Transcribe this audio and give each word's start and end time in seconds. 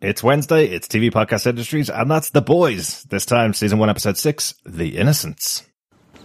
It's 0.00 0.22
Wednesday, 0.22 0.66
it's 0.66 0.86
TV 0.86 1.10
Podcast 1.10 1.44
Industries, 1.44 1.90
and 1.90 2.08
that's 2.08 2.30
The 2.30 2.40
Boys. 2.40 3.02
This 3.10 3.26
time, 3.26 3.52
season 3.52 3.80
one, 3.80 3.90
episode 3.90 4.16
six, 4.16 4.54
The 4.64 4.96
Innocents. 4.96 5.64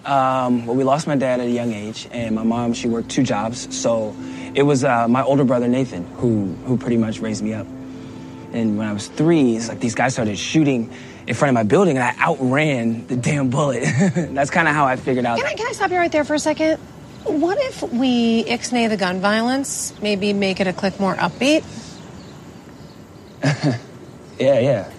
Um, 0.05 0.67
well, 0.67 0.75
we 0.75 0.83
lost 0.83 1.07
my 1.07 1.15
dad 1.15 1.39
at 1.39 1.47
a 1.47 1.49
young 1.49 1.73
age, 1.73 2.07
and 2.11 2.35
my 2.35 2.43
mom, 2.43 2.73
she 2.73 2.87
worked 2.87 3.09
two 3.09 3.23
jobs. 3.23 3.75
So 3.75 4.15
it 4.53 4.61
was 4.61 4.83
uh, 4.83 5.07
my 5.07 5.23
older 5.23 5.43
brother, 5.43 5.67
Nathan, 5.67 6.05
who, 6.17 6.53
who 6.65 6.77
pretty 6.77 6.97
much 6.97 7.17
raised 7.17 7.43
me 7.43 7.55
up. 7.55 7.65
And 8.51 8.77
when 8.77 8.87
I 8.87 8.93
was 8.93 9.07
three, 9.07 9.55
it's 9.55 9.69
like 9.69 9.79
these 9.79 9.95
guys 9.95 10.13
started 10.13 10.37
shooting 10.37 10.93
in 11.25 11.33
front 11.33 11.49
of 11.49 11.55
my 11.55 11.63
building, 11.63 11.97
and 11.97 12.03
I 12.03 12.13
outran 12.23 13.07
the 13.07 13.15
damn 13.15 13.49
bullet. 13.49 13.81
That's 14.15 14.51
kind 14.51 14.67
of 14.67 14.75
how 14.75 14.85
I 14.85 14.97
figured 14.97 15.25
out. 15.25 15.39
Can 15.39 15.47
I, 15.47 15.55
can 15.55 15.65
I 15.65 15.71
stop 15.71 15.89
you 15.89 15.97
right 15.97 16.11
there 16.11 16.25
for 16.25 16.35
a 16.35 16.39
second? 16.39 16.77
What 17.23 17.57
if 17.59 17.81
we 17.91 18.43
ixnay 18.43 18.87
the 18.87 18.97
gun 18.97 19.19
violence, 19.19 19.99
maybe 19.99 20.31
make 20.31 20.59
it 20.59 20.67
a 20.67 20.73
click 20.73 20.99
more 20.99 21.15
upbeat? 21.15 21.63
Yeah, 23.43 24.59
yeah. 24.59 24.89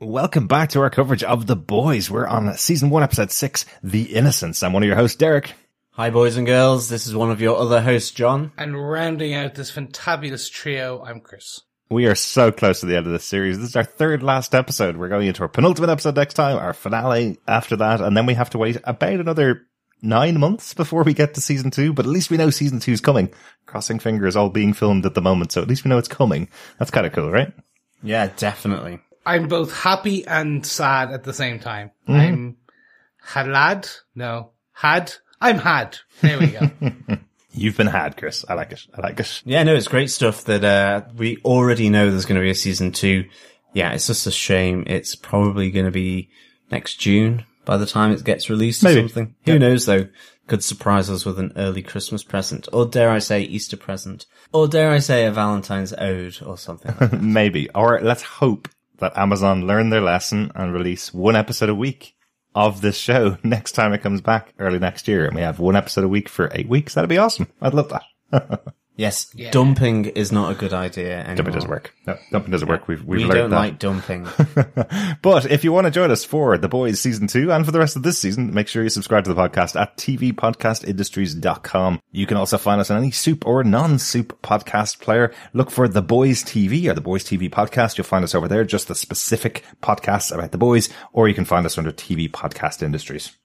Welcome 0.00 0.46
back 0.46 0.70
to 0.70 0.80
our 0.80 0.90
coverage 0.90 1.22
of 1.22 1.46
The 1.46 1.54
Boys. 1.56 2.10
We're 2.10 2.26
on 2.26 2.56
season 2.56 2.90
one, 2.90 3.02
episode 3.02 3.30
six, 3.30 3.64
The 3.84 4.02
Innocents. 4.02 4.62
I'm 4.62 4.72
one 4.72 4.82
of 4.82 4.86
your 4.86 4.96
hosts, 4.96 5.16
Derek. 5.16 5.52
Hi, 5.96 6.08
boys 6.08 6.38
and 6.38 6.46
girls. 6.46 6.88
This 6.88 7.06
is 7.06 7.14
one 7.14 7.30
of 7.30 7.42
your 7.42 7.58
other 7.58 7.82
hosts, 7.82 8.12
John. 8.12 8.52
And 8.56 8.82
rounding 8.82 9.34
out 9.34 9.56
this 9.56 9.70
fantabulous 9.70 10.50
trio, 10.50 11.04
I'm 11.04 11.20
Chris. 11.20 11.60
We 11.90 12.06
are 12.06 12.14
so 12.14 12.50
close 12.50 12.80
to 12.80 12.86
the 12.86 12.96
end 12.96 13.04
of 13.04 13.12
this 13.12 13.26
series. 13.26 13.58
This 13.58 13.68
is 13.68 13.76
our 13.76 13.84
third 13.84 14.22
last 14.22 14.54
episode. 14.54 14.96
We're 14.96 15.10
going 15.10 15.26
into 15.26 15.42
our 15.42 15.50
penultimate 15.50 15.90
episode 15.90 16.16
next 16.16 16.32
time, 16.32 16.56
our 16.56 16.72
finale 16.72 17.38
after 17.46 17.76
that, 17.76 18.00
and 18.00 18.16
then 18.16 18.24
we 18.24 18.32
have 18.32 18.48
to 18.50 18.58
wait 18.58 18.78
about 18.84 19.12
another 19.12 19.66
nine 20.00 20.40
months 20.40 20.72
before 20.72 21.02
we 21.02 21.12
get 21.12 21.34
to 21.34 21.42
season 21.42 21.70
two, 21.70 21.92
but 21.92 22.06
at 22.06 22.10
least 22.10 22.30
we 22.30 22.38
know 22.38 22.48
season 22.48 22.80
two 22.80 22.92
is 22.92 23.02
coming. 23.02 23.30
Crossing 23.66 23.98
fingers, 23.98 24.34
all 24.34 24.48
being 24.48 24.72
filmed 24.72 25.04
at 25.04 25.12
the 25.12 25.20
moment, 25.20 25.52
so 25.52 25.60
at 25.60 25.68
least 25.68 25.84
we 25.84 25.90
know 25.90 25.98
it's 25.98 26.08
coming. 26.08 26.48
That's 26.78 26.90
kind 26.90 27.06
of 27.06 27.12
cool, 27.12 27.30
right? 27.30 27.52
Yeah, 28.02 28.30
definitely. 28.34 29.00
I'm 29.26 29.46
both 29.46 29.76
happy 29.76 30.26
and 30.26 30.64
sad 30.64 31.12
at 31.12 31.24
the 31.24 31.34
same 31.34 31.58
time. 31.60 31.90
Mm-hmm. 32.08 32.18
I'm 32.18 32.56
halad? 33.28 33.94
No. 34.14 34.52
Had? 34.72 35.12
I'm 35.42 35.58
had. 35.58 35.98
There 36.20 36.38
we 36.38 36.46
go. 36.46 36.70
You've 37.52 37.76
been 37.76 37.88
had, 37.88 38.16
Chris. 38.16 38.44
I 38.48 38.54
like 38.54 38.72
it. 38.72 38.86
I 38.94 39.00
like 39.02 39.20
it. 39.20 39.42
Yeah, 39.44 39.62
no, 39.64 39.74
it's 39.74 39.88
great 39.88 40.10
stuff 40.10 40.44
that, 40.44 40.64
uh, 40.64 41.02
we 41.16 41.36
already 41.44 41.90
know 41.90 42.10
there's 42.10 42.24
going 42.24 42.40
to 42.40 42.44
be 42.44 42.50
a 42.50 42.54
season 42.54 42.92
two. 42.92 43.28
Yeah, 43.74 43.92
it's 43.92 44.06
just 44.06 44.26
a 44.26 44.30
shame. 44.30 44.84
It's 44.86 45.14
probably 45.14 45.70
going 45.70 45.84
to 45.86 45.92
be 45.92 46.30
next 46.70 46.94
June 46.96 47.44
by 47.64 47.76
the 47.76 47.86
time 47.86 48.12
it 48.12 48.24
gets 48.24 48.48
released 48.48 48.82
Maybe. 48.82 49.00
or 49.00 49.08
something. 49.08 49.34
Who 49.44 49.58
knows 49.58 49.86
though? 49.86 50.08
Could 50.46 50.64
surprise 50.64 51.08
us 51.08 51.24
with 51.24 51.38
an 51.38 51.52
early 51.56 51.82
Christmas 51.82 52.24
present, 52.24 52.68
or 52.72 52.84
dare 52.86 53.10
I 53.10 53.20
say 53.20 53.42
Easter 53.42 53.76
present, 53.76 54.26
or 54.52 54.66
dare 54.66 54.90
I 54.90 54.98
say 54.98 55.24
a 55.24 55.30
Valentine's 55.30 55.92
ode 55.92 56.42
or 56.44 56.58
something 56.58 56.94
like 57.00 57.10
that. 57.10 57.22
Maybe. 57.22 57.70
Or 57.70 58.00
let's 58.00 58.22
hope 58.22 58.68
that 58.98 59.16
Amazon 59.16 59.66
learn 59.66 59.90
their 59.90 60.00
lesson 60.00 60.50
and 60.54 60.72
release 60.74 61.14
one 61.14 61.36
episode 61.36 61.68
a 61.68 61.74
week 61.74 62.14
of 62.54 62.80
this 62.80 62.96
show 62.96 63.38
next 63.44 63.72
time 63.72 63.92
it 63.92 64.02
comes 64.02 64.20
back 64.20 64.54
early 64.58 64.78
next 64.78 65.08
year. 65.08 65.26
And 65.26 65.34
we 65.34 65.42
have 65.42 65.58
one 65.58 65.76
episode 65.76 66.04
a 66.04 66.08
week 66.08 66.28
for 66.28 66.50
eight 66.52 66.68
weeks. 66.68 66.94
That'd 66.94 67.10
be 67.10 67.18
awesome. 67.18 67.48
I'd 67.60 67.74
love 67.74 67.92
that. 68.30 68.74
Yes, 69.02 69.26
dumping 69.50 70.04
is 70.06 70.30
not 70.32 70.52
a 70.52 70.54
good 70.54 70.72
idea 70.72 71.18
anymore. 71.18 71.36
Dumping 71.36 71.54
doesn't 71.54 71.70
work. 71.70 71.94
No, 72.06 72.16
dumping 72.30 72.50
doesn't 72.52 72.68
work. 72.68 72.88
We've, 72.88 73.02
we've 73.04 73.18
We 73.20 73.24
learned 73.24 73.34
don't 73.34 73.50
that. 73.50 73.56
like 73.56 73.78
dumping. 73.78 74.26
But 75.22 75.46
if 75.50 75.64
you 75.64 75.72
want 75.72 75.86
to 75.86 75.90
join 75.90 76.10
us 76.10 76.24
for 76.24 76.56
The 76.58 76.68
Boys 76.68 77.00
season 77.00 77.26
two 77.26 77.50
and 77.52 77.64
for 77.64 77.72
the 77.72 77.78
rest 77.78 77.96
of 77.96 78.02
this 78.02 78.18
season, 78.18 78.52
make 78.54 78.68
sure 78.68 78.82
you 78.82 78.88
subscribe 78.90 79.24
to 79.24 79.32
the 79.34 79.40
podcast 79.40 79.80
at 79.80 79.96
tvpodcastindustries.com. 79.96 82.00
You 82.10 82.26
can 82.26 82.36
also 82.36 82.58
find 82.58 82.80
us 82.80 82.90
on 82.90 82.98
any 82.98 83.10
soup 83.10 83.46
or 83.46 83.64
non-soup 83.64 84.40
podcast 84.42 85.00
player. 85.00 85.32
Look 85.52 85.70
for 85.70 85.88
The 85.88 86.02
Boys 86.02 86.42
TV 86.44 86.88
or 86.90 86.94
The 86.94 87.00
Boys 87.00 87.24
TV 87.24 87.50
podcast. 87.50 87.98
You'll 87.98 88.04
find 88.04 88.24
us 88.24 88.34
over 88.34 88.48
there, 88.48 88.64
just 88.64 88.88
the 88.88 88.94
specific 88.94 89.64
podcasts 89.82 90.32
about 90.32 90.52
The 90.52 90.58
Boys, 90.58 90.88
or 91.12 91.28
you 91.28 91.34
can 91.34 91.44
find 91.44 91.66
us 91.66 91.78
under 91.78 91.92
TV 91.92 92.30
Podcast 92.30 92.82
Industries. 92.82 93.36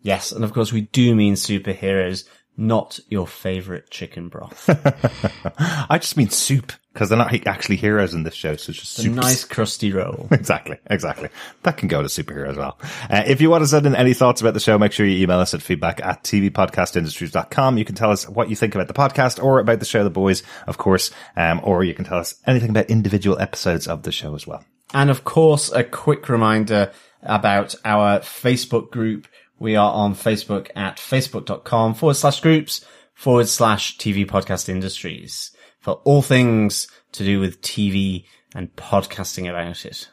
yes, 0.00 0.32
and 0.32 0.44
of 0.44 0.52
course 0.52 0.72
we 0.72 0.82
do 0.82 1.14
mean 1.14 1.34
superheroes, 1.34 2.24
not 2.58 2.98
your 3.08 3.26
favorite 3.26 3.88
chicken 3.88 4.28
broth. 4.28 4.68
I 5.88 5.98
just 5.98 6.16
mean 6.16 6.28
soup 6.28 6.72
because 6.92 7.08
they're 7.08 7.18
not 7.18 7.46
actually 7.46 7.76
heroes 7.76 8.12
in 8.12 8.24
this 8.24 8.34
show, 8.34 8.56
so 8.56 8.70
it's 8.70 8.80
just 8.80 8.98
A 8.98 9.08
nice 9.08 9.44
crusty 9.44 9.92
roll. 9.92 10.26
Exactly, 10.38 10.78
exactly. 10.90 11.28
That 11.62 11.76
can 11.76 11.86
go 11.88 12.02
to 12.02 12.08
superhero 12.08 12.48
as 12.48 12.56
well. 12.56 12.78
Uh, 13.08 13.22
if 13.26 13.40
you 13.40 13.50
want 13.50 13.62
to 13.62 13.68
send 13.68 13.86
in 13.86 13.94
any 13.94 14.14
thoughts 14.14 14.40
about 14.40 14.54
the 14.54 14.60
show, 14.60 14.76
make 14.78 14.92
sure 14.92 15.06
you 15.06 15.22
email 15.22 15.38
us 15.38 15.54
at 15.54 15.62
feedback 15.62 16.00
at 16.04 16.24
tvpodcastindustries.com. 16.24 17.78
You 17.78 17.84
can 17.84 17.94
tell 17.94 18.10
us 18.10 18.28
what 18.28 18.50
you 18.50 18.56
think 18.56 18.74
about 18.74 18.88
the 18.88 18.94
podcast 18.94 19.42
or 19.42 19.60
about 19.60 19.78
the 19.78 19.86
show 19.86 20.02
The 20.02 20.10
Boys, 20.10 20.42
of 20.66 20.78
course, 20.78 21.12
um, 21.36 21.60
or 21.62 21.84
you 21.84 21.94
can 21.94 22.04
tell 22.04 22.18
us 22.18 22.34
anything 22.46 22.70
about 22.70 22.90
individual 22.90 23.38
episodes 23.38 23.86
of 23.86 24.02
the 24.02 24.10
show 24.10 24.34
as 24.34 24.46
well. 24.46 24.64
And 24.92 25.10
of 25.10 25.22
course, 25.22 25.70
a 25.70 25.84
quick 25.84 26.28
reminder 26.28 26.90
about 27.22 27.74
our 27.84 28.20
Facebook 28.20 28.90
group. 28.90 29.28
We 29.58 29.76
are 29.76 29.92
on 29.92 30.14
Facebook 30.14 30.70
at 30.76 30.96
facebook.com 30.98 31.94
forward 31.94 32.14
slash 32.14 32.40
groups 32.40 32.84
forward 33.14 33.48
slash 33.48 33.98
TV 33.98 34.26
podcast 34.26 34.68
industries 34.68 35.50
for 35.80 35.94
all 36.04 36.22
things 36.22 36.86
to 37.12 37.24
do 37.24 37.40
with 37.40 37.60
TV 37.60 38.24
and 38.54 38.74
podcasting 38.76 39.48
about 39.50 39.84
it. 39.84 40.08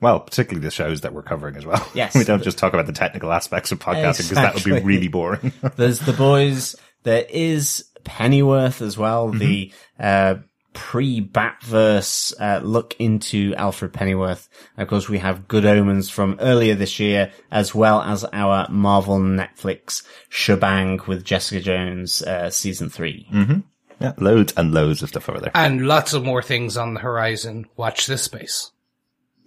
Well, 0.00 0.20
particularly 0.20 0.64
the 0.64 0.70
shows 0.70 1.02
that 1.02 1.12
we're 1.12 1.22
covering 1.22 1.56
as 1.56 1.66
well. 1.66 1.86
Yes. 1.94 2.14
we 2.16 2.24
don't 2.24 2.42
just 2.42 2.58
talk 2.58 2.72
about 2.72 2.86
the 2.86 2.92
technical 2.92 3.32
aspects 3.32 3.72
of 3.72 3.78
podcasting 3.80 4.28
because 4.28 4.30
that 4.30 4.54
would 4.54 4.64
be 4.64 4.80
really 4.80 5.08
boring. 5.08 5.52
There's 5.76 6.00
the 6.00 6.12
boys. 6.12 6.76
There 7.02 7.26
is 7.28 7.84
Pennyworth 8.04 8.82
as 8.82 8.96
well. 8.96 9.28
The, 9.28 9.72
uh, 9.98 10.36
pre-Batverse, 10.72 12.34
uh, 12.40 12.60
look 12.64 12.94
into 12.98 13.54
Alfred 13.56 13.92
Pennyworth. 13.92 14.48
Of 14.76 14.88
course, 14.88 15.08
we 15.08 15.18
have 15.18 15.48
Good 15.48 15.64
Omens 15.66 16.10
from 16.10 16.36
earlier 16.40 16.74
this 16.74 16.98
year, 17.00 17.32
as 17.50 17.74
well 17.74 18.00
as 18.02 18.24
our 18.32 18.68
Marvel 18.70 19.18
Netflix 19.18 20.02
shebang 20.28 21.00
with 21.06 21.24
Jessica 21.24 21.60
Jones, 21.60 22.22
uh, 22.22 22.50
season 22.50 22.88
3 22.88 23.62
yeah, 24.00 24.12
loads 24.16 24.54
and 24.56 24.72
loads 24.72 25.02
of 25.02 25.10
stuff 25.10 25.28
over 25.28 25.40
there. 25.40 25.50
and 25.54 25.86
lots 25.86 26.14
of 26.14 26.24
more 26.24 26.42
things 26.42 26.76
on 26.76 26.94
the 26.94 27.00
horizon. 27.00 27.66
Watch 27.76 28.06
this 28.06 28.22
space. 28.22 28.70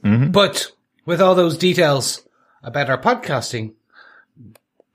But 0.03 0.71
with 1.05 1.21
all 1.21 1.33
those 1.33 1.57
details 1.57 2.27
about 2.61 2.89
our 2.89 3.01
podcasting, 3.01 3.73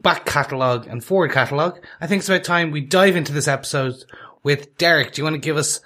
back 0.00 0.26
catalogue 0.26 0.86
and 0.86 1.02
forward 1.02 1.32
catalogue, 1.32 1.82
I 2.00 2.06
think 2.06 2.20
it's 2.20 2.28
about 2.28 2.44
time 2.44 2.70
we 2.70 2.82
dive 2.82 3.16
into 3.16 3.32
this 3.32 3.48
episode 3.48 4.04
with 4.42 4.76
Derek. 4.76 5.12
Do 5.12 5.20
you 5.20 5.24
want 5.24 5.34
to 5.34 5.40
give 5.40 5.56
us 5.56 5.80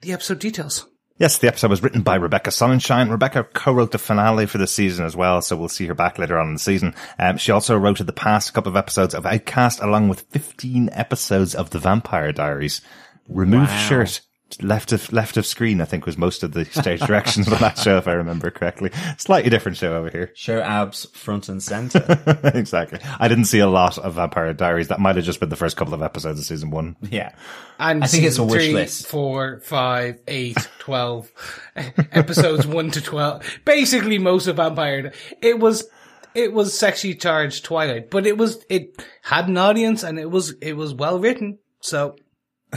the 0.00 0.12
episode 0.12 0.38
details? 0.38 0.86
Yes, 1.18 1.38
the 1.38 1.48
episode 1.48 1.70
was 1.70 1.82
written 1.82 2.02
by 2.02 2.14
Rebecca 2.14 2.50
Sonnenschein. 2.50 3.10
Rebecca 3.10 3.42
co-wrote 3.42 3.90
the 3.90 3.98
finale 3.98 4.46
for 4.46 4.58
the 4.58 4.68
season 4.68 5.04
as 5.04 5.16
well, 5.16 5.42
so 5.42 5.56
we'll 5.56 5.68
see 5.68 5.86
her 5.86 5.94
back 5.94 6.16
later 6.16 6.38
on 6.38 6.46
in 6.48 6.52
the 6.54 6.60
season. 6.60 6.94
Um, 7.18 7.38
she 7.38 7.50
also 7.50 7.76
wrote 7.76 7.98
the 7.98 8.12
past 8.12 8.54
couple 8.54 8.70
of 8.70 8.76
episodes 8.76 9.14
of 9.14 9.26
Outcast, 9.26 9.80
along 9.80 10.08
with 10.08 10.20
15 10.30 10.90
episodes 10.92 11.56
of 11.56 11.70
The 11.70 11.80
Vampire 11.80 12.30
Diaries. 12.32 12.80
Remove 13.28 13.68
Wow. 13.68 13.76
shirt, 13.88 14.20
left 14.62 14.92
of 14.92 15.12
left 15.12 15.36
of 15.36 15.46
screen. 15.46 15.80
I 15.80 15.84
think 15.84 16.06
was 16.06 16.16
most 16.16 16.42
of 16.42 16.52
the 16.52 16.64
stage 16.64 17.00
directions 17.00 17.50
on 17.50 17.58
that 17.60 17.78
show, 17.78 17.96
if 17.98 18.08
I 18.08 18.12
remember 18.12 18.50
correctly. 18.50 18.90
Slightly 19.16 19.50
different 19.50 19.76
show 19.76 19.94
over 19.94 20.10
here. 20.10 20.32
Show 20.34 20.60
abs 20.60 21.06
front 21.12 21.48
and 21.48 21.62
center. 21.62 22.04
exactly. 22.54 23.00
I 23.18 23.28
didn't 23.28 23.44
see 23.44 23.58
a 23.58 23.66
lot 23.66 23.98
of 23.98 24.14
Vampire 24.14 24.52
Diaries. 24.54 24.88
That 24.88 25.00
might 25.00 25.16
have 25.16 25.24
just 25.24 25.40
been 25.40 25.48
the 25.48 25.56
first 25.56 25.76
couple 25.76 25.94
of 25.94 26.02
episodes 26.02 26.40
of 26.40 26.46
season 26.46 26.70
one. 26.70 26.96
yeah. 27.02 27.34
And 27.78 28.02
I 28.02 28.06
think 28.06 28.24
it's 28.24 28.38
a 28.38 28.44
wish 28.44 28.64
three, 28.64 28.74
list. 28.74 29.06
Four, 29.06 29.60
five, 29.60 30.20
eight, 30.26 30.56
twelve 30.78 31.30
episodes, 32.12 32.66
one 32.66 32.90
to 32.92 33.00
twelve. 33.00 33.44
Basically, 33.64 34.18
most 34.18 34.46
of 34.46 34.56
Vampire. 34.56 35.12
It 35.42 35.60
was, 35.60 35.88
it 36.34 36.52
was 36.52 36.76
sexually 36.76 37.14
charged 37.14 37.64
Twilight, 37.64 38.10
but 38.10 38.26
it 38.26 38.36
was 38.36 38.64
it 38.68 39.00
had 39.22 39.48
an 39.48 39.58
audience 39.58 40.02
and 40.02 40.18
it 40.18 40.30
was 40.30 40.54
it 40.60 40.76
was 40.76 40.94
well 40.94 41.18
written. 41.20 41.58
So 41.80 42.16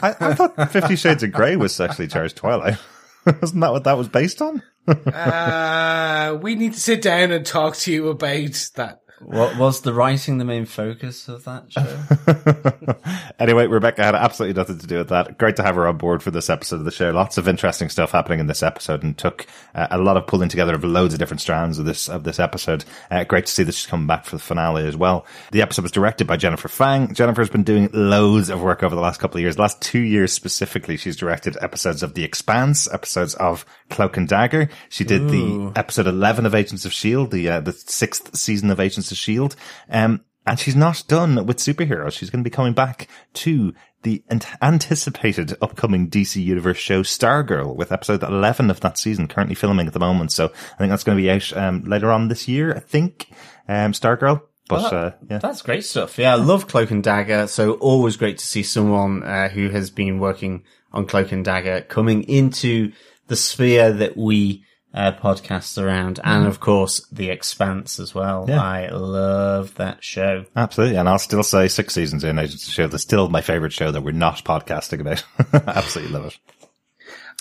I, 0.02 0.16
I 0.20 0.34
thought 0.34 0.72
Fifty 0.72 0.96
Shades 0.96 1.24
of 1.24 1.32
Grey 1.32 1.56
was 1.56 1.76
sexually 1.76 2.08
charged 2.08 2.38
Twilight. 2.38 2.78
Wasn't 3.42 3.62
that 3.62 3.72
what 3.72 3.84
that 3.84 3.98
was 3.98 4.08
based 4.08 4.42
on? 4.42 4.64
uh, 4.88 6.38
we 6.42 6.56
need 6.56 6.74
to 6.74 6.80
sit 6.80 7.02
down 7.02 7.32
and 7.32 7.46
talk 7.46 7.76
to 7.78 7.92
you 7.92 8.10
about 8.10 8.70
that. 8.76 9.00
What 9.23 9.57
was 9.57 9.81
the 9.81 9.94
writing 9.94 10.38
the 10.39 10.45
main 10.45 10.65
focus 10.65 11.27
of 11.27 11.44
that 11.44 11.71
show? 11.71 12.95
anyway, 13.39 13.68
Rebecca 13.68 14.03
had 14.03 14.15
absolutely 14.15 14.59
nothing 14.59 14.79
to 14.79 14.88
do 14.88 14.97
with 14.97 15.09
that. 15.09 15.38
Great 15.38 15.56
to 15.57 15.63
have 15.63 15.75
her 15.75 15.88
on 15.88 15.97
board 15.97 16.23
for 16.23 16.31
this 16.31 16.50
episode 16.50 16.77
of 16.77 16.85
the 16.85 16.91
show. 16.91 17.12
Lots 17.12 17.38
of 17.38 17.47
interesting 17.47 17.89
stuff 17.89 18.12
happening 18.12 18.39
in 18.39 18.47
this 18.47 18.63
episode 18.63 19.03
and 19.03 19.18
took 19.18 19.45
uh, 19.75 19.88
a 19.91 19.97
lot 20.00 20.18
of 20.18 20.25
pulling 20.25 20.50
together 20.50 20.73
of 20.73 20.83
loads 20.83 21.13
of 21.13 21.19
different 21.19 21.41
strands 21.41 21.77
of 21.77 21.85
this, 21.85 22.09
of 22.09 22.23
this 22.23 22.39
episode. 22.39 22.83
Uh, 23.12 23.23
great 23.23 23.45
to 23.45 23.51
see 23.51 23.63
that 23.63 23.73
she's 23.73 23.85
coming 23.85 24.07
back 24.07 24.25
for 24.25 24.35
the 24.35 24.41
finale 24.41 24.88
as 24.88 24.97
well. 24.97 25.25
The 25.51 25.62
episode 25.62 25.83
was 25.83 25.91
directed 25.91 26.25
by 26.25 26.38
Jennifer 26.38 26.68
Phang. 26.68 27.13
Jennifer's 27.13 27.50
been 27.50 27.63
doing 27.63 27.89
loads 27.94 28.50
of 28.50 28.62
work 28.62 28.81
over 28.81 28.95
the 28.95 29.01
last 29.01 29.19
couple 29.19 29.38
of 29.38 29.41
years. 29.41 29.59
last 29.59 29.81
two 29.81 30.00
years 30.00 30.33
specifically, 30.33 30.97
she's 30.97 31.15
directed 31.15 31.57
episodes 31.62 32.01
of 32.01 32.15
The 32.15 32.23
Expanse, 32.23 32.91
episodes 32.91 33.35
of 33.35 33.65
Cloak 33.89 34.18
and 34.18 34.27
Dagger. 34.27 34.69
She 34.89 35.03
did 35.03 35.21
Ooh. 35.21 35.71
the 35.71 35.79
episode 35.79 36.07
11 36.07 36.45
of 36.45 36.56
Agents 36.56 36.85
of 36.85 36.91
S.H.I.E.L.D., 36.91 37.31
the, 37.31 37.50
uh, 37.50 37.59
the 37.59 37.73
sixth 37.73 38.35
season 38.35 38.71
of 38.71 38.79
Agents 38.79 39.11
of 39.12 39.18
S.H.I.E.L.D. 39.18 39.56
Um, 39.90 40.22
and 40.46 40.60
she's 40.60 40.75
not 40.75 41.04
done 41.08 41.46
with 41.46 41.58
superheroes. 41.58 42.13
She's 42.13 42.30
going 42.30 42.44
to 42.44 42.50
be 42.50 42.54
coming 42.54 42.74
back 42.74 43.08
to 43.34 43.74
the 44.04 44.24
anticipated 44.62 45.56
upcoming 45.62 46.10
DC 46.10 46.44
Universe 46.44 46.78
show 46.78 47.04
Stargirl 47.04 47.75
with 47.75 47.92
episode 47.92 48.24
11 48.24 48.72
of 48.72 48.80
that 48.80 48.98
season 48.98 49.28
currently 49.28 49.54
filming 49.54 49.86
at 49.86 49.94
the 49.94 50.00
moment. 50.00 50.31
So 50.31 50.46
I 50.46 50.78
think 50.78 50.90
that's 50.90 51.04
going 51.04 51.18
to 51.18 51.22
be 51.22 51.30
out 51.30 51.56
um, 51.56 51.84
later 51.84 52.12
on 52.12 52.28
this 52.28 52.48
year, 52.48 52.75
I 52.75 52.80
think. 52.80 53.30
Um, 53.68 53.92
Stargirl. 53.92 54.42
But, 54.68 54.92
well, 54.92 55.06
uh, 55.06 55.12
yeah. 55.30 55.38
That's 55.40 55.62
great 55.62 55.84
stuff. 55.84 56.18
Yeah, 56.18 56.34
I 56.34 56.38
love 56.38 56.68
Cloak 56.68 56.92
and 56.92 57.04
Dagger. 57.04 57.48
So 57.48 57.74
always 57.74 58.16
great 58.16 58.38
to 58.40 58.46
see 58.46 58.64
someone 58.64 59.22
uh, 59.22 59.50
who 59.50 59.69
has 59.69 59.92
been 59.92 60.19
working 60.19 60.64
on 60.94 61.06
Cloak 61.06 61.31
and 61.31 61.46
Dagger 61.46 61.81
coming 61.81 62.24
into 62.24 62.94
the 63.28 63.36
sphere 63.36 63.92
that 63.92 64.18
we 64.18 64.64
uh, 64.94 65.12
podcasts 65.14 65.82
around, 65.82 66.18
mm. 66.18 66.22
and 66.26 66.48
of 66.48 66.60
course 66.60 67.06
The 67.12 67.30
Expanse 67.30 68.00
as 68.00 68.14
well. 68.14 68.46
Yeah. 68.48 68.62
I 68.62 68.90
love 68.90 69.76
that 69.76 70.04
show. 70.04 70.46
Absolutely, 70.56 70.98
and 70.98 71.08
I'll 71.08 71.20
still 71.20 71.44
say 71.44 71.68
six 71.68 71.94
seasons 71.94 72.24
in 72.24 72.40
Agents 72.40 72.68
of 72.68 72.74
Shield 72.74 72.94
is 72.94 73.02
still 73.02 73.30
my 73.30 73.42
favorite 73.42 73.74
show 73.74 73.92
that 73.92 74.02
we're 74.02 74.12
not 74.12 74.44
podcasting 74.44 75.02
about. 75.02 75.24
Absolutely 75.68 76.14
love 76.14 76.26
it. 76.26 76.38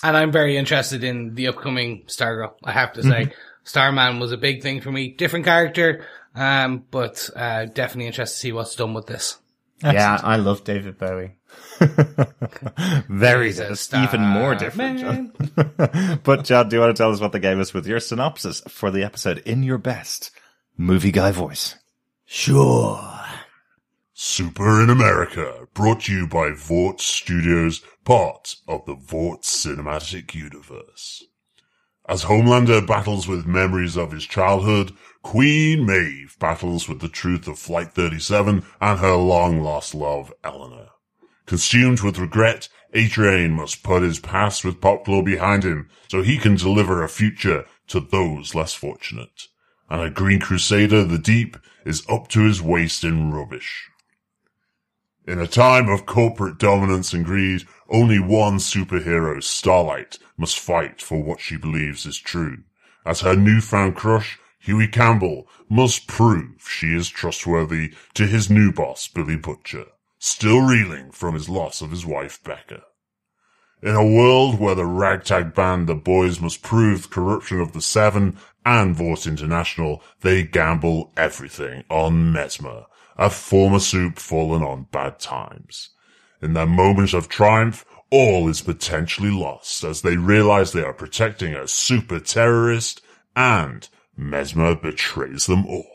And 0.03 0.17
I'm 0.17 0.31
very 0.31 0.57
interested 0.57 1.03
in 1.03 1.35
the 1.35 1.47
upcoming 1.47 2.05
Stargirl. 2.07 2.53
I 2.63 2.71
have 2.71 2.93
to 2.93 3.03
say, 3.03 3.09
mm-hmm. 3.09 3.31
Starman 3.63 4.19
was 4.19 4.31
a 4.31 4.37
big 4.37 4.63
thing 4.63 4.81
for 4.81 4.91
me. 4.91 5.09
Different 5.09 5.45
character, 5.45 6.05
um, 6.33 6.85
but 6.89 7.29
uh, 7.35 7.65
definitely 7.65 8.07
interested 8.07 8.35
to 8.35 8.39
see 8.39 8.51
what's 8.51 8.75
done 8.75 8.93
with 8.93 9.05
this. 9.05 9.37
Excellent. 9.83 9.95
Yeah, 9.95 10.19
I 10.23 10.37
love 10.37 10.63
David 10.63 10.97
Bowie. 10.97 11.35
Very 13.09 13.49
even 13.49 14.21
more 14.21 14.55
different, 14.55 14.99
John. 14.99 16.19
but 16.23 16.43
John, 16.43 16.69
do 16.69 16.75
you 16.75 16.79
want 16.79 16.95
to 16.95 17.01
tell 17.01 17.11
us 17.11 17.19
what 17.19 17.31
the 17.31 17.39
game 17.39 17.59
is 17.59 17.73
with 17.73 17.87
your 17.87 17.99
synopsis 17.99 18.61
for 18.67 18.91
the 18.91 19.03
episode 19.03 19.39
in 19.39 19.63
your 19.63 19.77
best 19.77 20.31
movie 20.77 21.11
guy 21.11 21.31
voice? 21.31 21.75
Sure. 22.25 23.01
Super 24.13 24.83
in 24.83 24.89
America, 24.89 25.67
brought 25.73 26.01
to 26.01 26.13
you 26.13 26.27
by 26.27 26.51
Vought 26.51 27.01
Studios, 27.01 27.81
part 28.05 28.55
of 28.67 28.85
the 28.85 28.93
Vought 28.93 29.41
Cinematic 29.41 30.35
Universe. 30.35 31.23
As 32.07 32.25
Homelander 32.25 32.85
battles 32.85 33.27
with 33.27 33.47
memories 33.47 33.97
of 33.97 34.11
his 34.11 34.25
childhood, 34.25 34.91
Queen 35.23 35.85
Maeve 35.85 36.35
battles 36.39 36.87
with 36.87 36.99
the 36.99 37.09
truth 37.09 37.47
of 37.47 37.57
Flight 37.57 37.93
37 37.93 38.63
and 38.79 38.99
her 38.99 39.15
long 39.15 39.61
lost 39.61 39.95
love, 39.95 40.33
Eleanor. 40.43 40.89
Consumed 41.51 41.99
with 41.99 42.17
regret, 42.17 42.69
A-Train 42.93 43.51
must 43.51 43.83
put 43.83 44.03
his 44.03 44.21
past 44.21 44.63
with 44.63 44.79
Popclaw 44.79 45.25
behind 45.25 45.65
him 45.65 45.89
so 46.07 46.21
he 46.21 46.37
can 46.37 46.55
deliver 46.55 47.03
a 47.03 47.09
future 47.09 47.65
to 47.87 47.99
those 47.99 48.55
less 48.55 48.73
fortunate. 48.73 49.47
And 49.89 50.01
a 50.01 50.09
Green 50.09 50.39
Crusader, 50.39 51.03
the 51.03 51.17
Deep, 51.17 51.57
is 51.83 52.07
up 52.07 52.29
to 52.29 52.45
his 52.45 52.61
waist 52.61 53.03
in 53.03 53.33
rubbish. 53.33 53.89
In 55.27 55.41
a 55.41 55.45
time 55.45 55.89
of 55.89 56.05
corporate 56.05 56.57
dominance 56.57 57.11
and 57.11 57.25
greed, 57.25 57.67
only 57.89 58.17
one 58.17 58.55
superhero, 58.55 59.43
Starlight, 59.43 60.19
must 60.37 60.57
fight 60.57 61.01
for 61.01 61.21
what 61.21 61.41
she 61.41 61.57
believes 61.57 62.05
is 62.05 62.17
true. 62.17 62.59
As 63.05 63.19
her 63.19 63.35
newfound 63.35 63.97
crush, 63.97 64.39
Hughie 64.57 64.87
Campbell, 64.87 65.49
must 65.67 66.07
prove 66.07 66.65
she 66.65 66.95
is 66.95 67.09
trustworthy 67.09 67.93
to 68.13 68.25
his 68.25 68.49
new 68.49 68.71
boss, 68.71 69.09
Billy 69.09 69.35
Butcher 69.35 69.87
still 70.21 70.61
reeling 70.61 71.09
from 71.09 71.33
his 71.33 71.49
loss 71.49 71.81
of 71.81 71.89
his 71.89 72.05
wife 72.05 72.41
Becca. 72.43 72.83
In 73.81 73.95
a 73.95 74.05
world 74.05 74.59
where 74.59 74.75
the 74.75 74.85
ragtag 74.85 75.55
band 75.55 75.87
The 75.87 75.95
Boys 75.95 76.39
must 76.39 76.61
prove 76.61 77.01
the 77.01 77.09
corruption 77.09 77.59
of 77.59 77.73
the 77.73 77.81
Seven 77.81 78.37
and 78.63 78.95
Vought 78.95 79.25
International, 79.25 80.03
they 80.21 80.43
gamble 80.43 81.11
everything 81.17 81.83
on 81.89 82.31
Mesmer, 82.31 82.85
a 83.17 83.31
former 83.31 83.79
soup 83.79 84.19
fallen 84.19 84.61
on 84.61 84.85
bad 84.91 85.19
times. 85.19 85.89
In 86.39 86.53
their 86.53 86.67
moment 86.67 87.15
of 87.15 87.27
triumph, 87.27 87.83
all 88.11 88.47
is 88.47 88.61
potentially 88.61 89.31
lost 89.31 89.83
as 89.83 90.03
they 90.03 90.17
realize 90.17 90.71
they 90.71 90.83
are 90.83 90.93
protecting 90.93 91.55
a 91.55 91.67
super 91.67 92.19
terrorist 92.19 93.01
and 93.35 93.89
Mesmer 94.15 94.75
betrays 94.75 95.47
them 95.47 95.65
all. 95.65 95.90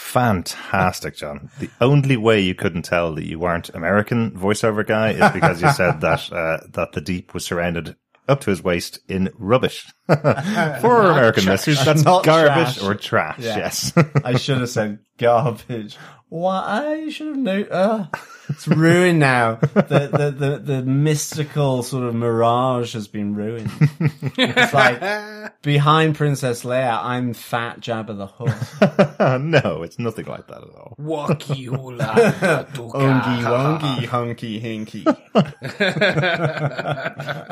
Fantastic, 0.00 1.14
John. 1.16 1.50
The 1.60 1.70
only 1.80 2.16
way 2.16 2.40
you 2.40 2.54
couldn't 2.54 2.82
tell 2.82 3.14
that 3.14 3.24
you 3.26 3.38
weren't 3.38 3.68
American 3.70 4.32
voiceover 4.32 4.84
guy 4.84 5.10
is 5.12 5.30
because 5.32 5.62
you 5.62 5.70
said 5.70 6.00
that 6.00 6.32
uh, 6.32 6.58
that 6.70 6.92
the 6.92 7.00
deep 7.00 7.32
was 7.34 7.44
surrounded 7.44 7.94
up 8.28 8.40
to 8.40 8.50
his 8.50 8.62
waist 8.62 8.98
in 9.08 9.30
rubbish. 9.38 9.86
For 10.06 10.16
American 11.10 11.44
listeners, 11.44 11.84
that's 11.84 12.02
Not 12.02 12.24
garbage 12.24 12.76
trash. 12.78 12.82
or 12.82 12.94
trash. 12.94 13.38
Yeah. 13.38 13.58
Yes, 13.58 13.92
I 14.24 14.36
should 14.36 14.58
have 14.58 14.70
said 14.70 14.98
garbage. 15.18 15.96
Why? 16.28 17.04
I 17.06 17.10
should 17.10 17.28
have 17.28 17.36
known. 17.36 17.66
Uh, 17.70 18.06
it's 18.50 18.68
ruined 18.68 19.18
now. 19.18 19.56
The, 19.56 20.10
the, 20.12 20.30
the, 20.30 20.58
the 20.58 20.82
mystical 20.82 21.82
sort 21.82 22.04
of 22.04 22.14
mirage 22.14 22.92
has 22.94 23.08
been 23.08 23.34
ruined. 23.34 23.70
It's 24.36 24.74
like 24.74 25.00
behind 25.62 26.16
Princess 26.16 26.64
Leia, 26.64 27.02
I'm 27.02 27.34
fat 27.34 27.80
Jabba 27.80 28.16
the 28.16 28.26
Hutt. 28.26 29.40
no, 29.40 29.82
it's 29.82 29.98
nothing 29.98 30.26
like 30.26 30.46
that 30.48 30.62
at 30.62 30.74
all. 30.74 30.96
Wakiola. 31.00 32.66
Ongy 32.74 33.42
wongy 33.44 34.04
hunky 34.06 34.60
hinky. 34.60 35.04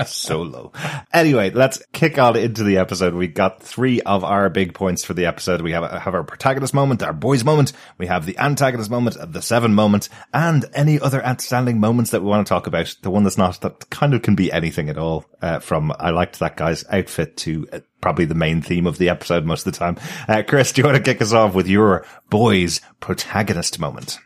Solo. 0.07 0.73
Anyway, 1.13 1.51
let's 1.51 1.83
kick 1.93 2.19
on 2.19 2.37
into 2.37 2.65
the 2.65 2.79
episode. 2.79 3.15
We 3.15 3.29
got 3.29 3.63
three 3.63 4.01
of 4.03 4.25
our 4.25 4.51
big 4.51 4.75
points 4.75 5.05
for 5.05 5.15
the 5.15 5.27
episode. 5.27 5.63
We 5.63 5.73
have, 5.73 5.91
have 5.91 6.15
our 6.15 6.25
protagonist 6.25 6.75
moment, 6.75 7.03
our 7.03 7.13
boys 7.13 7.45
moment. 7.45 7.73
We 7.99 8.07
have 8.07 8.27
the 8.27 8.39
antagonist 8.39 8.91
moment, 8.91 9.17
the 9.33 9.43
seven 9.43 9.75
moment, 9.75 10.09
and 10.33 10.65
any 10.89 10.99
other 11.01 11.25
outstanding 11.25 11.79
moments 11.81 12.11
that 12.11 12.23
we 12.23 12.29
want 12.29 12.47
to 12.47 12.49
talk 12.49 12.67
about? 12.67 12.95
The 13.03 13.11
one 13.11 13.25
that's 13.25 13.39
not, 13.39 13.61
that 13.61 13.91
kind 13.91 14.15
of 14.15 14.23
can 14.23 14.35
be 14.35 14.51
anything 14.51 14.89
at 14.89 14.99
all, 14.99 15.27
uh, 15.43 15.59
from 15.59 15.93
I 15.99 16.11
liked 16.11 16.39
that 16.39 16.57
guy's 16.57 16.85
outfit 16.89 17.37
to 17.39 17.69
uh, 17.73 17.81
probably 18.01 18.25
the 18.25 18.35
main 18.35 18.63
theme 18.63 18.87
of 18.87 18.99
the 18.99 19.11
episode 19.11 19.45
most 19.45 19.67
of 19.67 19.73
the 19.73 19.79
time. 19.79 19.99
Uh, 20.27 20.43
Chris, 20.47 20.73
do 20.73 20.81
you 20.81 20.87
want 20.87 20.97
to 20.97 21.03
kick 21.03 21.21
us 21.21 21.33
off 21.33 21.55
with 21.55 21.69
your 21.69 22.07
boys 22.31 22.81
protagonist 23.01 23.79
moment? 23.79 24.19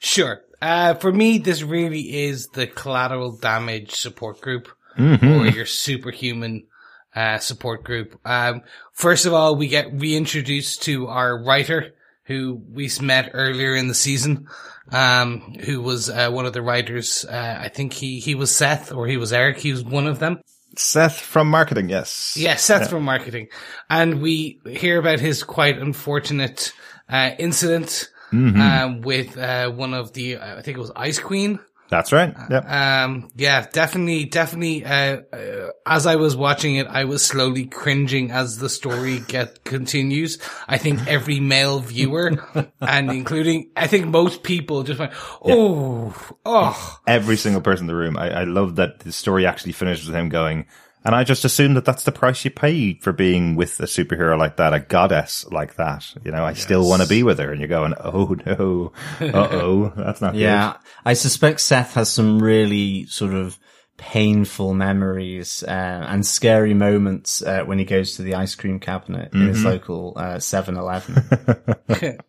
Sure. 0.00 0.42
Uh, 0.60 0.94
for 0.94 1.12
me, 1.12 1.38
this 1.38 1.62
really 1.62 2.24
is 2.24 2.48
the 2.48 2.66
collateral 2.66 3.36
damage 3.36 3.92
support 3.92 4.40
group 4.40 4.68
mm-hmm. 4.98 5.26
or 5.26 5.46
your 5.46 5.66
superhuman 5.66 6.66
uh, 7.14 7.38
support 7.38 7.84
group. 7.84 8.18
Um, 8.24 8.62
first 8.92 9.26
of 9.26 9.32
all, 9.32 9.56
we 9.56 9.68
get 9.68 9.92
reintroduced 9.92 10.82
to 10.82 11.06
our 11.06 11.42
writer 11.44 11.94
who 12.26 12.60
we 12.72 12.90
met 13.00 13.30
earlier 13.32 13.74
in 13.74 13.88
the 13.88 13.94
season 13.94 14.48
um, 14.92 15.56
who 15.64 15.80
was 15.80 16.08
uh, 16.10 16.30
one 16.30 16.46
of 16.46 16.52
the 16.52 16.62
writers. 16.62 17.24
Uh, 17.24 17.58
I 17.60 17.68
think 17.68 17.92
he 17.92 18.20
he 18.20 18.34
was 18.34 18.54
Seth 18.54 18.92
or 18.92 19.06
he 19.06 19.16
was 19.16 19.32
Eric. 19.32 19.58
He 19.58 19.72
was 19.72 19.84
one 19.84 20.06
of 20.06 20.18
them. 20.18 20.40
Seth 20.76 21.18
from 21.18 21.48
marketing, 21.48 21.88
yes. 21.88 22.36
Yeah, 22.36 22.56
Seth 22.56 22.82
yeah. 22.82 22.88
from 22.88 23.04
marketing, 23.04 23.48
and 23.88 24.20
we 24.20 24.60
hear 24.66 24.98
about 24.98 25.20
his 25.20 25.42
quite 25.42 25.78
unfortunate 25.78 26.72
uh, 27.08 27.30
incident 27.38 28.10
mm-hmm. 28.32 28.60
um, 28.60 29.00
with 29.00 29.38
uh, 29.38 29.70
one 29.70 29.94
of 29.94 30.12
the 30.12 30.38
I 30.38 30.62
think 30.62 30.76
it 30.76 30.80
was 30.80 30.92
Ice 30.94 31.18
Queen. 31.18 31.58
That's 31.88 32.12
right. 32.12 32.34
Yep. 32.50 32.68
Um, 32.68 33.30
yeah, 33.36 33.66
definitely, 33.72 34.24
definitely. 34.24 34.84
Uh, 34.84 35.20
uh, 35.32 35.70
as 35.86 36.06
I 36.06 36.16
was 36.16 36.36
watching 36.36 36.76
it, 36.76 36.86
I 36.88 37.04
was 37.04 37.24
slowly 37.24 37.66
cringing 37.66 38.30
as 38.30 38.58
the 38.58 38.68
story 38.68 39.20
get 39.28 39.64
continues. 39.64 40.38
I 40.66 40.78
think 40.78 41.06
every 41.06 41.38
male 41.38 41.78
viewer, 41.80 42.44
and 42.80 43.10
including, 43.10 43.70
I 43.76 43.86
think 43.86 44.06
most 44.06 44.42
people 44.42 44.82
just 44.82 44.98
went, 44.98 45.12
"Oh, 45.42 46.06
yeah. 46.06 46.36
oh." 46.44 46.98
Every 47.06 47.36
single 47.36 47.62
person 47.62 47.84
in 47.84 47.88
the 47.88 47.94
room. 47.94 48.16
I, 48.16 48.40
I 48.40 48.44
love 48.44 48.76
that 48.76 49.00
the 49.00 49.12
story 49.12 49.46
actually 49.46 49.72
finishes 49.72 50.06
with 50.08 50.16
him 50.16 50.28
going, 50.28 50.66
and 51.06 51.14
I 51.14 51.22
just 51.22 51.44
assume 51.44 51.74
that 51.74 51.84
that's 51.84 52.02
the 52.02 52.10
price 52.10 52.44
you 52.44 52.50
pay 52.50 52.94
for 52.94 53.12
being 53.12 53.54
with 53.54 53.78
a 53.78 53.84
superhero 53.84 54.36
like 54.36 54.56
that, 54.56 54.74
a 54.74 54.80
goddess 54.80 55.46
like 55.52 55.76
that. 55.76 56.04
You 56.24 56.32
know, 56.32 56.44
I 56.44 56.50
yes. 56.50 56.62
still 56.62 56.88
want 56.88 57.00
to 57.00 57.08
be 57.08 57.22
with 57.22 57.38
her. 57.38 57.52
And 57.52 57.60
you're 57.60 57.68
going, 57.68 57.94
oh 58.00 58.34
no, 58.44 58.92
uh 59.20 59.48
oh, 59.52 59.92
that's 59.96 60.20
not 60.20 60.34
yeah, 60.34 60.72
good. 60.72 60.80
I 61.04 61.12
suspect 61.12 61.60
Seth 61.60 61.94
has 61.94 62.10
some 62.10 62.40
really 62.42 63.06
sort 63.06 63.34
of 63.34 63.56
painful 63.98 64.74
memories 64.74 65.62
uh, 65.62 66.06
and 66.08 66.26
scary 66.26 66.74
moments 66.74 67.40
uh, 67.40 67.62
when 67.62 67.78
he 67.78 67.84
goes 67.84 68.16
to 68.16 68.22
the 68.22 68.34
ice 68.34 68.56
cream 68.56 68.80
cabinet 68.80 69.32
in 69.32 69.46
his 69.46 69.64
local 69.64 70.12
uh, 70.16 70.36
7-Eleven. 70.36 72.18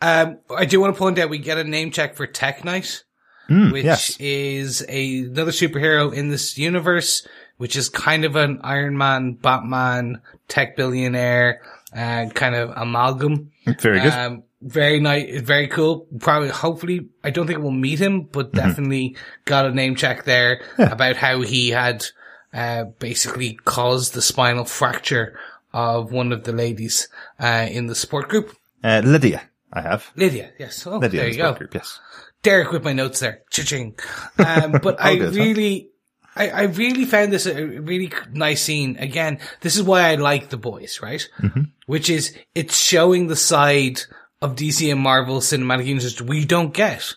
Um, 0.00 0.38
I 0.54 0.66
do 0.66 0.80
want 0.80 0.94
to 0.94 0.98
point 0.98 1.18
out 1.18 1.30
we 1.30 1.38
get 1.38 1.56
a 1.56 1.64
name 1.64 1.90
check 1.90 2.14
for 2.14 2.26
Tek 2.26 2.64
Knight, 2.64 3.04
which 3.48 3.84
yes. 3.84 4.16
is 4.18 4.84
a, 4.88 5.20
another 5.20 5.50
superhero 5.50 6.12
in 6.12 6.28
this 6.28 6.58
universe, 6.58 7.26
which 7.56 7.76
is 7.76 7.88
kind 7.88 8.24
of 8.24 8.36
an 8.36 8.60
Iron 8.62 8.96
Man, 8.98 9.32
Batman, 9.32 10.20
tech 10.48 10.76
billionaire, 10.76 11.62
uh, 11.94 12.26
kind 12.34 12.54
of 12.54 12.70
amalgam. 12.76 13.52
Very 13.80 14.00
good. 14.00 14.12
Um, 14.12 14.42
very 14.60 14.98
nice, 15.00 15.40
very 15.42 15.68
cool. 15.68 16.06
Probably, 16.20 16.48
hopefully, 16.48 17.08
I 17.22 17.30
don't 17.30 17.46
think 17.46 17.58
we'll 17.60 17.70
meet 17.70 17.98
him, 18.00 18.22
but 18.22 18.52
Mm-hmm. 18.52 18.68
definitely 18.68 19.16
got 19.44 19.66
a 19.66 19.70
name 19.74 19.94
check 19.94 20.24
there 20.24 20.62
about 20.78 21.16
how 21.16 21.42
he 21.42 21.70
had, 21.70 22.04
uh, 22.52 22.84
basically 22.98 23.54
caused 23.64 24.14
the 24.14 24.22
spinal 24.22 24.64
fracture 24.64 25.38
of 25.72 26.12
one 26.12 26.32
of 26.32 26.44
the 26.44 26.52
ladies, 26.52 27.08
uh, 27.40 27.66
in 27.70 27.86
the 27.88 27.94
support 27.94 28.28
group. 28.28 28.56
Uh, 28.82 29.02
Lydia, 29.04 29.42
I 29.72 29.80
have. 29.82 30.10
Lydia, 30.16 30.52
yes. 30.58 30.86
Oh, 30.86 30.98
Lydia 30.98 31.20
there 31.20 31.28
you 31.30 31.36
go. 31.36 31.52
group, 31.54 31.74
yes. 31.74 32.00
Derek 32.42 32.70
with 32.72 32.84
my 32.84 32.92
notes 32.92 33.20
there. 33.20 33.42
Cha-ching. 33.50 33.98
Um, 34.38 34.72
but 34.82 35.00
I 35.04 35.16
good, 35.16 35.34
huh? 35.36 35.88
I, 36.36 36.48
I 36.48 36.62
really 36.62 37.04
found 37.04 37.32
this 37.32 37.46
a 37.46 37.64
really 37.64 38.12
nice 38.32 38.62
scene. 38.62 38.96
Again, 38.98 39.38
this 39.60 39.76
is 39.76 39.82
why 39.82 40.10
I 40.10 40.14
like 40.16 40.48
the 40.48 40.56
boys, 40.56 41.00
right? 41.02 41.26
Mm-hmm. 41.40 41.62
Which 41.86 42.10
is, 42.10 42.36
it's 42.54 42.76
showing 42.76 43.26
the 43.26 43.36
side 43.36 44.00
of 44.42 44.56
DC 44.56 44.90
and 44.90 45.00
Marvel 45.00 45.38
cinematic 45.40 45.86
universe 45.86 46.20
we 46.20 46.44
don't 46.44 46.74
get. 46.74 47.14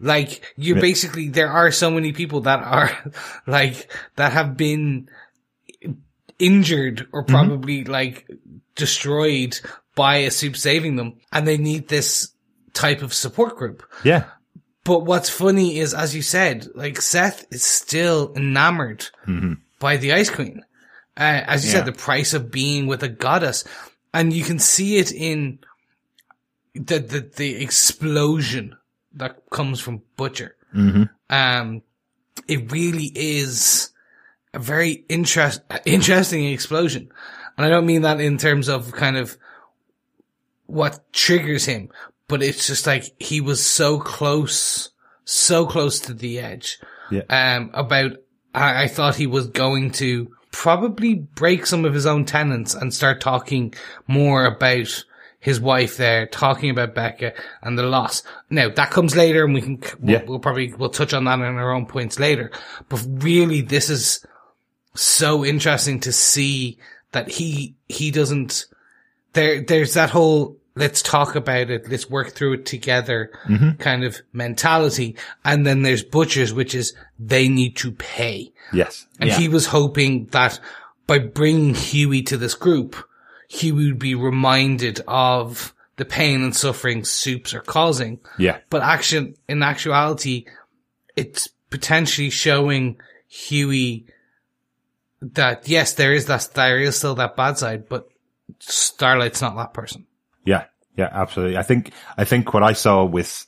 Like, 0.00 0.54
you're 0.56 0.80
basically, 0.80 1.28
there 1.28 1.50
are 1.50 1.70
so 1.70 1.90
many 1.90 2.12
people 2.12 2.42
that 2.42 2.62
are, 2.62 3.12
like, 3.46 3.90
that 4.16 4.32
have 4.32 4.56
been 4.56 5.08
injured 6.38 7.06
or 7.12 7.22
probably, 7.22 7.84
like, 7.84 8.28
destroyed 8.74 9.58
by 9.94 10.16
a 10.16 10.30
soup 10.30 10.56
saving 10.56 10.96
them, 10.96 11.20
and 11.32 11.46
they 11.46 11.56
need 11.56 11.88
this 11.88 12.32
type 12.72 13.02
of 13.02 13.14
support 13.14 13.56
group. 13.56 13.84
Yeah. 14.02 14.24
But 14.84 15.00
what's 15.06 15.30
funny 15.30 15.78
is, 15.78 15.94
as 15.94 16.14
you 16.14 16.20
said, 16.22 16.68
like 16.74 17.00
Seth 17.00 17.46
is 17.50 17.62
still 17.62 18.32
enamored 18.36 19.06
by 19.78 19.96
the 19.96 20.12
Ice 20.12 20.28
Queen. 20.30 20.62
Uh, 21.16 21.42
as 21.46 21.64
you 21.64 21.70
said, 21.70 21.86
the 21.86 21.92
price 21.92 22.34
of 22.34 22.50
being 22.50 22.86
with 22.86 23.02
a 23.02 23.08
goddess, 23.08 23.64
and 24.12 24.32
you 24.32 24.44
can 24.44 24.58
see 24.58 24.98
it 24.98 25.10
in 25.12 25.58
the 26.74 26.98
the, 26.98 27.20
the 27.36 27.62
explosion 27.62 28.76
that 29.14 29.48
comes 29.50 29.80
from 29.80 30.02
Butcher. 30.16 30.56
Um, 31.30 31.82
it 32.48 32.70
really 32.72 33.10
is 33.14 33.90
a 34.52 34.58
very 34.58 35.04
interest 35.08 35.62
interesting 35.86 36.46
explosion, 36.46 37.10
and 37.56 37.64
I 37.64 37.70
don't 37.70 37.86
mean 37.86 38.02
that 38.02 38.20
in 38.20 38.36
terms 38.38 38.68
of 38.68 38.92
kind 38.92 39.16
of 39.16 39.38
what 40.66 41.12
triggers 41.12 41.64
him, 41.64 41.90
but 42.34 42.42
it's 42.42 42.66
just 42.66 42.84
like 42.84 43.04
he 43.20 43.40
was 43.40 43.64
so 43.64 44.00
close, 44.00 44.90
so 45.24 45.66
close 45.66 46.00
to 46.00 46.12
the 46.12 46.40
edge. 46.40 46.80
Yeah. 47.12 47.22
Um, 47.28 47.70
about, 47.72 48.16
I, 48.52 48.82
I 48.82 48.88
thought 48.88 49.14
he 49.14 49.28
was 49.28 49.46
going 49.46 49.92
to 49.92 50.34
probably 50.50 51.14
break 51.14 51.64
some 51.64 51.84
of 51.84 51.94
his 51.94 52.06
own 52.06 52.24
tenets 52.24 52.74
and 52.74 52.92
start 52.92 53.20
talking 53.20 53.72
more 54.08 54.46
about 54.46 55.04
his 55.38 55.60
wife 55.60 55.96
there, 55.96 56.26
talking 56.26 56.70
about 56.70 56.96
Becca 56.96 57.34
and 57.62 57.78
the 57.78 57.84
loss. 57.84 58.24
Now 58.50 58.68
that 58.68 58.90
comes 58.90 59.14
later 59.14 59.44
and 59.44 59.54
we 59.54 59.60
can, 59.60 59.80
we'll, 60.00 60.12
Yeah. 60.12 60.24
we'll 60.26 60.40
probably, 60.40 60.74
we'll 60.74 60.88
touch 60.88 61.14
on 61.14 61.22
that 61.26 61.38
in 61.38 61.44
our 61.44 61.70
own 61.70 61.86
points 61.86 62.18
later. 62.18 62.50
But 62.88 63.00
really 63.06 63.60
this 63.60 63.88
is 63.88 64.26
so 64.96 65.44
interesting 65.44 66.00
to 66.00 66.10
see 66.10 66.78
that 67.12 67.28
he, 67.30 67.76
he 67.88 68.10
doesn't, 68.10 68.66
there, 69.34 69.62
there's 69.62 69.94
that 69.94 70.10
whole, 70.10 70.56
let's 70.76 71.02
talk 71.02 71.36
about 71.36 71.70
it, 71.70 71.88
let's 71.88 72.10
work 72.10 72.32
through 72.32 72.54
it 72.54 72.66
together 72.66 73.30
mm-hmm. 73.46 73.72
kind 73.72 74.04
of 74.04 74.20
mentality. 74.32 75.16
And 75.44 75.66
then 75.66 75.82
there's 75.82 76.02
Butchers, 76.02 76.52
which 76.52 76.74
is 76.74 76.94
they 77.18 77.48
need 77.48 77.76
to 77.76 77.92
pay. 77.92 78.52
Yes. 78.72 79.06
And 79.20 79.30
Yeah. 79.30 79.38
he 79.38 79.48
was 79.48 79.66
hoping 79.66 80.26
that 80.26 80.58
by 81.06 81.18
bringing 81.18 81.74
Hughie 81.74 82.22
to 82.22 82.36
this 82.36 82.54
group, 82.54 82.96
Hughie 83.48 83.86
would 83.86 83.98
be 83.98 84.14
reminded 84.14 85.00
of 85.06 85.74
the 85.96 86.04
pain 86.04 86.42
and 86.42 86.56
suffering 86.56 87.04
soups 87.04 87.54
are 87.54 87.60
causing. 87.60 88.18
Yeah. 88.36 88.58
But 88.68 88.82
action, 88.82 89.36
in 89.48 89.62
actuality, 89.62 90.46
it's 91.14 91.48
potentially 91.70 92.30
showing 92.30 92.96
Hughie 93.28 94.06
that 95.20 95.68
yes, 95.68 95.94
there 95.94 96.12
is 96.12 96.26
that, 96.26 96.48
there 96.54 96.80
is 96.80 96.96
still 96.96 97.14
that 97.14 97.36
bad 97.36 97.58
side, 97.58 97.88
but 97.88 98.08
Starlight's 98.58 99.40
not 99.40 99.56
that 99.56 99.72
person. 99.72 100.06
Yeah, 100.44 100.64
yeah, 100.96 101.08
absolutely. 101.12 101.56
I 101.56 101.62
think 101.62 101.92
I 102.16 102.24
think 102.24 102.54
what 102.54 102.62
I 102.62 102.72
saw 102.72 103.04
with 103.04 103.46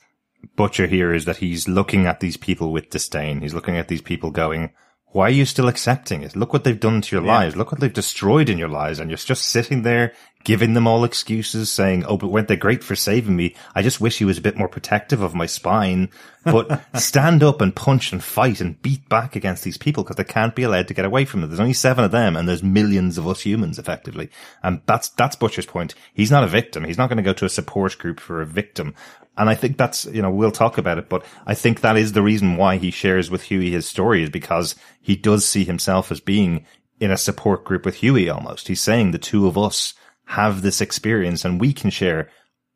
Butcher 0.55 0.87
here 0.87 1.13
is 1.13 1.25
that 1.25 1.37
he's 1.37 1.67
looking 1.67 2.05
at 2.05 2.19
these 2.19 2.37
people 2.37 2.71
with 2.71 2.89
disdain. 2.89 3.41
He's 3.41 3.53
looking 3.53 3.77
at 3.77 3.87
these 3.87 4.01
people 4.01 4.31
going, 4.31 4.71
"Why 5.17 5.29
are 5.29 5.39
you 5.39 5.45
still 5.45 5.67
accepting 5.67 6.21
it? 6.21 6.35
Look 6.35 6.53
what 6.53 6.63
they've 6.63 6.79
done 6.79 7.01
to 7.01 7.15
your 7.15 7.25
lives. 7.25 7.55
Look 7.55 7.71
what 7.71 7.81
they've 7.81 7.91
destroyed 7.91 8.49
in 8.49 8.59
your 8.59 8.69
lives." 8.69 8.99
And 8.99 9.09
you're 9.09 9.17
just 9.17 9.45
sitting 9.45 9.81
there 9.81 10.13
giving 10.43 10.75
them 10.75 10.85
all 10.85 11.03
excuses, 11.03 11.71
saying, 11.71 12.05
"Oh, 12.05 12.17
but 12.17 12.27
weren't 12.27 12.47
they 12.47 12.55
great 12.55 12.83
for 12.83 12.95
saving 12.95 13.35
me? 13.35 13.55
I 13.75 13.81
just 13.81 13.99
wish 13.99 14.19
he 14.19 14.25
was 14.25 14.37
a 14.37 14.41
bit 14.47 14.57
more 14.57 14.67
protective 14.67 15.23
of 15.23 15.33
my 15.33 15.47
spine." 15.47 16.09
But 16.45 16.81
stand 16.99 17.41
up 17.43 17.61
and 17.61 17.75
punch 17.75 18.11
and 18.11 18.23
fight 18.23 18.61
and 18.61 18.81
beat 18.81 19.09
back 19.09 19.35
against 19.35 19.63
these 19.63 19.77
people 19.77 20.03
because 20.03 20.17
they 20.17 20.23
can't 20.23 20.55
be 20.55 20.63
allowed 20.63 20.87
to 20.89 20.93
get 20.93 21.03
away 21.03 21.25
from 21.25 21.43
it. 21.43 21.47
There's 21.47 21.59
only 21.59 21.73
seven 21.73 22.05
of 22.05 22.11
them, 22.11 22.35
and 22.35 22.47
there's 22.47 22.63
millions 22.63 23.17
of 23.17 23.27
us 23.27 23.41
humans, 23.41 23.79
effectively. 23.79 24.29
And 24.61 24.81
that's 24.85 25.09
that's 25.09 25.35
Butcher's 25.35 25.65
point. 25.65 25.95
He's 26.13 26.31
not 26.31 26.43
a 26.43 26.47
victim. 26.47 26.83
He's 26.83 26.97
not 26.97 27.09
going 27.09 27.17
to 27.17 27.23
go 27.23 27.33
to 27.33 27.45
a 27.45 27.49
support 27.49 27.97
group 27.97 28.19
for 28.19 28.41
a 28.41 28.45
victim. 28.45 28.93
And 29.37 29.49
I 29.49 29.55
think 29.55 29.77
that's, 29.77 30.05
you 30.05 30.21
know, 30.21 30.31
we'll 30.31 30.51
talk 30.51 30.77
about 30.77 30.97
it, 30.97 31.09
but 31.09 31.23
I 31.45 31.53
think 31.53 31.81
that 31.81 31.95
is 31.97 32.13
the 32.13 32.23
reason 32.23 32.57
why 32.57 32.77
he 32.77 32.89
shares 32.91 33.29
with 33.29 33.43
Hughie 33.43 33.71
his 33.71 33.87
story 33.87 34.23
is 34.23 34.29
because 34.29 34.75
he 35.01 35.15
does 35.15 35.45
see 35.45 35.63
himself 35.63 36.11
as 36.11 36.19
being 36.19 36.65
in 36.99 37.11
a 37.11 37.17
support 37.17 37.63
group 37.63 37.85
with 37.85 37.95
Hughie 37.95 38.29
almost. 38.29 38.67
He's 38.67 38.81
saying 38.81 39.11
the 39.11 39.19
two 39.19 39.45
of 39.47 39.57
us 39.57 39.93
have 40.25 40.61
this 40.63 40.81
experience 40.81 41.45
and 41.45 41.61
we 41.61 41.71
can 41.71 41.91
share 41.91 42.29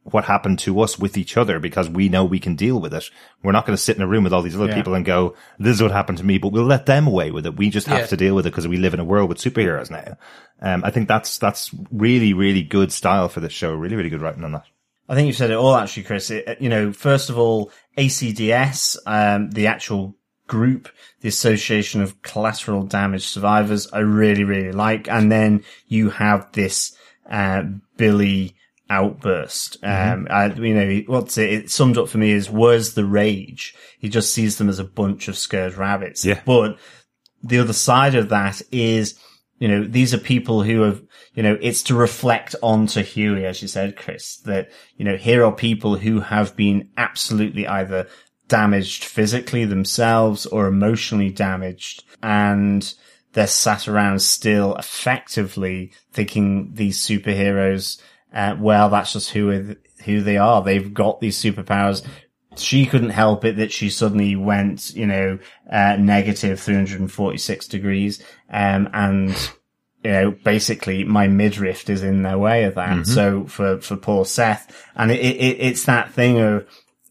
what 0.04 0.26
happened 0.26 0.58
to 0.58 0.80
us 0.82 0.98
with 0.98 1.16
each 1.16 1.38
other 1.38 1.60
because 1.60 1.88
we 1.88 2.10
know 2.10 2.26
we 2.26 2.40
can 2.40 2.56
deal 2.56 2.80
with 2.80 2.92
it. 2.94 3.10
We're 3.44 3.52
not 3.52 3.66
going 3.68 3.76
to 3.78 3.82
sit 3.82 3.96
in 3.98 4.02
a 4.02 4.08
room 4.08 4.24
with 4.24 4.34
all 4.34 4.42
these 4.42 4.56
other 4.56 4.68
Yeah. 4.68 4.76
people 4.76 4.96
and 4.96 5.06
go, 5.06 5.36
this 5.60 5.76
is 5.76 5.82
what 5.82 5.92
happened 5.92 6.18
to 6.20 6.24
me, 6.24 6.40
but 6.40 6.52
we'll 6.52 6.64
let 6.66 6.88
them 6.88 7.06
away 7.08 7.30
with 7.30 7.46
it. 7.46 7.56
We 7.58 7.70
just 7.70 7.86
have 7.88 8.00
Yeah. 8.00 8.06
to 8.08 8.18
deal 8.18 8.34
with 8.36 8.48
it 8.48 8.50
because 8.50 8.68
we 8.68 8.78
live 8.78 8.96
in 8.96 9.00
a 9.00 9.04
world 9.06 9.30
with 9.30 9.38
superheroes 9.38 9.92
now. 9.92 10.18
Um, 10.60 10.84
I 10.84 10.90
think 10.90 11.08
that's, 11.08 11.38
that's 11.38 11.70
really, 11.92 12.34
really 12.34 12.64
good 12.64 12.92
style 12.92 13.30
for 13.30 13.42
this 13.42 13.54
show. 13.54 13.74
Really, 13.74 13.96
really 13.96 14.10
good 14.10 14.22
writing 14.22 14.44
on 14.44 14.54
that. 14.54 14.66
I 15.12 15.16
think 15.16 15.28
you 15.28 15.34
said 15.34 15.52
it 15.52 15.58
all 15.58 15.76
actually, 15.76 16.04
Chris. 16.04 16.32
It, 16.32 16.62
you 16.62 16.70
know, 16.70 16.94
first 16.94 17.30
of 17.30 17.38
all, 17.38 17.70
ACDS, 17.98 18.98
um, 19.06 19.52
the 19.52 19.68
actual 19.68 20.16
group, 20.48 20.88
the 21.20 21.28
Association 21.28 22.02
of 22.02 22.22
Collateral 22.22 22.84
Damage 22.84 23.28
Survivors, 23.28 23.92
I 23.92 24.00
really, 24.00 24.46
really 24.46 24.72
like. 24.72 25.10
And 25.10 25.30
then 25.30 25.66
you 25.86 26.12
have 26.12 26.50
this, 26.54 26.96
uh, 27.30 27.64
Billy 27.98 28.56
outburst. 28.90 29.84
Um, 29.84 30.28
I, 30.30 30.46
you 30.48 30.74
know, 30.74 31.02
what's 31.08 31.38
it, 31.38 31.52
it 31.52 31.72
summed 31.72 31.98
up 31.98 32.08
for 32.08 32.18
me 32.18 32.32
is, 32.32 32.50
where's 32.50 32.94
the 32.94 33.06
rage? 33.06 33.76
He 34.00 34.08
just 34.08 34.34
sees 34.34 34.58
them 34.58 34.70
as 34.70 34.80
a 34.80 34.86
bunch 34.86 35.28
of 35.28 35.38
scared 35.38 35.76
rabbits. 35.76 36.24
Yeah. 36.24 36.40
But 36.46 36.78
the 37.44 37.60
other 37.60 37.74
side 37.74 38.16
of 38.16 38.30
that 38.30 38.62
is, 38.72 39.20
you 39.60 39.68
know, 39.68 39.84
these 39.84 40.14
are 40.14 40.18
people 40.18 40.64
who 40.64 40.82
have, 40.84 41.04
you 41.34 41.44
know, 41.44 41.58
it's 41.62 41.84
to 41.84 41.96
reflect 41.96 42.56
onto 42.62 43.02
Hughie, 43.02 43.46
as 43.46 43.62
you 43.62 43.68
said, 43.68 43.96
Chris, 43.96 44.38
that, 44.38 44.70
you 44.98 45.06
know, 45.06 45.16
here 45.16 45.46
are 45.46 45.52
people 45.52 45.96
who 45.96 46.20
have 46.20 46.56
been 46.56 46.90
absolutely 46.98 47.68
either 47.68 48.08
damaged 48.48 49.06
physically 49.06 49.64
themselves 49.64 50.46
or 50.46 50.68
emotionally 50.68 51.30
damaged 51.30 52.04
and 52.22 52.94
they're 53.34 53.48
sat 53.48 53.88
around 53.88 54.22
still 54.22 54.76
effectively 54.76 55.94
thinking 56.12 56.72
these 56.74 57.00
superheroes, 57.00 58.02
uh, 58.34 58.58
well, 58.60 58.90
that's 58.90 59.14
just 59.14 59.32
who, 59.32 59.76
who 60.04 60.22
they 60.22 60.38
are. 60.38 60.62
They've 60.62 60.94
got 60.94 61.22
these 61.22 61.42
superpowers 61.42 62.06
she 62.58 62.86
couldn't 62.86 63.12
help 63.12 63.46
it 63.46 63.58
that 63.58 63.72
she 63.72 63.90
suddenly 63.90 64.36
went, 64.36 64.94
you 64.94 65.08
know, 65.08 65.40
uh, 65.72 65.96
negative 65.98 66.60
346 66.60 67.68
degrees. 67.68 68.22
Um, 68.50 68.90
and, 68.94 69.34
you 70.04 70.12
know, 70.12 70.32
basically 70.32 71.04
my 71.04 71.28
midriff 71.28 71.90
is 71.90 72.02
in 72.02 72.24
their 72.24 72.38
way 72.38 72.64
of 72.64 72.76
that. 72.76 73.06
So 73.06 73.46
for, 73.46 73.80
for 73.82 73.96
poor 73.96 74.26
Seth, 74.26 74.88
and 74.96 75.12
it, 75.12 75.20
it, 75.20 75.58
it's 75.60 75.86
that 75.86 76.12
thing 76.12 76.40
of 76.40 76.68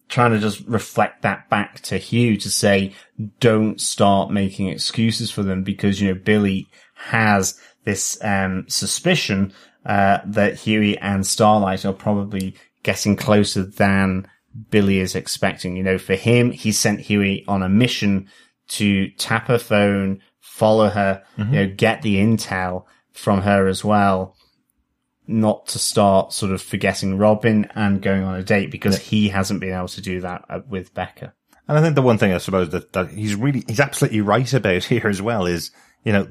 trying 0.09 0.33
to 0.33 0.39
just 0.39 0.67
reflect 0.67 1.23
that 1.23 1.49
back 1.49 1.81
to 1.83 1.99
Hugh 1.99 2.37
to 2.39 2.51
say, 2.51 2.93
don't 3.39 3.81
start 3.81 4.33
making 4.33 4.69
excuses 4.69 5.31
for 5.31 5.45
them 5.45 5.63
because, 5.63 6.01
you 6.01 6.09
know, 6.09 6.21
Billy 6.21 6.69
has 6.95 7.61
this, 7.85 8.19
um, 8.25 8.65
suspicion, 8.69 9.53
uh, 9.87 10.19
that 10.27 10.57
Hughie 10.57 10.99
and 10.99 11.27
Starlight 11.27 11.85
are 11.85 11.93
probably 11.93 12.55
getting 12.83 13.17
closer 13.17 13.63
than 13.65 14.27
Billy 14.71 14.99
is 14.99 15.15
expecting. 15.15 15.77
You 15.77 15.85
know, 15.85 15.99
for 15.99 16.17
him, 16.17 16.51
he 16.51 16.73
sent 16.73 17.01
Hughie 17.01 17.45
on 17.47 17.63
a 17.63 17.69
mission 17.69 18.29
to 18.69 19.11
tap 19.11 19.49
a 19.49 19.59
phone, 19.59 20.21
follow 20.51 20.89
her, 20.89 21.23
Mm-hmm. 21.39 21.55
you 21.55 21.61
know, 21.67 21.75
get 21.75 22.03
the 22.03 22.17
intel 22.17 22.85
from 23.13 23.43
her 23.43 23.67
as 23.69 23.85
well. 23.85 24.37
Not 25.27 25.69
to 25.69 25.79
start 25.79 26.33
sort 26.33 26.51
of 26.51 26.61
forgetting 26.61 27.17
Robin 27.17 27.69
and 27.77 28.03
going 28.03 28.25
on 28.25 28.35
a 28.35 28.43
date 28.43 28.71
because 28.73 28.99
he 28.99 29.29
hasn't 29.29 29.61
been 29.61 29.73
able 29.73 29.87
to 29.89 30.01
do 30.01 30.21
that 30.23 30.45
uh, 30.49 30.61
with 30.69 30.93
Becca. 30.93 31.33
And 31.69 31.79
I 31.79 31.83
think 31.83 31.95
the 31.95 32.03
one 32.03 32.19
thing 32.19 32.33
I 32.33 32.39
suppose 32.39 32.71
that, 32.71 32.93
that 32.95 33.11
he's 33.11 33.37
really, 33.37 33.63
he's 33.69 33.79
absolutely 33.79 34.23
right 34.23 34.53
about 34.53 34.85
here 34.93 35.07
as 35.07 35.23
well 35.23 35.47
is, 35.47 35.71
you 36.05 36.13
know, 36.13 36.27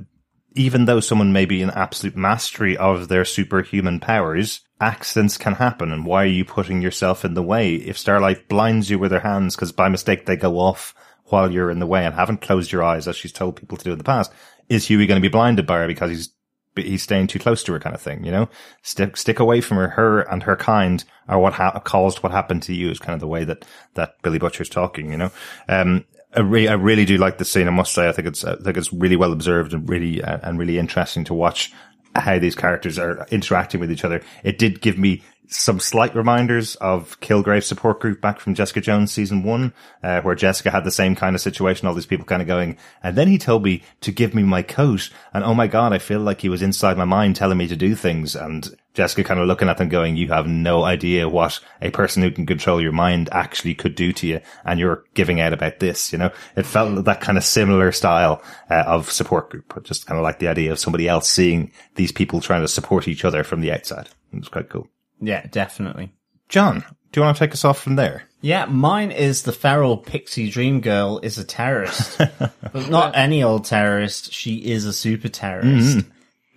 even 0.55 0.83
though 0.85 0.99
someone 0.99 1.31
may 1.31 1.45
be 1.45 1.61
in 1.61 1.69
absolute 1.69 2.17
mastery 2.17 2.75
of 2.75 3.07
their 3.07 3.23
superhuman 3.23 4.01
powers, 4.01 4.61
accidents 4.81 5.37
can 5.37 5.53
happen. 5.53 5.93
And 5.93 6.05
why 6.05 6.23
are 6.23 6.27
you 6.27 6.43
putting 6.43 6.81
yourself 6.81 7.23
in 7.23 7.35
the 7.35 7.43
way? 7.43 7.75
If 7.75 7.97
Starlight 7.97 8.49
blinds 8.49 8.89
you 8.89 8.99
with 8.99 9.11
her 9.11 9.19
hands 9.21 9.55
because 9.55 9.71
by 9.71 9.87
mistake 9.87 10.25
they 10.25 10.35
go 10.35 10.57
off 10.59 10.93
while 11.29 11.51
you're 11.51 11.71
in 11.71 11.79
the 11.79 11.87
way 11.87 12.05
and 12.05 12.15
haven't 12.15 12.41
closed 12.41 12.71
your 12.71 12.83
eyes 12.83 13.07
as 13.07 13.15
she's 13.15 13.31
told 13.31 13.55
people 13.55 13.77
to 13.77 13.83
do 13.83 13.91
in 13.91 13.97
the 13.97 14.03
past, 14.03 14.31
is 14.67 14.87
Hughie 14.87 15.07
going 15.07 15.21
to 15.21 15.27
be 15.27 15.31
blinded 15.31 15.65
by 15.65 15.79
her 15.79 15.87
because 15.87 16.09
he's 16.09 16.29
he's 16.75 17.03
staying 17.03 17.27
too 17.27 17.39
close 17.39 17.63
to 17.63 17.73
her 17.73 17.79
kind 17.79 17.95
of 17.95 18.01
thing, 18.01 18.23
you 18.23 18.31
know, 18.31 18.47
stick, 18.83 19.17
stick 19.17 19.39
away 19.39 19.61
from 19.61 19.77
her, 19.77 19.89
her 19.89 20.21
and 20.21 20.43
her 20.43 20.55
kind 20.55 21.03
are 21.27 21.39
what 21.39 21.53
ha- 21.53 21.79
caused 21.79 22.19
what 22.19 22.31
happened 22.31 22.63
to 22.63 22.73
you 22.73 22.89
is 22.89 22.99
kind 22.99 23.13
of 23.13 23.19
the 23.19 23.27
way 23.27 23.43
that, 23.43 23.65
that 23.95 24.21
Billy 24.21 24.39
Butcher's 24.39 24.69
talking, 24.69 25.11
you 25.11 25.17
know, 25.17 25.31
um, 25.67 26.05
I, 26.35 26.41
re- 26.41 26.67
I 26.67 26.73
really 26.73 27.05
do 27.05 27.17
like 27.17 27.37
the 27.37 27.45
scene. 27.45 27.67
I 27.67 27.71
must 27.71 27.93
say, 27.93 28.07
I 28.07 28.11
think 28.11 28.27
it's, 28.27 28.45
I 28.45 28.55
think 28.55 28.77
it's 28.77 28.93
really 28.93 29.15
well 29.15 29.33
observed 29.33 29.73
and 29.73 29.89
really, 29.89 30.23
uh, 30.23 30.39
and 30.43 30.59
really 30.59 30.77
interesting 30.77 31.23
to 31.25 31.33
watch 31.33 31.73
how 32.15 32.39
these 32.39 32.55
characters 32.55 32.97
are 32.97 33.25
interacting 33.31 33.79
with 33.79 33.91
each 33.91 34.03
other. 34.03 34.21
It 34.43 34.57
did 34.57 34.81
give 34.81 34.97
me 34.97 35.23
some 35.51 35.79
slight 35.79 36.15
reminders 36.15 36.75
of 36.75 37.19
Kilgrave 37.21 37.63
support 37.63 37.99
group 37.99 38.21
back 38.21 38.39
from 38.39 38.53
Jessica 38.53 38.81
Jones 38.81 39.11
season 39.11 39.41
one, 39.41 39.73
uh, 40.03 40.21
where 40.21 40.35
Jessica 40.35 40.69
had 40.69 40.83
the 40.83 40.91
same 40.91 41.15
kind 41.15 41.35
of 41.35 41.41
situation, 41.41 41.87
all 41.87 41.95
these 41.95 42.05
people 42.05 42.25
kind 42.25 42.41
of 42.41 42.47
going, 42.47 42.77
and 43.01 43.17
then 43.17 43.27
he 43.27 43.39
told 43.39 43.63
me 43.63 43.81
to 44.01 44.11
give 44.11 44.35
me 44.35 44.43
my 44.43 44.61
coat. 44.61 45.09
And 45.33 45.43
oh 45.43 45.55
my 45.55 45.65
God, 45.65 45.91
I 45.91 45.97
feel 45.97 46.19
like 46.19 46.41
he 46.41 46.49
was 46.49 46.61
inside 46.61 46.97
my 46.97 47.05
mind 47.05 47.35
telling 47.35 47.57
me 47.57 47.67
to 47.67 47.75
do 47.75 47.95
things. 47.95 48.35
And 48.35 48.75
Jessica 48.99 49.23
kind 49.23 49.39
of 49.39 49.47
looking 49.47 49.69
at 49.69 49.77
them 49.77 49.87
going, 49.87 50.17
you 50.17 50.27
have 50.27 50.45
no 50.45 50.83
idea 50.83 51.29
what 51.29 51.61
a 51.81 51.89
person 51.89 52.21
who 52.21 52.31
can 52.31 52.45
control 52.45 52.81
your 52.81 52.91
mind 52.91 53.29
actually 53.31 53.73
could 53.73 53.95
do 53.95 54.11
to 54.11 54.27
you. 54.27 54.41
And 54.65 54.77
you're 54.77 55.05
giving 55.13 55.39
out 55.39 55.53
about 55.53 55.79
this, 55.79 56.11
you 56.11 56.19
know, 56.19 56.31
it 56.57 56.65
felt 56.65 57.05
that 57.05 57.21
kind 57.21 57.37
of 57.37 57.45
similar 57.45 57.93
style 57.93 58.43
uh, 58.69 58.83
of 58.85 59.09
support 59.09 59.51
group. 59.51 59.81
Just 59.85 60.05
kind 60.05 60.19
of 60.19 60.23
like 60.23 60.39
the 60.39 60.49
idea 60.49 60.73
of 60.73 60.79
somebody 60.79 61.07
else 61.07 61.29
seeing 61.29 61.71
these 61.95 62.11
people 62.11 62.41
trying 62.41 62.59
to 62.59 62.67
support 62.67 63.07
each 63.07 63.23
other 63.23 63.45
from 63.45 63.61
the 63.61 63.71
outside. 63.71 64.09
It 64.33 64.39
was 64.39 64.49
quite 64.49 64.67
cool. 64.67 64.89
Yeah, 65.21 65.47
definitely. 65.47 66.11
John, 66.49 66.83
do 67.13 67.21
you 67.21 67.23
want 67.23 67.37
to 67.37 67.39
take 67.39 67.53
us 67.53 67.63
off 67.63 67.79
from 67.79 67.95
there? 67.95 68.23
Yeah, 68.41 68.65
mine 68.65 69.11
is 69.11 69.43
the 69.43 69.53
feral 69.53 69.95
pixie 69.95 70.49
dream 70.49 70.81
girl 70.81 71.21
is 71.23 71.37
a 71.37 71.45
terrorist, 71.45 72.17
but 72.37 72.89
not 72.89 73.15
any 73.15 73.43
old 73.43 73.63
terrorist. 73.63 74.33
She 74.33 74.57
is 74.57 74.85
a 74.85 74.91
super 74.91 75.29
terrorist, 75.29 76.05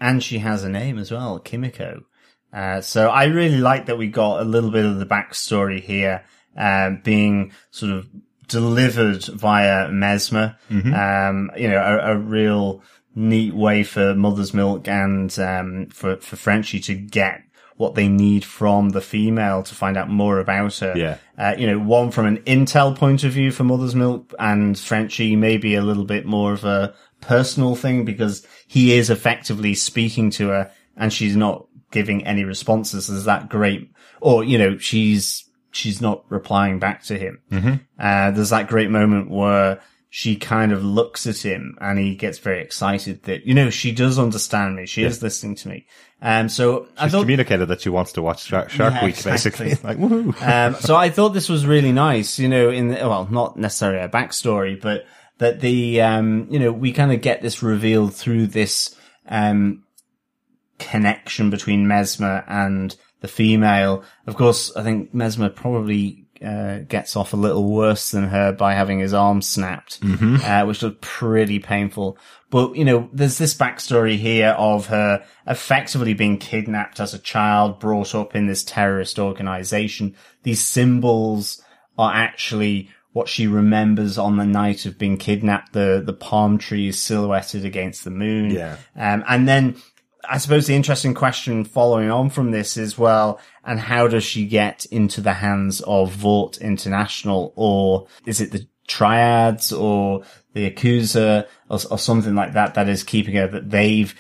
and 0.01 0.21
she 0.21 0.39
has 0.39 0.65
a 0.65 0.69
name 0.69 0.99
as 0.99 1.13
well, 1.13 1.39
Kimiko. 1.39 2.03
Uh, 2.53 2.81
so 2.81 3.09
I 3.09 3.25
really 3.25 3.59
like 3.59 3.87
that 3.87 3.99
we 3.99 4.09
got 4.09 4.41
a 4.41 4.45
little 4.45 4.71
bit 4.71 4.85
of 4.85 4.99
the 4.99 5.07
backstory 5.07 5.81
here, 5.81 6.25
um, 6.57 7.01
being 7.03 7.53
sort 7.71 7.93
of 7.93 8.09
delivered 8.47 9.25
via 9.25 9.89
Mesmer. 9.89 10.57
Um, 10.95 11.51
you 11.57 11.69
know, 11.69 11.81
a, 11.81 12.13
a 12.13 12.17
real 12.17 12.83
neat 13.15 13.55
way 13.55 13.85
for 13.85 14.15
Mother's 14.15 14.55
Milk 14.55 14.89
and 14.89 15.37
um, 15.39 15.87
for 15.87 16.17
for 16.17 16.37
Frenchie 16.37 16.81
to 16.81 16.95
get 16.95 17.43
what 17.77 17.95
they 17.95 18.07
need 18.07 18.45
from 18.45 18.91
the 18.91 19.01
female 19.01 19.63
to 19.63 19.75
find 19.75 19.97
out 19.97 20.09
more 20.09 20.39
about 20.39 20.77
her. 20.79 20.95
Yeah. 20.97 21.19
Uh, 21.39 21.55
you 21.59 21.67
know, 21.67 21.79
one 21.79 22.11
from 22.11 22.27
an 22.27 22.39
intel 22.39 22.97
point 22.97 23.25
of 23.25 23.33
view 23.33 23.51
for 23.51 23.65
Mother's 23.65 23.95
Milk 23.95 24.33
and 24.39 24.79
Frenchie 24.79 25.37
maybe 25.37 25.75
a 25.75 25.83
little 25.83 26.05
bit 26.05 26.27
more 26.27 26.53
of 26.53 26.65
a 26.65 26.95
personal 27.21 27.75
thing 27.75 28.05
because 28.05 28.47
he 28.67 28.93
is 28.93 29.11
effectively 29.11 29.75
speaking 29.75 30.31
to 30.31 30.49
her 30.49 30.71
and 30.97 31.13
she's 31.13 31.35
not 31.35 31.67
giving 31.93 32.27
any 32.27 32.45
responses. 32.45 33.09
Is 33.09 33.27
that 33.27 33.49
great? 33.49 33.93
Or, 34.21 34.43
you 34.43 34.59
know, 34.59 34.79
she's, 34.79 35.49
she's 35.71 36.01
not 36.01 36.25
replying 36.31 36.79
back 36.79 37.03
to 37.05 37.19
him. 37.19 37.41
Mm-hmm. 37.51 37.75
Uh, 37.99 38.31
there's 38.33 38.51
that 38.51 38.69
great 38.69 38.91
moment 38.91 39.31
where 39.31 39.81
she 40.15 40.37
kind 40.37 40.73
of 40.73 40.85
looks 40.85 41.27
at 41.27 41.39
him 41.39 41.77
and 41.81 41.99
he 41.99 42.15
gets 42.15 42.39
very 42.39 42.61
excited 42.61 43.23
that, 43.23 43.47
you 43.47 43.55
know, 43.55 43.71
she 43.71 43.93
does 43.93 44.19
understand 44.19 44.77
me. 44.77 44.85
She 44.85 45.05
is 45.05 45.23
listening 45.23 45.55
to 45.57 45.69
me. 45.69 45.87
Um, 46.21 46.49
so 46.51 46.87
I 46.99 47.05
She's 47.07 47.13
thought, 47.13 47.21
communicated 47.23 47.67
that 47.67 47.81
she 47.81 47.89
wants 47.89 48.13
to 48.13 48.23
watch 48.23 48.45
Shark, 48.45 48.69
Shark 48.71 48.93
Yeah, 48.93 49.05
Week, 49.07 49.15
exactly. 49.17 49.71
basically. 49.71 49.89
like, 49.89 49.99
woohoo. 49.99 50.43
um, 50.47 50.75
so 50.81 50.97
I 50.97 51.09
thought 51.09 51.31
this 51.31 51.49
was 51.49 51.67
really 51.67 51.93
nice, 51.93 52.39
you 52.39 52.49
know, 52.49 52.69
in, 52.69 52.89
the, 52.89 52.97
well, 52.97 53.27
not 53.31 53.57
necessarily 53.57 54.01
a 54.01 54.09
backstory, 54.09 54.81
but 54.81 55.07
that 55.39 55.61
the, 55.61 56.03
um, 56.03 56.47
you 56.51 56.59
know, 56.59 56.71
we 56.73 56.93
kind 56.93 57.11
of 57.11 57.23
get 57.23 57.41
this 57.41 57.63
revealed 57.63 58.15
through 58.15 58.49
this, 58.49 58.95
um, 59.29 59.83
connection 60.91 61.51
between 61.51 61.89
Mesmer 61.89 62.45
and 62.47 62.97
the 63.21 63.29
female. 63.29 64.03
Of 64.27 64.37
course, 64.37 64.75
I 64.77 64.83
think 64.83 65.15
Mesmer 65.15 65.49
probably, 65.49 66.27
uh, 66.45 66.79
gets 66.89 67.15
off 67.17 67.33
a 67.33 67.37
little 67.37 67.73
worse 67.73 68.11
than 68.11 68.25
her 68.25 68.53
by 68.53 68.75
having 68.75 68.99
his 68.99 69.15
arm 69.15 69.43
snapped, 69.43 70.01
uh, 70.03 70.65
which 70.65 70.83
was 70.83 70.95
pretty 71.01 71.61
painful. 71.61 72.19
But, 72.51 72.75
you 72.75 72.85
know, 72.85 73.09
there's 73.13 73.39
this 73.39 73.55
backstory 73.55 74.19
here 74.19 74.55
of 74.59 74.87
her 74.87 75.25
effectively 75.47 76.15
being 76.15 76.39
kidnapped 76.39 77.01
as 77.01 77.15
a 77.15 77.19
child, 77.19 77.79
brought 77.79 78.15
up 78.15 78.35
in 78.35 78.47
this 78.47 78.65
terrorist 78.65 79.19
organization. 79.19 80.17
These 80.43 80.67
symbols 80.67 81.63
are 81.97 82.13
actually 82.13 82.91
what 83.13 83.29
she 83.29 83.47
remembers 83.47 84.19
on 84.19 84.37
the 84.37 84.45
night 84.45 84.87
of 84.87 84.99
being 84.99 85.19
kidnapped, 85.19 85.73
the, 85.75 86.03
the 86.05 86.13
palm 86.13 86.59
trees 86.59 87.01
silhouetted 87.01 87.65
against 87.65 88.05
the 88.05 88.11
moon. 88.11 88.51
Yeah. 88.51 88.77
Um, 88.97 89.23
and 89.29 89.47
then 89.47 89.77
I 90.29 90.39
suppose 90.39 90.67
the 90.67 90.75
interesting 90.75 91.15
question 91.15 91.65
following 91.65 92.11
on 92.11 92.31
from 92.31 92.51
this 92.51 92.77
is, 92.77 92.97
well, 92.97 93.41
and 93.65 93.81
how 93.81 94.09
does 94.09 94.25
she 94.25 94.47
get 94.47 94.85
into 94.87 95.21
the 95.21 95.35
hands 95.35 95.81
of 95.81 96.13
Vought 96.13 96.59
International 96.59 97.53
or 97.57 98.07
is 98.27 98.41
it 98.41 98.53
the 98.53 98.67
triads 98.87 99.73
or 99.73 100.23
the 100.53 100.71
Yakuza 100.71 101.47
or, 101.69 101.79
or 101.91 101.99
something 101.99 102.35
like 102.35 102.53
that 102.53 102.75
that 102.75 102.89
is 102.89 103.05
keeping 103.05 103.35
her 103.35 103.47
that 103.49 103.71
they've 103.71 104.15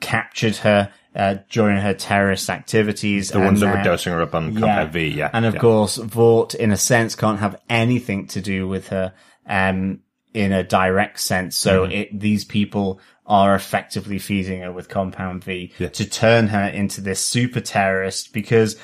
captured 0.00 0.56
her 0.56 0.92
uh, 1.14 1.36
during 1.50 1.78
her 1.78 1.94
terrorist 1.94 2.48
activities. 2.48 3.30
The 3.30 3.40
ones 3.40 3.60
that 3.60 3.76
were 3.76 3.82
dosing 3.82 4.12
her 4.12 4.22
up 4.22 4.34
on 4.34 4.54
Compound 4.54 4.92
V, 4.92 5.08
yeah. 5.08 5.30
and 5.32 5.44
of 5.44 5.54
yeah. 5.54 5.60
course, 5.60 5.96
Vought, 5.96 6.54
in 6.54 6.70
a 6.70 6.76
sense, 6.76 7.14
can't 7.14 7.40
have 7.40 7.60
anything 7.68 8.28
to 8.28 8.40
do 8.40 8.68
with 8.68 8.88
her, 8.88 9.12
um, 9.46 10.00
in 10.34 10.52
a 10.52 10.62
direct 10.62 11.18
sense. 11.20 11.56
So 11.56 11.82
Mm-hmm. 11.82 11.92
it, 11.92 12.20
these 12.20 12.44
people 12.44 13.00
are 13.28 13.54
effectively 13.54 14.18
feeding 14.18 14.62
her 14.62 14.72
with 14.72 14.88
Compound 14.88 15.44
V 15.44 15.72
Yeah. 15.78 15.88
to 15.88 16.08
turn 16.08 16.48
her 16.48 16.64
into 16.66 17.00
this 17.02 17.20
super 17.24 17.60
terrorist 17.60 18.32
because 18.32 18.76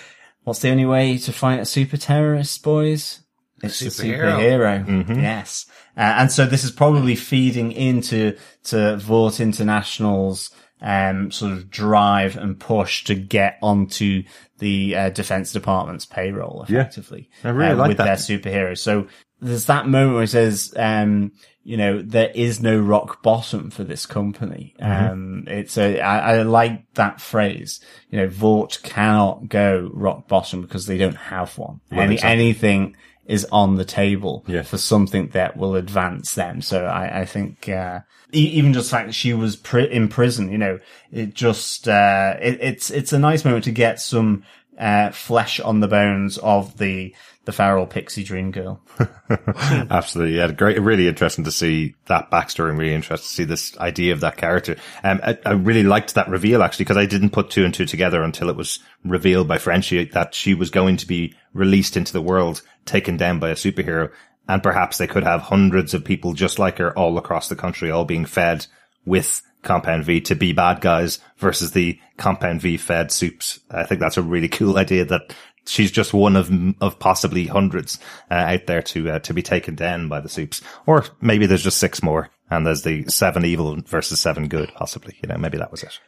what's 0.44 0.61
the 0.61 0.70
only 0.70 0.85
way 0.85 1.16
to 1.18 1.33
fight 1.33 1.61
a 1.61 1.64
super 1.64 1.96
terrorist, 1.96 2.62
boys? 2.62 3.20
It's 3.62 3.80
a 3.80 3.87
Superhero. 3.87 4.37
superhero. 4.38 4.87
Mm-hmm. 4.87 5.20
Yes. 5.20 5.64
Uh, 5.96 6.00
and 6.18 6.30
so 6.30 6.44
this 6.44 6.62
is 6.64 6.70
probably 6.70 7.16
feeding 7.16 7.72
into, 7.72 8.37
to 8.64 8.96
Vought 8.98 9.40
International's, 9.40 10.50
um, 10.83 11.30
sort 11.30 11.52
of 11.52 11.70
drive 11.70 12.37
and 12.37 12.61
push 12.61 13.04
to 13.04 13.14
get 13.14 13.57
onto 13.62 14.24
the, 14.59 14.94
uh, 14.94 15.09
Defense 15.11 15.52
Department's 15.52 16.04
payroll 16.04 16.66
Yeah. 16.68 16.80
effectively. 16.80 17.30
I 17.42 17.48
really 17.48 17.72
um, 17.72 17.78
like 17.78 17.88
with 17.88 17.96
that. 17.98 18.04
their 18.04 18.16
superheroes. 18.38 18.78
So 18.80 19.07
there's 19.40 19.64
that 19.66 19.87
moment 19.88 20.14
where 20.14 20.24
it 20.24 20.28
says, 20.28 20.74
um, 20.76 21.33
you 21.64 21.79
know, 21.79 22.03
there 22.03 22.31
is 22.35 22.61
no 22.61 22.79
rock 22.79 23.22
bottom 23.22 23.70
for 23.70 23.85
this 23.85 24.05
company. 24.05 24.74
Mm-hmm. 24.81 25.12
Um, 25.12 25.44
it's 25.48 25.79
a, 25.79 25.98
I, 26.00 26.37
I 26.37 26.42
like 26.42 26.92
that 26.94 27.20
phrase. 27.20 27.81
You 28.11 28.18
know, 28.18 28.29
Vought 28.29 28.81
cannot 28.83 29.48
go 29.48 29.90
rock 29.92 30.29
bottom 30.29 30.61
because 30.61 30.85
they 30.87 30.98
don't 30.98 31.16
have 31.16 31.57
one. 31.57 31.81
Any, 31.90 32.14
exactly. 32.14 32.33
anything 32.33 32.96
is 33.27 33.46
on 33.50 33.77
the 33.77 33.85
table 33.87 34.44
Yeah. 34.46 34.62
for 34.62 34.77
something 34.77 35.29
that 35.29 35.57
will 35.57 35.74
advance 35.74 36.35
them. 36.35 36.61
So 36.61 36.85
I, 36.85 37.20
I 37.20 37.24
think, 37.24 37.66
uh, 37.70 38.00
even 38.33 38.74
just 38.74 38.90
the 38.90 38.96
fact 38.96 39.07
that 39.09 39.14
she 39.14 39.33
was 39.33 39.57
pri- 39.57 39.87
in 39.88 40.09
prison, 40.09 40.53
you 40.53 40.59
know, 40.59 40.79
it 41.11 41.33
just, 41.33 41.88
uh, 41.88 42.37
it, 42.42 42.59
it's, 42.61 42.90
it's 42.90 43.14
a 43.14 43.18
nice 43.18 43.42
moment 43.42 43.64
to 43.64 43.70
get 43.72 43.98
some, 44.00 44.44
uh, 44.79 45.11
flesh 45.12 45.59
on 45.61 45.81
the 45.81 45.88
bones 45.88 46.37
of 46.37 46.77
the, 46.77 47.14
the 47.44 47.52
feral 47.52 47.87
pixie 47.87 48.24
dream 48.24 48.50
girl. 48.50 48.80
Absolutely. 49.28 50.37
Yeah. 50.37 50.50
Great. 50.52 50.80
Really 50.80 51.09
interesting 51.09 51.44
to 51.44 51.52
see 51.52 51.94
that 52.07 52.30
backstory 52.30 52.70
and 52.70 52.78
really 52.78 52.94
interesting 52.94 53.26
to 53.26 53.35
see 53.35 53.44
this 53.44 53.76
idea 53.78 54.12
of 54.12 54.20
that 54.20 54.37
character. 54.37 54.76
Um, 55.02 55.20
I, 55.22 55.38
I 55.44 55.52
really 55.52 55.83
liked 55.83 56.14
that 56.14 56.28
reveal 56.28 56.62
actually 56.62 56.85
because 56.85 56.96
I 56.96 57.07
didn't 57.07 57.30
put 57.30 57.50
two 57.50 57.64
and 57.64 57.74
two 57.74 57.87
together 57.87 58.22
until 58.22 58.48
it 58.48 58.57
was 58.57 58.78
revealed 59.04 59.48
by 59.48 59.59
Frenchie 59.59 60.04
that 60.07 60.35
she 60.35 60.54
was 60.54 60.70
going 60.70 60.96
to 60.98 61.07
be 61.07 61.35
released 61.52 61.96
into 61.96 62.12
the 62.12 62.22
world, 62.22 62.62
taken 62.87 63.16
down 63.16 63.38
by 63.38 63.50
a 63.50 63.54
superhero. 63.54 64.11
And 64.48 64.62
perhaps 64.62 64.98
they 64.98 65.07
could 65.07 65.24
have 65.24 65.42
hundreds 65.42 65.94
of 65.94 66.04
people 66.04 66.35
just 66.35 66.59
like 66.59 66.78
her 66.78 66.96
all 66.98 67.16
across 67.18 67.48
the 67.48 67.57
country, 67.57 67.90
all 67.90 68.04
being 68.04 68.26
fed 68.26 68.66
with 69.07 69.42
Compound 69.64 70.04
V 70.04 70.20
to 70.22 70.35
be 70.35 70.52
bad 70.52 70.80
guys 70.80 71.18
versus 71.38 71.72
the 71.72 71.98
Compound 72.16 72.61
V 72.61 72.76
fed 72.76 73.11
soups. 73.11 73.61
I 73.70 73.85
think 73.85 74.00
that's 74.00 74.18
a 74.18 74.22
really 74.22 74.48
cool 74.48 74.78
idea 74.78 75.04
that 75.07 75.35
she's 75.66 75.90
just 75.90 76.12
one 76.14 76.37
of 76.37 76.50
of 76.81 76.98
possibly 76.98 77.46
hundreds 77.46 77.98
uh, 78.31 78.35
out 78.35 78.66
there 78.66 78.83
to 78.83 79.11
uh, 79.11 79.18
to 79.20 79.35
be 79.35 79.42
taken 79.42 79.74
down 79.74 80.09
by 80.09 80.20
the 80.20 80.29
soups, 80.29 80.62
or 80.87 81.05
maybe 81.20 81.46
there's 81.46 81.64
just 81.64 81.79
six 81.79 82.03
more, 82.03 82.31
and 82.50 82.66
there's 82.66 82.83
the 82.83 83.05
seven 83.09 83.44
evil 83.44 83.77
versus 83.87 84.20
seven 84.20 84.48
good, 84.48 84.72
possibly. 84.74 85.16
You 85.22 85.29
know, 85.29 85.38
maybe 85.38 85.59
that 85.59 85.70
was 85.70 85.83
it. 85.83 85.98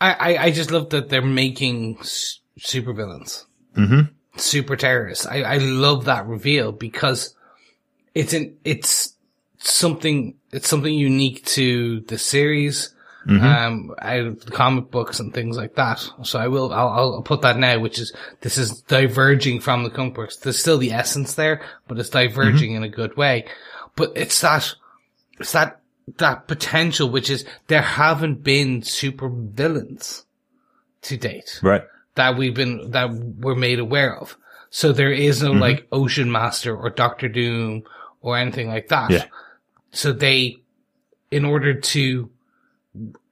I, 0.00 0.12
I, 0.12 0.42
I 0.44 0.50
just 0.50 0.70
love 0.70 0.90
that 0.90 1.08
they're 1.08 1.22
making 1.22 1.98
s- 2.00 2.40
supervillains. 2.58 3.44
Mm-hmm. 3.76 4.12
super 4.36 4.76
terrorists. 4.76 5.26
I, 5.26 5.42
I 5.42 5.56
love 5.58 6.04
that 6.04 6.26
reveal 6.26 6.72
because 6.72 7.34
it's 8.14 8.34
an, 8.34 8.58
it's 8.64 9.14
something, 9.58 10.36
it's 10.52 10.68
something 10.68 10.92
unique 10.92 11.42
to 11.46 12.00
the 12.00 12.18
series, 12.18 12.94
Mm-hmm. 13.26 13.44
um, 13.44 13.94
out 14.00 14.26
of 14.26 14.44
the 14.44 14.50
comic 14.50 14.90
books 14.90 15.20
and 15.20 15.32
things 15.32 15.56
like 15.56 15.76
that. 15.76 16.04
So 16.24 16.40
I 16.40 16.48
will, 16.48 16.72
I'll, 16.72 16.88
I'll 16.88 17.22
put 17.22 17.42
that 17.42 17.56
now, 17.56 17.78
which 17.78 18.00
is, 18.00 18.12
this 18.40 18.58
is 18.58 18.80
diverging 18.82 19.60
from 19.60 19.84
the 19.84 19.90
comic 19.90 20.14
books. 20.14 20.36
There's 20.38 20.58
still 20.58 20.78
the 20.78 20.90
essence 20.90 21.34
there, 21.34 21.62
but 21.86 22.00
it's 22.00 22.10
diverging 22.10 22.70
mm-hmm. 22.70 22.82
in 22.82 22.84
a 22.84 22.88
good 22.88 23.16
way. 23.16 23.46
But 23.94 24.12
it's 24.16 24.40
that, 24.40 24.74
it's 25.38 25.52
that, 25.52 25.80
that 26.16 26.48
potential, 26.48 27.08
which 27.10 27.30
is 27.30 27.44
there 27.68 27.82
haven't 27.82 28.42
been 28.42 28.82
super 28.82 29.28
villains 29.28 30.26
to 31.02 31.16
date 31.16 31.60
Right. 31.62 31.82
that 32.16 32.36
we've 32.36 32.54
been 32.54 32.90
that 32.90 33.12
we're 33.12 33.54
made 33.54 33.78
aware 33.78 34.16
of. 34.18 34.36
So 34.70 34.92
there 34.92 35.12
is 35.12 35.42
no 35.42 35.50
mm-hmm. 35.50 35.60
like 35.60 35.86
Ocean 35.92 36.32
Master 36.32 36.76
or 36.76 36.90
Doctor 36.90 37.28
Doom 37.28 37.84
or 38.20 38.36
anything 38.36 38.68
like 38.68 38.88
that. 38.88 39.10
Yeah. 39.10 39.26
So 39.92 40.12
they, 40.12 40.56
in 41.30 41.44
order 41.44 41.74
to 41.74 42.30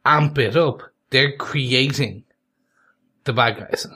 amp 0.05 0.39
it 0.39 0.57
up, 0.57 0.83
they're 1.11 1.37
creating 1.37 2.25
the 3.25 3.33
bad 3.33 3.59
guys. 3.59 3.87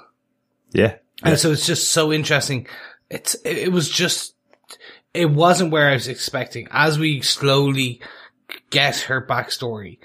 Yeah. 0.72 0.96
And 1.22 1.38
so 1.38 1.52
it's 1.52 1.66
just 1.66 1.90
so 1.90 2.12
interesting. 2.12 2.66
It's, 3.08 3.34
it, 3.44 3.72
was 3.72 3.88
just, 3.88 4.34
it 5.12 5.30
wasn't 5.30 5.70
where 5.70 5.88
I 5.88 5.94
was 5.94 6.08
expecting. 6.08 6.68
As 6.70 6.98
we 6.98 7.20
slowly 7.20 8.00
get 8.70 8.96
her 9.00 9.24
backstory, 9.24 9.98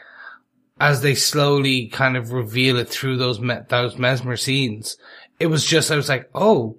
as 0.79 1.01
they 1.01 1.15
slowly 1.15 1.87
kind 1.87 2.15
of 2.15 2.31
reveal 2.31 2.77
it 2.77 2.87
through 2.87 3.17
those, 3.17 3.39
me- 3.39 3.57
those 3.67 3.97
mesmer 3.97 4.37
scenes, 4.37 4.97
it 5.39 5.47
was 5.47 5.65
just, 5.65 5.91
I 5.91 5.95
was 5.95 6.09
like, 6.09 6.29
oh, 6.33 6.77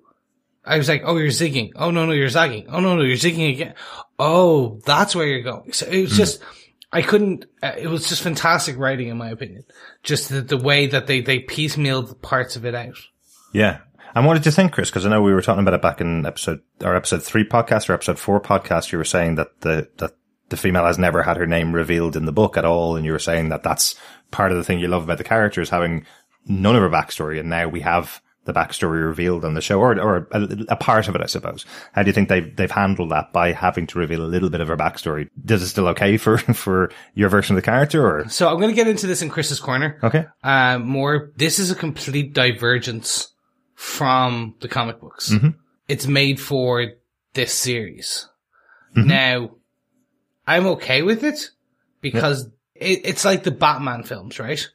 I 0.65 0.79
was 0.79 0.89
like, 0.89 1.03
oh, 1.05 1.17
you're 1.17 1.29
zigging. 1.29 1.73
Oh, 1.75 1.91
no, 1.91 2.07
no, 2.07 2.13
you're 2.13 2.29
zagging. 2.29 2.67
Oh, 2.69 2.81
no, 2.81 2.97
no, 2.97 3.03
you're 3.03 3.17
zigging 3.17 3.51
again. 3.51 3.75
Oh, 4.19 4.81
that's 4.85 5.17
where 5.17 5.27
you're 5.27 5.43
going. 5.43 5.73
So 5.73 5.87
it 5.87 6.03
was 6.03 6.13
hmm. 6.13 6.17
just, 6.17 6.43
I 6.93 7.03
couldn't, 7.03 7.47
uh, 7.63 7.73
it 7.79 7.87
was 7.87 8.09
just 8.09 8.23
fantastic 8.23 8.77
writing 8.77 9.09
in 9.09 9.17
my 9.17 9.31
opinion. 9.31 9.65
Just 10.03 10.29
the, 10.29 10.41
the 10.41 10.57
way 10.57 10.87
that 10.89 11.07
they, 11.07 11.21
they 11.21 11.41
piecemealed 11.41 12.21
parts 12.21 12.57
of 12.57 12.65
it 12.65 12.75
out. 12.75 12.99
Yeah. 13.53 13.79
And 14.15 14.27
what 14.27 14.35
did 14.35 14.47
you 14.47 14.53
think, 14.53 14.73
Chris? 14.73 14.91
Because 14.91 15.07
I 15.07 15.11
know 15.11 15.23
we 15.23 15.33
were 15.33 15.43
talking 15.43 15.63
about 15.63 15.75
it 15.75 15.83
back 15.83 16.01
in 16.01 16.27
episode 16.27 16.63
or 16.83 16.97
episode 16.97 17.23
three 17.23 17.45
podcast 17.45 17.89
or 17.89 17.93
episode 17.93 18.19
four 18.19 18.41
podcast. 18.41 18.91
You 18.91 18.99
were 18.99 19.05
saying 19.05 19.37
that 19.37 19.61
the 19.61 19.89
that 19.99 20.15
the 20.49 20.57
female 20.57 20.85
has 20.85 20.99
never 20.99 21.23
had 21.23 21.37
her 21.37 21.47
name 21.47 21.73
revealed 21.73 22.17
in 22.17 22.25
the 22.25 22.33
book 22.33 22.57
at 22.57 22.65
all, 22.65 22.97
and 22.97 23.07
you 23.07 23.13
were 23.13 23.21
saying 23.21 23.51
that 23.51 23.63
that's 23.63 23.95
part 24.33 24.51
of 24.51 24.59
the 24.59 24.65
thing 24.65 24.81
you 24.81 24.89
love 24.89 25.05
about 25.05 25.19
the 25.19 25.25
character 25.25 25.61
is 25.61 25.71
having 25.71 26.07
none 26.45 26.75
of 26.75 26.83
her 26.83 26.91
backstory, 26.91 27.39
and 27.39 27.49
now 27.49 27.69
we 27.69 27.81
have 27.83 28.21
the 28.45 28.53
backstory 28.53 29.05
revealed 29.05 29.45
on 29.45 29.55
the 29.55 29.61
show, 29.61 29.81
or 29.81 29.99
or 30.01 30.29
a, 30.33 30.49
a 30.69 30.77
part 30.77 31.09
of 31.09 31.15
it, 31.15 31.21
I 31.21 31.27
suppose. 31.27 31.67
How 31.93 32.03
do 32.03 32.09
you 32.09 32.13
think 32.13 32.29
they've 32.29 32.55
they've 32.57 32.71
handled 32.71 33.11
that 33.11 33.33
by 33.33 33.53
having 33.53 33.87
to 33.89 33.99
reveal 33.99 34.23
a 34.25 34.27
little 34.27 34.51
bit 34.51 34.61
of 34.61 34.69
her 34.69 34.77
backstory? 34.77 35.29
Does 35.45 35.63
it 35.63 35.69
still 35.69 35.89
okay 35.89 36.17
for 36.17 36.39
for 36.55 36.91
your 37.15 37.29
version 37.29 37.57
of 37.57 37.63
the 37.63 37.67
character, 37.67 38.07
or 38.07 38.29
So 38.29 38.49
I'm 38.49 38.57
going 38.57 38.71
to 38.71 38.75
get 38.75 38.89
into 38.89 39.07
this 39.07 39.23
in 39.23 39.31
Chris's 39.31 39.61
corner. 39.61 39.99
okay? 40.03 40.27
Uh, 40.43 40.79
more, 40.79 41.33
this 41.37 41.59
is 41.59 41.71
a 41.71 41.75
complete 41.75 42.33
divergence 42.33 43.33
from 43.75 44.55
the 44.61 44.69
comic 44.69 45.01
books. 45.01 45.33
It's 45.89 46.07
made 46.07 46.41
for 46.41 46.87
this 47.35 47.53
series. 47.53 48.29
Now, 48.95 49.51
I'm 50.47 50.67
okay 50.67 51.03
with 51.03 51.25
it 51.25 51.51
because 52.01 52.47
it, 52.75 53.01
it's 53.05 53.25
like 53.25 53.45
the 53.45 53.51
Batman 53.51 54.03
films, 54.03 54.39
right? 54.39 54.69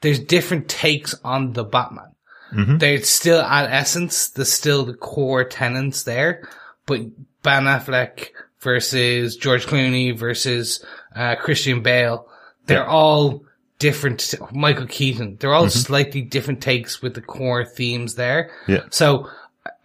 There's 0.00 0.18
different 0.20 0.68
takes 0.68 1.14
on 1.24 1.52
the 1.52 1.64
Batman. 1.64 2.14
They're 2.52 3.02
still 3.02 3.40
at 3.40 3.70
essence, 3.70 4.28
there's 4.30 4.52
still 4.52 4.84
the 4.84 4.94
core 4.94 5.44
tenants 5.44 6.04
there, 6.04 6.48
but 6.86 7.00
Ben 7.42 7.64
Affleck 7.64 8.28
versus 8.60 9.36
George 9.36 9.66
Clooney 9.66 10.16
versus 10.16 10.84
uh, 11.14 11.36
Christian 11.36 11.82
Bale, 11.82 12.28
they're 12.66 12.78
Yeah. 12.78 12.86
all 12.86 13.44
different. 13.78 14.34
Michael 14.52 14.86
Keaton, 14.86 15.36
they're 15.38 15.52
all 15.54 15.68
slightly 15.68 16.22
different 16.22 16.60
takes 16.62 17.02
with 17.02 17.14
the 17.14 17.20
core 17.20 17.64
themes 17.64 18.14
there. 18.14 18.50
Yeah. 18.66 18.84
So 18.90 19.28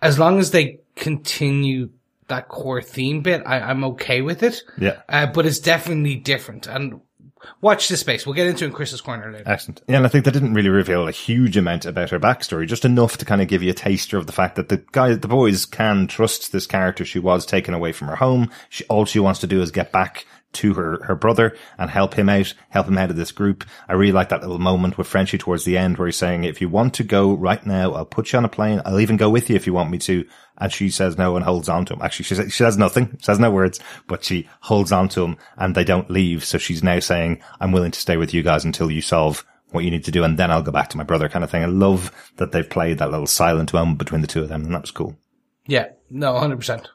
as 0.01 0.17
long 0.17 0.39
as 0.39 0.51
they 0.51 0.79
continue 0.95 1.89
that 2.27 2.47
core 2.47 2.81
theme 2.81 3.21
bit, 3.21 3.43
I, 3.45 3.59
I'm 3.59 3.83
okay 3.83 4.21
with 4.21 4.41
it. 4.43 4.63
Yeah. 4.77 5.01
Uh, 5.09 5.25
but 5.27 5.45
it's 5.45 5.59
definitely 5.59 6.15
different. 6.15 6.67
And 6.67 7.01
watch 7.61 7.87
this 7.87 7.99
space. 7.99 8.25
We'll 8.25 8.35
get 8.35 8.47
into 8.47 8.65
it 8.65 8.67
in 8.67 8.73
Chris's 8.73 9.01
corner 9.01 9.31
later. 9.31 9.43
Excellent. 9.47 9.81
Yeah, 9.87 9.97
and 9.97 10.05
I 10.05 10.09
think 10.09 10.25
they 10.25 10.31
didn't 10.31 10.53
really 10.53 10.69
reveal 10.69 11.07
a 11.07 11.11
huge 11.11 11.57
amount 11.57 11.85
about 11.85 12.09
her 12.09 12.19
backstory, 12.19 12.67
just 12.67 12.85
enough 12.85 13.17
to 13.17 13.25
kind 13.25 13.41
of 13.41 13.47
give 13.47 13.63
you 13.63 13.71
a 13.71 13.75
taster 13.75 14.17
of 14.17 14.27
the 14.27 14.33
fact 14.33 14.55
that 14.55 14.69
the 14.69 14.77
guy, 14.91 15.13
the 15.13 15.27
boys 15.27 15.65
can 15.65 16.07
trust 16.07 16.51
this 16.51 16.67
character. 16.67 17.05
She 17.05 17.19
was 17.19 17.45
taken 17.45 17.73
away 17.73 17.91
from 17.91 18.07
her 18.07 18.15
home. 18.15 18.51
She, 18.69 18.83
all 18.85 19.05
she 19.05 19.19
wants 19.19 19.39
to 19.41 19.47
do 19.47 19.61
is 19.61 19.71
get 19.71 19.91
back 19.91 20.25
to 20.53 20.73
her, 20.73 21.03
her 21.03 21.15
brother 21.15 21.55
and 21.77 21.89
help 21.89 22.13
him 22.13 22.29
out, 22.29 22.53
help 22.69 22.87
him 22.87 22.97
out 22.97 23.09
of 23.09 23.15
this 23.15 23.31
group. 23.31 23.65
I 23.87 23.93
really 23.93 24.11
like 24.11 24.29
that 24.29 24.41
little 24.41 24.59
moment 24.59 24.97
with 24.97 25.07
Frenchie 25.07 25.37
towards 25.37 25.63
the 25.63 25.77
end 25.77 25.97
where 25.97 26.07
he's 26.07 26.17
saying, 26.17 26.43
if 26.43 26.61
you 26.61 26.69
want 26.69 26.93
to 26.95 27.03
go 27.03 27.33
right 27.33 27.65
now, 27.65 27.93
I'll 27.93 28.05
put 28.05 28.31
you 28.31 28.37
on 28.37 28.45
a 28.45 28.49
plane. 28.49 28.81
I'll 28.85 28.99
even 28.99 29.17
go 29.17 29.29
with 29.29 29.49
you 29.49 29.55
if 29.55 29.67
you 29.67 29.73
want 29.73 29.91
me 29.91 29.97
to. 29.99 30.25
And 30.57 30.71
she 30.71 30.89
says 30.89 31.17
no 31.17 31.35
and 31.35 31.45
holds 31.45 31.69
on 31.69 31.85
to 31.85 31.93
him. 31.93 32.01
Actually, 32.01 32.25
she 32.25 32.35
says, 32.35 32.53
she 32.53 32.63
says 32.63 32.77
nothing, 32.77 33.17
says 33.21 33.39
no 33.39 33.49
words, 33.49 33.79
but 34.07 34.23
she 34.23 34.47
holds 34.59 34.91
on 34.91 35.09
to 35.09 35.23
him 35.23 35.37
and 35.57 35.73
they 35.73 35.83
don't 35.83 36.09
leave. 36.09 36.43
So 36.43 36.57
she's 36.57 36.83
now 36.83 36.99
saying, 36.99 37.41
I'm 37.59 37.71
willing 37.71 37.91
to 37.91 37.99
stay 37.99 38.17
with 38.17 38.33
you 38.33 38.43
guys 38.43 38.65
until 38.65 38.91
you 38.91 39.01
solve 39.01 39.45
what 39.71 39.83
you 39.83 39.91
need 39.91 40.03
to 40.03 40.11
do. 40.11 40.23
And 40.23 40.37
then 40.37 40.51
I'll 40.51 40.61
go 40.61 40.71
back 40.71 40.89
to 40.89 40.97
my 40.97 41.03
brother 41.03 41.29
kind 41.29 41.43
of 41.43 41.49
thing. 41.49 41.63
I 41.63 41.67
love 41.67 42.11
that 42.37 42.51
they've 42.51 42.69
played 42.69 42.99
that 42.99 43.09
little 43.09 43.27
silent 43.27 43.73
moment 43.73 43.97
between 43.97 44.21
the 44.21 44.27
two 44.27 44.41
of 44.41 44.49
them. 44.49 44.65
And 44.65 44.73
that 44.75 44.81
was 44.81 44.91
cool. 44.91 45.17
Yeah. 45.65 45.87
No, 46.09 46.33
100%. 46.33 46.87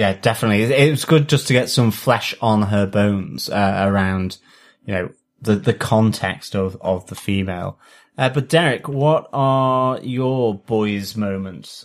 Yeah, 0.00 0.14
definitely. 0.14 0.62
It 0.62 0.90
was 0.90 1.04
good 1.04 1.28
just 1.28 1.48
to 1.48 1.52
get 1.52 1.68
some 1.68 1.90
flesh 1.90 2.34
on 2.40 2.62
her 2.62 2.86
bones 2.86 3.50
uh, 3.50 3.84
around, 3.86 4.38
you 4.86 4.94
know, 4.94 5.10
the 5.42 5.56
the 5.56 5.74
context 5.74 6.56
of 6.56 6.74
of 6.80 7.06
the 7.08 7.14
female. 7.14 7.78
Uh, 8.16 8.30
but 8.30 8.48
Derek, 8.48 8.88
what 8.88 9.28
are 9.34 10.00
your 10.00 10.54
boys' 10.54 11.18
moments? 11.18 11.84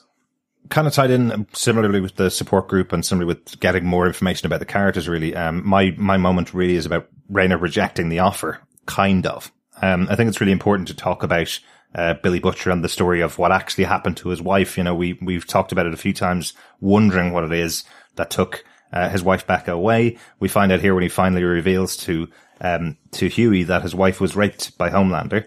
kind 0.69 0.87
of 0.87 0.93
tied 0.93 1.11
in 1.11 1.45
similarly 1.51 1.99
with 1.99 2.15
the 2.15 2.31
support 2.31 2.69
group 2.69 2.93
and 2.93 3.05
similarly 3.05 3.27
with 3.27 3.59
getting 3.59 3.85
more 3.85 4.07
information 4.07 4.47
about 4.47 4.59
the 4.59 4.65
characters 4.65 5.09
really. 5.09 5.35
Um, 5.35 5.61
my, 5.67 5.93
my 5.97 6.17
moment 6.17 6.55
really 6.55 6.75
is 6.75 6.87
about 6.87 7.07
Raynor 7.29 7.57
rejecting 7.59 8.09
the 8.09 8.19
offer, 8.19 8.61
kind 8.87 9.27
of. 9.27 9.51
Um, 9.83 10.07
I 10.09 10.15
think 10.15 10.29
it's 10.29 10.41
really 10.41 10.53
important 10.53 10.87
to 10.87 10.95
talk 10.95 11.21
about, 11.21 11.59
uh, 11.93 12.15
Billy 12.15 12.39
Butcher 12.39 12.71
and 12.71 12.83
the 12.83 12.89
story 12.89 13.21
of 13.21 13.37
what 13.37 13.51
actually 13.51 13.83
happened 13.83 14.17
to 14.17 14.29
his 14.29 14.41
wife. 14.41 14.75
You 14.77 14.83
know, 14.83 14.95
we, 14.95 15.19
we've 15.21 15.45
talked 15.45 15.71
about 15.71 15.85
it 15.85 15.93
a 15.93 15.97
few 15.97 16.13
times, 16.13 16.53
wondering 16.81 17.31
what 17.31 17.43
it 17.43 17.53
is 17.53 17.83
that 18.15 18.29
took, 18.29 18.63
uh, 18.91 19.09
his 19.09 19.23
wife 19.23 19.45
Becca 19.47 19.71
away. 19.71 20.17
We 20.39 20.47
find 20.47 20.71
out 20.71 20.81
here 20.81 20.93
when 20.93 21.03
he 21.03 21.09
finally 21.09 21.43
reveals 21.43 21.97
to, 21.97 22.29
um, 22.61 22.97
to 23.11 23.27
Hughie 23.27 23.63
that 23.63 23.81
his 23.81 23.95
wife 23.95 24.21
was 24.21 24.35
raped 24.35 24.77
by 24.77 24.89
Homelander. 24.89 25.45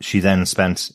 She 0.00 0.20
then 0.20 0.46
spent 0.46 0.90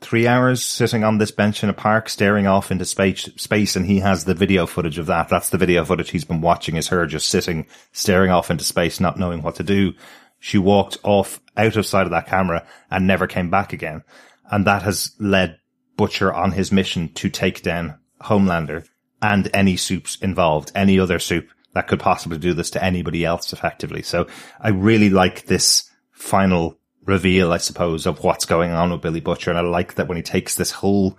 three 0.00 0.26
hours 0.26 0.62
sitting 0.62 1.04
on 1.04 1.18
this 1.18 1.30
bench 1.30 1.62
in 1.62 1.70
a 1.70 1.74
park 1.74 2.08
staring 2.08 2.46
off 2.46 2.70
into 2.70 2.84
space 2.84 3.30
space 3.36 3.76
and 3.76 3.86
he 3.86 4.00
has 4.00 4.24
the 4.24 4.34
video 4.34 4.66
footage 4.66 4.98
of 4.98 5.06
that 5.06 5.28
that's 5.28 5.48
the 5.48 5.58
video 5.58 5.84
footage 5.84 6.10
he's 6.10 6.24
been 6.24 6.42
watching 6.42 6.76
is 6.76 6.88
her 6.88 7.06
just 7.06 7.28
sitting 7.28 7.66
staring 7.92 8.30
off 8.30 8.50
into 8.50 8.64
space 8.64 9.00
not 9.00 9.18
knowing 9.18 9.42
what 9.42 9.54
to 9.54 9.62
do 9.62 9.94
she 10.38 10.58
walked 10.58 10.98
off 11.02 11.40
out 11.56 11.76
of 11.76 11.86
sight 11.86 12.04
of 12.04 12.10
that 12.10 12.26
camera 12.26 12.66
and 12.90 13.06
never 13.06 13.26
came 13.26 13.48
back 13.48 13.72
again 13.72 14.02
and 14.50 14.66
that 14.66 14.82
has 14.82 15.12
led 15.18 15.58
butcher 15.96 16.32
on 16.32 16.52
his 16.52 16.70
mission 16.70 17.10
to 17.14 17.30
take 17.30 17.62
down 17.62 17.98
homelander 18.20 18.86
and 19.22 19.48
any 19.54 19.76
soups 19.76 20.16
involved 20.16 20.72
any 20.74 20.98
other 20.98 21.18
soup 21.18 21.48
that 21.74 21.88
could 21.88 22.00
possibly 22.00 22.38
do 22.38 22.54
this 22.54 22.70
to 22.70 22.82
anybody 22.82 23.24
else 23.24 23.52
effectively 23.52 24.02
so 24.02 24.26
i 24.60 24.68
really 24.68 25.10
like 25.10 25.46
this 25.46 25.90
final 26.12 26.78
reveal, 27.06 27.52
I 27.52 27.58
suppose, 27.58 28.04
of 28.04 28.22
what's 28.22 28.44
going 28.44 28.72
on 28.72 28.90
with 28.90 29.00
Billy 29.00 29.20
Butcher. 29.20 29.50
And 29.50 29.58
I 29.58 29.62
like 29.62 29.94
that 29.94 30.08
when 30.08 30.16
he 30.16 30.22
takes 30.22 30.56
this 30.56 30.72
whole 30.72 31.16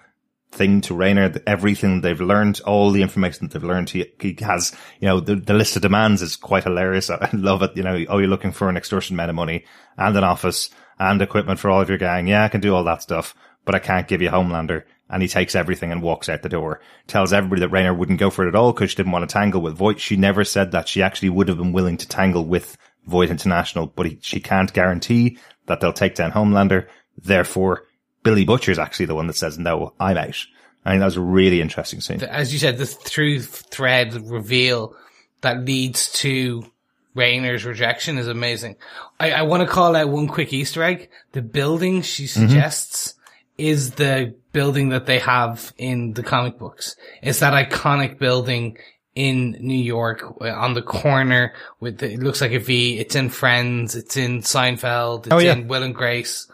thing 0.51 0.81
to 0.81 0.93
Raynor, 0.93 1.33
everything 1.45 2.01
they've 2.01 2.19
learned, 2.19 2.62
all 2.65 2.91
the 2.91 3.01
information 3.01 3.47
that 3.47 3.53
they've 3.53 3.67
learned, 3.67 3.89
he, 3.89 4.05
he 4.19 4.38
has, 4.41 4.75
you 4.99 5.07
know, 5.07 5.19
the, 5.19 5.36
the 5.36 5.53
list 5.53 5.75
of 5.75 5.81
demands 5.81 6.21
is 6.21 6.36
quite 6.36 6.63
hilarious. 6.63 7.10
I 7.10 7.29
love 7.33 7.63
it. 7.63 7.75
You 7.75 7.83
know, 7.83 8.05
oh, 8.10 8.19
you're 8.19 8.27
looking 8.27 8.51
for 8.51 8.69
an 8.69 8.77
extortion 8.77 9.15
amount 9.15 9.29
of 9.29 9.36
money 9.36 9.65
and 9.97 10.15
an 10.15 10.23
office 10.23 10.69
and 10.99 11.21
equipment 11.21 11.60
for 11.60 11.69
all 11.69 11.81
of 11.81 11.89
your 11.89 11.97
gang. 11.97 12.27
Yeah, 12.27 12.43
I 12.43 12.49
can 12.49 12.62
do 12.62 12.75
all 12.75 12.83
that 12.83 13.01
stuff, 13.01 13.36
but 13.65 13.75
I 13.75 13.79
can't 13.79 14.07
give 14.07 14.21
you 14.21 14.29
Homelander. 14.29 14.83
And 15.10 15.22
he 15.22 15.28
takes 15.28 15.56
everything 15.56 15.91
and 15.91 16.02
walks 16.02 16.28
out 16.28 16.41
the 16.41 16.50
door. 16.50 16.82
Tells 17.08 17.32
everybody 17.32 17.62
that 17.62 17.70
Raynor 17.70 17.93
wouldn't 17.93 18.20
go 18.20 18.30
for 18.30 18.46
it 18.46 18.50
at 18.50 18.56
all 18.56 18.74
because 18.74 18.89
she 18.91 18.98
didn't 18.98 19.13
want 19.13 19.28
to 19.28 19.34
tangle 19.34 19.62
with 19.62 19.78
Vought. 19.78 20.00
She 20.00 20.17
never 20.17 20.43
said 20.43 20.72
that. 20.72 20.88
She 20.89 21.02
actually 21.02 21.30
would 21.30 21.48
have 21.48 21.58
been 21.58 21.72
willing 21.72 21.98
to 21.98 22.08
tangle 22.08 22.46
with 22.46 22.78
Vought 23.06 23.30
International, 23.30 23.88
but 23.88 24.06
he, 24.06 24.20
she 24.22 24.39
can't 24.41 24.74
guarantee 24.74 25.38
that 25.67 25.80
they'll 25.80 25.93
take 25.93 26.15
down 26.15 26.32
Homelander. 26.32 26.88
Therefore, 27.17 27.86
Billy 28.24 28.46
Butcher's 28.46 28.80
actually 28.80 29.06
the 29.06 29.15
one 29.15 29.28
that 29.28 29.38
says, 29.38 29.58
no, 29.58 29.93
I'm 30.00 30.17
out. 30.17 30.46
I 30.86 30.91
think 30.91 31.00
that 31.00 31.06
was 31.06 31.17
a 31.17 31.22
really 31.22 31.62
interesting 31.62 32.02
scene. 32.02 32.22
As 32.24 32.52
you 32.52 32.60
said, 32.60 32.78
the 32.78 32.86
through 32.86 33.41
thread 33.41 34.30
reveal 34.30 34.96
that 35.41 35.65
leads 35.65 36.12
to 36.13 36.65
Raynor's 37.13 37.65
rejection 37.65 38.17
is 38.17 38.28
amazing. 38.28 38.76
I, 39.20 39.32
I 39.32 39.41
want 39.43 39.62
to 39.62 39.67
call 39.67 39.96
out 39.96 40.10
one 40.10 40.28
quick 40.28 40.54
Easter 40.54 40.84
egg. 40.84 41.10
The 41.32 41.41
building 41.41 42.02
she 42.04 42.26
Mm-hmm. 42.26 43.16
Suggests 43.58 43.89
is 43.89 43.91
the 43.91 44.36
building 44.52 44.89
that 44.89 45.06
they 45.06 45.20
have 45.20 45.74
in 45.78 46.13
the 46.13 46.24
comic 46.24 46.58
books. 46.58 46.96
It's 47.22 47.39
that 47.39 47.54
iconic 47.54 48.20
building 48.20 48.78
in 49.15 49.58
New 49.60 49.78
York 49.78 50.24
uh, 50.41 50.50
on 50.52 50.74
the 50.76 50.82
corner 50.82 51.54
with 51.80 51.98
the, 52.00 52.12
it 52.13 52.20
looks 52.20 52.39
like 52.41 52.52
a 52.52 52.60
V. 52.60 53.00
It's 53.00 53.15
in 53.15 53.30
Friends. 53.30 53.96
It's 53.96 54.15
in 54.17 54.41
Seinfeld. 54.41 55.26
It's 55.26 55.34
Oh, 55.34 55.39
yeah. 55.39 55.54
in 55.54 55.67
Will 55.67 55.84
and 55.84 55.96
Grace. 55.96 56.48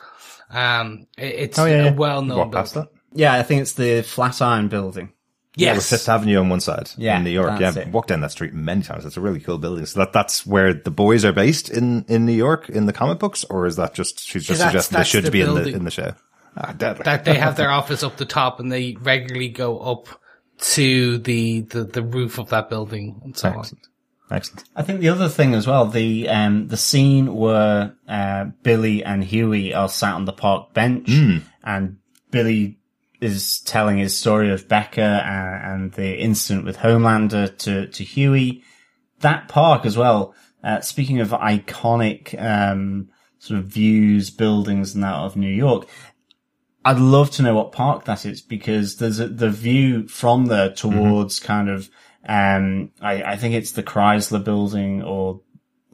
Um, 0.50 1.08
it- 1.18 1.36
it's 1.36 1.60
Oh, 1.60 1.66
yeah, 1.66 1.84
yeah. 1.84 1.90
a 1.90 1.94
well-known 1.94 2.38
Walk 2.38 2.52
building. 2.52 2.88
Yeah, 3.14 3.34
I 3.34 3.44
think 3.44 3.62
it's 3.62 3.74
the 3.74 4.02
Flatiron 4.02 4.70
building. 4.70 5.12
Yeah, 5.56 5.72
with 5.74 5.82
Yes. 5.82 5.90
Fifth 5.92 6.10
Avenue 6.10 6.40
on 6.40 6.50
one 6.50 6.62
side 6.62 6.90
Yeah, 6.98 7.18
in 7.18 7.24
New 7.26 7.30
York. 7.30 7.60
that's 7.60 7.76
Yeah, 7.76 7.84
it. 7.84 7.90
walked 7.90 8.08
down 8.08 8.22
that 8.22 8.32
street 8.32 8.54
many 8.56 8.82
times. 8.82 9.06
It's 9.06 9.18
a 9.18 9.22
really 9.22 9.40
cool 9.40 9.60
building. 9.60 9.86
So 9.86 10.00
that 10.00 10.12
that's 10.14 10.48
where 10.48 10.74
the 10.74 10.90
boys 10.90 11.24
are 11.26 11.32
based 11.32 11.70
in 11.70 12.06
in 12.08 12.26
New 12.26 12.32
York 12.34 12.70
in 12.70 12.88
the 12.88 12.94
comic 12.94 13.20
books, 13.20 13.44
or 13.52 13.68
is 13.68 13.76
that 13.76 13.94
just 13.94 14.20
she's 14.20 14.46
just 14.48 14.60
That's- 14.60 14.86
suggesting 14.88 14.98
they 14.98 15.04
should 15.04 15.26
the 15.26 15.32
be 15.32 15.42
in 15.42 15.54
the 15.54 15.68
in 15.68 15.84
the 15.84 15.92
show? 15.92 16.14
Ah, 16.56 16.74
deadly. 16.78 17.04
that 17.04 17.26
they 17.26 17.36
have 17.36 17.56
their 17.58 17.72
office 17.80 18.04
up 18.04 18.18
the 18.18 18.26
top 18.26 18.60
and 18.60 18.72
they 18.72 18.96
regularly 19.02 19.50
go 19.50 19.80
up 19.80 20.08
to 20.60 21.18
the, 21.18 21.62
the, 21.62 21.84
the 21.84 22.04
roof 22.04 22.38
of 22.38 22.50
that 22.50 22.70
building 22.70 23.20
and 23.24 23.36
so 23.38 23.50
on. 23.50 23.60
Excellent. 23.60 23.88
Excellent. 24.32 24.64
I 24.76 24.84
think 24.84 25.02
the 25.02 25.10
other 25.10 25.30
thing 25.30 25.54
as 25.54 25.68
well, 25.68 25.86
the 25.86 26.30
um 26.30 26.68
the 26.68 26.78
scene 26.78 27.36
where 27.36 27.96
uh 28.08 28.46
Billy 28.64 29.04
and 29.04 29.24
Hughie 29.24 29.74
are 29.74 29.90
sat 29.90 30.14
on 30.14 30.26
the 30.26 30.34
park 30.34 30.74
bench 30.74 31.10
and 31.64 31.98
Billy 32.32 32.80
is 33.22 33.60
telling 33.62 33.98
his 33.98 34.18
story 34.18 34.52
of 34.52 34.68
Becca 34.68 35.02
and, 35.02 35.84
and 35.84 35.92
the 35.94 36.18
incident 36.20 36.66
with 36.66 36.78
Homelander 36.78 37.56
to 37.60 37.88
to 37.88 38.04
Hughie. 38.04 38.64
That 39.20 39.50
park 39.50 39.86
as 39.86 39.98
well. 39.98 40.34
Uh, 40.64 40.80
speaking 40.82 41.20
of 41.20 41.30
iconic 41.30 42.42
um 42.42 43.10
sort 43.40 43.60
of 43.60 43.66
views, 43.66 44.30
buildings, 44.30 44.96
and 44.96 45.04
that 45.04 45.16
of 45.16 45.36
New 45.36 45.54
York, 45.54 45.86
I'd 46.86 47.00
love 47.00 47.32
to 47.32 47.42
know 47.44 47.56
what 47.56 47.72
park 47.72 48.06
that 48.06 48.26
is 48.26 48.42
because 48.42 48.98
there's 48.98 49.20
a, 49.20 49.28
the 49.28 49.50
view 49.50 50.08
from 50.08 50.48
there 50.48 50.72
towards 50.72 51.40
kind 51.40 51.70
of, 51.70 51.90
um, 52.28 52.92
I, 53.02 53.24
I 53.24 53.36
think 53.38 53.56
it's 53.56 53.72
the 53.72 53.84
Chrysler 53.84 54.44
building 54.44 55.02
or 55.02 55.42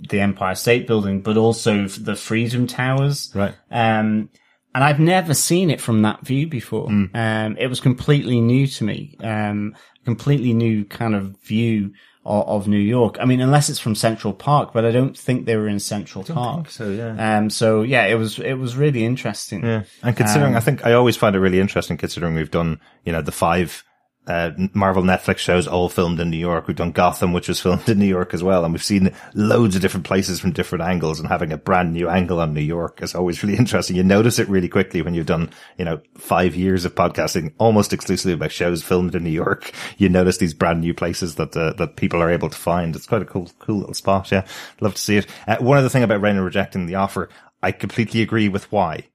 the 0.10 0.20
Empire 0.20 0.56
State 0.56 0.88
building, 0.88 1.22
but 1.22 1.38
also 1.38 1.88
the 1.88 2.16
Freedom 2.16 2.66
Towers. 2.68 3.32
Right. 3.36 3.54
Um, 3.70 4.30
and 4.74 4.84
I've 4.84 5.00
never 5.00 5.34
seen 5.34 5.70
it 5.70 5.82
from 5.82 6.04
that 6.04 6.26
view 6.26 6.48
before. 6.48 6.88
Mm. 6.88 7.16
Um, 7.16 7.58
it 7.58 7.68
was 7.68 7.80
completely 7.80 8.40
new 8.40 8.68
to 8.68 8.84
me. 8.84 9.16
Um, 9.20 9.76
completely 10.06 10.54
new 10.54 10.86
kind 10.86 11.16
of 11.16 11.40
view 11.42 11.94
of, 12.26 12.48
of 12.48 12.68
New 12.68 12.78
York. 12.78 13.18
I 13.20 13.26
mean, 13.26 13.42
unless 13.42 13.70
it's 13.70 13.80
from 13.80 13.96
Central 13.96 14.34
Park, 14.34 14.72
but 14.74 14.86
I 14.86 14.92
don't 14.92 15.18
think 15.18 15.46
they 15.46 15.56
were 15.56 15.68
in 15.68 15.80
Central 15.80 16.24
Park. 16.24 16.70
so, 16.70 16.90
yeah. 16.90 17.38
Um, 17.38 17.50
so 17.50 17.82
yeah, 17.82 18.06
it 18.06 18.16
was, 18.16 18.40
it 18.40 18.56
was 18.56 18.76
really 18.76 19.04
interesting. 19.04 19.66
Yeah. 19.66 19.84
And 20.04 20.16
considering, 20.16 20.56
I 20.56 20.60
think 20.60 20.86
I 20.86 20.94
always 20.94 21.18
find 21.18 21.36
it 21.36 21.40
really 21.40 21.60
interesting 21.60 21.98
considering 21.98 22.36
we've 22.36 22.52
done, 22.52 22.80
you 23.06 23.12
know, 23.12 23.22
the 23.22 23.32
five 23.32 23.84
uh, 24.28 24.52
Marvel 24.74 25.02
Netflix 25.02 25.40
shows 25.40 25.68
all 25.68 25.90
filmed 25.90 26.20
in 26.20 26.30
New 26.30 26.38
York. 26.38 26.68
We've 26.68 26.78
done 26.78 26.92
Gotham, 26.92 27.34
which 27.34 27.48
was 27.48 27.60
filmed 27.62 27.90
in 27.90 27.98
New 27.98 28.06
York 28.06 28.34
as 28.34 28.44
well. 28.44 28.64
And 28.64 28.74
we've 28.74 28.84
seen 28.84 29.12
loads 29.34 29.76
of 29.76 29.82
different 29.82 30.06
places 30.06 30.40
from 30.40 30.52
different 30.52 30.84
angles 30.84 31.20
and 31.20 31.28
having 31.28 31.52
a 31.52 31.58
brand 31.58 31.94
new 31.94 32.10
angle 32.10 32.40
on 32.40 32.54
New 32.54 32.62
York 32.62 33.02
is 33.02 33.16
always 33.16 33.42
really 33.44 33.58
interesting. 33.58 33.96
You 33.96 34.04
notice 34.04 34.38
it 34.38 34.48
really 34.48 34.70
quickly 34.70 35.02
when 35.02 35.16
you've 35.16 35.26
done, 35.26 35.50
you 35.78 35.86
know, 35.86 36.02
five 36.16 36.56
years 36.56 36.86
of 36.86 36.96
podcasting 36.96 37.54
almost 37.58 37.92
exclusively 37.92 38.34
about 38.34 38.52
shows 38.52 38.84
filmed 38.84 39.16
in 39.16 39.24
New 39.24 39.30
York. 39.30 39.72
You 39.98 40.08
notice 40.08 40.38
these 40.38 40.54
brand 40.54 40.82
new 40.82 40.94
places 40.94 41.36
that, 41.36 41.58
uh, 41.58 41.74
that 41.74 41.98
people 41.98 42.22
are 42.22 42.30
able 42.30 42.50
to 42.50 42.58
find. 42.58 42.96
It's 42.96 43.08
quite 43.08 43.22
a 43.22 43.26
cool, 43.26 43.50
cool 43.60 43.80
little 43.80 43.94
spot. 43.94 44.32
Yeah. 44.32 44.46
Love 44.80 44.96
to 44.96 45.02
see 45.02 45.18
it. 45.18 45.28
Uh, 45.46 45.58
one 45.58 45.78
other 45.78 45.90
thing 45.90 46.04
about 46.04 46.22
Raynor 46.22 46.44
rejecting 46.44 46.86
the 46.86 46.96
offer, 46.96 47.28
I 47.62 47.72
completely 47.72 48.22
agree 48.22 48.48
with 48.48 48.72
why. 48.72 49.10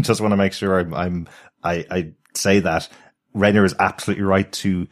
Just 0.00 0.20
want 0.20 0.32
to 0.32 0.36
make 0.36 0.52
sure 0.52 0.78
I'm, 0.78 0.94
I'm, 0.94 1.28
I, 1.64 1.84
I 1.90 2.12
say 2.34 2.60
that 2.60 2.88
Raynor 3.34 3.64
is 3.64 3.74
absolutely 3.78 4.24
right 4.24 4.50
to 4.52 4.88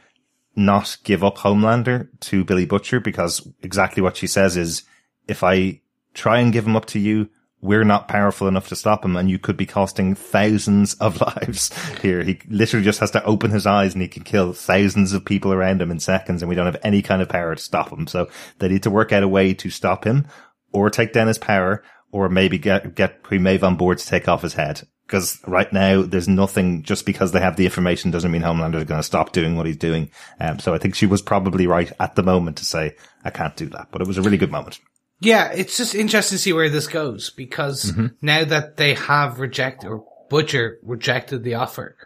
not 0.57 0.97
give 1.05 1.23
up 1.23 1.39
Homelander 1.39 2.09
to 2.21 2.45
Billy 2.45 2.67
Butcher 2.67 3.01
because 3.01 3.49
exactly 3.63 4.03
what 4.03 4.17
she 4.17 4.27
says 4.27 4.57
is 4.57 4.83
if 5.27 5.45
I 5.45 5.81
try 6.15 6.41
and 6.41 6.53
give 6.53 6.67
him 6.67 6.77
up 6.77 6.87
to 6.87 6.99
you, 6.99 7.29
we're 7.61 7.85
not 7.85 8.09
powerful 8.09 8.47
enough 8.47 8.69
to 8.69 8.77
stop 8.77 9.05
him 9.05 9.17
and 9.17 9.29
you 9.29 9.39
could 9.39 9.57
be 9.57 9.67
costing 9.67 10.15
thousands 10.15 10.95
of 10.95 11.21
lives 11.37 11.71
here. 12.01 12.23
He 12.23 12.41
literally 12.49 12.85
just 12.85 13.01
has 13.01 13.11
to 13.13 13.25
open 13.25 13.51
his 13.51 13.67
eyes 13.67 13.95
and 13.95 14.03
he 14.03 14.09
can 14.09 14.25
kill 14.25 14.53
thousands 14.53 15.13
of 15.13 15.25
people 15.25 15.53
around 15.53 15.83
him 15.83 15.91
in 15.91 15.99
seconds 15.99 16.43
and 16.43 16.49
we 16.49 16.55
don't 16.55 16.67
have 16.67 16.81
any 16.83 17.03
kind 17.03 17.23
of 17.23 17.29
power 17.29 17.55
to 17.55 17.63
stop 17.63 17.91
him. 17.91 18.07
So 18.07 18.29
they 18.59 18.69
need 18.69 18.85
to 18.85 18.91
work 18.91 19.13
out 19.13 19.23
a 19.23 19.29
way 19.29 19.55
to 19.55 19.71
stop 19.71 20.05
him 20.05 20.27
or 20.73 20.91
take 20.91 21.13
down 21.13 21.27
his 21.27 21.39
power 21.39 21.83
or 22.13 22.29
maybe 22.29 22.59
get, 22.59 22.95
get 22.95 23.23
Maeve 23.31 23.65
on 23.65 23.77
board 23.77 23.99
to 23.99 24.07
take 24.07 24.29
off 24.29 24.43
his 24.43 24.55
head. 24.55 24.83
Because 25.07 25.39
right 25.47 25.73
now 25.73 26.03
there's 26.03 26.29
nothing, 26.29 26.83
just 26.83 27.07
because 27.07 27.33
they 27.33 27.41
have 27.41 27.57
the 27.57 27.65
information 27.65 28.11
doesn't 28.11 28.31
mean 28.31 28.43
Homelander 28.43 28.77
is 28.77 28.85
going 28.85 28.99
to 29.01 29.03
stop 29.03 29.33
doing 29.33 29.57
what 29.57 29.65
he's 29.67 29.79
doing. 29.79 30.11
Um, 30.39 30.59
so 30.59 30.75
I 30.75 30.79
think 30.79 30.95
she 30.95 31.07
was 31.07 31.23
probably 31.23 31.67
right 31.67 31.91
at 31.99 32.15
the 32.15 32.23
moment 32.23 32.59
to 32.59 32.67
say, 32.67 32.95
I 33.25 33.31
can't 33.31 33.57
do 33.57 33.67
that. 33.71 33.89
But 33.91 34.03
it 34.03 34.07
was 34.07 34.19
a 34.19 34.23
really 34.23 34.37
good 34.37 34.53
moment. 34.53 34.81
Yeah, 35.21 35.51
it's 35.51 35.79
just 35.79 35.95
interesting 35.95 36.37
to 36.37 36.43
see 36.43 36.53
where 36.53 36.69
this 36.69 36.87
goes 36.87 37.31
because 37.31 37.91
Mm-hmm. 37.93 38.07
now 38.21 38.45
that 38.45 38.77
they 38.77 38.95
have 38.95 39.41
rejected 39.41 39.89
or 39.89 40.05
Butcher 40.29 40.79
rejected 40.83 41.43
the 41.43 41.55
offer, 41.55 41.97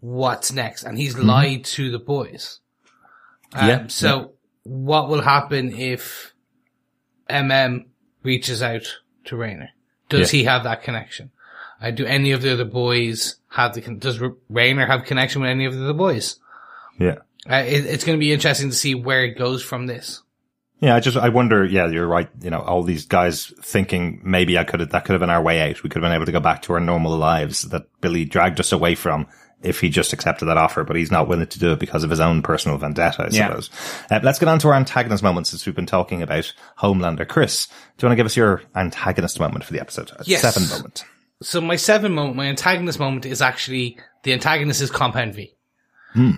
what's 0.00 0.52
next? 0.52 0.84
And 0.84 0.96
he's 0.96 1.18
lied 1.18 1.64
to 1.66 1.90
the 1.90 1.98
boys. 1.98 2.60
Um, 3.52 3.60
Mm-hmm. 3.60 3.68
Yeah, 3.68 3.86
So 3.88 4.32
what 4.62 5.08
will 5.10 5.20
happen 5.20 5.72
if 5.74 6.32
MM 7.28 7.84
reaches 8.22 8.62
out 8.62 8.86
to 9.26 9.36
Raynor? 9.36 9.70
Does 10.08 10.32
Yeah. 10.32 10.38
he 10.38 10.44
have 10.44 10.64
that 10.64 10.82
connection? 10.82 11.30
Uh, 11.80 11.90
do 11.90 12.04
any 12.06 12.32
of 12.32 12.42
the 12.42 12.52
other 12.52 12.64
boys 12.64 13.36
have 13.48 13.74
the, 13.74 13.80
con- 13.80 13.98
does 13.98 14.20
Raynor 14.48 14.86
have 14.86 15.04
connection 15.04 15.42
with 15.42 15.50
any 15.50 15.64
of 15.64 15.74
the 15.74 15.82
other 15.84 15.92
boys? 15.92 16.38
Yeah. 16.98 17.16
Uh, 17.50 17.56
it, 17.66 17.86
it's 17.86 18.04
going 18.04 18.16
to 18.16 18.20
be 18.20 18.32
interesting 18.32 18.70
to 18.70 18.76
see 18.76 18.94
where 18.94 19.24
it 19.24 19.36
goes 19.36 19.62
from 19.64 19.86
this. 19.86 20.22
Yeah, 20.78 20.96
I 20.96 21.00
just 21.00 21.16
I 21.16 21.28
wonder. 21.28 21.64
Yeah, 21.64 21.86
you're 21.88 22.08
right. 22.08 22.28
You 22.40 22.50
know, 22.50 22.60
all 22.60 22.82
these 22.82 23.06
guys 23.06 23.52
thinking 23.62 24.20
maybe 24.24 24.58
I 24.58 24.64
could 24.64 24.80
have 24.80 24.90
that 24.90 25.04
could 25.04 25.12
have 25.12 25.20
been 25.20 25.30
our 25.30 25.42
way 25.42 25.60
out. 25.60 25.82
We 25.84 25.88
could 25.90 26.02
have 26.02 26.08
been 26.10 26.14
able 26.14 26.26
to 26.26 26.32
go 26.32 26.40
back 26.40 26.62
to 26.62 26.72
our 26.72 26.80
normal 26.80 27.16
lives 27.16 27.62
that 27.62 27.86
Billy 28.00 28.24
dragged 28.24 28.58
us 28.58 28.72
away 28.72 28.96
from 28.96 29.28
if 29.62 29.80
he 29.80 29.88
just 29.88 30.12
accepted 30.12 30.46
that 30.46 30.56
offer. 30.56 30.84
But 30.84 30.96
he's 30.96 31.10
not 31.10 31.28
willing 31.28 31.46
to 31.46 31.58
do 31.58 31.72
it 31.72 31.78
because 31.78 32.04
of 32.04 32.10
his 32.10 32.20
own 32.20 32.42
personal 32.42 32.78
vendetta, 32.78 33.24
I 33.24 33.28
Yeah. 33.30 33.48
suppose. 33.48 33.70
Uh, 34.10 34.20
let's 34.22 34.38
get 34.38 34.48
on 34.48 34.58
to 34.60 34.68
our 34.68 34.74
antagonist 34.74 35.22
moment 35.22 35.46
since 35.46 35.64
we've 35.66 35.74
been 35.74 35.86
talking 35.86 36.22
about 36.22 36.52
Homelander. 36.78 37.26
Chris, 37.28 37.66
do 37.66 37.72
you 38.04 38.08
want 38.08 38.12
to 38.12 38.16
give 38.16 38.26
us 38.26 38.36
your 38.36 38.62
antagonist 38.74 39.38
moment 39.40 39.64
for 39.64 39.72
the 39.72 39.80
episode? 39.80 40.10
A 40.18 40.22
Yes. 40.26 40.42
Seven 40.42 40.68
moment. 40.68 41.04
so 41.42 41.60
my 41.60 41.76
seven 41.76 42.12
moment, 42.12 42.36
my 42.36 42.46
antagonist 42.46 42.98
moment 42.98 43.26
is 43.26 43.40
actually 43.42 43.96
the 44.24 44.32
antagonist 44.32 44.80
is 44.80 44.90
Compound 44.90 45.34
V, 45.34 45.54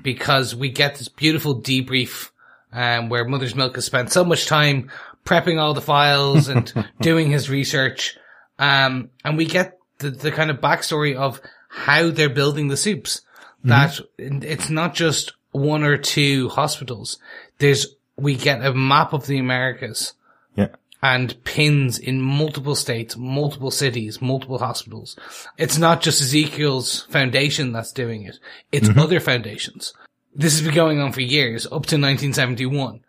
because 0.02 0.54
we 0.54 0.70
get 0.70 0.96
this 0.96 1.08
beautiful 1.08 1.60
debrief 1.60 2.30
um, 2.72 3.08
where 3.08 3.24
Mother's 3.24 3.54
Milk 3.54 3.74
has 3.76 3.84
spent 3.84 4.10
so 4.10 4.24
much 4.24 4.46
time 4.46 4.90
prepping 5.24 5.60
all 5.60 5.74
the 5.74 5.80
files 5.80 6.48
and 6.48 6.72
doing 7.00 7.30
his 7.30 7.48
research, 7.50 8.16
um, 8.58 9.10
and 9.24 9.37
we 9.37 9.46
get 9.46 9.78
the, 9.98 10.10
the 10.10 10.30
kind 10.32 10.50
of 10.50 10.58
backstory 10.60 11.14
of 11.16 11.40
how 11.74 12.10
they're 12.10 12.28
building 12.28 12.68
the 12.68 12.76
soups. 12.76 13.22
Mm-hmm. 13.64 13.68
That 13.68 14.00
it's 14.18 14.70
not 14.70 14.94
just 14.94 15.32
one 15.50 15.82
or 15.82 15.96
two 15.96 16.48
hospitals. 16.48 17.18
There's 17.58 17.87
we 18.16 18.37
get 18.37 18.64
a 18.64 18.72
map 18.72 19.12
of 19.12 19.26
the 19.26 19.38
Americas 19.38 20.12
Yeah. 20.56 20.68
and 21.02 21.42
pins 21.44 21.98
in 21.98 22.20
multiple 22.20 22.76
states, 22.76 23.16
multiple 23.16 23.72
cities, 23.72 24.22
multiple 24.22 24.58
hospitals. 24.58 25.16
It's 25.58 25.78
not 25.78 26.00
just 26.00 26.20
Ezekiel's 26.20 27.02
foundation 27.10 27.72
that's 27.72 27.92
doing 27.92 28.22
it. 28.22 28.38
It's 28.70 28.88
mm-hmm. 28.88 29.00
other 29.00 29.18
foundations. 29.18 29.94
This 30.34 30.52
has 30.52 30.62
been 30.62 30.74
going 30.74 31.00
on 31.00 31.12
for 31.12 31.22
years, 31.22 31.66
up 31.66 31.87
to 31.87 31.96
1971, 31.96 33.00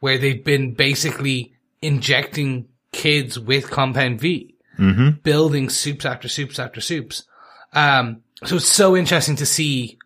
where 0.00 0.18
they've 0.18 0.44
been 0.44 0.74
basically 0.74 1.54
injecting 1.80 2.68
kids 2.92 3.38
with 3.38 3.70
compound 3.70 4.20
V, 4.20 4.54
mm-hmm. 4.78 5.20
building 5.22 5.68
soups 5.70 6.04
after 6.04 6.28
soups 6.28 6.58
after 6.58 6.80
soups. 6.80 7.24
Um, 7.72 8.22
so 8.44 8.56
it's 8.56 8.66
so 8.66 8.96
interesting 8.96 9.36
to 9.36 9.46
see 9.46 9.98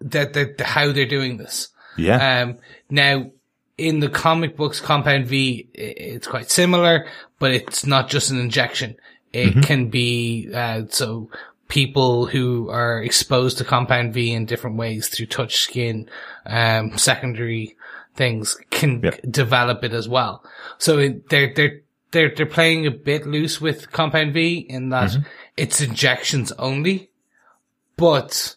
that, 0.00 0.32
that, 0.34 0.60
how 0.60 0.92
they're 0.92 1.06
doing 1.06 1.36
this. 1.36 1.68
Yeah. 1.96 2.42
Um, 2.42 2.58
now, 2.90 3.30
in 3.76 4.00
the 4.00 4.08
comic 4.08 4.56
books, 4.56 4.80
Compound 4.80 5.26
V, 5.26 5.68
it's 5.74 6.26
quite 6.26 6.50
similar, 6.50 7.06
but 7.38 7.52
it's 7.52 7.86
not 7.86 8.08
just 8.08 8.30
an 8.30 8.38
injection. 8.38 8.96
It 9.32 9.62
can 9.62 9.88
be, 9.88 10.48
uh, 10.52 10.82
so 10.88 11.30
people 11.68 12.26
who 12.26 12.70
are 12.70 13.02
exposed 13.02 13.58
to 13.58 13.64
Compound 13.64 14.14
V 14.14 14.32
in 14.32 14.46
different 14.46 14.76
ways 14.76 15.08
through 15.08 15.26
touch 15.26 15.58
skin, 15.58 16.08
um, 16.46 16.96
secondary 16.96 17.76
things 18.16 18.56
can 18.70 19.00
Yeah. 19.02 19.10
develop 19.30 19.84
it 19.84 19.92
as 19.92 20.08
well. 20.08 20.42
So 20.78 20.98
it, 20.98 21.28
they're, 21.28 21.52
they're, 21.54 21.80
they're, 22.10 22.34
they're 22.34 22.46
playing 22.46 22.86
a 22.86 22.90
bit 22.90 23.26
loose 23.26 23.60
with 23.60 23.92
Compound 23.92 24.32
V 24.32 24.58
in 24.58 24.88
that 24.88 25.14
it's 25.58 25.80
injections 25.80 26.52
only, 26.52 27.10
but 27.96 28.56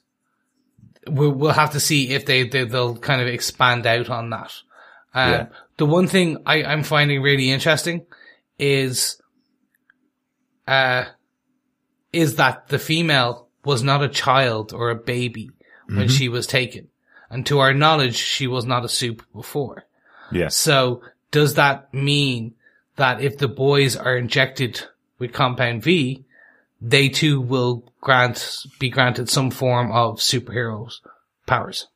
we'll, 1.07 1.31
we'll 1.31 1.51
have 1.51 1.71
to 1.71 1.79
see 1.79 2.11
if 2.11 2.25
they, 2.25 2.47
they 2.47 2.63
they'll 2.65 2.95
kind 2.97 3.21
of 3.21 3.27
expand 3.27 3.85
out 3.87 4.09
on 4.09 4.29
that. 4.29 4.53
Um, 5.13 5.31
Yeah. 5.31 5.47
the 5.77 5.85
one 5.85 6.07
thing 6.07 6.37
I, 6.45 6.63
I'm 6.63 6.83
finding 6.83 7.21
really 7.21 7.51
interesting 7.51 8.05
is, 8.59 9.21
uh, 10.67 11.05
is 12.13 12.35
that 12.35 12.67
the 12.67 12.79
female 12.79 13.47
was 13.65 13.83
not 13.83 14.03
a 14.03 14.09
child 14.09 14.73
or 14.73 14.89
a 14.89 14.95
baby 14.95 15.49
when 15.87 16.07
she 16.07 16.29
was 16.29 16.47
taken. 16.47 16.87
And 17.29 17.45
to 17.47 17.59
our 17.59 17.73
knowledge, 17.73 18.15
she 18.15 18.47
was 18.47 18.65
not 18.65 18.85
a 18.85 18.89
soup 18.89 19.23
before. 19.33 19.83
Yes. 20.31 20.55
So 20.55 21.01
does 21.31 21.55
that 21.55 21.93
mean 21.93 22.53
that 22.95 23.21
if 23.21 23.37
the 23.37 23.47
boys 23.49 23.95
are 23.97 24.15
injected 24.17 24.81
with 25.19 25.33
compound 25.33 25.83
V, 25.83 26.25
they 26.81 27.09
too 27.09 27.39
will 27.39 27.93
grant, 28.01 28.57
be 28.79 28.89
granted 28.89 29.29
some 29.29 29.51
form 29.51 29.91
of 29.91 30.17
superheroes 30.17 30.95
powers? 31.45 31.87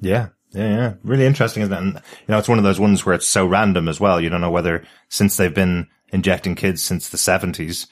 Yeah. 0.00 0.28
Yeah, 0.52 0.68
yeah. 0.68 0.94
Really 1.02 1.26
interesting, 1.26 1.64
isn't 1.64 1.72
it? 1.72 1.78
And, 1.78 1.94
you 1.94 2.00
know, 2.28 2.38
it's 2.38 2.48
one 2.48 2.58
of 2.58 2.64
those 2.64 2.78
ones 2.78 3.04
where 3.04 3.14
it's 3.14 3.26
so 3.26 3.44
random 3.44 3.88
as 3.88 3.98
well. 3.98 4.20
You 4.20 4.30
don't 4.30 4.40
know 4.40 4.50
whether 4.50 4.84
since 5.08 5.36
they've 5.36 5.52
been 5.52 5.88
injecting 6.12 6.54
kids 6.54 6.82
since 6.82 7.08
the 7.08 7.18
seventies 7.18 7.88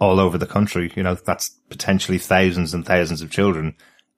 all 0.00 0.18
over 0.18 0.38
the 0.38 0.46
country, 0.46 0.90
you 0.96 1.02
know, 1.02 1.14
that's 1.14 1.50
potentially 1.68 2.18
thousands 2.18 2.74
and 2.74 2.84
thousands 2.84 3.22
of 3.22 3.30
children. 3.30 3.74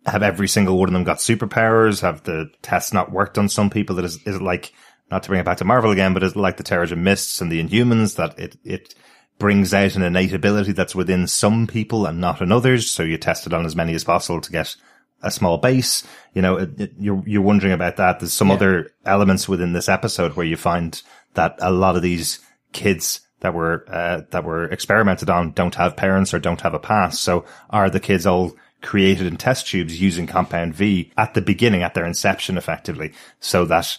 Have 0.06 0.22
every 0.22 0.48
single 0.48 0.78
one 0.78 0.88
of 0.88 0.92
them 0.92 1.04
got 1.04 1.18
superpowers? 1.18 2.00
Have 2.00 2.22
the 2.22 2.50
tests 2.62 2.92
not 2.92 3.12
worked 3.12 3.36
on 3.36 3.48
some 3.48 3.68
people? 3.68 3.96
That 3.96 4.04
is, 4.04 4.16
is 4.26 4.36
it 4.36 4.42
like, 4.42 4.72
not 5.10 5.22
to 5.24 5.28
bring 5.28 5.40
it 5.40 5.44
back 5.44 5.58
to 5.58 5.64
Marvel 5.64 5.90
again, 5.90 6.14
but 6.14 6.22
is 6.22 6.32
it 6.32 6.38
like 6.38 6.56
the 6.56 6.64
Terrigen 6.64 6.98
Mists 6.98 7.40
and 7.40 7.50
the 7.50 7.62
Inhumans 7.62 8.16
that 8.16 8.38
it, 8.38 8.56
it 8.64 8.94
brings 9.38 9.72
out 9.72 9.94
an 9.94 10.02
innate 10.02 10.32
ability 10.32 10.72
that's 10.72 10.94
within 10.94 11.26
some 11.26 11.66
people 11.66 12.06
and 12.06 12.20
not 12.20 12.40
in 12.40 12.52
others. 12.52 12.90
So 12.90 13.02
you 13.02 13.18
test 13.18 13.46
it 13.46 13.52
on 13.52 13.64
as 13.64 13.76
many 13.76 13.94
as 13.94 14.04
possible 14.04 14.40
to 14.40 14.52
get 14.52 14.74
a 15.22 15.30
small 15.30 15.58
base. 15.58 16.04
You 16.34 16.42
know, 16.42 16.56
it, 16.56 16.80
it, 16.80 16.92
you're, 16.98 17.22
you're 17.26 17.42
wondering 17.42 17.72
about 17.72 17.96
that. 17.96 18.20
There's 18.20 18.32
some 18.32 18.50
other 18.50 18.92
elements 19.04 19.48
within 19.48 19.72
this 19.72 19.88
episode 19.88 20.34
where 20.34 20.46
you 20.46 20.56
find 20.56 21.00
that 21.34 21.56
a 21.60 21.70
lot 21.70 21.96
of 21.96 22.02
these 22.02 22.40
kids 22.72 23.20
that 23.40 23.54
were, 23.54 23.84
uh, 23.88 24.22
that 24.30 24.44
were 24.44 24.64
experimented 24.64 25.30
on 25.30 25.52
don't 25.52 25.76
have 25.76 25.96
parents 25.96 26.34
or 26.34 26.38
don't 26.38 26.60
have 26.60 26.74
a 26.74 26.78
past. 26.78 27.22
So 27.22 27.44
are 27.70 27.88
the 27.90 28.00
kids 28.00 28.26
all 28.26 28.56
created 28.82 29.26
in 29.26 29.36
test 29.36 29.66
tubes 29.68 30.00
using 30.00 30.26
compound 30.26 30.74
V 30.74 31.12
at 31.16 31.34
the 31.34 31.40
beginning, 31.40 31.82
at 31.82 31.94
their 31.94 32.06
inception 32.06 32.56
effectively, 32.56 33.12
so 33.40 33.64
that 33.64 33.98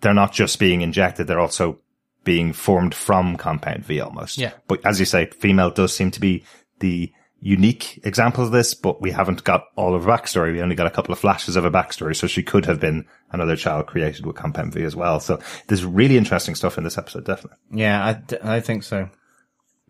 they're 0.00 0.14
not 0.14 0.32
just 0.32 0.58
being 0.58 0.80
injected, 0.82 1.26
they're 1.26 1.40
also 1.40 1.78
being 2.24 2.52
formed 2.52 2.94
from 2.94 3.36
compound 3.36 3.84
V 3.84 4.00
almost. 4.00 4.38
Yeah. 4.38 4.52
But 4.66 4.84
as 4.84 5.00
you 5.00 5.06
say, 5.06 5.26
female 5.26 5.70
does 5.70 5.94
seem 5.94 6.10
to 6.12 6.20
be 6.20 6.44
the 6.80 7.12
unique 7.40 8.00
example 8.04 8.44
of 8.44 8.50
this, 8.50 8.74
but 8.74 9.00
we 9.00 9.10
haven't 9.10 9.44
got 9.44 9.64
all 9.76 9.94
of 9.94 10.04
her 10.04 10.10
backstory. 10.10 10.52
We 10.52 10.62
only 10.62 10.74
got 10.74 10.86
a 10.86 10.90
couple 10.90 11.12
of 11.12 11.18
flashes 11.18 11.56
of 11.56 11.64
a 11.64 11.70
backstory. 11.70 12.16
So 12.16 12.26
she 12.26 12.42
could 12.42 12.66
have 12.66 12.80
been 12.80 13.06
another 13.30 13.56
child 13.56 13.86
created 13.86 14.26
with 14.26 14.36
compound 14.36 14.74
V 14.74 14.82
as 14.82 14.96
well. 14.96 15.20
So 15.20 15.40
there's 15.68 15.84
really 15.84 16.16
interesting 16.16 16.54
stuff 16.54 16.78
in 16.78 16.84
this 16.84 16.98
episode, 16.98 17.24
definitely. 17.24 17.58
Yeah, 17.70 18.04
I, 18.42 18.56
I 18.56 18.60
think 18.60 18.82
so. 18.82 19.08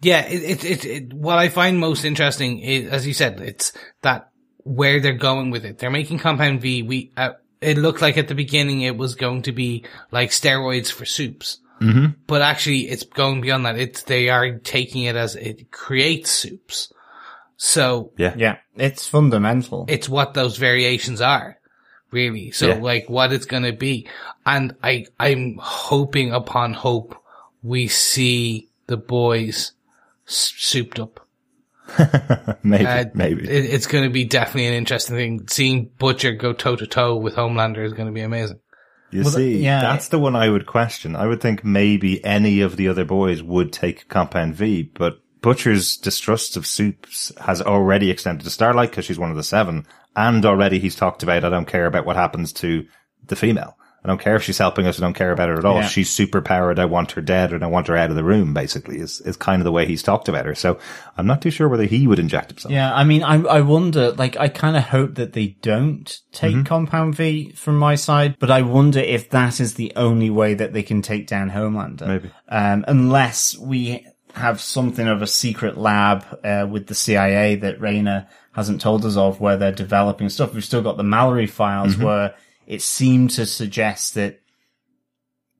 Yeah, 0.00 0.26
it, 0.26 0.42
it, 0.42 0.64
it, 0.64 0.84
it, 0.84 1.12
what 1.14 1.38
I 1.38 1.48
find 1.48 1.78
most 1.78 2.04
interesting 2.04 2.60
is, 2.60 2.88
as 2.90 3.06
you 3.06 3.14
said, 3.14 3.40
it's 3.40 3.72
that 4.02 4.30
where 4.58 5.00
they're 5.00 5.12
going 5.14 5.50
with 5.50 5.64
it. 5.64 5.78
They're 5.78 5.90
making 5.90 6.18
Compound 6.18 6.60
V. 6.60 6.82
We, 6.82 7.12
uh, 7.16 7.30
it 7.60 7.78
looked 7.78 8.02
like 8.02 8.16
at 8.16 8.28
the 8.28 8.34
beginning 8.34 8.82
it 8.82 8.96
was 8.96 9.14
going 9.14 9.42
to 9.42 9.52
be 9.52 9.84
like 10.12 10.30
steroids 10.30 10.92
for 10.92 11.04
soups. 11.04 11.58
Mm-hmm. 11.80 12.06
But 12.26 12.42
actually 12.42 12.88
it's 12.88 13.04
going 13.04 13.40
beyond 13.40 13.66
that. 13.66 13.78
It's, 13.78 14.02
they 14.02 14.28
are 14.30 14.58
taking 14.58 15.04
it 15.04 15.16
as 15.16 15.36
it 15.36 15.70
creates 15.70 16.30
soups. 16.30 16.92
So 17.56 18.12
Yeah. 18.16 18.34
Yeah, 18.36 18.56
it's 18.76 19.06
fundamental. 19.06 19.84
it's 19.88 20.08
what 20.08 20.34
those 20.34 20.56
variations 20.58 21.20
are, 21.20 21.58
really. 22.10 22.50
So 22.52 22.68
Yeah. 22.68 22.74
like 22.74 23.08
what 23.08 23.32
it's 23.32 23.46
going 23.46 23.64
to 23.64 23.72
be. 23.72 24.08
And 24.46 24.74
I, 24.82 25.06
I'm 25.18 25.58
hoping 25.60 26.32
upon 26.32 26.72
hope 26.74 27.16
we 27.62 27.88
see 27.88 28.68
the 28.86 28.96
boys 28.96 29.72
s- 30.26 30.54
souped 30.56 30.98
up. 31.00 31.20
maybe, 32.62 32.86
Uh, 32.86 33.04
maybe. 33.14 33.42
It, 33.48 33.64
it's 33.74 33.86
going 33.86 34.04
to 34.04 34.10
be 34.10 34.24
definitely 34.24 34.66
an 34.66 34.74
interesting 34.74 35.16
thing. 35.16 35.48
Seeing 35.48 35.90
Butcher 35.98 36.32
go 36.32 36.52
toe 36.52 36.76
to 36.76 36.86
toe 36.86 37.16
with 37.16 37.34
Homelander 37.34 37.84
is 37.84 37.92
going 37.92 38.06
to 38.08 38.12
be 38.12 38.20
amazing. 38.20 38.60
You 39.10 39.22
Well, 39.22 39.30
see, 39.30 39.62
yeah. 39.62 39.80
that's 39.80 40.08
the 40.08 40.18
one 40.18 40.36
I 40.36 40.48
would 40.50 40.66
question. 40.66 41.16
I 41.16 41.26
would 41.26 41.40
think 41.40 41.64
maybe 41.64 42.22
any 42.24 42.60
of 42.60 42.76
the 42.76 42.88
other 42.88 43.04
boys 43.04 43.42
would 43.42 43.72
take 43.72 44.08
Compound 44.08 44.54
V, 44.54 44.90
but 44.94 45.20
Butcher's 45.40 45.96
distrust 45.96 46.56
of 46.56 46.66
soups 46.66 47.32
has 47.40 47.62
already 47.62 48.10
extended 48.10 48.44
to 48.44 48.50
Starlight 48.50 48.90
because 48.90 49.04
she's 49.04 49.18
one 49.18 49.30
of 49.30 49.36
the 49.36 49.42
seven, 49.42 49.86
and 50.16 50.44
already 50.44 50.78
he's 50.78 50.96
talked 50.96 51.22
about, 51.22 51.44
I 51.44 51.48
don't 51.48 51.66
care 51.66 51.86
about 51.86 52.04
what 52.04 52.16
happens 52.16 52.52
to 52.54 52.86
the 53.26 53.36
female. 53.36 53.77
I 54.08 54.12
don't 54.12 54.20
care 54.20 54.36
if 54.36 54.42
she's 54.42 54.56
helping 54.56 54.86
us. 54.86 54.98
I 54.98 55.02
don't 55.02 55.12
care 55.12 55.32
about 55.32 55.50
her 55.50 55.58
at 55.58 55.66
all. 55.66 55.76
Yeah. 55.76 55.86
She's 55.86 56.08
super 56.08 56.40
powered. 56.40 56.78
I 56.78 56.86
want 56.86 57.12
her 57.12 57.20
dead 57.20 57.52
and 57.52 57.62
I 57.62 57.66
want 57.66 57.88
her 57.88 57.96
out 57.96 58.08
of 58.08 58.16
the 58.16 58.24
room, 58.24 58.54
basically, 58.54 58.98
is, 58.98 59.20
is 59.20 59.36
kind 59.36 59.60
of 59.60 59.64
the 59.64 59.70
way 59.72 59.84
he's 59.84 60.02
talked 60.02 60.30
about 60.30 60.46
her. 60.46 60.54
So 60.54 60.78
I'm 61.18 61.26
not 61.26 61.42
too 61.42 61.50
sure 61.50 61.68
whether 61.68 61.84
he 61.84 62.06
would 62.06 62.18
inject 62.18 62.52
himself. 62.52 62.72
Yeah, 62.72 62.94
I 62.94 63.04
mean, 63.04 63.22
I 63.22 63.42
I 63.42 63.60
wonder, 63.60 64.12
like, 64.12 64.38
I 64.38 64.48
kind 64.48 64.78
of 64.78 64.84
hope 64.84 65.16
that 65.16 65.34
they 65.34 65.58
don't 65.60 66.20
take 66.32 66.64
Compound 66.64 67.16
V 67.16 67.52
from 67.52 67.76
my 67.78 67.96
side, 67.96 68.36
but 68.38 68.50
I 68.50 68.62
wonder 68.62 69.00
if 69.00 69.28
that 69.30 69.60
is 69.60 69.74
the 69.74 69.92
only 69.94 70.30
way 70.30 70.54
that 70.54 70.72
they 70.72 70.82
can 70.82 71.02
take 71.02 71.26
down 71.26 71.50
Homelander. 71.50 72.06
Maybe. 72.06 72.30
Um, 72.48 72.86
unless 72.88 73.58
we 73.58 74.06
have 74.34 74.60
something 74.60 75.06
of 75.06 75.20
a 75.20 75.26
secret 75.26 75.76
lab, 75.76 76.24
uh, 76.42 76.66
with 76.70 76.86
the 76.86 76.94
CIA 76.94 77.56
that 77.56 77.80
Raynor 77.80 78.26
hasn't 78.52 78.80
told 78.80 79.04
us 79.04 79.16
of 79.16 79.40
where 79.40 79.56
they're 79.56 79.72
developing 79.72 80.28
stuff. 80.28 80.54
We've 80.54 80.64
still 80.64 80.82
got 80.82 80.96
the 80.96 81.04
Mallory 81.04 81.46
files 81.46 81.96
where 81.96 82.34
it 82.68 82.82
seemed 82.82 83.30
to 83.30 83.46
suggest 83.46 84.14
that 84.14 84.40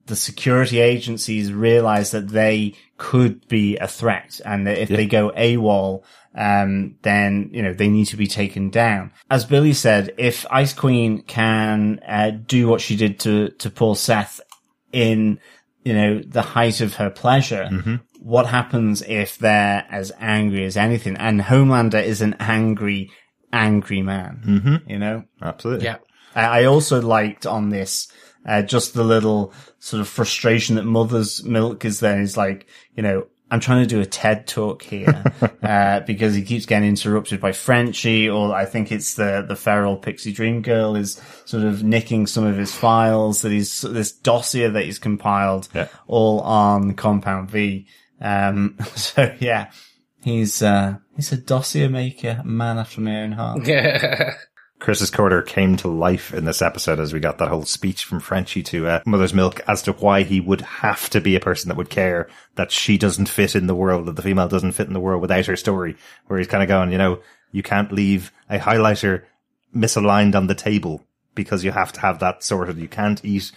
the 0.05 0.15
security 0.15 0.79
agencies 0.79 1.51
realize 1.51 2.11
that 2.11 2.29
they 2.29 2.75
could 2.97 3.47
be 3.47 3.77
a 3.77 3.87
threat 3.87 4.39
and 4.45 4.67
that 4.67 4.77
if 4.77 4.89
they 4.89 5.07
go 5.07 5.31
AWOL, 5.31 6.03
um, 6.35 6.95
then, 7.01 7.49
you 7.51 7.63
know, 7.63 7.73
they 7.73 7.89
need 7.89 8.05
to 8.05 8.17
be 8.17 8.27
taken 8.27 8.69
down. 8.69 9.11
As 9.29 9.43
Billy 9.43 9.73
said, 9.73 10.13
if 10.17 10.45
Ice 10.51 10.73
Queen 10.73 11.23
can, 11.23 11.99
uh, 12.07 12.29
do 12.29 12.67
what 12.67 12.79
she 12.79 12.95
did 12.95 13.19
to, 13.21 13.49
to 13.49 13.71
Paul 13.71 13.95
Seth 13.95 14.39
in, 14.93 15.39
you 15.83 15.93
know, 15.93 16.19
the 16.19 16.43
height 16.43 16.79
of 16.79 16.95
her 16.95 17.09
pleasure, 17.09 17.69
what 18.19 18.45
happens 18.45 19.01
if 19.01 19.39
they're 19.39 19.85
as 19.89 20.11
angry 20.19 20.65
as 20.65 20.77
anything? 20.77 21.17
And 21.17 21.41
Homelander 21.41 22.03
is 22.03 22.21
an 22.21 22.35
angry, 22.39 23.09
angry 23.51 24.03
man, 24.03 24.43
mm-hmm. 24.45 24.89
you 24.89 24.99
know? 24.99 25.23
Absolutely. 25.41 25.85
Yeah. 25.85 25.97
I 26.35 26.65
also 26.65 27.01
liked 27.01 27.45
on 27.45 27.69
this, 27.69 28.07
uh, 28.45 28.61
just 28.61 28.93
the 28.93 29.03
little 29.03 29.53
sort 29.79 30.01
of 30.01 30.07
frustration 30.07 30.75
that 30.75 30.83
Mother's 30.85 31.43
Milk 31.43 31.85
is 31.85 31.99
there. 31.99 32.19
He's 32.19 32.37
like, 32.37 32.67
you 32.95 33.03
know, 33.03 33.27
I'm 33.51 33.59
trying 33.59 33.81
to 33.81 33.87
do 33.87 33.99
a 33.99 34.05
TED 34.05 34.45
talk 34.45 34.83
here, 34.83 35.23
uh, 35.63 36.01
because 36.01 36.35
he 36.35 36.43
keeps 36.43 36.67
getting 36.67 36.87
interrupted 36.89 37.41
by 37.41 37.51
Frenchie, 37.51 38.29
or 38.29 38.53
I 38.53 38.65
think 38.65 38.91
it's 38.91 39.15
the, 39.15 39.43
the 39.47 39.55
feral 39.55 39.97
pixie 39.97 40.31
dream 40.31 40.61
girl 40.61 40.95
is 40.95 41.19
sort 41.45 41.63
of 41.63 41.83
nicking 41.83 42.27
some 42.27 42.43
of 42.45 42.57
his 42.57 42.73
files 42.75 43.41
that 43.41 43.51
he's, 43.51 43.81
this 43.81 44.11
dossier 44.11 44.67
that 44.67 44.85
he's 44.85 44.99
compiled 44.99 45.67
Yeah. 45.73 45.87
all 46.05 46.41
on 46.41 46.93
Compound 46.93 47.49
V. 47.49 47.87
Um, 48.21 48.77
so 48.95 49.35
yeah, 49.39 49.71
he's, 50.23 50.61
uh, 50.61 50.97
he's 51.15 51.31
a 51.31 51.37
dossier 51.37 51.87
maker, 51.87 52.41
man 52.45 52.77
after 52.77 53.01
my 53.01 53.23
own 53.23 53.31
heart. 53.31 53.61
Chris's 54.79 55.11
quarter 55.11 55.41
came 55.41 55.75
to 55.77 55.89
life 55.89 56.33
in 56.33 56.45
this 56.45 56.61
episode 56.61 56.99
as 56.99 57.11
we 57.13 57.19
got 57.19 57.37
that 57.37 57.49
whole 57.49 57.65
speech 57.65 58.05
from 58.05 58.21
Frenchie 58.21 58.63
to 58.63 58.87
uh, 58.87 59.01
Mother's 59.05 59.33
Milk 59.33 59.61
as 59.67 59.81
to 59.83 59.91
why 59.91 60.23
he 60.23 60.39
would 60.39 60.61
have 60.61 61.09
to 61.09 61.19
be 61.19 61.35
a 61.35 61.41
person 61.41 61.67
that 61.67 61.77
would 61.77 61.89
care 61.89 62.29
that 62.55 62.71
she 62.71 62.97
doesn't 62.97 63.27
fit 63.27 63.55
in 63.55 63.67
the 63.67 63.75
world, 63.75 64.05
that 64.05 64.15
the 64.15 64.21
female 64.21 64.47
doesn't 64.47 64.71
fit 64.71 64.87
in 64.87 64.93
the 64.93 64.99
world 64.99 65.21
without 65.21 65.45
her 65.47 65.57
story, 65.57 65.97
where 66.27 66.39
he's 66.39 66.47
kind 66.47 66.63
of 66.63 66.69
going, 66.69 66.93
you 66.93 66.97
know, 66.97 67.19
you 67.51 67.61
can't 67.61 67.91
leave 67.91 68.31
a 68.49 68.57
highlighter 68.57 69.23
misaligned 69.75 70.35
on 70.35 70.47
the 70.47 70.55
table 70.55 71.05
because 71.35 71.63
you 71.63 71.71
have 71.71 71.91
to 71.93 71.99
have 71.99 72.19
that 72.19 72.43
sorted. 72.43 72.77
You 72.77 72.87
can't 72.87 73.23
eat 73.23 73.51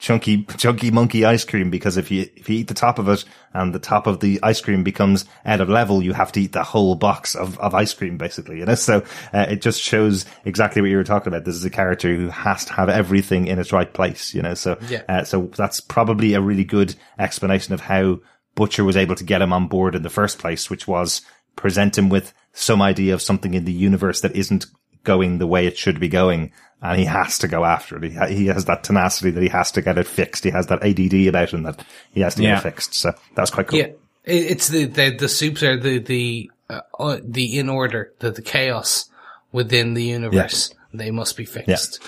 chunky, 0.00 0.44
chunky 0.56 0.90
monkey 0.90 1.24
ice 1.24 1.44
cream 1.44 1.70
because 1.70 1.96
if 1.96 2.10
you, 2.10 2.28
if 2.34 2.48
you 2.48 2.58
eat 2.58 2.68
the 2.68 2.74
top 2.74 2.98
of 2.98 3.08
it 3.08 3.24
and 3.52 3.72
the 3.74 3.78
top 3.78 4.06
of 4.06 4.18
the 4.20 4.40
ice 4.42 4.60
cream 4.60 4.82
becomes 4.82 5.26
out 5.44 5.60
of 5.60 5.68
level, 5.68 6.02
you 6.02 6.14
have 6.14 6.32
to 6.32 6.40
eat 6.40 6.52
the 6.52 6.64
whole 6.64 6.94
box 6.96 7.36
of, 7.36 7.58
of 7.60 7.74
ice 7.74 7.92
cream 7.94 8.16
basically, 8.16 8.58
you 8.58 8.64
know? 8.64 8.74
So, 8.74 9.04
uh, 9.32 9.46
it 9.48 9.60
just 9.60 9.80
shows 9.80 10.24
exactly 10.44 10.80
what 10.82 10.90
you 10.90 10.96
were 10.96 11.04
talking 11.04 11.28
about. 11.28 11.44
This 11.44 11.54
is 11.54 11.64
a 11.64 11.70
character 11.70 12.12
who 12.16 12.28
has 12.30 12.64
to 12.64 12.72
have 12.72 12.88
everything 12.88 13.46
in 13.46 13.58
its 13.58 13.72
right 13.72 13.92
place, 13.92 14.34
you 14.34 14.42
know? 14.42 14.54
So, 14.54 14.78
Yeah. 14.88 15.02
uh, 15.08 15.24
so 15.24 15.50
that's 15.54 15.80
probably 15.80 16.32
a 16.34 16.40
really 16.40 16.64
good 16.64 16.94
explanation 17.18 17.74
of 17.74 17.82
how 17.82 18.20
Butcher 18.54 18.84
was 18.84 18.96
able 18.96 19.14
to 19.16 19.24
get 19.24 19.42
him 19.42 19.52
on 19.52 19.68
board 19.68 19.94
in 19.94 20.02
the 20.02 20.10
first 20.10 20.38
place, 20.38 20.68
which 20.70 20.88
was 20.88 21.20
present 21.56 21.98
him 21.98 22.08
with 22.08 22.32
some 22.52 22.80
idea 22.82 23.14
of 23.14 23.22
something 23.22 23.54
in 23.54 23.64
the 23.64 23.72
universe 23.72 24.22
that 24.22 24.34
isn't 24.34 24.66
going 25.04 25.38
the 25.38 25.46
way 25.46 25.66
it 25.66 25.78
should 25.78 26.00
be 26.00 26.08
going. 26.08 26.52
And 26.82 26.98
he 26.98 27.04
has 27.04 27.38
to 27.38 27.48
go 27.48 27.64
after 27.64 27.96
it. 27.96 28.10
He, 28.10 28.16
ha- 28.16 28.26
he 28.26 28.46
has 28.46 28.64
that 28.64 28.84
tenacity 28.84 29.30
that 29.30 29.42
he 29.42 29.50
has 29.50 29.70
to 29.72 29.82
get 29.82 29.98
it 29.98 30.06
fixed. 30.06 30.44
He 30.44 30.50
has 30.50 30.68
that 30.68 30.82
ADD 30.82 31.28
about 31.28 31.52
him 31.52 31.64
that 31.64 31.84
he 32.12 32.22
has 32.22 32.34
to 32.36 32.42
get 32.42 32.58
it 32.58 32.62
fixed. 32.62 32.94
So 32.94 33.12
that's 33.34 33.50
quite 33.50 33.66
cool. 33.66 33.78
Yeah, 33.78 33.88
it's 34.24 34.68
the, 34.68 34.86
the 34.86 35.10
the 35.10 35.28
soups 35.28 35.62
are 35.62 35.78
the 35.78 35.98
the 35.98 36.50
uh, 36.70 36.80
uh, 36.98 37.18
the 37.22 37.58
in 37.58 37.68
order, 37.68 38.14
the 38.20 38.30
the 38.30 38.40
chaos 38.42 39.10
within 39.52 39.94
the 39.94 40.04
universe 40.04 40.70
They 40.92 41.10
must 41.10 41.36
be 41.36 41.44
fixed. 41.44 42.00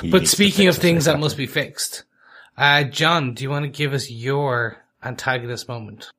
He 0.00 0.10
But 0.10 0.28
speaking 0.28 0.66
fix 0.66 0.76
of 0.76 0.82
things 0.82 1.04
that 1.06 1.18
must 1.18 1.36
be 1.36 1.46
fixed, 1.46 2.04
uh, 2.56 2.84
John, 2.84 3.34
do 3.34 3.42
you 3.42 3.50
want 3.50 3.64
to 3.64 3.70
give 3.70 3.92
us 3.92 4.10
your 4.10 4.78
antagonist 5.02 5.68
moment? 5.68 6.10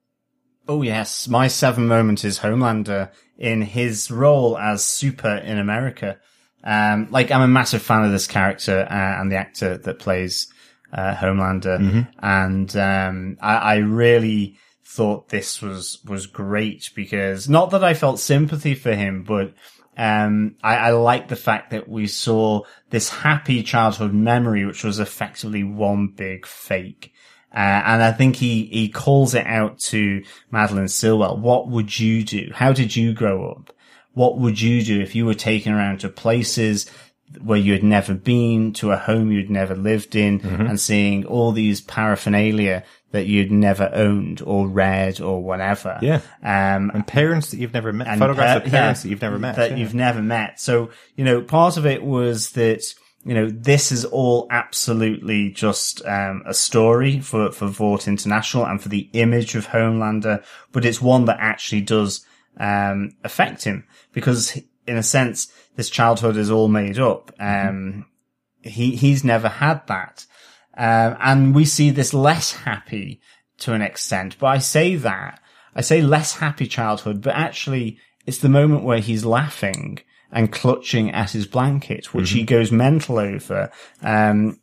Oh 0.67 0.81
yes, 0.81 1.27
my 1.27 1.47
seven 1.47 1.87
moment 1.87 2.23
is 2.23 2.39
Homelander 2.39 3.11
in 3.37 3.61
his 3.61 4.11
role 4.11 4.57
as 4.57 4.83
Super 4.83 5.35
in 5.35 5.57
America. 5.57 6.19
Um, 6.63 7.07
like 7.09 7.31
I'm 7.31 7.41
a 7.41 7.47
massive 7.47 7.81
fan 7.81 8.03
of 8.03 8.11
this 8.11 8.27
character 8.27 8.87
uh, 8.89 9.21
and 9.21 9.31
the 9.31 9.37
actor 9.37 9.77
that 9.79 9.99
plays 9.99 10.51
uh, 10.93 11.15
Homelander, 11.15 11.79
and 12.19 12.75
um, 12.77 13.37
I, 13.41 13.55
I 13.55 13.75
really 13.77 14.57
thought 14.85 15.29
this 15.29 15.61
was 15.61 15.99
was 16.05 16.27
great 16.27 16.91
because 16.95 17.49
not 17.49 17.71
that 17.71 17.83
I 17.83 17.93
felt 17.93 18.19
sympathy 18.19 18.75
for 18.75 18.93
him, 18.93 19.23
but 19.23 19.53
um, 19.97 20.55
I, 20.63 20.75
I 20.75 20.91
like 20.91 21.27
the 21.27 21.35
fact 21.35 21.71
that 21.71 21.89
we 21.89 22.07
saw 22.07 22.61
this 22.89 23.09
happy 23.09 23.63
childhood 23.63 24.13
memory, 24.13 24.65
which 24.65 24.83
was 24.83 24.99
effectively 24.99 25.63
one 25.63 26.07
big 26.09 26.45
fake. 26.45 27.13
Uh, 27.53 27.57
and 27.85 28.01
I 28.03 28.11
think 28.13 28.37
he, 28.37 28.65
he 28.65 28.87
calls 28.89 29.33
it 29.35 29.45
out 29.45 29.77
to 29.79 30.23
Madeline 30.51 30.87
Stillwell. 30.87 31.37
What 31.37 31.67
would 31.67 31.99
you 31.99 32.23
do? 32.23 32.49
How 32.53 32.71
did 32.71 32.95
you 32.95 33.13
grow 33.13 33.51
up? 33.51 33.75
What 34.13 34.37
would 34.39 34.59
you 34.61 34.83
do 34.83 35.01
if 35.01 35.15
you 35.15 35.25
were 35.25 35.33
taken 35.33 35.73
around 35.73 35.99
to 36.01 36.09
places 36.09 36.89
where 37.41 37.57
you 37.57 37.71
had 37.73 37.83
never 37.83 38.13
been, 38.13 38.73
to 38.73 38.91
a 38.91 38.97
home 38.97 39.31
you'd 39.31 39.49
never 39.49 39.75
lived 39.75 40.15
in, 40.15 40.39
Mm-hmm. 40.41 40.65
and 40.65 40.79
seeing 40.79 41.25
all 41.25 41.51
these 41.53 41.79
paraphernalia 41.81 42.83
that 43.11 43.25
you'd 43.25 43.51
never 43.51 43.89
owned 43.93 44.41
or 44.45 44.67
read 44.67 45.19
or 45.21 45.41
whatever? 45.43 45.97
Yeah. 46.01 46.21
Um, 46.43 46.91
And 46.93 47.05
parents 47.07 47.51
that 47.51 47.57
you've 47.57 47.73
never 47.73 47.91
met, 47.93 48.17
photographs 48.17 48.65
of 48.65 48.71
parents 48.71 48.99
yeah, 48.99 49.03
that 49.03 49.09
you've 49.09 49.21
never 49.21 49.39
met. 49.39 49.55
that 49.57 49.71
yeah. 49.71 49.77
you've 49.77 49.93
never 49.93 50.21
met. 50.21 50.59
So, 50.59 50.89
you 51.15 51.23
know, 51.25 51.41
part 51.41 51.77
of 51.77 51.85
it 51.85 52.03
was 52.03 52.51
that, 52.51 52.81
you 53.23 53.33
know, 53.33 53.49
this 53.49 53.91
is 53.91 54.05
all 54.05 54.47
absolutely 54.49 55.49
just, 55.51 56.03
um, 56.05 56.43
a 56.45 56.53
story 56.53 57.19
for, 57.19 57.51
for 57.51 57.67
Vought 57.67 58.07
International 58.07 58.65
and 58.65 58.81
for 58.81 58.89
the 58.89 59.09
image 59.13 59.55
of 59.55 59.67
Homelander, 59.67 60.43
but 60.71 60.85
it's 60.85 61.01
one 61.01 61.25
that 61.25 61.37
actually 61.39 61.81
does, 61.81 62.25
um, 62.57 63.11
affect 63.23 63.63
him 63.63 63.85
because 64.11 64.59
in 64.87 64.97
a 64.97 65.03
sense, 65.03 65.51
this 65.75 65.89
childhood 65.89 66.35
is 66.35 66.51
all 66.51 66.67
made 66.67 66.99
up. 66.99 67.31
Um, 67.39 68.07
he, 68.61 68.95
he's 68.95 69.23
never 69.23 69.47
had 69.47 69.85
that. 69.87 70.25
Um, 70.77 71.17
and 71.19 71.55
we 71.55 71.65
see 71.65 71.91
this 71.91 72.13
less 72.13 72.53
happy 72.53 73.21
to 73.59 73.73
an 73.73 73.81
extent, 73.81 74.37
but 74.39 74.47
I 74.47 74.57
say 74.57 74.95
that, 74.95 75.39
I 75.75 75.81
say 75.81 76.01
less 76.01 76.37
happy 76.37 76.67
childhood, 76.67 77.21
but 77.21 77.35
actually 77.35 77.99
it's 78.25 78.39
the 78.39 78.49
moment 78.49 78.83
where 78.83 78.99
he's 78.99 79.25
laughing 79.25 79.99
and 80.31 80.51
clutching 80.51 81.11
at 81.11 81.31
his 81.31 81.45
blanket, 81.45 82.13
which 82.13 82.31
he 82.31 82.43
goes 82.43 82.71
mental 82.71 83.19
over, 83.19 83.69
um, 84.01 84.59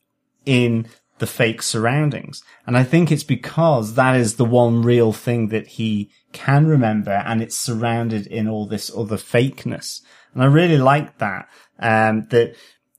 in 0.46 0.86
the 1.18 1.26
fake 1.26 1.62
surroundings. 1.62 2.42
And 2.66 2.76
I 2.76 2.84
think 2.84 3.10
it's 3.10 3.24
because 3.24 3.94
that 3.94 4.16
is 4.16 4.36
the 4.36 4.44
one 4.44 4.82
real 4.82 5.12
thing 5.12 5.48
that 5.48 5.66
he 5.66 6.10
can 6.32 6.66
remember 6.66 7.10
and 7.10 7.42
it's 7.42 7.58
surrounded 7.58 8.26
in 8.26 8.48
all 8.48 8.66
this 8.66 8.90
other 8.96 9.16
fakeness. 9.16 10.00
And 10.32 10.42
I 10.42 10.46
really 10.46 10.78
like 10.78 11.18
that, 11.18 11.48
um, 11.78 12.26
that, 12.30 12.54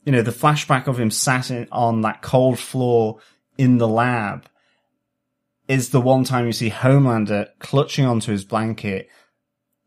you 0.06 0.12
know, 0.12 0.22
the 0.22 0.32
flashback 0.32 0.88
of 0.88 1.00
him 1.00 1.12
sat 1.12 1.50
in, 1.50 1.68
on 1.72 2.02
that 2.02 2.22
cold 2.22 2.60
floor 2.60 3.20
in 3.58 3.78
the 3.78 3.88
lab 3.88 4.46
is 5.68 5.90
the 5.90 6.02
one 6.02 6.24
time 6.24 6.48
you 6.48 6.52
see 6.52 6.72
Homelander 6.72 7.48
clutching 7.60 8.06
onto 8.06 8.32
his 8.32 8.44
blanket, 8.44 9.08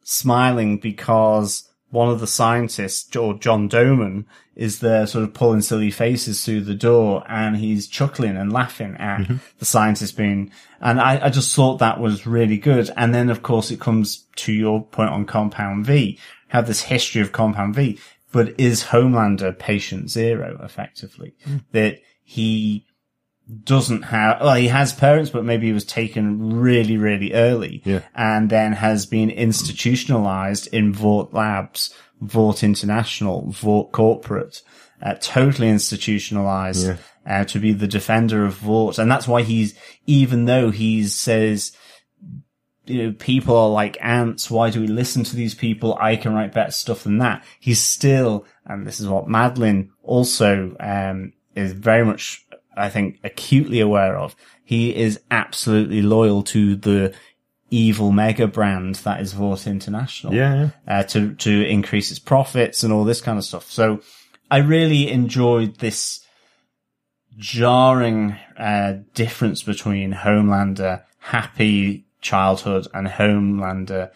smiling 0.04 0.78
because 0.78 1.68
one 1.92 2.08
of 2.08 2.20
the 2.20 2.26
scientists, 2.26 3.14
or 3.14 3.34
John 3.34 3.68
Doman, 3.68 4.26
is 4.56 4.80
there 4.80 5.06
sort 5.06 5.24
of 5.24 5.34
pulling 5.34 5.60
silly 5.60 5.90
faces 5.90 6.42
through 6.42 6.62
the 6.62 6.74
door 6.74 7.22
and 7.28 7.56
he's 7.56 7.86
chuckling 7.86 8.36
and 8.36 8.52
laughing 8.52 8.96
at 8.98 9.20
mm-hmm. 9.20 9.36
the 9.58 9.64
scientist 9.64 10.16
being, 10.16 10.50
and 10.80 11.00
I, 11.00 11.26
I 11.26 11.28
just 11.28 11.54
thought 11.54 11.78
that 11.78 12.00
was 12.00 12.26
really 12.26 12.56
good. 12.56 12.90
And 12.96 13.14
then 13.14 13.28
of 13.28 13.42
course 13.42 13.70
it 13.70 13.78
comes 13.78 14.24
to 14.36 14.52
your 14.52 14.84
point 14.84 15.10
on 15.10 15.26
Compound 15.26 15.86
V, 15.86 16.18
have 16.48 16.66
this 16.66 16.82
history 16.82 17.20
of 17.20 17.32
Compound 17.32 17.74
V, 17.74 17.98
but 18.32 18.58
is 18.58 18.84
Homelander 18.84 19.58
patient 19.58 20.10
zero 20.10 20.58
effectively? 20.62 21.34
Mm. 21.46 21.64
That 21.72 21.98
he 22.24 22.86
doesn't 23.64 24.02
have, 24.02 24.40
well, 24.40 24.54
he 24.54 24.68
has 24.68 24.92
parents, 24.92 25.30
but 25.30 25.44
maybe 25.44 25.66
he 25.66 25.72
was 25.72 25.84
taken 25.84 26.60
really, 26.60 26.96
really 26.96 27.32
early. 27.34 27.82
Yeah. 27.84 28.00
And 28.14 28.48
then 28.50 28.72
has 28.72 29.06
been 29.06 29.30
institutionalized 29.30 30.68
in 30.68 30.92
Vought 30.92 31.34
Labs, 31.34 31.92
Vought 32.20 32.62
International, 32.62 33.50
Vought 33.50 33.92
Corporate, 33.92 34.62
uh, 35.02 35.14
totally 35.20 35.68
institutionalized, 35.68 36.86
Yeah. 36.86 36.96
uh, 37.26 37.44
to 37.46 37.58
be 37.58 37.72
the 37.72 37.88
defender 37.88 38.44
of 38.44 38.54
Vought. 38.54 38.98
And 38.98 39.10
that's 39.10 39.26
why 39.28 39.42
he's, 39.42 39.74
even 40.06 40.44
though 40.44 40.70
he 40.70 41.06
says, 41.08 41.72
you 42.86 43.02
know, 43.02 43.12
people 43.12 43.56
are 43.56 43.68
like 43.68 43.96
ants. 44.00 44.50
Why 44.50 44.70
do 44.70 44.80
we 44.80 44.88
listen 44.88 45.22
to 45.24 45.36
these 45.36 45.54
people? 45.54 45.96
I 46.00 46.16
can 46.16 46.34
write 46.34 46.52
better 46.52 46.72
stuff 46.72 47.04
than 47.04 47.18
that. 47.18 47.44
He's 47.60 47.80
still, 47.80 48.44
and 48.66 48.86
this 48.86 48.98
is 48.98 49.08
what 49.08 49.28
Madeline 49.28 49.90
also, 50.02 50.74
um, 50.80 51.32
is 51.54 51.72
very 51.72 52.04
much, 52.04 52.44
I 52.76 52.88
think, 52.88 53.18
acutely 53.24 53.80
aware 53.80 54.16
of. 54.16 54.34
He 54.64 54.94
is 54.94 55.20
absolutely 55.30 56.02
loyal 56.02 56.42
to 56.44 56.76
the 56.76 57.14
evil 57.70 58.12
mega 58.12 58.46
brand 58.46 58.96
that 58.96 59.20
is 59.20 59.32
Vought 59.32 59.66
International. 59.66 60.34
Yeah, 60.34 60.70
Uh, 60.86 61.02
to, 61.04 61.34
to 61.34 61.66
increase 61.66 62.10
its 62.10 62.20
profits 62.20 62.82
and 62.82 62.92
all 62.92 63.04
this 63.04 63.20
kind 63.20 63.38
of 63.38 63.44
stuff. 63.44 63.70
So 63.70 64.00
I 64.50 64.58
really 64.58 65.10
enjoyed 65.10 65.76
this 65.78 66.20
jarring, 67.38 68.36
uh, 68.58 68.94
difference 69.14 69.62
between 69.62 70.12
Homelander 70.12 71.02
happy 71.18 72.04
childhood 72.20 72.86
and 72.92 73.06
Homelander 73.08 74.10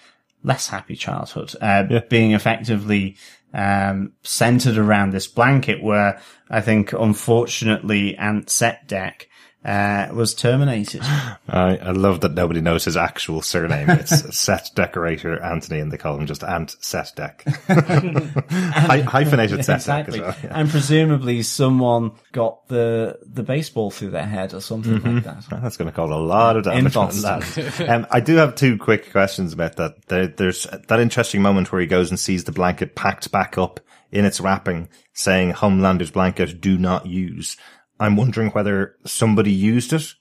less 0.44 0.68
happy 0.68 0.94
childhood, 0.94 1.54
uh, 1.60 1.84
Yeah. 1.88 2.00
being 2.08 2.32
effectively, 2.32 3.16
um, 3.52 4.12
centered 4.22 4.76
around 4.76 5.10
this 5.10 5.26
blanket 5.26 5.82
where 5.82 6.20
I 6.50 6.60
think 6.60 6.92
unfortunately 6.92 8.16
Ant 8.16 8.50
Set 8.50 8.86
Deck, 8.86 9.28
uh, 9.66 10.08
was 10.12 10.32
terminated. 10.32 11.02
I, 11.48 11.76
I 11.76 11.90
love 11.90 12.20
that 12.20 12.32
nobody 12.32 12.60
knows 12.60 12.84
his 12.84 12.96
actual 12.96 13.42
surname. 13.42 13.90
It's 13.90 14.38
Set 14.38 14.70
Decorator 14.76 15.42
Anthony, 15.42 15.80
and 15.80 15.92
they 15.92 15.98
call 15.98 16.16
him 16.16 16.26
just 16.26 16.44
Ant 16.44 16.76
Set 16.80 17.12
Deck. 17.16 17.42
Hy- 17.66 19.00
hyphenated 19.00 19.64
Set 19.64 19.84
Deck 19.84 20.08
as 20.08 20.18
well. 20.20 20.36
yeah. 20.44 20.52
And 20.52 20.70
presumably 20.70 21.42
someone 21.42 22.12
got 22.30 22.68
the, 22.68 23.18
the 23.22 23.42
baseball 23.42 23.90
through 23.90 24.10
their 24.10 24.26
head 24.26 24.54
or 24.54 24.60
something 24.60 25.02
like 25.02 25.24
that. 25.24 25.44
That's 25.50 25.76
going 25.76 25.90
to 25.90 25.96
cause 25.96 26.10
a 26.10 26.14
lot 26.14 26.56
of 26.56 26.64
damage. 26.64 26.94
In 26.94 27.22
that. 27.22 27.80
um, 27.88 28.06
I 28.10 28.20
do 28.20 28.36
have 28.36 28.54
two 28.54 28.78
quick 28.78 29.10
questions 29.10 29.52
about 29.52 29.76
that. 29.76 30.06
There, 30.06 30.28
there's 30.28 30.68
that 30.88 31.00
interesting 31.00 31.42
moment 31.42 31.72
where 31.72 31.80
he 31.80 31.88
goes 31.88 32.10
and 32.10 32.20
sees 32.20 32.44
the 32.44 32.52
blanket 32.52 32.94
packed 32.94 33.32
back 33.32 33.58
up 33.58 33.80
in 34.12 34.24
its 34.24 34.40
wrapping, 34.40 34.88
saying 35.12 35.50
Homelander's 35.50 36.12
blanket, 36.12 36.60
do 36.60 36.78
not 36.78 37.06
use. 37.06 37.56
I'm 37.98 38.16
wondering 38.16 38.50
whether 38.50 38.96
somebody 39.04 39.52
used 39.52 39.92
it 39.92 40.14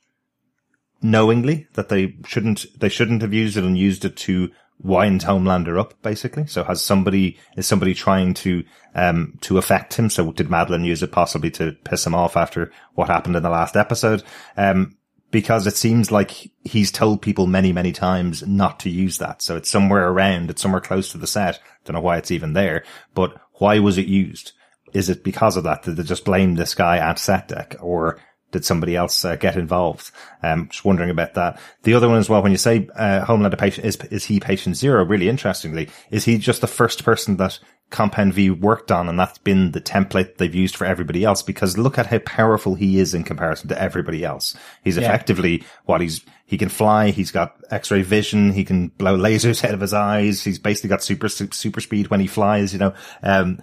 knowingly 1.02 1.68
that 1.74 1.90
they 1.90 2.16
shouldn't, 2.26 2.66
they 2.80 2.90
shouldn't 2.90 3.22
have 3.22 3.34
used 3.34 3.58
it 3.58 3.64
and 3.64 3.78
used 3.78 4.06
it 4.06 4.16
to 4.18 4.52
wind 4.82 5.22
Homelander 5.22 5.80
up, 5.80 6.02
basically. 6.02 6.48
So 6.48 6.64
has 6.64 6.82
somebody, 6.82 7.38
is 7.56 7.68
somebody 7.68 7.94
trying 7.94 8.34
to, 8.36 8.64
um, 8.94 9.38
to 9.42 9.58
affect 9.58 9.96
him? 9.96 10.10
So 10.10 10.32
did 10.32 10.50
Madeline 10.50 10.84
use 10.84 11.04
it 11.04 11.12
possibly 11.12 11.52
to 11.52 11.74
piss 11.84 12.06
him 12.06 12.16
off 12.16 12.36
after 12.36 12.72
what 12.94 13.08
happened 13.08 13.36
in 13.36 13.44
the 13.44 13.50
last 13.50 13.76
episode? 13.76 14.24
Um, 14.58 14.98
because 15.32 15.68
it 15.68 15.76
seems 15.76 16.12
like 16.12 16.50
he's 16.64 16.92
told 16.92 17.22
people 17.22 17.46
many, 17.46 17.74
many 17.74 17.92
times 17.92 18.48
not 18.48 18.80
to 18.82 18.90
use 18.90 19.18
that. 19.18 19.42
So 19.42 19.58
it's 19.58 19.70
somewhere 19.70 20.08
around, 20.08 20.50
it's 20.50 20.62
somewhere 20.62 20.82
close 20.82 21.12
to 21.12 21.18
the 21.18 21.28
set. 21.28 21.60
Don't 21.84 21.96
know 21.96 22.02
why 22.02 22.18
it's 22.18 22.32
even 22.32 22.54
there, 22.54 22.84
but 23.14 23.36
why 23.56 23.80
was 23.80 23.98
it 23.98 24.08
used? 24.08 24.54
Is 24.96 25.10
it 25.10 25.24
because 25.24 25.58
of 25.58 25.66
that? 25.66 25.84
Did 25.84 25.98
they 25.98 26.04
just 26.04 26.26
blame 26.26 26.56
this 26.56 26.74
guy 26.74 26.98
at 26.98 27.20
set 27.20 27.50
deck 27.50 27.76
or 27.82 28.18
did 28.56 28.64
somebody 28.64 28.96
else 28.96 29.26
uh, 29.26 29.36
get 29.36 29.58
involved? 29.58 30.12
Um, 30.42 30.70
just 30.70 30.86
wondering 30.86 31.10
about 31.10 31.34
that. 31.34 31.60
The 31.84 31.94
other 31.94 32.08
one 32.08 32.18
as 32.18 32.30
well, 32.30 32.42
when 32.42 32.54
you 32.54 32.58
say, 32.58 32.88
uh, 32.96 33.26
Homelander 33.26 33.58
patient, 33.58 33.86
is, 33.86 33.98
is 34.10 34.24
he 34.24 34.40
patient 34.40 34.78
zero? 34.78 35.04
Really 35.04 35.28
interestingly, 35.28 35.90
is 36.10 36.24
he 36.24 36.38
just 36.38 36.62
the 36.62 36.68
first 36.68 37.04
person 37.04 37.36
that 37.38 37.60
Compound 37.90 38.34
V 38.34 38.52
worked 38.52 38.92
on 38.92 39.10
and 39.10 39.20
that's 39.20 39.38
been 39.40 39.72
the 39.72 39.82
template 39.82 40.38
they've 40.38 40.56
used 40.56 40.78
for 40.78 40.86
everybody 40.86 41.26
else? 41.26 41.42
Because 41.42 41.78
look 41.78 41.98
at 41.98 42.06
how 42.06 42.20
powerful 42.20 42.76
he 42.76 42.98
is 42.98 43.14
in 43.14 43.26
comparison 43.26 43.68
to 43.68 43.82
everybody 43.82 44.24
else. 44.24 44.56
He's 44.86 44.98
effectively 44.98 45.66
what 45.84 46.00
he's, 46.00 46.26
he 46.46 46.58
can 46.58 46.70
fly. 46.70 47.12
He's 47.12 47.32
got 47.32 47.58
x-ray 47.72 48.04
vision. 48.04 48.54
He 48.54 48.64
can 48.64 48.88
blow 48.88 49.18
lasers 49.18 49.66
out 49.66 49.74
of 49.74 49.82
his 49.82 49.94
eyes. 49.94 50.44
He's 50.44 50.60
basically 50.60 50.90
got 50.90 51.04
super, 51.04 51.28
super 51.28 51.82
speed 51.82 52.10
when 52.10 52.22
he 52.22 52.28
flies, 52.28 52.72
you 52.72 52.80
know, 52.80 52.94
um, 53.22 53.62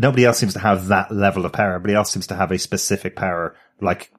nobody 0.00 0.24
else 0.24 0.38
seems 0.38 0.54
to 0.54 0.58
have 0.58 0.88
that 0.88 1.12
level 1.12 1.44
of 1.44 1.52
power. 1.52 1.74
Everybody 1.74 1.94
else 1.94 2.10
seems 2.10 2.26
to 2.28 2.34
have 2.34 2.50
a 2.50 2.58
specific 2.58 3.16
power, 3.16 3.54
like 3.80 4.10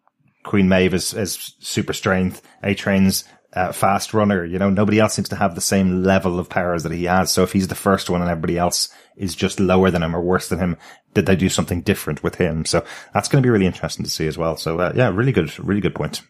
Queen 0.44 0.70
Maeve 0.70 0.94
is, 0.94 1.14
is 1.14 1.56
super 1.60 1.94
strength, 1.94 2.42
A 2.64 2.76
Train's 2.76 3.24
uh, 3.54 3.72
fast 3.72 4.14
runner. 4.14 4.46
You 4.46 4.60
know, 4.60 4.70
nobody 4.70 5.00
else 5.00 5.14
seems 5.14 5.30
to 5.30 5.36
have 5.36 5.56
the 5.56 5.62
same 5.62 6.04
level 6.04 6.40
of 6.40 6.50
powers 6.50 6.84
that 6.84 6.92
he 6.92 7.06
has. 7.06 7.32
So 7.32 7.44
if 7.44 7.52
he's 7.52 7.68
the 7.68 7.76
first 7.76 8.10
one 8.10 8.22
and 8.22 8.30
everybody 8.30 8.58
else 8.58 8.90
is 9.18 9.36
just 9.36 9.60
lower 9.60 9.92
than 9.92 10.04
him 10.04 10.16
or 10.16 10.22
worse 10.22 10.50
than 10.50 10.60
him, 10.60 10.78
did 11.14 11.26
they 11.26 11.36
do 11.36 11.50
something 11.50 11.82
different 11.82 12.24
with 12.24 12.36
him? 12.36 12.64
So 12.66 12.86
that's 13.14 13.28
going 13.28 13.42
to 13.42 13.46
be 13.46 13.52
really 13.52 13.66
interesting 13.66 14.06
to 14.06 14.12
see 14.12 14.28
as 14.28 14.38
well. 14.38 14.58
So 14.58 14.80
uh, 14.80 14.94
yeah, 14.96 15.10
really 15.10 15.34
good, 15.34 15.58
really 15.60 15.82
good 15.82 15.96
point. 15.96 16.22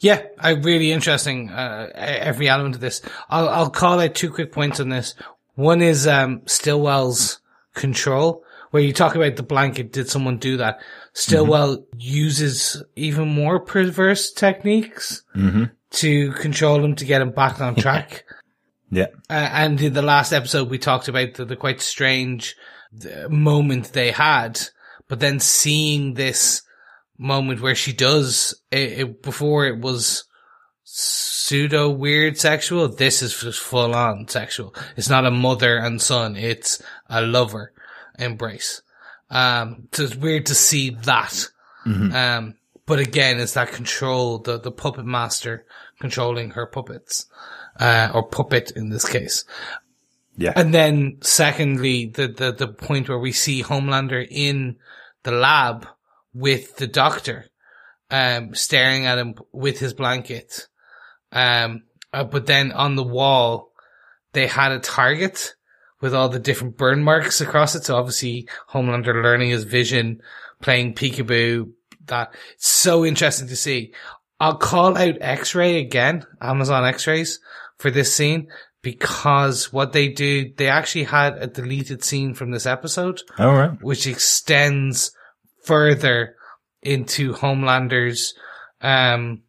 Yeah, 0.00 0.22
I 0.38 0.50
really 0.50 0.92
interesting. 0.92 1.50
Uh, 1.50 1.90
every 1.94 2.48
element 2.48 2.74
of 2.74 2.80
this. 2.80 3.00
I'll 3.30 3.48
I'll 3.48 3.70
call 3.70 4.00
out 4.00 4.14
two 4.14 4.30
quick 4.30 4.52
points 4.52 4.80
on 4.80 4.88
this. 4.88 5.14
One 5.54 5.80
is 5.80 6.06
um, 6.06 6.42
Stillwell's 6.46 7.40
control, 7.74 8.44
where 8.72 8.82
you 8.82 8.92
talk 8.92 9.14
about 9.14 9.36
the 9.36 9.42
blanket. 9.42 9.92
Did 9.92 10.08
someone 10.08 10.38
do 10.38 10.56
that? 10.56 10.80
Stillwell 11.12 11.76
mm-hmm. 11.76 11.98
uses 11.98 12.82
even 12.96 13.28
more 13.28 13.60
perverse 13.60 14.32
techniques 14.32 15.22
mm-hmm. 15.36 15.64
to 15.90 16.32
control 16.32 16.82
him 16.82 16.96
to 16.96 17.04
get 17.04 17.20
him 17.20 17.30
back 17.30 17.60
on 17.60 17.76
track. 17.76 18.24
yeah. 18.90 19.08
Uh, 19.30 19.48
and 19.52 19.80
in 19.80 19.92
the 19.92 20.02
last 20.02 20.32
episode, 20.32 20.70
we 20.70 20.78
talked 20.78 21.06
about 21.06 21.34
the, 21.34 21.44
the 21.44 21.54
quite 21.54 21.82
strange 21.82 22.56
moment 23.28 23.92
they 23.92 24.10
had, 24.10 24.58
but 25.06 25.20
then 25.20 25.38
seeing 25.38 26.14
this 26.14 26.62
moment 27.18 27.60
where 27.60 27.74
she 27.74 27.92
does 27.92 28.54
it, 28.70 28.98
it 28.98 29.22
before 29.22 29.66
it 29.66 29.78
was 29.78 30.24
pseudo 30.82 31.90
weird 31.90 32.38
sexual. 32.38 32.88
This 32.88 33.20
is 33.20 33.38
just 33.38 33.60
full 33.60 33.94
on 33.94 34.28
sexual. 34.28 34.74
It's 34.96 35.10
not 35.10 35.26
a 35.26 35.30
mother 35.30 35.76
and 35.76 36.00
son. 36.00 36.36
It's 36.36 36.82
a 37.10 37.20
lover 37.20 37.72
embrace. 38.18 38.82
Um, 39.30 39.88
so 39.92 40.04
it's 40.04 40.16
weird 40.16 40.46
to 40.46 40.54
see 40.54 40.90
that. 40.90 41.48
Mm-hmm. 41.86 42.14
Um, 42.14 42.54
but 42.86 42.98
again, 42.98 43.40
it's 43.40 43.54
that 43.54 43.72
control, 43.72 44.38
the, 44.38 44.58
the 44.58 44.72
puppet 44.72 45.06
master 45.06 45.64
controlling 46.00 46.50
her 46.50 46.66
puppets, 46.66 47.26
uh, 47.78 48.10
or 48.12 48.28
puppet 48.28 48.72
in 48.72 48.90
this 48.90 49.08
case. 49.08 49.44
Yeah. 50.36 50.52
And 50.56 50.74
then 50.74 51.18
secondly, 51.20 52.06
the, 52.06 52.28
the, 52.28 52.52
the 52.52 52.68
point 52.68 53.08
where 53.08 53.18
we 53.18 53.32
see 53.32 53.62
Homelander 53.62 54.26
in 54.28 54.76
the 55.22 55.32
lab 55.32 55.86
with 56.34 56.76
the 56.76 56.86
doctor, 56.86 57.46
um, 58.10 58.54
staring 58.54 59.06
at 59.06 59.18
him 59.18 59.34
with 59.52 59.78
his 59.78 59.94
blanket. 59.94 60.68
Um, 61.30 61.84
uh, 62.12 62.24
but 62.24 62.46
then 62.46 62.72
on 62.72 62.96
the 62.96 63.02
wall, 63.02 63.72
they 64.32 64.46
had 64.46 64.72
a 64.72 64.80
target 64.80 65.54
with 66.02 66.14
all 66.14 66.28
the 66.28 66.38
different 66.38 66.76
burn 66.76 67.02
marks 67.02 67.40
across 67.40 67.74
it. 67.74 67.84
So 67.84 67.96
obviously 67.96 68.46
Homelander 68.70 69.22
learning 69.22 69.50
his 69.50 69.64
vision, 69.64 70.20
playing 70.60 70.94
peekaboo. 70.94 71.70
That 72.06 72.34
it's 72.54 72.68
so 72.68 73.06
interesting 73.06 73.48
to 73.48 73.56
see. 73.56 73.94
I'll 74.40 74.56
call 74.56 74.98
out 74.98 75.14
X-ray 75.20 75.78
again, 75.78 76.26
Amazon 76.40 76.84
X-rays 76.84 77.38
for 77.78 77.90
this 77.90 78.12
scene 78.12 78.48
because 78.82 79.72
what 79.72 79.92
they 79.92 80.08
do, 80.08 80.52
they 80.56 80.68
actually 80.68 81.04
had 81.04 81.38
a 81.38 81.46
deleted 81.46 82.02
scene 82.02 82.34
from 82.34 82.50
this 82.50 82.66
episode. 82.66 83.22
All 83.38 83.54
right. 83.54 83.80
Which 83.80 84.08
extends 84.08 85.12
further 85.64 86.34
into 86.82 87.32
Homelander's, 87.32 88.34
um, 88.80 89.42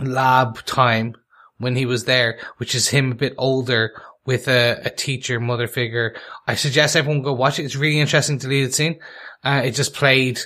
lab 0.00 0.64
time 0.64 1.16
when 1.58 1.74
he 1.74 1.86
was 1.86 2.04
there, 2.04 2.38
which 2.58 2.74
is 2.74 2.88
him 2.88 3.12
a 3.12 3.16
bit 3.16 3.34
older 3.38 4.00
with 4.26 4.48
a, 4.48 4.80
a 4.84 4.90
teacher, 4.90 5.40
mother 5.40 5.68
figure. 5.68 6.16
I 6.46 6.56
suggest 6.56 6.96
everyone 6.96 7.22
go 7.22 7.32
watch 7.32 7.58
it. 7.58 7.64
It's 7.64 7.76
really 7.76 8.00
interesting 8.00 8.38
deleted 8.38 8.74
scene. 8.74 8.98
Uh, 9.44 9.62
it 9.64 9.70
just 9.72 9.94
played, 9.94 10.40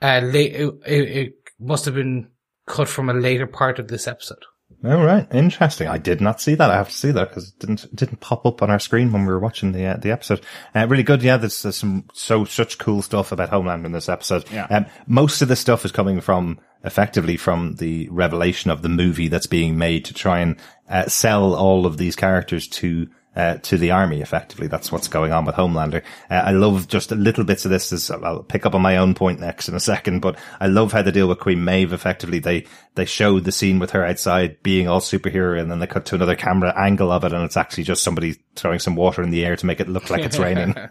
uh, 0.00 0.20
late, 0.22 0.54
it, 0.54 0.74
it, 0.86 1.34
must 1.58 1.84
have 1.84 1.94
been 1.94 2.28
cut 2.66 2.88
from 2.88 3.08
a 3.08 3.14
later 3.14 3.46
part 3.46 3.78
of 3.78 3.86
this 3.86 4.08
episode. 4.08 4.44
All 4.84 5.04
right, 5.04 5.32
interesting. 5.32 5.86
I 5.86 5.98
did 5.98 6.20
not 6.20 6.40
see 6.40 6.56
that. 6.56 6.70
I 6.70 6.74
have 6.74 6.88
to 6.88 6.94
see 6.94 7.12
that 7.12 7.28
because 7.28 7.50
it 7.50 7.58
didn't 7.60 7.84
it 7.84 7.94
didn't 7.94 8.18
pop 8.18 8.44
up 8.44 8.62
on 8.62 8.70
our 8.70 8.80
screen 8.80 9.12
when 9.12 9.22
we 9.22 9.32
were 9.32 9.38
watching 9.38 9.70
the 9.70 9.86
uh, 9.86 9.96
the 9.96 10.10
episode. 10.10 10.40
Uh, 10.74 10.88
really 10.88 11.04
good. 11.04 11.22
Yeah, 11.22 11.36
there's, 11.36 11.62
there's, 11.62 11.76
some 11.76 12.08
so 12.14 12.44
such 12.44 12.78
cool 12.78 13.00
stuff 13.00 13.30
about 13.30 13.50
Homeland 13.50 13.86
in 13.86 13.92
this 13.92 14.08
episode. 14.08 14.50
Yeah. 14.50 14.66
Um, 14.70 14.86
most 15.06 15.40
of 15.40 15.46
the 15.46 15.54
stuff 15.54 15.84
is 15.84 15.92
coming 15.92 16.20
from 16.20 16.58
effectively 16.82 17.36
from 17.36 17.76
the 17.76 18.08
revelation 18.08 18.72
of 18.72 18.82
the 18.82 18.88
movie 18.88 19.28
that's 19.28 19.46
being 19.46 19.78
made 19.78 20.04
to 20.06 20.14
try 20.14 20.40
and 20.40 20.56
uh, 20.88 21.06
sell 21.06 21.54
all 21.54 21.86
of 21.86 21.96
these 21.96 22.16
characters 22.16 22.66
to 22.66 23.08
uh, 23.34 23.56
to 23.62 23.78
the 23.78 23.90
army 23.90 24.20
effectively. 24.20 24.66
That's 24.66 24.92
what's 24.92 25.08
going 25.08 25.32
on 25.32 25.44
with 25.44 25.54
Homelander. 25.54 26.02
Uh, 26.30 26.34
I 26.34 26.52
love 26.52 26.88
just 26.88 27.12
a 27.12 27.14
little 27.14 27.44
bits 27.44 27.64
of 27.64 27.70
this. 27.70 27.92
As 27.92 28.10
I'll 28.10 28.42
pick 28.42 28.66
up 28.66 28.74
on 28.74 28.82
my 28.82 28.96
own 28.96 29.14
point 29.14 29.40
next 29.40 29.68
in 29.68 29.74
a 29.74 29.80
second, 29.80 30.20
but 30.20 30.38
I 30.60 30.66
love 30.66 30.92
how 30.92 31.02
they 31.02 31.10
deal 31.10 31.28
with 31.28 31.38
Queen 31.38 31.64
Maeve 31.64 31.92
effectively. 31.92 32.38
They, 32.38 32.66
they 32.94 33.04
showed 33.04 33.44
the 33.44 33.52
scene 33.52 33.78
with 33.78 33.92
her 33.92 34.04
outside 34.04 34.62
being 34.62 34.88
all 34.88 35.00
superhero 35.00 35.60
and 35.60 35.70
then 35.70 35.78
they 35.78 35.86
cut 35.86 36.04
to 36.06 36.14
another 36.14 36.36
camera 36.36 36.74
angle 36.76 37.10
of 37.10 37.24
it 37.24 37.32
and 37.32 37.44
it's 37.44 37.56
actually 37.56 37.84
just 37.84 38.02
somebody 38.02 38.36
throwing 38.54 38.78
some 38.78 38.96
water 38.96 39.22
in 39.22 39.30
the 39.30 39.44
air 39.44 39.56
to 39.56 39.66
make 39.66 39.80
it 39.80 39.88
look 39.88 40.10
like 40.10 40.22
it's 40.22 40.38
raining. 40.38 40.74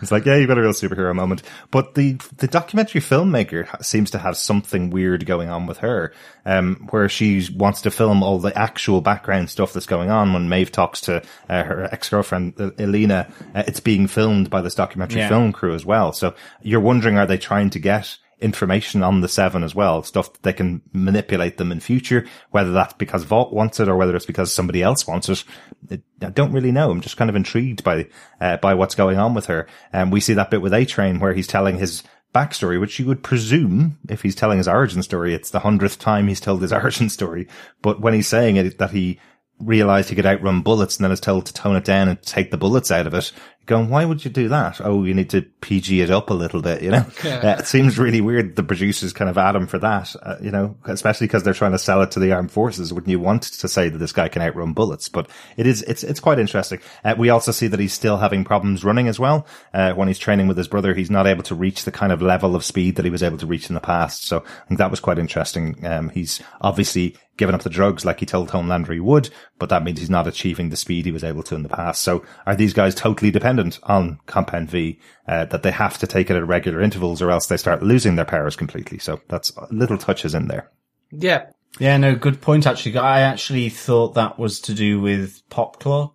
it's 0.00 0.12
like, 0.12 0.24
yeah, 0.24 0.36
you've 0.36 0.48
got 0.48 0.58
a 0.58 0.62
real 0.62 0.72
superhero 0.72 1.14
moment. 1.14 1.42
But 1.70 1.94
the, 1.94 2.12
the 2.36 2.46
documentary 2.46 3.00
filmmaker 3.00 3.84
seems 3.84 4.10
to 4.12 4.18
have 4.18 4.36
something 4.36 4.90
weird 4.90 5.26
going 5.26 5.48
on 5.48 5.66
with 5.66 5.78
her, 5.78 6.12
um, 6.46 6.86
where 6.90 7.08
she 7.08 7.46
wants 7.54 7.82
to 7.82 7.90
film 7.90 8.22
all 8.22 8.38
the 8.38 8.56
actual 8.56 9.00
background 9.00 9.50
stuff 9.50 9.72
that's 9.72 9.86
going 9.86 10.10
on 10.10 10.32
when 10.32 10.48
Maeve 10.48 10.72
talks 10.72 11.00
to 11.02 11.22
uh, 11.48 11.62
her 11.64 11.88
ex-girlfriend, 11.92 12.54
Elena. 12.78 13.26
Uh, 13.54 13.64
it's 13.66 13.80
being 13.80 14.06
filmed 14.06 14.50
by 14.50 14.60
this 14.60 14.74
documentary 14.74 15.20
Yeah. 15.20 15.28
film 15.28 15.52
crew 15.52 15.74
as 15.74 15.84
well. 15.84 16.12
So 16.12 16.34
you're 16.62 16.80
wondering, 16.80 17.18
are 17.18 17.26
they 17.26 17.38
trying 17.38 17.70
to 17.70 17.78
get 17.78 18.16
information 18.40 19.02
on 19.02 19.20
the 19.20 19.28
seven 19.28 19.62
as 19.62 19.74
well? 19.74 20.02
Stuff 20.02 20.32
that 20.32 20.42
they 20.42 20.52
can 20.52 20.82
manipulate 20.92 21.56
them 21.56 21.72
in 21.72 21.80
future, 21.80 22.26
whether 22.50 22.72
that's 22.72 22.94
because 22.94 23.24
Vought 23.24 23.52
wants 23.52 23.80
it 23.80 23.88
or 23.88 23.96
whether 23.96 24.16
it's 24.16 24.26
because 24.26 24.52
somebody 24.52 24.82
else 24.82 25.06
wants 25.06 25.28
it. 25.28 25.44
I 25.90 26.30
don't 26.30 26.52
really 26.52 26.72
know. 26.72 26.90
I'm 26.90 27.00
just 27.00 27.16
kind 27.16 27.30
of 27.30 27.36
intrigued 27.36 27.84
by, 27.84 28.08
uh, 28.40 28.56
by 28.58 28.74
what's 28.74 28.94
going 28.94 29.18
on 29.18 29.34
with 29.34 29.46
her. 29.46 29.66
And 29.92 30.12
we 30.12 30.20
see 30.20 30.34
that 30.34 30.50
bit 30.50 30.62
with 30.62 30.74
A-Train 30.74 31.20
where 31.20 31.34
he's 31.34 31.46
telling 31.46 31.78
his 31.78 32.02
backstory, 32.34 32.80
which 32.80 32.98
you 32.98 33.06
would 33.06 33.22
presume 33.22 33.98
if 34.08 34.22
he's 34.22 34.34
telling 34.34 34.58
his 34.58 34.68
origin 34.68 35.02
story, 35.02 35.34
it's 35.34 35.50
the 35.50 35.60
hundredth 35.60 35.98
time 35.98 36.28
he's 36.28 36.40
told 36.40 36.62
his 36.62 36.72
origin 36.72 37.08
story. 37.08 37.48
But 37.82 38.00
when 38.00 38.14
he's 38.14 38.28
saying 38.28 38.56
it, 38.56 38.78
that 38.78 38.90
he 38.90 39.18
realized 39.58 40.08
he 40.08 40.16
could 40.16 40.26
outrun 40.26 40.62
bullets 40.62 40.96
and 40.96 41.04
then 41.04 41.12
is 41.12 41.20
told 41.20 41.46
to 41.46 41.52
tone 41.52 41.76
it 41.76 41.84
down 41.84 42.08
and 42.08 42.20
take 42.22 42.50
the 42.50 42.56
bullets 42.56 42.90
out 42.90 43.06
of 43.06 43.14
it. 43.14 43.32
Going, 43.70 43.88
why 43.88 44.04
would 44.04 44.24
you 44.24 44.32
do 44.32 44.48
that? 44.48 44.80
Oh, 44.80 45.04
you 45.04 45.14
need 45.14 45.30
to 45.30 45.42
PG 45.42 46.00
it 46.00 46.10
up 46.10 46.30
a 46.30 46.34
little 46.34 46.60
bit, 46.60 46.82
you 46.82 46.90
know? 46.90 47.06
Uh, 47.30 47.56
it 47.60 47.66
seems 47.66 47.98
really 47.98 48.20
weird. 48.20 48.56
The 48.56 48.62
producers 48.64 49.12
kind 49.12 49.30
of 49.30 49.38
add 49.38 49.54
him 49.54 49.68
for 49.68 49.78
that, 49.78 50.14
uh, 50.22 50.36
you 50.42 50.50
know, 50.50 50.76
especially 50.86 51.28
because 51.28 51.44
they're 51.44 51.54
trying 51.54 51.72
to 51.72 51.78
sell 51.78 52.02
it 52.02 52.10
to 52.10 52.18
the 52.18 52.32
armed 52.32 52.50
forces. 52.50 52.92
Wouldn't 52.92 53.10
you 53.10 53.20
want 53.20 53.44
to 53.44 53.68
say 53.68 53.88
that 53.88 53.98
this 53.98 54.12
guy 54.12 54.28
can 54.28 54.42
outrun 54.42 54.72
bullets? 54.72 55.08
But 55.08 55.30
it 55.56 55.66
is, 55.66 55.82
it's, 55.82 56.02
it's 56.02 56.18
quite 56.18 56.40
interesting. 56.40 56.80
Uh, 57.04 57.14
we 57.16 57.30
also 57.30 57.52
see 57.52 57.68
that 57.68 57.78
he's 57.78 57.92
still 57.92 58.16
having 58.16 58.44
problems 58.44 58.84
running 58.84 59.06
as 59.06 59.20
well. 59.20 59.46
Uh, 59.72 59.92
when 59.92 60.08
he's 60.08 60.18
training 60.18 60.48
with 60.48 60.56
his 60.56 60.66
brother, 60.66 60.92
he's 60.92 61.10
not 61.10 61.28
able 61.28 61.44
to 61.44 61.54
reach 61.54 61.84
the 61.84 61.92
kind 61.92 62.10
of 62.10 62.20
level 62.20 62.56
of 62.56 62.64
speed 62.64 62.96
that 62.96 63.04
he 63.04 63.10
was 63.10 63.22
able 63.22 63.38
to 63.38 63.46
reach 63.46 63.68
in 63.68 63.74
the 63.74 63.80
past. 63.80 64.24
So 64.26 64.38
I 64.38 64.66
think 64.66 64.78
that 64.78 64.90
was 64.90 65.00
quite 65.00 65.18
interesting. 65.18 65.86
Um, 65.86 66.08
he's 66.08 66.42
obviously 66.60 67.16
given 67.40 67.54
up 67.54 67.62
the 67.62 67.70
drugs 67.70 68.04
like 68.04 68.20
he 68.20 68.26
told 68.26 68.50
Homelander 68.50 68.92
he 68.92 69.00
would, 69.00 69.30
but 69.60 69.68
that 69.68 69.84
means 69.84 70.00
he's 70.00 70.10
not 70.10 70.26
achieving 70.26 70.70
the 70.70 70.76
speed 70.76 71.04
he 71.04 71.12
was 71.12 71.22
able 71.22 71.44
to 71.44 71.54
in 71.54 71.62
the 71.62 71.68
past. 71.68 72.02
So 72.02 72.24
are 72.46 72.56
these 72.56 72.72
guys 72.72 72.94
totally 72.94 73.30
dependent 73.30 73.78
on 73.84 74.18
Compound 74.26 74.70
V, 74.70 74.98
uh, 75.28 75.44
that 75.44 75.62
they 75.62 75.70
have 75.70 75.98
to 75.98 76.06
take 76.08 76.30
it 76.30 76.36
at 76.36 76.46
regular 76.46 76.80
intervals 76.80 77.22
or 77.22 77.30
else 77.30 77.46
they 77.46 77.58
start 77.58 77.82
losing 77.82 78.16
their 78.16 78.24
powers 78.24 78.56
completely? 78.56 78.98
So 78.98 79.20
that's 79.28 79.52
little 79.70 79.98
touches 79.98 80.34
in 80.34 80.48
there. 80.48 80.70
Yeah. 81.12 81.50
Yeah, 81.78 81.96
no, 81.98 82.16
good 82.16 82.40
point 82.40 82.66
actually. 82.66 82.96
I 82.96 83.20
actually 83.20 83.68
thought 83.68 84.14
that 84.14 84.38
was 84.38 84.58
to 84.62 84.74
do 84.74 85.00
with 85.00 85.48
Popclaw. 85.50 86.12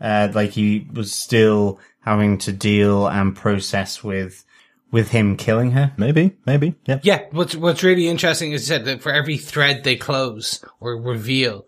Uh, 0.00 0.28
like 0.34 0.50
he 0.50 0.88
was 0.92 1.12
still 1.12 1.78
having 2.00 2.38
to 2.38 2.52
deal 2.52 3.06
and 3.06 3.36
process 3.36 4.02
with, 4.02 4.44
with 4.90 5.10
him 5.10 5.36
killing 5.36 5.72
her. 5.72 5.92
Maybe, 5.96 6.36
maybe, 6.46 6.74
yeah. 6.86 7.00
Yeah. 7.02 7.24
What's, 7.30 7.54
what's 7.54 7.82
really 7.82 8.08
interesting 8.08 8.52
is 8.52 8.68
that 8.68 8.84
that 8.86 9.02
for 9.02 9.12
every 9.12 9.36
thread 9.36 9.84
they 9.84 9.96
close 9.96 10.64
or 10.80 11.00
reveal, 11.00 11.66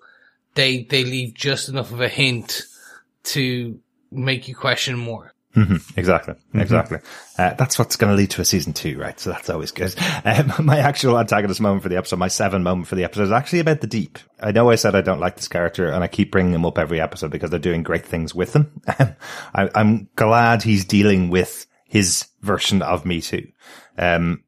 they, 0.58 0.82
they 0.82 1.04
leave 1.04 1.34
just 1.34 1.68
enough 1.68 1.92
of 1.92 2.00
a 2.00 2.08
hint 2.08 2.64
to 3.22 3.78
make 4.10 4.48
you 4.48 4.56
question 4.56 4.98
more. 4.98 5.32
Mm-hmm. 5.54 5.98
Exactly. 5.98 6.34
Exactly. 6.52 6.98
Uh, 7.38 7.54
that's 7.54 7.78
what's 7.78 7.94
going 7.94 8.10
to 8.10 8.16
lead 8.16 8.30
to 8.30 8.40
a 8.40 8.44
season 8.44 8.72
two, 8.72 8.98
right? 8.98 9.18
So 9.20 9.30
that's 9.30 9.48
always 9.48 9.70
good. 9.70 9.94
Um, 10.24 10.52
my 10.64 10.78
actual 10.78 11.16
antagonist 11.16 11.60
moment 11.60 11.84
for 11.84 11.88
the 11.88 11.96
episode, 11.96 12.18
my 12.18 12.26
seven 12.26 12.64
moment 12.64 12.88
for 12.88 12.96
the 12.96 13.04
episode 13.04 13.22
is 13.24 13.30
actually 13.30 13.60
about 13.60 13.80
the 13.80 13.86
deep. 13.86 14.18
I 14.40 14.50
know 14.50 14.68
I 14.68 14.74
said 14.74 14.96
I 14.96 15.00
don't 15.00 15.20
like 15.20 15.36
this 15.36 15.46
character 15.46 15.90
and 15.92 16.02
I 16.02 16.08
keep 16.08 16.32
bringing 16.32 16.54
him 16.54 16.66
up 16.66 16.76
every 16.76 17.00
episode 17.00 17.30
because 17.30 17.50
they're 17.50 17.60
doing 17.60 17.84
great 17.84 18.04
things 18.04 18.34
with 18.34 18.54
him. 18.54 18.80
I, 18.88 19.70
I'm 19.76 20.08
glad 20.16 20.64
he's 20.64 20.84
dealing 20.84 21.30
with 21.30 21.66
his 21.84 22.26
version 22.42 22.82
of 22.82 23.06
Me 23.06 23.20
Too. 23.20 23.46
Um, 23.96 24.42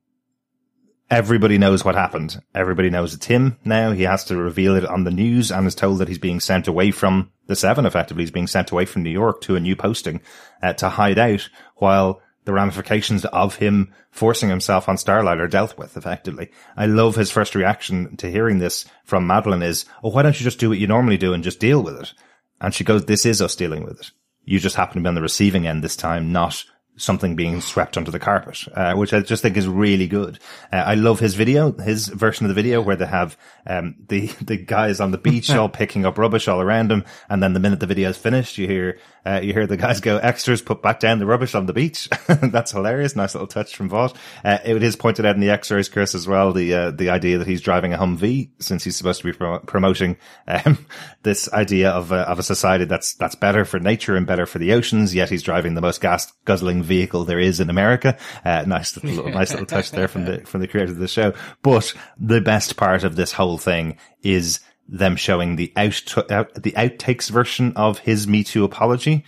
everybody 1.10 1.58
knows 1.58 1.84
what 1.84 1.94
happened. 1.94 2.40
Everybody 2.54 2.88
knows 2.88 3.14
it's 3.14 3.26
him 3.26 3.58
now. 3.64 3.92
He 3.92 4.04
has 4.04 4.24
to 4.24 4.36
reveal 4.36 4.76
it 4.76 4.84
on 4.84 5.04
the 5.04 5.10
news 5.10 5.50
and 5.50 5.66
is 5.66 5.74
told 5.74 5.98
that 5.98 6.08
he's 6.08 6.18
being 6.18 6.40
sent 6.40 6.68
away 6.68 6.92
from 6.92 7.32
the 7.46 7.56
seven 7.56 7.84
effectively. 7.84 8.22
He's 8.22 8.30
being 8.30 8.46
sent 8.46 8.70
away 8.70 8.84
from 8.84 9.02
New 9.02 9.10
York 9.10 9.40
to 9.42 9.56
a 9.56 9.60
new 9.60 9.74
posting 9.74 10.20
uh, 10.62 10.72
to 10.74 10.88
hide 10.88 11.18
out 11.18 11.48
while 11.76 12.22
the 12.44 12.52
ramifications 12.52 13.24
of 13.26 13.56
him 13.56 13.92
forcing 14.10 14.48
himself 14.48 14.88
on 14.88 14.96
Starlight 14.96 15.40
are 15.40 15.48
dealt 15.48 15.76
with 15.76 15.96
effectively. 15.96 16.50
I 16.76 16.86
love 16.86 17.16
his 17.16 17.30
first 17.30 17.54
reaction 17.54 18.16
to 18.16 18.30
hearing 18.30 18.58
this 18.58 18.86
from 19.04 19.26
Madeline 19.26 19.62
is, 19.62 19.84
oh, 20.02 20.10
why 20.10 20.22
don't 20.22 20.38
you 20.38 20.44
just 20.44 20.58
do 20.58 20.68
what 20.68 20.78
you 20.78 20.86
normally 20.86 21.18
do 21.18 21.34
and 21.34 21.44
just 21.44 21.60
deal 21.60 21.82
with 21.82 22.00
it? 22.00 22.14
And 22.60 22.72
she 22.72 22.84
goes, 22.84 23.04
this 23.04 23.26
is 23.26 23.42
us 23.42 23.56
dealing 23.56 23.84
with 23.84 24.00
it. 24.00 24.10
You 24.44 24.58
just 24.58 24.76
happen 24.76 24.94
to 24.94 25.00
be 25.00 25.08
on 25.08 25.14
the 25.14 25.22
receiving 25.22 25.66
end 25.66 25.84
this 25.84 25.96
time, 25.96 26.32
not 26.32 26.64
something 27.00 27.36
being 27.36 27.60
swept 27.60 27.96
under 27.96 28.10
the 28.10 28.18
carpet, 28.18 28.58
uh, 28.74 28.94
which 28.94 29.12
I 29.12 29.20
just 29.20 29.42
think 29.42 29.56
is 29.56 29.66
really 29.66 30.06
good. 30.06 30.38
Uh, 30.72 30.76
I 30.76 30.94
love 30.94 31.20
his 31.20 31.34
video, 31.34 31.72
his 31.72 32.08
version 32.08 32.46
of 32.46 32.48
the 32.48 32.54
video 32.54 32.80
where 32.80 32.96
they 32.96 33.06
have 33.06 33.36
um, 33.66 33.96
the 34.08 34.26
the 34.40 34.56
guys 34.56 35.00
on 35.00 35.10
the 35.10 35.18
beach 35.18 35.50
all 35.54 35.68
picking 35.68 36.04
up 36.04 36.18
rubbish 36.18 36.48
all 36.48 36.60
around 36.60 36.90
them, 36.90 37.04
and 37.28 37.42
then 37.42 37.52
the 37.52 37.60
minute 37.60 37.80
the 37.80 37.86
video 37.86 38.10
is 38.10 38.16
finished, 38.16 38.58
you 38.58 38.66
hear 38.66 38.98
uh, 39.24 39.40
you 39.42 39.52
hear 39.52 39.66
the 39.66 39.76
guys 39.76 40.00
go, 40.00 40.18
"Extras, 40.18 40.62
put 40.62 40.82
back 40.82 41.00
down 41.00 41.18
the 41.18 41.26
rubbish 41.26 41.54
on 41.54 41.66
the 41.66 41.72
beach." 41.72 42.08
That's 42.26 42.72
hilarious. 42.72 43.16
Nice 43.16 43.34
little 43.34 43.46
touch 43.46 43.76
from 43.76 43.88
Vought. 43.88 44.16
Uh, 44.44 44.58
it 44.64 44.82
is 44.82 44.96
pointed 44.96 45.26
out 45.26 45.34
in 45.34 45.40
the 45.40 45.50
X-rays, 45.50 45.88
Chris, 45.88 46.14
as 46.14 46.26
well. 46.26 46.52
The 46.52 46.72
uh, 46.74 46.90
the 46.90 47.10
idea 47.10 47.38
that 47.38 47.46
he's 47.46 47.60
driving 47.60 47.92
a 47.92 47.98
Humvee 47.98 48.50
since 48.60 48.84
he's 48.84 48.96
supposed 48.96 49.20
to 49.20 49.26
be 49.26 49.36
pro- 49.36 49.58
promoting 49.60 50.16
um, 50.46 50.86
this 51.22 51.52
idea 51.52 51.90
of 51.90 52.12
a, 52.12 52.20
of 52.28 52.38
a 52.38 52.42
society 52.42 52.84
that's 52.84 53.14
that's 53.14 53.34
better 53.34 53.64
for 53.64 53.78
nature 53.78 54.16
and 54.16 54.26
better 54.26 54.46
for 54.46 54.58
the 54.58 54.72
oceans. 54.72 55.14
Yet 55.14 55.30
he's 55.30 55.42
driving 55.42 55.74
the 55.74 55.80
most 55.80 56.00
gas 56.00 56.32
guzzling 56.44 56.82
vehicle 56.90 57.24
there 57.24 57.40
is 57.40 57.60
in 57.60 57.70
America. 57.70 58.18
Uh, 58.44 58.64
nice 58.66 58.96
little 58.96 59.30
nice 59.30 59.52
little 59.52 59.66
touch 59.66 59.90
there 59.92 60.08
from 60.08 60.24
the 60.26 60.40
from 60.50 60.60
the 60.60 60.68
creator 60.68 60.92
of 60.92 60.98
the 60.98 61.08
show. 61.08 61.32
But 61.62 61.94
the 62.18 62.40
best 62.40 62.76
part 62.76 63.04
of 63.04 63.16
this 63.16 63.32
whole 63.32 63.56
thing 63.56 63.96
is 64.22 64.60
them 64.88 65.16
showing 65.16 65.56
the 65.56 65.72
out, 65.76 66.30
out 66.30 66.54
the 66.54 66.72
outtakes 66.72 67.30
version 67.30 67.72
of 67.76 68.00
his 68.00 68.26
Me 68.26 68.42
Too 68.44 68.64
apology 68.64 69.24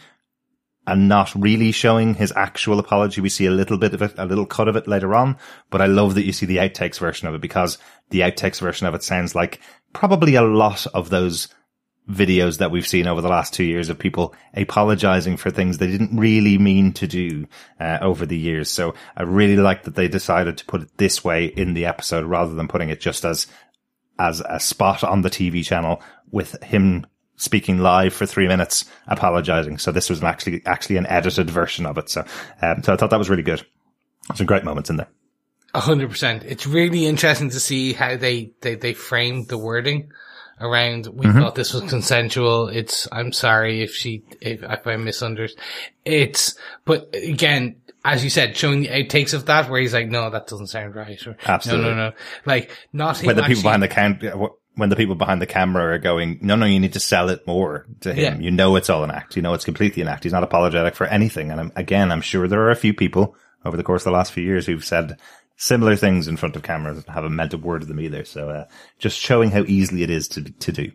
and 0.87 1.09
not 1.09 1.33
really 1.37 1.71
showing 1.71 2.15
his 2.15 2.33
actual 2.35 2.81
apology. 2.81 3.21
We 3.21 3.29
see 3.29 3.47
a 3.47 3.53
little 3.53 3.79
bit 3.79 3.95
of 3.95 4.03
it, 4.03 4.15
a 4.19 4.27
little 4.27 4.47
cut 4.47 4.69
of 4.69 4.77
it 4.77 4.89
later 4.89 5.15
on, 5.15 5.37
but 5.71 5.81
I 5.81 5.87
love 5.87 6.17
that 6.17 6.25
you 6.25 6.33
see 6.33 6.47
the 6.47 6.57
outtakes 6.57 6.99
version 6.99 7.29
of 7.29 7.35
it 7.35 7.41
because 7.41 7.79
the 8.11 8.21
outtakes 8.21 8.61
version 8.61 8.87
of 8.89 8.95
it 8.95 9.05
sounds 9.05 9.35
like 9.35 9.61
probably 9.93 10.35
a 10.35 10.43
lot 10.43 10.87
of 10.93 11.11
those 11.11 11.49
videos 12.11 12.59
that 12.59 12.71
we've 12.71 12.87
seen 12.87 13.07
over 13.07 13.21
the 13.21 13.29
last 13.29 13.55
two 13.55 13.65
years 13.65 13.89
of 13.89 13.99
people 13.99 14.35
apologizing 14.55 15.37
for 15.37 15.51
things 15.51 15.79
they 15.79 15.87
didn't 15.87 16.17
really 16.17 16.59
mean 16.59 16.93
to 16.93 17.07
do 17.07 17.47
uh, 17.79 17.99
over 18.01 18.27
the 18.27 18.37
years. 18.37 18.71
So 18.71 18.95
I 19.17 19.23
really 19.23 19.57
like 19.57 19.85
that 19.85 19.95
they 19.95 20.09
decided 20.09 20.59
to 20.59 20.65
put 20.65 20.83
it 20.83 20.99
this 20.99 21.23
way 21.23 21.47
in 21.47 21.75
the 21.75 21.87
episode 21.87 22.25
rather 22.25 22.55
than 22.55 22.69
putting 22.69 22.89
it 22.89 23.01
just 23.01 23.25
as 23.25 23.47
as 24.19 24.43
a 24.49 24.61
spot 24.61 25.03
on 25.03 25.23
the 25.23 25.31
TV 25.31 25.65
channel 25.65 26.03
with 26.31 26.61
him 26.63 27.07
speaking 27.37 27.79
live 27.79 28.13
for 28.13 28.27
three 28.27 28.47
minutes, 28.47 28.85
apologizing. 29.07 29.79
So 29.79 29.91
this 29.91 30.11
was 30.11 30.23
actually 30.23 30.63
actually 30.67 30.97
an 30.97 31.07
edited 31.07 31.51
version 31.51 31.87
of 31.87 31.99
it. 31.99 32.09
So 32.09 32.25
um, 32.61 32.83
so 32.83 32.93
I 32.93 32.97
thought 32.97 33.11
that 33.11 33.19
was 33.19 33.31
really 33.31 33.43
good. 33.43 33.65
Some 34.35 34.47
great 34.47 34.65
moments 34.65 34.91
in 34.91 34.97
there. 34.97 35.09
A 35.75 35.81
hundred 35.81 36.11
percent. 36.11 36.43
It's 36.45 36.67
really 36.67 37.07
interesting 37.07 37.51
to 37.51 37.61
see 37.61 37.93
how 37.93 38.17
they, 38.17 38.53
they, 38.61 38.75
they 38.75 38.93
framed 38.93 39.49
the 39.49 39.57
wording 39.57 40.11
around. 40.63 41.07
We 41.09 41.27
mm-hmm. 41.27 41.41
thought 41.41 41.55
this 41.55 41.75
was 41.75 41.83
consensual. 41.91 42.69
It's, 42.69 43.09
I'm 43.11 43.33
sorry 43.33 43.83
if 43.83 43.95
she, 43.95 44.23
if, 44.41 44.63
if 44.63 44.87
I 44.87 44.97
misunderstood. 44.97 45.63
It's, 46.05 46.55
but 46.85 47.15
again, 47.15 47.77
as 48.05 48.25
you 48.25 48.31
said, 48.31 48.57
showing 48.57 48.81
the 48.81 48.89
outtakes 48.89 49.35
of 49.35 49.47
that 49.47 49.71
where 49.71 49.81
he's 49.81 49.95
like, 49.95 50.09
no, 50.09 50.31
that 50.31 50.47
doesn't 50.47 50.69
sound 50.69 50.95
right. 50.95 51.25
Or, 51.27 51.37
Absolutely. 51.45 51.91
No, 51.91 51.95
no, 51.95 52.09
no. 52.09 52.17
Like, 52.45 52.71
not 52.93 53.19
when 53.23 53.37
the 53.37 53.43
actually, 53.43 53.57
people 53.57 53.69
behind 53.69 53.83
the 53.83 53.89
camera, 53.89 54.49
when 54.75 54.89
the 54.89 54.97
people 54.97 55.15
behind 55.15 55.43
the 55.43 55.47
camera 55.47 55.95
are 55.95 55.99
going, 55.99 56.39
no, 56.41 56.57
no, 56.57 56.67
you 56.67 56.81
need 56.81 56.95
to 56.95 57.01
sell 57.01 57.29
it 57.29 57.47
more 57.47 57.87
to 58.01 58.13
him. 58.13 58.41
Yeah. 58.41 58.45
You 58.45 58.51
know, 58.51 58.75
it's 58.77 58.91
all 58.91 59.05
an 59.05 59.11
act. 59.11 59.37
You 59.37 59.43
know, 59.43 59.55
it's 59.55 59.65
completely 59.65 60.03
an 60.03 60.09
act. 60.09 60.25
He's 60.25 60.33
not 60.33 60.43
apologetic 60.43 60.95
for 60.95 61.07
anything. 61.07 61.51
And 61.51 61.61
I'm, 61.61 61.73
again, 61.77 62.11
I'm 62.11 62.23
sure 62.23 62.49
there 62.49 62.63
are 62.63 62.71
a 62.71 62.77
few 62.77 62.95
people 62.95 63.37
over 63.65 63.77
the 63.77 63.85
course 63.85 64.03
of 64.03 64.07
the 64.07 64.17
last 64.17 64.33
few 64.33 64.43
years 64.43 64.67
who've 64.67 64.85
said 64.85 65.19
similar 65.63 65.95
things 65.95 66.27
in 66.27 66.37
front 66.37 66.57
of 66.57 66.63
cameras 66.65 67.05
haven't 67.07 67.37
meant 67.37 67.55
a 67.55 67.59
word 67.59 67.83
of 67.83 67.89
them 67.89 68.01
either. 68.01 68.25
So, 68.25 68.51
uh, 68.51 68.65
just 68.99 69.19
showing 69.19 69.53
how 69.53 69.63
easily 69.67 70.03
it 70.03 70.11
is 70.11 70.27
to, 70.29 70.43
to 70.43 70.73
do. 70.73 70.91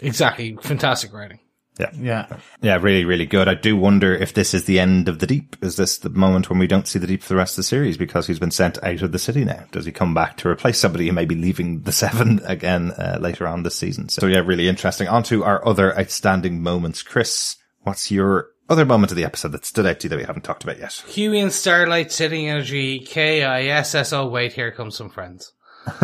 Exactly. 0.00 0.56
Fantastic 0.62 1.12
writing. 1.12 1.40
Yeah. 1.80 1.90
Yeah. 1.98 2.36
Yeah, 2.62 2.78
really, 2.80 3.04
really 3.04 3.26
good. 3.26 3.48
I 3.48 3.54
do 3.54 3.76
wonder 3.76 4.14
if 4.14 4.32
this 4.32 4.54
is 4.54 4.66
the 4.66 4.78
end 4.78 5.08
of 5.08 5.18
the 5.18 5.26
deep. 5.26 5.56
Is 5.60 5.74
this 5.74 5.98
the 5.98 6.10
moment 6.10 6.48
when 6.48 6.60
we 6.60 6.68
don't 6.68 6.86
see 6.86 7.00
the 7.00 7.08
deep 7.08 7.22
for 7.22 7.30
the 7.30 7.36
rest 7.36 7.54
of 7.54 7.56
the 7.56 7.62
series 7.64 7.96
because 7.96 8.28
he's 8.28 8.38
been 8.38 8.52
sent 8.52 8.82
out 8.84 9.02
of 9.02 9.10
the 9.10 9.18
city 9.18 9.44
now? 9.44 9.64
Does 9.72 9.84
he 9.84 9.90
come 9.90 10.14
back 10.14 10.36
to 10.38 10.48
replace 10.48 10.78
somebody 10.78 11.08
who 11.08 11.12
may 11.12 11.24
be 11.24 11.34
leaving 11.34 11.80
the 11.80 11.90
seven 12.04 12.40
again 12.44 12.92
uh, 12.92 13.18
later 13.20 13.48
on 13.48 13.64
this 13.64 13.74
season? 13.74 14.08
So 14.08 14.28
yeah, 14.28 14.38
really 14.38 14.68
interesting. 14.68 15.08
On 15.08 15.24
to 15.24 15.42
our 15.42 15.66
other 15.66 15.98
outstanding 15.98 16.62
moments. 16.62 17.02
Chris, 17.02 17.56
what's 17.80 18.12
your 18.12 18.50
other 18.68 18.84
moments 18.84 19.12
of 19.12 19.16
the 19.16 19.24
episode 19.24 19.52
that 19.52 19.64
stood 19.64 19.86
out 19.86 20.00
to 20.00 20.04
you 20.04 20.10
that 20.10 20.16
we 20.16 20.24
haven't 20.24 20.42
talked 20.42 20.64
about 20.64 20.78
yet? 20.78 21.02
Hughie 21.06 21.40
and 21.40 21.52
Starlight 21.52 22.12
sitting 22.12 22.48
energy, 22.48 23.00
K-I-S-S, 23.00 24.12
oh 24.12 24.26
wait, 24.26 24.52
here 24.52 24.70
comes 24.70 24.96
some 24.96 25.10
friends. 25.10 25.52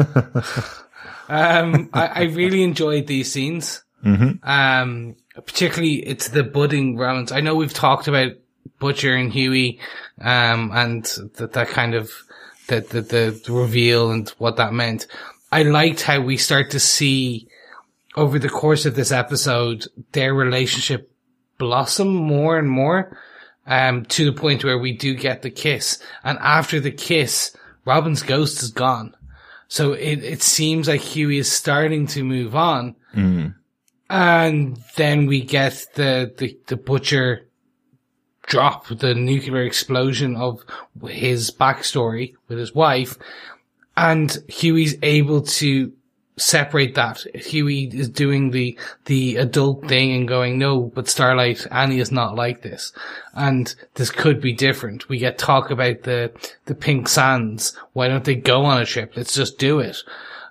um, 1.28 1.90
I, 1.92 2.06
I 2.06 2.22
really 2.24 2.62
enjoyed 2.62 3.06
these 3.06 3.32
scenes. 3.32 3.82
Mm-hmm. 4.04 4.48
Um, 4.48 5.16
particularly 5.34 5.96
it's 6.06 6.28
the 6.28 6.42
budding 6.42 6.96
romance. 6.96 7.32
I 7.32 7.40
know 7.40 7.54
we've 7.54 7.72
talked 7.72 8.08
about 8.08 8.32
Butcher 8.78 9.14
and 9.14 9.32
Hughie, 9.32 9.80
um, 10.20 10.70
and 10.72 11.04
that, 11.36 11.52
that 11.52 11.68
kind 11.68 11.94
of, 11.94 12.10
the, 12.66 12.80
the 12.80 13.52
reveal 13.52 14.10
and 14.10 14.28
what 14.38 14.56
that 14.56 14.72
meant. 14.72 15.06
I 15.50 15.64
liked 15.64 16.02
how 16.02 16.20
we 16.20 16.36
start 16.36 16.70
to 16.70 16.80
see 16.80 17.48
over 18.16 18.38
the 18.38 18.48
course 18.48 18.86
of 18.86 18.94
this 18.94 19.12
episode, 19.12 19.86
their 20.12 20.34
relationship 20.34 21.09
blossom 21.60 22.08
more 22.08 22.58
and 22.58 22.68
more, 22.68 23.16
um, 23.66 24.04
to 24.06 24.24
the 24.24 24.32
point 24.32 24.64
where 24.64 24.78
we 24.78 24.92
do 24.92 25.14
get 25.14 25.42
the 25.42 25.50
kiss. 25.50 26.02
And 26.24 26.38
after 26.40 26.80
the 26.80 26.90
kiss, 26.90 27.56
Robin's 27.84 28.24
ghost 28.24 28.64
is 28.64 28.72
gone. 28.72 29.14
So 29.68 29.92
it, 29.92 30.24
it 30.24 30.42
seems 30.42 30.88
like 30.88 31.00
Hughie 31.00 31.38
is 31.38 31.52
starting 31.52 32.08
to 32.08 32.24
move 32.24 32.56
on. 32.56 32.96
Mm. 33.14 33.54
And 34.08 34.76
then 34.96 35.26
we 35.26 35.42
get 35.42 35.86
the, 35.94 36.34
the, 36.36 36.58
the 36.66 36.76
butcher 36.76 37.46
drop, 38.42 38.88
the 38.88 39.14
nuclear 39.14 39.62
explosion 39.62 40.34
of 40.34 40.64
his 41.08 41.52
backstory 41.52 42.34
with 42.48 42.58
his 42.58 42.74
wife. 42.74 43.16
And 43.96 44.36
Hughie's 44.48 44.96
able 45.02 45.42
to 45.42 45.92
separate 46.40 46.94
that. 46.94 47.24
Hughie 47.34 47.90
is 47.92 48.08
doing 48.08 48.50
the, 48.50 48.78
the 49.04 49.36
adult 49.36 49.86
thing 49.88 50.12
and 50.12 50.28
going, 50.28 50.58
no, 50.58 50.90
but 50.94 51.08
Starlight, 51.08 51.66
Annie 51.70 52.00
is 52.00 52.10
not 52.10 52.34
like 52.34 52.62
this. 52.62 52.92
And 53.34 53.74
this 53.94 54.10
could 54.10 54.40
be 54.40 54.52
different. 54.52 55.08
We 55.08 55.18
get 55.18 55.38
talk 55.38 55.70
about 55.70 56.02
the, 56.02 56.32
the 56.66 56.74
pink 56.74 57.08
sands. 57.08 57.76
Why 57.92 58.08
don't 58.08 58.24
they 58.24 58.34
go 58.34 58.64
on 58.64 58.80
a 58.80 58.86
trip? 58.86 59.12
Let's 59.16 59.34
just 59.34 59.58
do 59.58 59.80
it. 59.80 59.98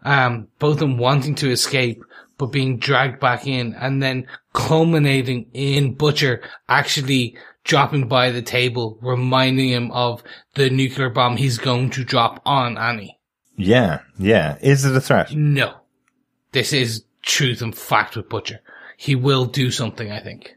Um, 0.04 0.48
both 0.60 0.74
of 0.74 0.80
them 0.80 0.98
wanting 0.98 1.36
to 1.36 1.52
escape, 1.52 2.04
but 2.38 2.48
being 2.48 2.78
dragged 2.78 3.20
back 3.20 3.46
in 3.46 3.74
and 3.74 4.02
then 4.02 4.28
culminating 4.54 5.50
in 5.54 5.94
Butcher 5.94 6.42
actually 6.70 7.36
dropping 7.66 8.08
by 8.08 8.32
the 8.32 8.42
table, 8.42 8.98
reminding 9.02 9.70
him 9.70 9.92
of 9.92 10.24
the 10.56 10.70
nuclear 10.70 11.10
bomb 11.10 11.38
he's 11.38 11.58
going 11.58 11.90
to 11.92 12.04
drop 12.04 12.42
on 12.46 12.78
Annie. 12.78 13.20
Yeah, 13.58 14.00
yeah. 14.18 14.58
Is 14.62 14.86
it 14.86 14.96
a 14.96 15.02
threat? 15.02 15.36
No. 15.36 15.79
This 16.52 16.74
is 16.74 17.04
truth 17.22 17.62
and 17.62 17.76
fact 17.76 18.16
with 18.16 18.30
Butcher. 18.30 18.60
He 18.97 19.16
will 19.16 19.45
do 19.45 19.72
something, 19.72 20.12
I 20.12 20.20
think. 20.20 20.56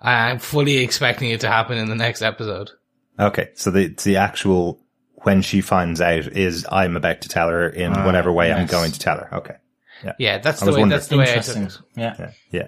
I'm 0.00 0.38
fully 0.38 0.78
expecting 0.78 1.30
it 1.30 1.40
to 1.40 1.48
happen 1.48 1.78
in 1.78 1.88
the 1.88 1.94
next 1.94 2.22
episode. 2.22 2.70
Okay, 3.18 3.50
so 3.54 3.70
the 3.70 3.88
the 3.88 4.16
actual 4.16 4.80
when 5.16 5.42
she 5.42 5.60
finds 5.60 6.00
out 6.00 6.26
is 6.26 6.66
I'm 6.70 6.96
about 6.96 7.20
to 7.22 7.28
tell 7.28 7.48
her 7.48 7.68
in 7.68 7.92
uh, 7.92 8.04
whatever 8.04 8.32
way 8.32 8.48
yes. 8.48 8.58
I'm 8.58 8.66
going 8.66 8.92
to 8.92 8.98
tell 8.98 9.18
her. 9.18 9.34
Okay. 9.36 9.56
Yeah, 10.04 10.12
yeah 10.18 10.38
that's 10.38 10.60
the 10.60 10.72
way. 10.72 10.88
That's 10.88 11.06
the 11.06 11.18
way 11.18 11.32
I 11.32 11.38
took 11.38 11.56
it. 11.56 11.78
Yeah, 11.94 12.16
yeah. 12.18 12.30
yeah 12.50 12.66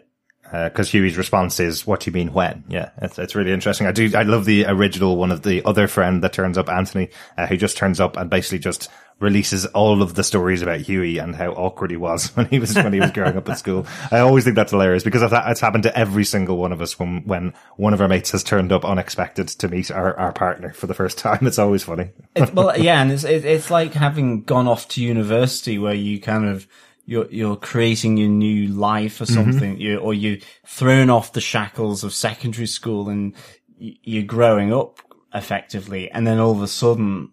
because 0.62 0.88
uh, 0.88 0.92
Hughie's 0.92 1.16
response 1.16 1.58
is, 1.58 1.86
"What 1.86 2.00
do 2.00 2.10
you 2.10 2.14
mean 2.14 2.32
when?" 2.32 2.64
Yeah, 2.68 2.90
it's 2.98 3.18
it's 3.18 3.34
really 3.34 3.52
interesting. 3.52 3.86
I 3.86 3.92
do. 3.92 4.10
I 4.14 4.22
love 4.22 4.44
the 4.44 4.66
original 4.66 5.16
one 5.16 5.32
of 5.32 5.42
the 5.42 5.64
other 5.64 5.88
friend 5.88 6.22
that 6.22 6.32
turns 6.32 6.58
up, 6.58 6.68
Anthony, 6.68 7.10
uh, 7.36 7.46
who 7.46 7.56
just 7.56 7.76
turns 7.76 7.98
up 7.98 8.16
and 8.16 8.30
basically 8.30 8.58
just 8.58 8.90
releases 9.20 9.64
all 9.66 10.02
of 10.02 10.14
the 10.14 10.24
stories 10.24 10.60
about 10.60 10.80
Hughie 10.80 11.18
and 11.18 11.34
how 11.34 11.50
awkward 11.52 11.90
he 11.90 11.96
was 11.96 12.28
when 12.36 12.46
he 12.46 12.58
was 12.58 12.74
when 12.74 12.92
he 12.92 13.00
was 13.00 13.10
growing 13.10 13.36
up 13.36 13.48
at 13.48 13.58
school. 13.58 13.86
I 14.10 14.18
always 14.18 14.44
think 14.44 14.56
that's 14.56 14.72
hilarious 14.72 15.02
because 15.02 15.22
it's 15.22 15.60
happened 15.60 15.84
to 15.84 15.98
every 15.98 16.24
single 16.24 16.56
one 16.56 16.72
of 16.72 16.80
us 16.80 16.98
when 16.98 17.22
when 17.24 17.54
one 17.76 17.94
of 17.94 18.00
our 18.00 18.08
mates 18.08 18.32
has 18.32 18.42
turned 18.42 18.72
up 18.72 18.84
unexpected 18.84 19.48
to 19.48 19.68
meet 19.68 19.90
our, 19.90 20.16
our 20.18 20.32
partner 20.32 20.72
for 20.72 20.86
the 20.86 20.94
first 20.94 21.18
time. 21.18 21.46
It's 21.46 21.58
always 21.58 21.82
funny. 21.82 22.10
it's, 22.34 22.52
well, 22.52 22.78
yeah, 22.78 23.00
and 23.00 23.12
it's 23.12 23.24
it, 23.24 23.44
it's 23.44 23.70
like 23.70 23.94
having 23.94 24.42
gone 24.42 24.68
off 24.68 24.88
to 24.88 25.02
university 25.02 25.78
where 25.78 25.94
you 25.94 26.20
kind 26.20 26.46
of 26.46 26.66
you're 27.06 27.30
you're 27.30 27.56
creating 27.56 28.16
your 28.16 28.28
new 28.28 28.68
life 28.68 29.20
or 29.20 29.24
mm-hmm. 29.24 29.34
something, 29.34 29.72
mm-hmm. 29.72 29.80
you 29.80 29.98
or 29.98 30.14
you 30.14 30.40
thrown 30.66 31.10
off 31.10 31.32
the 31.32 31.40
shackles 31.40 32.04
of 32.04 32.14
secondary 32.14 32.66
school 32.66 33.08
and 33.08 33.34
you're 33.78 34.22
growing 34.22 34.72
up 34.72 35.00
effectively, 35.34 36.10
and 36.10 36.26
then 36.26 36.38
all 36.38 36.52
of 36.52 36.62
a 36.62 36.68
sudden 36.68 37.30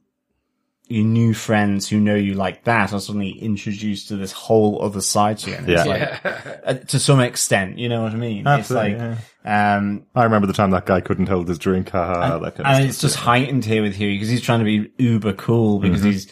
your 0.91 1.05
new 1.05 1.33
friends 1.33 1.87
who 1.89 1.99
know 1.99 2.15
you 2.15 2.33
like 2.33 2.63
that 2.65 2.91
are 2.93 2.99
suddenly 2.99 3.31
introduced 3.31 4.09
to 4.09 4.15
this 4.17 4.31
whole 4.31 4.81
other 4.83 5.01
side 5.01 5.37
to 5.39 5.49
you. 5.49 5.55
And 5.55 5.69
it's 5.69 5.85
Yeah. 5.85 6.19
like, 6.23 6.61
uh, 6.65 6.73
to 6.85 6.99
some 6.99 7.19
extent, 7.19 7.79
you 7.79 7.89
know 7.89 8.03
what 8.03 8.11
I 8.11 8.15
mean? 8.17 8.45
Absolutely, 8.45 8.91
it's 8.93 9.19
like, 9.45 9.51
um, 9.53 10.05
I 10.15 10.23
remember 10.23 10.47
the 10.47 10.53
time 10.53 10.71
that 10.71 10.85
guy 10.85 11.01
couldn't 11.01 11.27
hold 11.29 11.47
his 11.47 11.57
drink. 11.57 11.89
Ha, 11.91 12.05
ha, 12.05 12.13
ha, 12.27 12.39
that 12.39 12.55
kind 12.55 12.59
of 12.59 12.65
and 12.67 12.75
stuff. 12.77 12.89
it's 12.89 13.01
just 13.01 13.15
heightened 13.15 13.65
here 13.65 13.81
with 13.81 13.95
Hughie 13.95 14.15
because 14.15 14.29
he's 14.29 14.41
trying 14.41 14.59
to 14.59 14.65
be 14.65 14.91
uber 14.97 15.33
cool 15.33 15.79
because 15.79 16.01
Mm-hmm. 16.01 16.09
he's 16.11 16.27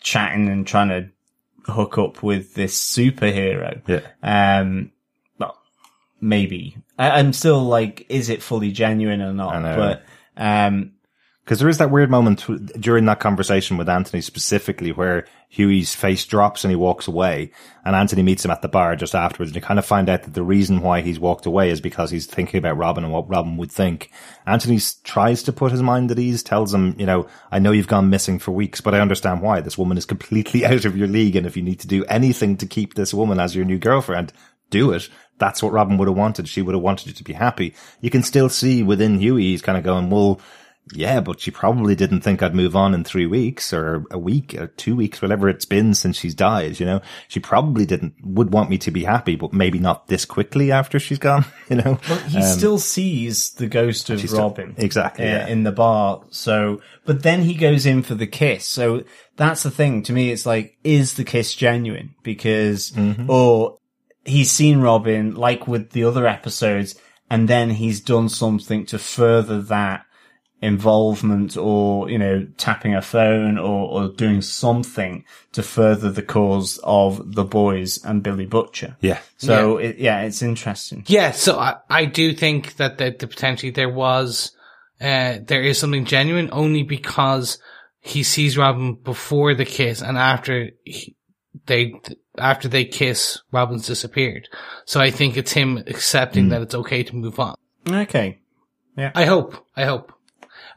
chatting 0.00 0.48
and 0.48 0.66
trying 0.66 0.88
to 0.88 1.08
hook 1.72 1.98
up 1.98 2.22
with 2.22 2.54
this 2.54 2.80
superhero. 2.80 3.82
Yeah. 3.86 4.00
Um, 4.60 4.92
well, 5.38 5.58
maybe. 6.20 6.76
I, 6.98 7.10
I'm 7.18 7.32
still 7.32 7.62
like, 7.62 8.06
is 8.08 8.28
it 8.30 8.42
fully 8.42 8.72
genuine 8.72 9.20
or 9.22 9.32
not? 9.32 9.56
I 9.56 9.60
know. 9.62 9.76
But, 9.76 10.02
um, 10.36 10.92
Because 11.48 11.60
there 11.60 11.68
is 11.70 11.78
that 11.78 11.90
weird 11.90 12.10
moment 12.10 12.44
during 12.78 13.06
that 13.06 13.20
conversation 13.20 13.78
with 13.78 13.88
Anthony 13.88 14.20
specifically 14.20 14.92
where 14.92 15.24
Hughie's 15.48 15.94
face 15.94 16.26
drops 16.26 16.62
and 16.62 16.70
he 16.70 16.76
walks 16.76 17.08
away 17.08 17.52
and 17.86 17.96
Anthony 17.96 18.22
meets 18.22 18.44
him 18.44 18.50
at 18.50 18.60
the 18.60 18.68
bar 18.68 18.96
just 18.96 19.14
afterwards 19.14 19.48
and 19.48 19.56
you 19.56 19.62
kind 19.62 19.78
of 19.78 19.86
find 19.86 20.10
out 20.10 20.24
that 20.24 20.34
the 20.34 20.42
reason 20.42 20.82
why 20.82 21.00
he's 21.00 21.18
walked 21.18 21.46
away 21.46 21.70
is 21.70 21.80
because 21.80 22.10
he's 22.10 22.26
thinking 22.26 22.58
about 22.58 22.76
Robin 22.76 23.02
and 23.02 23.14
what 23.14 23.30
Robin 23.30 23.56
would 23.56 23.72
think. 23.72 24.10
Anthony 24.44 24.78
tries 25.04 25.42
to 25.44 25.52
put 25.54 25.72
his 25.72 25.82
mind 25.82 26.10
at 26.10 26.18
ease, 26.18 26.42
tells 26.42 26.74
him, 26.74 26.94
you 26.98 27.06
know, 27.06 27.26
I 27.50 27.60
know 27.60 27.72
you've 27.72 27.86
gone 27.86 28.10
missing 28.10 28.38
for 28.38 28.50
weeks, 28.50 28.82
but 28.82 28.94
I 28.94 29.00
understand 29.00 29.40
why. 29.40 29.62
This 29.62 29.78
woman 29.78 29.96
is 29.96 30.04
completely 30.04 30.66
out 30.66 30.84
of 30.84 30.98
your 30.98 31.08
league 31.08 31.34
and 31.34 31.46
if 31.46 31.56
you 31.56 31.62
need 31.62 31.80
to 31.80 31.88
do 31.88 32.04
anything 32.10 32.58
to 32.58 32.66
keep 32.66 32.92
this 32.92 33.14
woman 33.14 33.40
as 33.40 33.56
your 33.56 33.64
new 33.64 33.78
girlfriend, 33.78 34.34
do 34.68 34.92
it. 34.92 35.08
That's 35.38 35.62
what 35.62 35.72
Robin 35.72 35.96
would 35.96 36.08
have 36.08 36.16
wanted. 36.16 36.46
She 36.46 36.60
would 36.60 36.74
have 36.74 36.82
wanted 36.82 37.06
you 37.06 37.14
to 37.14 37.24
be 37.24 37.32
happy. 37.32 37.74
You 38.02 38.10
can 38.10 38.22
still 38.22 38.50
see 38.50 38.82
within 38.82 39.18
Hughie, 39.18 39.52
he's 39.52 39.62
kind 39.62 39.78
of 39.78 39.84
going, 39.84 40.10
well, 40.10 40.40
yeah, 40.94 41.20
but 41.20 41.40
she 41.40 41.50
probably 41.50 41.94
didn't 41.94 42.20
think 42.22 42.42
I'd 42.42 42.54
move 42.54 42.74
on 42.76 42.94
in 42.94 43.04
three 43.04 43.26
weeks 43.26 43.72
or 43.72 44.04
a 44.10 44.18
week 44.18 44.54
or 44.54 44.68
two 44.68 44.96
weeks, 44.96 45.20
whatever 45.22 45.48
it's 45.48 45.64
been 45.64 45.94
since 45.94 46.18
she's 46.18 46.34
died. 46.34 46.80
You 46.80 46.86
know, 46.86 47.00
she 47.28 47.40
probably 47.40 47.84
didn't, 47.86 48.14
would 48.22 48.52
want 48.52 48.70
me 48.70 48.78
to 48.78 48.90
be 48.90 49.04
happy, 49.04 49.36
but 49.36 49.52
maybe 49.52 49.78
not 49.78 50.06
this 50.08 50.24
quickly 50.24 50.72
after 50.72 50.98
she's 50.98 51.18
gone, 51.18 51.44
you 51.68 51.76
know? 51.76 51.94
he 52.28 52.42
still 52.42 52.78
sees 52.78 53.50
the 53.52 53.66
ghost 53.66 54.10
of 54.10 54.20
She's 54.20 54.30
still- 54.30 54.42
Robin. 54.48 54.74
exactly, 54.78 55.24
uh, 55.26 55.28
yeah. 55.28 55.46
In 55.48 55.64
the 55.64 55.72
bar. 55.72 56.22
So, 56.30 56.80
but 57.04 57.22
then 57.22 57.42
he 57.42 57.54
goes 57.54 57.86
in 57.86 58.02
for 58.02 58.14
the 58.14 58.26
kiss. 58.26 58.64
So 58.66 59.04
that's 59.36 59.62
the 59.62 59.70
thing. 59.70 60.02
To 60.04 60.12
me, 60.12 60.30
it's 60.30 60.46
like, 60.46 60.76
is 60.84 61.14
the 61.14 61.24
kiss 61.24 61.54
genuine? 61.54 62.14
Because, 62.22 62.90
Mm-hmm. 62.92 63.28
or 63.30 63.78
he's 64.24 64.50
seen 64.50 64.80
Robin, 64.80 65.34
like 65.34 65.66
with 65.66 65.90
the 65.90 66.04
other 66.04 66.26
episodes, 66.26 66.94
and 67.30 67.46
then 67.48 67.70
he's 67.70 68.00
done 68.00 68.28
something 68.28 68.86
to 68.86 68.98
further 68.98 69.60
that 69.62 70.04
involvement 70.60 71.56
or, 71.56 72.10
you 72.10 72.18
know, 72.18 72.46
tapping 72.56 72.94
a 72.94 73.02
phone 73.02 73.58
or, 73.58 73.88
or 73.88 74.08
doing 74.08 74.42
something 74.42 75.24
to 75.52 75.62
further 75.62 76.10
the 76.10 76.22
cause 76.22 76.80
of 76.82 77.34
the 77.34 77.44
boys 77.44 78.04
and 78.04 78.22
Billy 78.22 78.46
Butcher. 78.46 78.96
Yeah. 79.00 79.20
So, 79.36 79.76
It, 79.76 79.98
yeah, 79.98 80.22
it's 80.22 80.42
interesting. 80.42 81.04
Yeah, 81.06 81.30
so 81.30 81.58
I, 81.58 81.76
I 81.88 82.04
do 82.06 82.34
think 82.34 82.76
that 82.76 82.98
the, 82.98 83.14
the 83.16 83.28
potentially 83.28 83.70
there 83.70 83.88
was, 83.88 84.50
uh, 85.00 85.38
there 85.44 85.62
is 85.62 85.78
something 85.78 86.04
genuine 86.04 86.48
only 86.50 86.82
because 86.82 87.58
he 88.00 88.24
sees 88.24 88.58
Robin 88.58 88.94
before 88.94 89.54
the 89.54 89.64
kiss 89.64 90.02
and 90.02 90.18
after 90.18 90.70
he, 90.82 91.14
they, 91.66 91.94
after 92.36 92.66
they 92.66 92.84
kiss, 92.84 93.40
Robin's 93.52 93.86
disappeared. 93.86 94.48
So 94.86 95.00
I 95.00 95.10
think 95.10 95.36
it's 95.36 95.52
him 95.52 95.78
accepting 95.86 96.48
that 96.48 96.62
it's 96.62 96.74
okay 96.74 97.02
to 97.04 97.16
move 97.16 97.38
on. 97.38 97.54
Okay. 97.88 98.40
Yeah. 98.96 99.12
I 99.14 99.24
hope. 99.24 99.64
I 99.76 99.84
hope. 99.84 100.12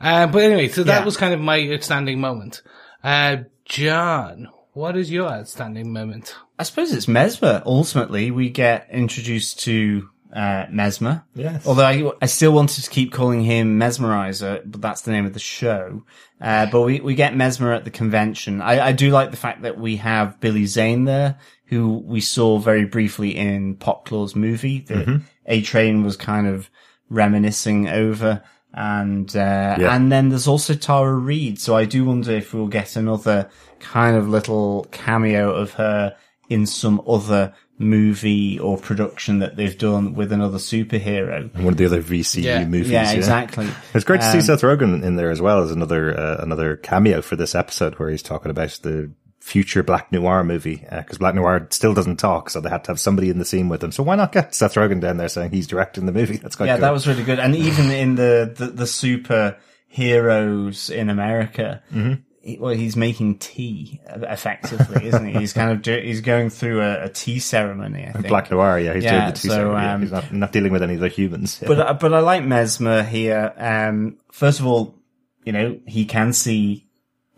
Uh, 0.02 0.28
but 0.28 0.44
anyway, 0.44 0.68
so 0.68 0.84
that 0.84 1.00
Yeah. 1.00 1.06
was 1.06 1.18
kind 1.18 1.34
of 1.34 1.40
my 1.40 1.70
outstanding 1.74 2.20
moment. 2.20 2.62
Uh, 3.04 3.38
John, 3.66 4.48
what 4.74 4.98
is 4.98 5.12
your 5.12 5.28
outstanding 5.30 5.94
moment? 5.94 6.36
I 6.60 6.64
suppose 6.64 6.92
it's 6.94 7.08
Mesmer. 7.08 7.62
Ultimately, 7.66 8.32
we 8.32 8.50
get 8.50 8.88
introduced 8.92 9.60
to 9.62 10.10
uh, 10.34 10.66
Mesmer. 10.70 11.24
Yes. 11.36 11.68
Although 11.68 11.86
I, 11.86 12.10
I 12.22 12.26
still 12.28 12.54
wanted 12.54 12.84
to 12.84 12.90
keep 12.90 13.12
calling 13.12 13.44
him 13.44 13.78
Mesmerizer, 13.80 14.62
but 14.66 14.80
that's 14.82 15.02
the 15.02 15.12
name 15.12 15.26
of 15.26 15.34
the 15.34 15.40
show. 15.40 16.04
Uh, 16.40 16.68
but 16.72 16.82
we, 16.82 17.00
we 17.02 17.16
get 17.16 17.36
Mesmer 17.36 17.74
at 17.74 17.84
the 17.84 17.92
convention. 17.92 18.62
I, 18.62 18.88
I 18.88 18.92
do 18.94 19.10
like 19.12 19.32
the 19.32 19.38
fact 19.38 19.64
that 19.64 19.78
we 19.78 19.98
have 19.98 20.40
Billy 20.40 20.66
Zane 20.68 21.04
there, 21.04 21.38
who 21.66 21.98
we 21.98 22.22
saw 22.22 22.58
very 22.60 22.86
briefly 22.86 23.36
in 23.36 23.76
Popclaw's 23.76 24.36
movie 24.36 24.80
that 24.88 25.22
A 25.48 25.62
Train 25.62 26.02
was 26.04 26.16
kind 26.16 26.48
of 26.48 26.70
reminiscing 27.10 27.90
over. 27.90 28.42
And, 28.74 29.30
uh, 29.36 29.76
Yeah. 29.80 29.96
and 29.96 30.12
then 30.12 30.30
there's 30.30 30.48
also 30.48 30.74
Tara 30.74 31.14
Reid. 31.14 31.60
So 31.60 31.76
I 31.76 31.86
do 31.86 32.06
wonder 32.06 32.32
if 32.32 32.54
we'll 32.54 32.68
get 32.68 32.96
another 32.96 33.50
kind 33.80 34.16
of 34.16 34.30
little 34.30 34.88
cameo 34.92 35.52
of 35.54 35.74
her 35.74 36.16
in 36.50 36.66
some 36.66 37.02
other 37.08 37.54
movie 37.78 38.60
or 38.60 38.78
production 38.78 39.40
that 39.40 39.56
they've 39.56 39.78
done 39.78 40.14
with 40.14 40.32
another 40.32 40.60
superhero. 40.60 41.54
One 41.56 41.74
of 41.74 41.78
the 41.78 41.86
other 41.86 42.00
VCU 42.02 42.44
Yeah. 42.44 42.66
movies. 42.66 42.92
Yeah, 42.92 43.12
exactly. 43.12 43.68
It's 43.94 44.06
great 44.06 44.22
to 44.22 44.32
see 44.32 44.38
Um, 44.38 44.44
Seth 44.44 44.62
Rogen 44.62 45.02
in 45.04 45.16
there 45.16 45.32
as 45.32 45.42
well 45.42 45.64
as 45.64 45.72
another, 45.72 46.18
uh, 46.18 46.38
another 46.44 46.76
cameo 46.78 47.22
for 47.22 47.36
this 47.36 47.56
episode 47.56 47.96
where 47.96 48.10
he's 48.10 48.22
talking 48.22 48.52
about 48.52 48.78
the 48.84 49.12
future 49.42 49.84
Black 49.84 50.12
Noir 50.12 50.44
movie. 50.44 50.86
Uh, 50.90 51.02
cause 51.04 51.18
Black 51.18 51.36
Noir 51.36 51.68
still 51.72 51.94
doesn't 51.94 52.18
talk. 52.18 52.50
So 52.50 52.62
they 52.62 52.70
had 52.70 52.84
to 52.86 52.92
have 52.92 53.00
somebody 53.00 53.30
in 53.30 53.38
the 53.40 53.46
scene 53.46 53.68
with 53.70 53.84
him. 53.84 53.92
So 53.92 54.04
why 54.04 54.16
not 54.16 54.32
get 54.32 54.56
Seth 54.56 54.76
Rogen 54.76 55.02
down 55.02 55.18
there 55.18 55.28
saying 55.30 55.52
he's 55.52 55.68
directing 55.68 56.06
the 56.06 56.12
movie? 56.14 56.38
That's 56.42 56.56
quite 56.56 56.68
Yeah, 56.68 56.76
cool. 56.76 56.82
that 56.82 56.94
was 56.94 57.08
really 57.08 57.24
good. 57.24 57.40
And 57.40 57.56
even 57.56 57.92
in 57.92 58.16
the, 58.16 58.54
the, 58.56 58.68
the 58.68 58.88
super 58.88 59.58
heroes 59.88 60.90
in 60.90 61.10
America, 61.10 61.82
Mm-hmm. 61.94 62.14
he- 62.42 62.58
well, 62.60 62.74
he's 62.74 62.96
making 62.96 63.38
tea 63.40 64.00
effectively, 64.08 65.06
isn't 65.08 65.26
he? 65.26 65.34
He's 65.40 65.54
kind 65.54 65.72
of, 65.72 65.82
do, 65.82 65.96
he's 66.00 66.22
going 66.22 66.50
through 66.50 66.82
a, 66.82 67.06
a 67.06 67.10
tea 67.10 67.40
ceremony, 67.40 68.06
I 68.08 68.12
think. 68.14 68.28
Black 68.28 68.50
Noir, 68.52 68.80
yeah, 68.80 68.94
he's 68.94 69.04
Yeah, 69.04 69.12
doing 69.22 69.26
the 69.34 69.40
tea 69.40 69.48
so, 69.50 69.72
yeah, 69.74 69.94
um, 69.94 70.02
He's 70.02 70.12
not, 70.12 70.32
not 70.34 70.52
dealing 70.52 70.72
with 70.72 70.82
any 70.84 70.96
of 70.96 71.00
the 71.02 71.08
humans. 71.10 71.60
Yeah. 71.62 71.68
But 71.68 71.80
uh, 71.88 71.94
but 71.94 72.14
I 72.14 72.20
like 72.20 72.44
Mesmer 72.44 73.04
here. 73.04 73.54
Um, 73.58 74.18
first 74.32 74.60
of 74.60 74.66
all, 74.66 74.96
you 75.44 75.52
know 75.54 75.80
he 75.88 76.06
can 76.06 76.34
see 76.34 76.88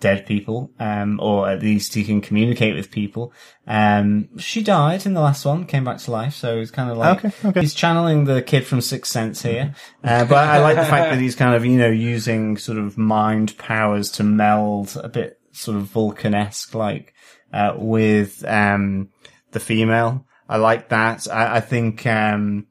dead 0.03 0.25
people, 0.25 0.69
um, 0.79 1.17
or 1.21 1.49
at 1.49 1.61
least 1.61 1.93
he 1.93 2.03
can 2.03 2.19
communicate 2.19 2.75
with 2.75 2.91
people. 2.91 3.31
Um, 3.65 4.37
she 4.37 4.61
died 4.61 5.05
in 5.05 5.13
the 5.13 5.21
last 5.21 5.45
one, 5.45 5.65
came 5.65 5.85
back 5.85 5.99
to 5.99 6.11
life, 6.11 6.33
so 6.33 6.59
it's 6.59 6.71
kind 6.71 6.91
of 6.91 6.97
like 6.97 7.23
Okay, 7.23 7.47
okay. 7.47 7.61
he's 7.61 7.73
channeling 7.73 8.25
the 8.25 8.41
kid 8.41 8.67
from 8.67 8.81
Sixth 8.81 9.09
Sense 9.09 9.41
here. 9.41 9.73
Uh, 10.03 10.25
but 10.25 10.45
I 10.49 10.59
like 10.59 10.75
the 10.75 10.83
fact 10.83 11.09
that 11.09 11.19
he's 11.21 11.35
kind 11.35 11.55
of 11.55 11.65
you 11.65 11.77
know 11.77 11.89
using 11.89 12.57
sort 12.57 12.77
of 12.77 12.97
mind 12.97 13.57
powers 13.57 14.11
to 14.11 14.23
meld 14.23 14.99
a 15.01 15.07
bit 15.07 15.39
sort 15.53 15.77
of 15.77 15.83
Vulcan-esque 15.83 16.75
like 16.75 17.13
uh, 17.53 17.75
with 17.77 18.43
um, 18.45 19.07
the 19.51 19.61
female. 19.61 20.25
I 20.49 20.57
like 20.57 20.89
that. 20.89 21.31
I, 21.31 21.55
I 21.55 21.59
think. 21.61 22.05
Um, 22.05 22.67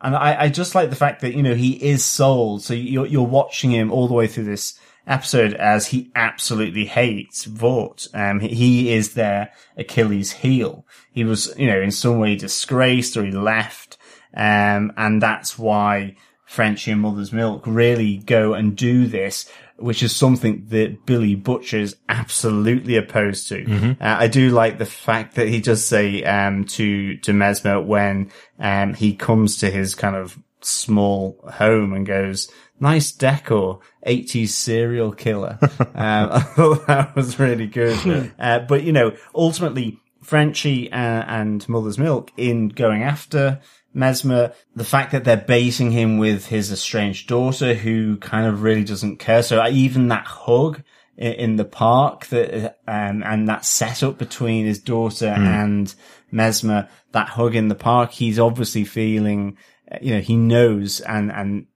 and 0.00 0.16
I, 0.16 0.42
I 0.42 0.48
just 0.48 0.74
like 0.74 0.90
the 0.90 0.96
fact 0.96 1.22
that, 1.22 1.34
you 1.34 1.42
know, 1.42 1.54
he 1.54 1.72
is 1.82 2.04
sold. 2.04 2.62
So 2.62 2.74
you're, 2.74 3.06
you're 3.06 3.22
watching 3.22 3.70
him 3.70 3.90
all 3.90 4.06
the 4.06 4.12
way 4.12 4.26
through 4.26 4.44
this 4.44 4.78
episode 5.06 5.54
as 5.54 5.88
he 5.88 6.10
absolutely 6.14 6.86
hates 6.86 7.44
Vought. 7.44 8.08
Um, 8.14 8.40
he, 8.40 8.92
is 8.92 9.14
their 9.14 9.52
Achilles 9.76 10.32
heel. 10.32 10.86
He 11.12 11.24
was, 11.24 11.52
you 11.58 11.66
know, 11.66 11.80
in 11.80 11.90
some 11.90 12.18
way 12.18 12.36
disgraced 12.36 13.16
or 13.16 13.24
he 13.24 13.30
left. 13.30 13.98
Um, 14.36 14.92
and 14.96 15.22
that's 15.22 15.58
why 15.58 16.16
Frenchie 16.44 16.92
and 16.92 17.00
Mother's 17.00 17.32
Milk 17.32 17.62
really 17.66 18.18
go 18.18 18.54
and 18.54 18.76
do 18.76 19.06
this, 19.06 19.50
which 19.76 20.02
is 20.02 20.14
something 20.14 20.66
that 20.68 21.04
Billy 21.06 21.34
Butcher 21.34 21.78
is 21.78 21.96
absolutely 22.08 22.96
opposed 22.96 23.48
to. 23.48 23.64
Uh, 24.00 24.16
I 24.20 24.28
do 24.28 24.50
like 24.50 24.78
the 24.78 24.86
fact 24.86 25.34
that 25.34 25.48
he 25.48 25.60
does 25.60 25.84
say, 25.84 26.22
um, 26.24 26.64
to, 26.66 27.16
to 27.18 27.32
Mesmer 27.32 27.80
when, 27.80 28.30
um, 28.58 28.94
he 28.94 29.14
comes 29.14 29.58
to 29.58 29.70
his 29.70 29.94
kind 29.94 30.16
of 30.16 30.38
small 30.60 31.38
home 31.54 31.92
and 31.92 32.06
goes, 32.06 32.50
nice 32.80 33.12
decor, 33.12 33.80
80s 34.06 34.48
serial 34.48 35.12
killer. 35.12 35.58
um, 35.62 35.68
I 35.94 36.40
thought 36.40 36.86
that 36.86 37.14
was 37.16 37.38
really 37.38 37.66
good. 37.66 38.32
uh, 38.38 38.60
but 38.60 38.82
you 38.82 38.92
know, 38.92 39.16
ultimately, 39.34 40.00
Frenchie 40.22 40.90
uh, 40.90 40.96
and 40.96 41.66
Mother's 41.68 41.98
Milk 41.98 42.32
in 42.36 42.68
going 42.68 43.02
after 43.02 43.60
Mesmer, 43.92 44.52
the 44.74 44.84
fact 44.84 45.12
that 45.12 45.24
they're 45.24 45.36
baiting 45.36 45.90
him 45.92 46.18
with 46.18 46.46
his 46.46 46.72
estranged 46.72 47.28
daughter 47.28 47.74
who 47.74 48.16
kind 48.16 48.46
of 48.46 48.62
really 48.62 48.84
doesn't 48.84 49.18
care. 49.18 49.42
So 49.42 49.60
uh, 49.62 49.68
even 49.70 50.08
that 50.08 50.26
hug 50.26 50.82
i- 51.18 51.24
in 51.26 51.56
the 51.56 51.64
park 51.64 52.26
that, 52.28 52.78
um, 52.88 53.22
and 53.22 53.48
that 53.48 53.64
setup 53.64 54.18
between 54.18 54.64
his 54.66 54.78
daughter 54.80 55.26
and 55.28 55.94
Mesmer, 56.32 56.88
that 57.12 57.28
hug 57.28 57.54
in 57.54 57.68
the 57.68 57.74
park, 57.76 58.10
he's 58.10 58.38
obviously 58.38 58.84
feeling, 58.84 59.56
uh, 59.92 59.98
you 60.02 60.14
know, 60.14 60.20
he 60.20 60.36
knows 60.36 61.00
and, 61.02 61.30
and 61.30 61.66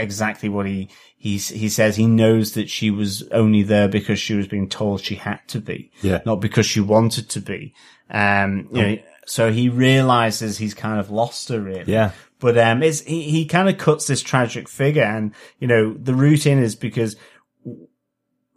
exactly 0.00 0.48
what 0.48 0.66
he, 0.66 0.88
he's, 1.16 1.48
he 1.48 1.68
says 1.68 1.96
he 1.96 2.06
knows 2.06 2.52
that 2.54 2.68
she 2.70 2.90
was 2.90 3.22
only 3.30 3.62
there 3.62 3.88
because 3.88 4.18
she 4.18 4.34
was 4.34 4.46
being 4.46 4.68
told 4.68 5.00
she 5.00 5.14
had 5.16 5.40
to 5.48 5.60
be. 5.60 5.90
Yeah. 6.02 6.20
Not 6.24 6.40
because 6.40 6.66
she 6.66 6.80
wanted 6.80 7.28
to 7.30 7.40
be. 7.40 7.74
Um, 8.10 8.68
you 8.72 8.82
know, 8.82 8.98
so 9.26 9.52
he 9.52 9.68
realizes 9.68 10.58
he's 10.58 10.74
kind 10.74 10.98
of 10.98 11.10
lost 11.10 11.48
her 11.50 11.60
really. 11.60 11.92
Yeah. 11.92 12.12
But, 12.40 12.56
um, 12.58 12.82
it's, 12.82 13.00
he, 13.02 13.22
he 13.30 13.44
kind 13.44 13.68
of 13.68 13.76
cuts 13.78 14.06
this 14.06 14.22
tragic 14.22 14.68
figure 14.68 15.02
and, 15.02 15.32
you 15.58 15.68
know, 15.68 15.92
the 15.92 16.14
root 16.14 16.46
in 16.46 16.58
is 16.58 16.74
because 16.74 17.16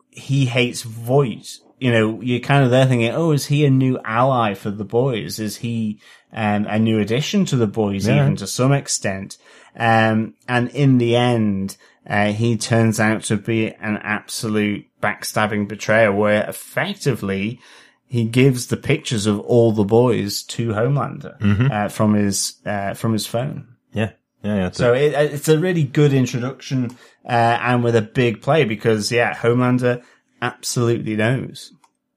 he 0.09 0.45
hates 0.45 0.83
Vought. 0.83 1.59
You 1.79 1.91
know, 1.91 2.21
you're 2.21 2.39
kind 2.39 2.63
of 2.63 2.71
there 2.71 2.85
thinking, 2.85 3.11
oh, 3.11 3.31
is 3.31 3.47
he 3.47 3.65
a 3.65 3.69
new 3.69 3.99
ally 4.05 4.53
for 4.53 4.71
the 4.71 4.85
boys? 4.85 5.37
Is 5.37 5.57
he 5.57 5.99
um, 6.31 6.65
a 6.69 6.79
new 6.79 6.99
addition 6.99 7.43
to 7.45 7.57
the 7.57 7.67
boys, 7.67 8.07
Yeah. 8.07 8.21
even 8.21 8.37
to 8.37 8.47
some 8.47 8.71
extent? 8.71 9.37
Um, 9.75 10.35
and 10.47 10.69
in 10.69 10.97
the 10.97 11.15
end, 11.15 11.77
uh, 12.07 12.31
he 12.31 12.57
turns 12.57 12.99
out 12.99 13.23
to 13.23 13.37
be 13.37 13.73
an 13.73 13.97
absolute 13.97 14.85
backstabbing 15.01 15.67
betrayer 15.67 16.11
where 16.11 16.47
effectively 16.47 17.59
he 18.07 18.25
gives 18.25 18.67
the 18.67 18.77
pictures 18.77 19.25
of 19.25 19.39
all 19.39 19.71
the 19.71 19.83
boys 19.83 20.43
to 20.43 20.69
Homelander, 20.69 21.71
uh, 21.71 21.89
from 21.89 22.13
his, 22.13 22.55
uh, 22.65 22.93
from 22.93 23.13
his 23.13 23.25
phone. 23.25 23.75
Yeah. 23.93 24.11
Yeah. 24.43 24.55
yeah. 24.55 24.71
So 24.71 24.93
it, 24.93 25.13
it's 25.13 25.49
a 25.49 25.57
really 25.57 25.83
good 25.83 26.13
introduction, 26.13 26.91
uh, 27.25 27.57
and 27.61 27.83
with 27.83 27.95
a 27.95 28.01
big 28.01 28.41
play 28.41 28.65
because, 28.65 29.11
yeah, 29.11 29.33
Homelander 29.33 30.03
absolutely 30.41 31.15
knows. 31.15 31.71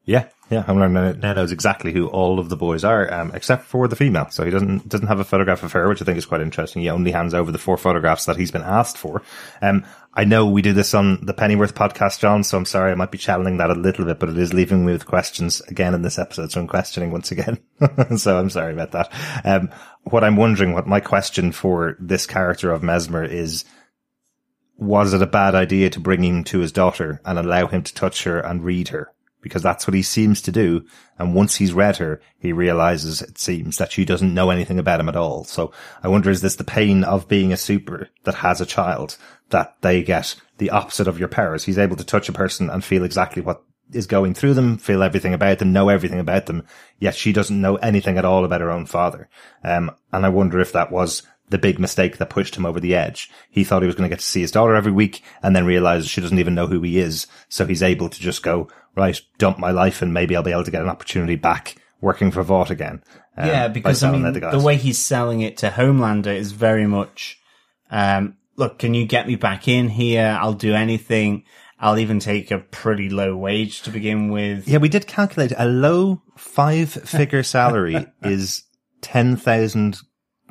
Yeah, 0.05 0.29
yeah. 0.49 0.63
Homelander 0.63 1.21
now 1.21 1.33
knows 1.33 1.51
exactly 1.51 1.93
who 1.93 2.07
all 2.07 2.39
of 2.39 2.49
the 2.49 2.57
boys 2.57 2.85
are, 2.85 3.13
um, 3.13 3.33
except 3.35 3.65
for 3.65 3.89
the 3.89 3.97
female. 3.97 4.29
So 4.31 4.45
he 4.45 4.51
doesn't 4.53 4.89
doesn't 4.89 5.09
have 5.09 5.19
a 5.19 5.25
photograph 5.25 5.65
of 5.65 5.73
her, 5.73 5.89
which 5.89 6.01
I 6.01 6.05
think 6.05 6.19
is 6.19 6.27
quite 6.27 6.41
interesting. 6.41 6.83
He 6.83 6.89
only 6.89 7.11
hands 7.11 7.35
over 7.35 7.51
the 7.51 7.59
four 7.59 7.77
photographs 7.77 8.27
that 8.27 8.37
he's 8.37 8.53
been 8.53 8.63
asked 8.63 8.97
for. 8.97 9.23
Um, 9.61 9.85
I 10.15 10.25
know 10.25 10.47
we 10.47 10.63
do 10.63 10.73
this 10.73 10.95
on 10.95 11.25
the 11.27 11.35
Pennyworth 11.35 11.75
podcast, 11.75 12.21
John. 12.21 12.45
So 12.45 12.57
I'm 12.57 12.65
sorry, 12.65 12.93
I 12.93 12.95
might 12.95 13.11
be 13.11 13.19
channeling 13.19 13.57
that 13.57 13.71
a 13.71 13.75
little 13.75 14.05
bit, 14.05 14.21
but 14.21 14.29
it 14.29 14.39
is 14.39 14.55
leaving 14.55 14.87
me 14.87 14.93
with 14.93 15.07
questions 15.07 15.61
again 15.63 15.95
in 15.95 16.03
this 16.03 16.19
episode. 16.19 16.53
So 16.53 16.61
I'm 16.61 16.69
questioning 16.69 17.11
once 17.11 17.33
again. 17.33 17.59
so 18.17 18.39
I'm 18.39 18.51
sorry 18.51 18.73
about 18.73 18.93
that. 18.93 19.13
Um, 19.45 19.69
what 20.05 20.23
I'm 20.23 20.37
wondering, 20.37 20.73
what 20.73 20.87
my 20.87 21.01
question 21.01 21.51
for 21.51 21.97
this 21.99 22.25
character 22.25 22.71
of 22.71 22.85
Mesmer 22.85 23.25
is, 23.25 23.65
was 24.79 25.13
it 25.13 25.23
a 25.23 25.27
bad 25.27 25.57
idea 25.57 25.91
to 25.91 26.01
bring 26.01 26.23
him 26.23 26.45
to 26.45 26.61
his 26.61 26.71
daughter 26.71 27.21
and 27.25 27.37
allow 27.37 27.67
him 27.67 27.83
to 27.83 27.95
touch 27.95 28.23
her 28.25 28.39
and 28.39 28.63
read 28.63 28.89
her? 28.89 29.13
Because 29.47 29.63
that's 29.63 29.87
what 29.87 29.95
he 29.95 30.03
seems 30.03 30.43
to 30.43 30.51
do. 30.51 30.85
And 31.19 31.35
once 31.35 31.55
he's 31.55 31.73
read 31.73 31.99
her, 31.99 32.21
he 32.37 32.53
realizes, 32.53 33.23
it 33.23 33.39
seems, 33.39 33.79
that 33.79 33.93
she 33.93 34.05
doesn't 34.05 34.35
know 34.35 34.51
anything 34.51 34.81
about 34.81 34.99
him 34.99 35.09
at 35.09 35.15
all. 35.15 35.45
So 35.45 35.73
I 36.03 36.09
wonder, 36.09 36.31
is 36.31 36.41
this 36.41 36.57
the 36.57 36.65
pain 36.65 37.05
of 37.05 37.29
being 37.29 37.53
a 37.53 37.57
super 37.57 38.09
that 38.25 38.35
has 38.35 38.61
a 38.61 38.67
child 38.67 39.17
that 39.51 39.77
they 39.83 40.03
get 40.03 40.35
the 40.59 40.71
opposite 40.71 41.07
of 41.07 41.21
your 41.21 41.29
powers? 41.29 41.65
He's 41.65 41.79
able 41.79 41.95
to 41.97 42.05
touch 42.05 42.29
a 42.29 42.33
person 42.33 42.69
and 42.69 42.85
feel 42.85 43.05
exactly 43.05 43.41
what 43.41 43.63
is 43.93 44.09
going 44.09 44.35
through 44.35 44.55
them, 44.55 44.79
feel 44.79 45.03
everything 45.03 45.33
about 45.33 45.61
them, 45.61 45.73
know 45.73 45.89
everything 45.89 46.19
about 46.19 46.47
them, 46.47 46.65
yet 46.99 47.15
she 47.15 47.33
doesn't 47.33 47.61
know 47.61 47.77
anything 47.77 48.19
at 48.19 48.25
all 48.25 48.45
about 48.45 48.61
her 48.61 48.71
own 48.71 48.85
father. 48.85 49.29
Um, 49.63 49.93
and 50.13 50.27
I 50.27 50.29
wonder 50.29 50.59
if 50.59 50.73
that 50.73 50.91
was 50.91 51.23
the 51.49 51.59
big 51.59 51.79
mistake 51.79 52.19
that 52.19 52.31
pushed 52.31 52.57
him 52.57 52.67
over 52.67 52.81
the 52.81 52.95
edge. 52.95 53.31
He 53.51 53.65
thought 53.65 53.83
he 53.83 53.87
was 53.87 53.95
going 53.95 54.09
to 54.09 54.13
get 54.13 54.21
to 54.21 54.27
see 54.27 54.41
his 54.41 54.51
daughter 54.51 54.75
every 54.75 54.93
week 54.93 55.23
and 55.43 55.55
then 55.55 55.65
realizes 55.65 56.09
she 56.09 56.21
doesn't 56.21 56.39
even 56.39 56.55
know 56.55 56.67
who 56.67 56.83
he 56.83 56.99
is. 56.99 57.27
So 57.49 57.67
he's 57.67 57.83
able 57.83 58.09
to 58.09 58.21
just 58.21 58.43
go, 58.43 58.69
right, 58.97 59.21
dump 59.39 59.59
my 59.59 59.71
life 59.71 60.03
and 60.03 60.13
maybe 60.13 60.35
I'll 60.35 60.43
be 60.43 60.51
able 60.51 60.65
to 60.65 60.71
get 60.71 60.83
an 60.83 60.89
opportunity 60.89 61.37
back 61.37 61.77
working 62.01 62.31
for 62.31 62.43
Vought 62.43 62.71
again. 62.71 63.03
um, 63.37 63.47
yeah, 63.47 63.69
because 63.69 64.03
I 64.03 64.11
mean, 64.11 64.33
the 64.33 64.41
the, 64.41 64.61
way 64.61 64.77
he's 64.77 64.99
selling 64.99 65.41
it 65.41 65.59
to 65.59 65.71
Homelander 65.71 66.35
is 66.35 66.53
very 66.53 66.87
much, 66.87 67.41
um, 67.91 68.37
look, 68.57 68.79
can 68.79 68.95
you 68.95 69.07
get 69.07 69.27
me 69.27 69.37
back 69.37 69.69
in 69.69 69.89
here? 69.89 70.37
I'll 70.41 70.53
do 70.53 70.75
anything. 70.75 71.45
I'll 71.79 71.99
even 71.99 72.21
take 72.21 72.51
a 72.51 72.59
pretty 72.59 73.11
low 73.11 73.37
wage 73.37 73.83
to 73.83 73.91
begin 73.91 74.31
with. 74.31 74.67
Yeah, 74.67 74.79
we 74.79 74.89
did 74.89 75.07
calculate 75.07 75.53
a 75.57 75.67
low 75.67 76.23
five 76.37 76.91
figure 76.91 77.43
salary 77.43 78.07
is 78.23 78.63
10,000 79.03 79.99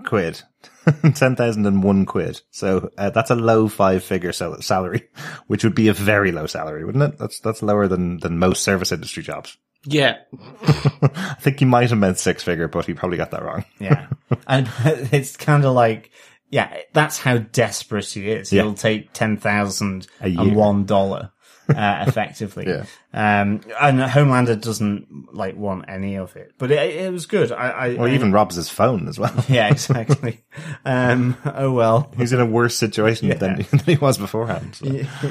quid. 0.05 0.41
10,001 1.15 2.05
quid. 2.05 2.41
So 2.51 2.89
uh, 2.97 3.09
that's 3.09 3.31
a 3.31 3.35
low 3.35 3.67
five 3.67 4.03
figure 4.03 4.33
sal- 4.33 4.61
salary, 4.61 5.07
which 5.47 5.63
would 5.63 5.75
be 5.75 5.87
a 5.87 5.93
very 5.93 6.31
low 6.31 6.47
salary, 6.47 6.85
wouldn't 6.85 7.13
it? 7.13 7.17
That's, 7.17 7.39
that's 7.39 7.63
lower 7.63 7.87
than, 7.87 8.19
than 8.19 8.39
most 8.39 8.63
service 8.63 8.91
industry 8.91 9.23
jobs. 9.23 9.57
Yeah. 9.85 10.17
I 10.63 11.35
think 11.39 11.59
he 11.59 11.65
might 11.65 11.89
have 11.89 11.99
meant 11.99 12.17
six 12.17 12.43
figure, 12.43 12.67
but 12.67 12.85
he 12.85 12.93
probably 12.93 13.17
got 13.17 13.31
that 13.31 13.43
wrong. 13.43 13.65
Yeah. 13.79 14.07
and 14.47 14.69
it's 15.11 15.37
kind 15.37 15.63
of 15.63 15.73
like, 15.73 16.11
yeah, 16.49 16.77
that's 16.93 17.17
how 17.17 17.37
desperate 17.37 18.05
he 18.05 18.29
is. 18.29 18.51
Yeah. 18.51 18.63
He'll 18.63 18.73
take 18.73 19.13
ten 19.13 19.37
thousand 19.37 20.07
and 20.19 20.55
one 20.55 20.85
dollar, 20.85 21.31
uh, 21.75 22.05
effectively. 22.07 22.65
Yeah. 22.67 22.85
Um, 23.13 23.61
and 23.79 23.99
Homelander 23.99 24.59
doesn't 24.59 25.33
like 25.33 25.55
want 25.55 25.85
any 25.87 26.15
of 26.15 26.35
it, 26.35 26.51
but 26.57 26.69
it, 26.69 26.95
it 26.97 27.11
was 27.13 27.25
good. 27.27 27.51
I, 27.51 27.69
I 27.69 27.95
Or 27.95 28.07
I- 28.07 28.13
even 28.13 28.31
robs 28.33 28.55
his 28.55 28.69
phone 28.69 29.07
as 29.07 29.17
well. 29.17 29.33
yeah, 29.47 29.69
exactly. 29.69 30.41
um, 30.83 31.37
oh 31.45 31.71
well. 31.71 32.11
He's 32.17 32.33
in 32.33 32.41
a 32.41 32.45
worse 32.45 32.75
situation 32.75 33.29
than, 33.29 33.61
than 33.71 33.79
he 33.85 33.95
was 33.95 34.17
beforehand. 34.17 34.75
so. 34.75 34.85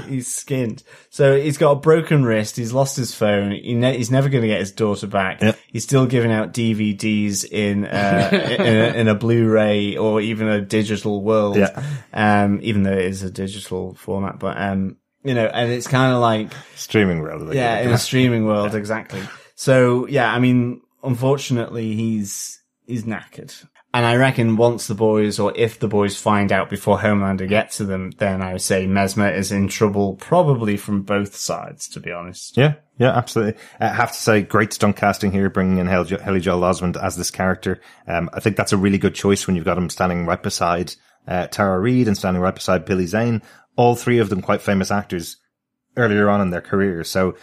he's 0.09 0.33
skinned. 0.35 0.83
So 1.11 1.39
he's 1.39 1.59
got 1.59 1.73
a 1.73 1.77
broken 1.77 2.25
wrist. 2.25 2.57
He's 2.57 2.73
lost 2.73 2.97
his 2.97 3.15
phone. 3.15 3.53
He 3.53 3.75
ne- 3.75 3.97
he's 3.97 4.11
never 4.11 4.29
going 4.31 4.43
to 4.43 4.49
get 4.49 4.61
his 4.61 4.73
daughter 4.73 5.07
back. 5.07 5.43
Yeah. 5.43 5.53
He's 5.67 5.85
still 5.85 6.07
giving 6.07 6.33
out 6.33 6.53
DVDs 6.55 7.45
in 7.45 7.85
uh, 7.85 8.29
in, 8.33 8.61
a, 8.77 8.95
in 9.01 9.09
a 9.09 9.15
Blu-ray 9.15 9.97
or 9.97 10.21
even 10.21 10.49
a 10.49 10.61
digital 10.61 11.23
world. 11.23 11.57
Yeah. 11.57 11.83
Um, 12.13 12.61
even 12.63 12.83
though 12.83 12.93
it 12.93 13.05
is 13.07 13.23
a 13.23 13.31
digital 13.31 13.95
format, 13.95 14.39
but 14.39 14.57
um, 14.57 14.97
you 15.25 15.35
know, 15.35 15.47
and 15.47 15.73
it's 15.73 15.87
kind 15.89 16.13
of 16.13 16.21
like 16.21 16.53
Streaming 16.77 17.21
world. 17.21 17.43
like, 17.43 17.57
yeah, 17.57 17.81
in 17.81 17.91
a 17.91 17.99
streaming 17.99 18.45
world, 18.45 18.75
exactly. 18.75 19.23
So 19.57 20.07
yeah, 20.07 20.33
I 20.33 20.39
mean, 20.39 20.83
unfortunately, 21.03 21.95
he's 21.95 22.61
he's 22.87 23.05
knackered. 23.05 23.55
And 23.93 24.05
I 24.05 24.17
reckon 24.17 24.57
once 24.57 24.89
the 24.89 24.95
boys, 24.97 25.39
or 25.39 25.53
if 25.55 25.79
the 25.79 25.87
boys 25.87 26.21
find 26.21 26.51
out 26.51 26.69
before 26.69 26.99
Homelander 26.99 27.49
gets 27.49 27.77
to 27.77 27.85
them, 27.85 28.11
then 28.19 28.43
I 28.43 28.55
would 28.55 28.61
say 28.61 28.89
Mesmer 28.89 29.31
is 29.31 29.53
in 29.53 29.69
trouble, 29.69 30.17
probably 30.17 30.77
from 30.77 31.03
both 31.03 31.37
sides, 31.37 31.87
to 31.91 32.01
be 32.01 32.11
honest. 32.11 32.57
Yeah, 32.57 32.75
yeah, 32.99 33.17
absolutely. 33.17 33.63
I 33.79 33.87
have 33.87 34.11
to 34.11 34.19
say, 34.19 34.43
great 34.43 34.73
stunt 34.73 34.97
casting 34.97 35.31
here, 35.31 35.49
bringing 35.49 35.79
in 35.79 35.87
Hel- 35.87 36.07
Haley 36.07 36.41
Joel 36.41 36.63
Osment 36.63 37.01
as 37.01 37.15
this 37.15 37.31
character. 37.31 37.81
Um, 38.09 38.31
I 38.33 38.41
think 38.41 38.57
that's 38.57 38.73
a 38.73 38.77
really 38.77 38.99
good 38.99 39.15
choice 39.15 39.47
when 39.47 39.55
you've 39.55 39.65
got 39.65 39.79
him 39.79 39.89
standing 39.89 40.27
right 40.27 40.43
beside 40.43 40.93
uh, 41.29 41.47
Tara 41.47 41.79
Reid 41.79 42.09
and 42.09 42.19
standing 42.19 42.43
right 42.43 42.55
beside 42.55 42.85
Billy 42.85 43.07
Zane. 43.07 43.43
All 43.77 43.97
three 43.97 44.19
of 44.19 44.29
them 44.29 44.43
quite 44.43 44.63
famous 44.63 44.91
actors 44.91 45.39
earlier 45.97 46.29
on 46.29 46.41
in 46.41 46.51
their 46.51 46.61
careers. 46.61 47.11
So 47.11 47.37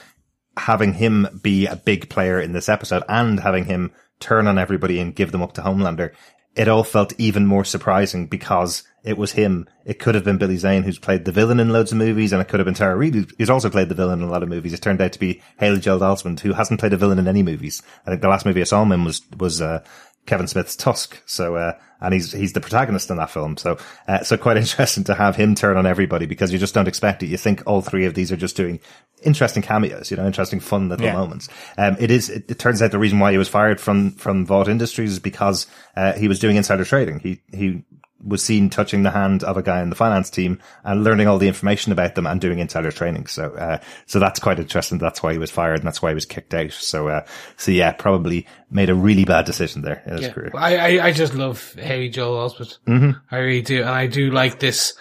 having 0.58 0.94
him 0.94 1.28
be 1.42 1.66
a 1.66 1.76
big 1.76 2.10
player 2.10 2.40
in 2.40 2.54
this 2.54 2.70
episode 2.70 3.04
and 3.08 3.40
having 3.40 3.66
him 3.66 3.92
turn 4.20 4.48
on 4.48 4.58
everybody 4.60 5.00
and 5.00 5.16
give 5.16 5.32
them 5.32 5.42
up 5.42 5.54
to 5.54 5.62
Homelander, 5.62 6.14
it 6.56 6.68
all 6.68 6.84
felt 6.84 7.14
even 7.18 7.46
more 7.46 7.64
surprising 7.64 8.28
because 8.28 8.84
it 9.04 9.18
was 9.18 9.32
him. 9.32 9.68
It 9.86 10.00
could 10.00 10.16
have 10.16 10.26
been 10.26 10.38
Billy 10.38 10.58
Zane, 10.58 10.84
who's 10.84 11.00
played 11.00 11.26
the 11.26 11.32
villain 11.32 11.60
in 11.60 11.70
loads 11.70 11.92
of 11.92 11.98
movies, 11.98 12.34
and 12.34 12.42
it 12.42 12.48
could 12.50 12.60
have 12.60 12.66
been 12.66 12.76
Tara 12.76 12.96
Reid, 12.96 13.32
who's 13.38 13.50
also 13.50 13.70
played 13.70 13.90
the 13.90 13.96
villain 13.96 14.22
in 14.22 14.28
a 14.28 14.32
lot 14.32 14.44
of 14.44 14.50
movies. 14.50 14.74
It 14.74 14.82
turned 14.82 15.02
out 15.02 15.14
to 15.14 15.20
be 15.20 15.42
Haley 15.60 15.80
Joel 15.80 16.00
Osment, 16.00 16.42
who 16.42 16.54
hasn't 16.54 16.80
played 16.80 16.94
a 16.94 16.98
villain 16.98 17.20
in 17.20 17.28
any 17.28 17.42
movies. 17.42 17.82
I 18.06 18.10
think 18.10 18.22
the 18.22 18.28
last 18.28 18.46
movie 18.46 18.62
I 18.62 18.66
saw 18.66 18.84
him 18.84 18.92
in 18.92 19.06
was 19.06 19.22
was 19.38 19.62
uh, 19.62 19.84
Kevin 20.26 20.48
Smith's 20.48 20.76
Tusk. 20.76 21.22
So, 21.26 21.56
uh, 21.56 21.74
and 22.00 22.14
he's 22.14 22.32
he's 22.32 22.54
the 22.54 22.62
protagonist 22.62 23.10
in 23.10 23.18
that 23.18 23.30
film. 23.30 23.58
So, 23.58 23.78
uh, 24.08 24.24
so 24.24 24.38
quite 24.38 24.58
interesting 24.64 25.04
to 25.06 25.14
have 25.16 25.36
him 25.36 25.56
turn 25.56 25.78
on 25.78 25.86
everybody 25.86 26.26
because 26.26 26.52
you 26.52 26.58
just 26.60 26.74
don't 26.74 26.88
expect 26.88 27.22
it. 27.24 27.28
You 27.28 27.38
think 27.38 27.64
all 27.66 27.82
three 27.82 28.06
of 28.06 28.14
these 28.16 28.32
are 28.32 28.38
just 28.38 28.56
doing 28.56 28.80
interesting 29.24 29.62
cameos, 29.62 30.10
you 30.10 30.18
know, 30.18 30.26
interesting 30.26 30.60
fun 30.60 30.90
little 30.90 31.06
Yeah. 31.06 31.14
moments. 31.14 31.48
Um, 31.78 31.96
it 32.00 32.10
is. 32.10 32.30
It, 32.30 32.50
it 32.50 32.60
turns 32.60 32.82
out 32.82 32.92
the 32.92 32.98
reason 33.00 33.20
why 33.20 33.32
he 33.32 33.38
was 33.38 33.48
fired 33.50 33.80
from 33.80 34.12
from 34.12 34.46
Vought 34.46 34.68
Industries 34.68 35.12
is 35.12 35.20
because 35.20 35.68
uh, 35.96 36.14
he 36.14 36.28
was 36.28 36.40
doing 36.40 36.56
insider 36.56 36.86
trading. 36.86 37.20
He 37.20 37.42
he 37.54 37.84
was 38.24 38.44
seen 38.44 38.70
touching 38.70 39.04
the 39.04 39.12
hand 39.12 39.44
of 39.44 39.58
a 39.58 39.62
guy 39.64 39.82
in 39.82 39.90
the 39.90 39.96
finance 39.96 40.30
team 40.30 40.60
and 40.84 41.04
learning 41.04 41.28
all 41.28 41.38
the 41.38 41.48
information 41.48 41.92
about 41.92 42.16
them 42.16 42.28
and 42.28 42.40
doing 42.40 42.60
insider 42.60 42.92
training. 42.92 43.26
So, 43.28 43.52
uh, 43.56 43.80
so 44.06 44.20
that's 44.20 44.40
quite 44.40 44.60
interesting. 44.60 44.98
That's 44.98 45.24
why 45.24 45.34
he 45.34 45.40
was 45.40 45.50
fired 45.52 45.80
and 45.80 45.88
that's 45.88 46.02
why 46.02 46.10
he 46.10 46.16
was 46.16 46.26
kicked 46.26 46.54
out. 46.54 46.72
So, 46.72 47.08
uh, 47.08 47.26
so 47.58 47.72
yeah, 47.72 47.92
probably 47.94 48.46
made 48.70 48.90
a 48.90 48.96
really 48.96 49.26
bad 49.26 49.46
decision 49.46 49.82
there 49.82 50.04
in 50.06 50.14
his 50.14 50.22
Yeah. 50.28 50.34
career. 50.34 50.52
I, 50.56 50.98
I, 51.00 51.06
I 51.08 51.12
just 51.12 51.34
love 51.34 51.74
Haley 51.74 52.10
Joel 52.10 52.50
Osment. 52.50 52.78
Mm-hmm. 52.88 53.12
I 53.32 53.38
really 53.38 53.62
do. 53.62 53.82
And 53.82 53.90
I 53.90 54.08
do 54.08 54.30
like 54.32 54.60
this, 54.60 54.94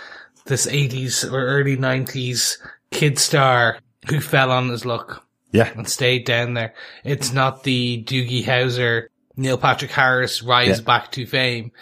this 0.46 0.66
80s 0.66 1.30
or 1.30 1.44
early 1.46 1.76
90s 1.76 2.56
kid 2.90 3.18
star 3.18 3.78
who 4.08 4.20
fell 4.20 4.50
on 4.50 4.68
his 4.70 4.86
luck 4.86 5.26
Yeah. 5.52 5.70
and 5.76 5.88
stayed 5.88 6.24
down 6.24 6.54
there. 6.54 6.74
It's 7.04 7.32
not 7.32 7.64
the 7.64 8.02
Doogie 8.04 8.44
Howser, 8.44 9.08
Neil 9.36 9.58
Patrick 9.58 9.90
Harris 9.90 10.42
rise 10.42 10.78
Yeah. 10.78 10.84
back 10.84 11.12
to 11.12 11.26
fame. 11.26 11.72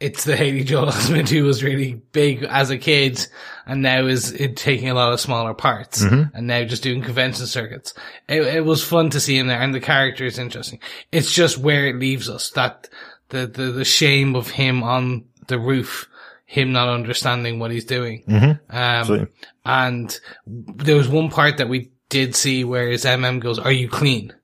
It's 0.00 0.24
the 0.24 0.36
Haley 0.36 0.64
Joel 0.64 0.86
Osment 0.86 1.28
who 1.28 1.44
was 1.44 1.62
really 1.62 1.94
big 2.12 2.42
as 2.42 2.70
a 2.70 2.78
kid 2.78 3.24
and 3.64 3.80
now 3.80 4.06
is 4.06 4.32
in- 4.32 4.54
taking 4.54 4.90
a 4.90 4.94
lot 4.94 5.12
of 5.12 5.20
smaller 5.20 5.54
parts 5.54 6.02
and 6.34 6.46
now 6.46 6.64
just 6.64 6.82
doing 6.82 7.00
convention 7.02 7.46
circuits. 7.46 7.94
It, 8.28 8.42
it 8.42 8.64
was 8.64 8.82
fun 8.84 9.10
to 9.10 9.20
see 9.20 9.38
him 9.38 9.46
there 9.46 9.60
and 9.60 9.74
the 9.74 9.80
character 9.80 10.24
is 10.24 10.38
interesting. 10.38 10.80
It's 11.12 11.32
just 11.32 11.58
where 11.58 11.86
it 11.86 11.96
leaves 11.96 12.28
us 12.28 12.50
that 12.50 12.88
the, 13.28 13.46
the, 13.46 13.64
the 13.72 13.84
shame 13.84 14.34
of 14.36 14.50
him 14.50 14.82
on 14.82 15.24
the 15.46 15.58
roof, 15.58 16.08
him 16.44 16.72
not 16.72 16.88
understanding 16.88 17.58
what 17.58 17.70
he's 17.70 17.84
doing. 17.86 18.24
Um, 18.28 18.60
Absolutely. 18.70 19.28
and 19.64 20.20
there 20.46 20.96
was 20.96 21.08
one 21.08 21.30
part 21.30 21.58
that 21.58 21.68
we 21.68 21.90
did 22.08 22.34
see 22.34 22.64
where 22.64 22.88
his 22.88 23.04
MM 23.04 23.40
goes, 23.40 23.58
are 23.58 23.72
you 23.72 23.88
clean? 23.88 24.34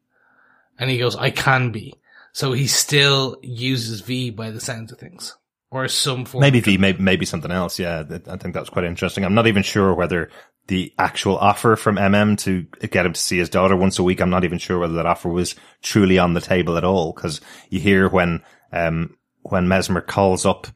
And 0.78 0.88
he 0.88 0.98
goes, 0.98 1.16
I 1.16 1.30
can 1.30 1.72
be. 1.72 1.94
So 2.32 2.52
he 2.52 2.66
still 2.68 3.36
uses 3.42 4.00
V 4.00 4.30
by 4.30 4.50
the 4.50 4.60
sounds 4.60 4.92
of 4.92 4.98
things. 4.98 5.36
Or 5.70 5.88
some 5.88 6.24
form. 6.24 6.42
Maybe 6.42 6.60
V, 6.60 6.78
maybe, 6.78 7.02
maybe 7.02 7.24
something 7.26 7.50
else. 7.50 7.78
Yeah, 7.78 8.00
I 8.28 8.36
think 8.36 8.54
that 8.54 8.60
was 8.60 8.70
quite 8.70 8.84
interesting. 8.84 9.24
I'm 9.24 9.34
not 9.34 9.46
even 9.46 9.62
sure 9.62 9.94
whether 9.94 10.30
the 10.66 10.92
actual 10.98 11.36
offer 11.38 11.76
from 11.76 11.96
MM 11.96 12.38
to 12.38 12.62
get 12.88 13.06
him 13.06 13.12
to 13.12 13.20
see 13.20 13.38
his 13.38 13.48
daughter 13.48 13.76
once 13.76 13.98
a 13.98 14.02
week. 14.02 14.20
I'm 14.20 14.30
not 14.30 14.44
even 14.44 14.58
sure 14.58 14.78
whether 14.78 14.94
that 14.94 15.06
offer 15.06 15.28
was 15.28 15.54
truly 15.82 16.18
on 16.18 16.34
the 16.34 16.40
table 16.40 16.76
at 16.76 16.84
all. 16.84 17.12
Cause 17.12 17.40
you 17.70 17.80
hear 17.80 18.08
when, 18.08 18.42
um, 18.72 19.16
when 19.42 19.68
Mesmer 19.68 20.00
calls 20.00 20.44
up 20.46 20.66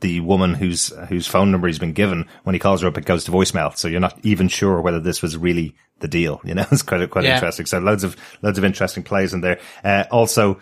the 0.00 0.20
woman 0.20 0.54
whose, 0.54 0.88
whose 1.08 1.26
phone 1.26 1.50
number 1.50 1.66
he's 1.66 1.78
been 1.78 1.92
given, 1.92 2.26
when 2.44 2.54
he 2.54 2.58
calls 2.58 2.82
her 2.82 2.88
up, 2.88 2.98
it 2.98 3.04
goes 3.04 3.24
to 3.24 3.32
voicemail. 3.32 3.76
So 3.76 3.88
you're 3.88 4.00
not 4.00 4.18
even 4.22 4.48
sure 4.48 4.80
whether 4.80 5.00
this 5.00 5.22
was 5.22 5.36
really 5.36 5.74
the 6.00 6.08
deal. 6.08 6.40
You 6.44 6.54
know, 6.54 6.66
it's 6.72 6.82
quite, 6.82 7.08
quite 7.10 7.24
Yeah. 7.24 7.34
interesting. 7.34 7.66
So 7.66 7.78
loads 7.78 8.04
of, 8.04 8.16
loads 8.42 8.58
of 8.58 8.64
interesting 8.64 9.02
plays 9.02 9.32
in 9.34 9.40
there. 9.40 9.60
Uh, 9.82 10.04
also, 10.10 10.58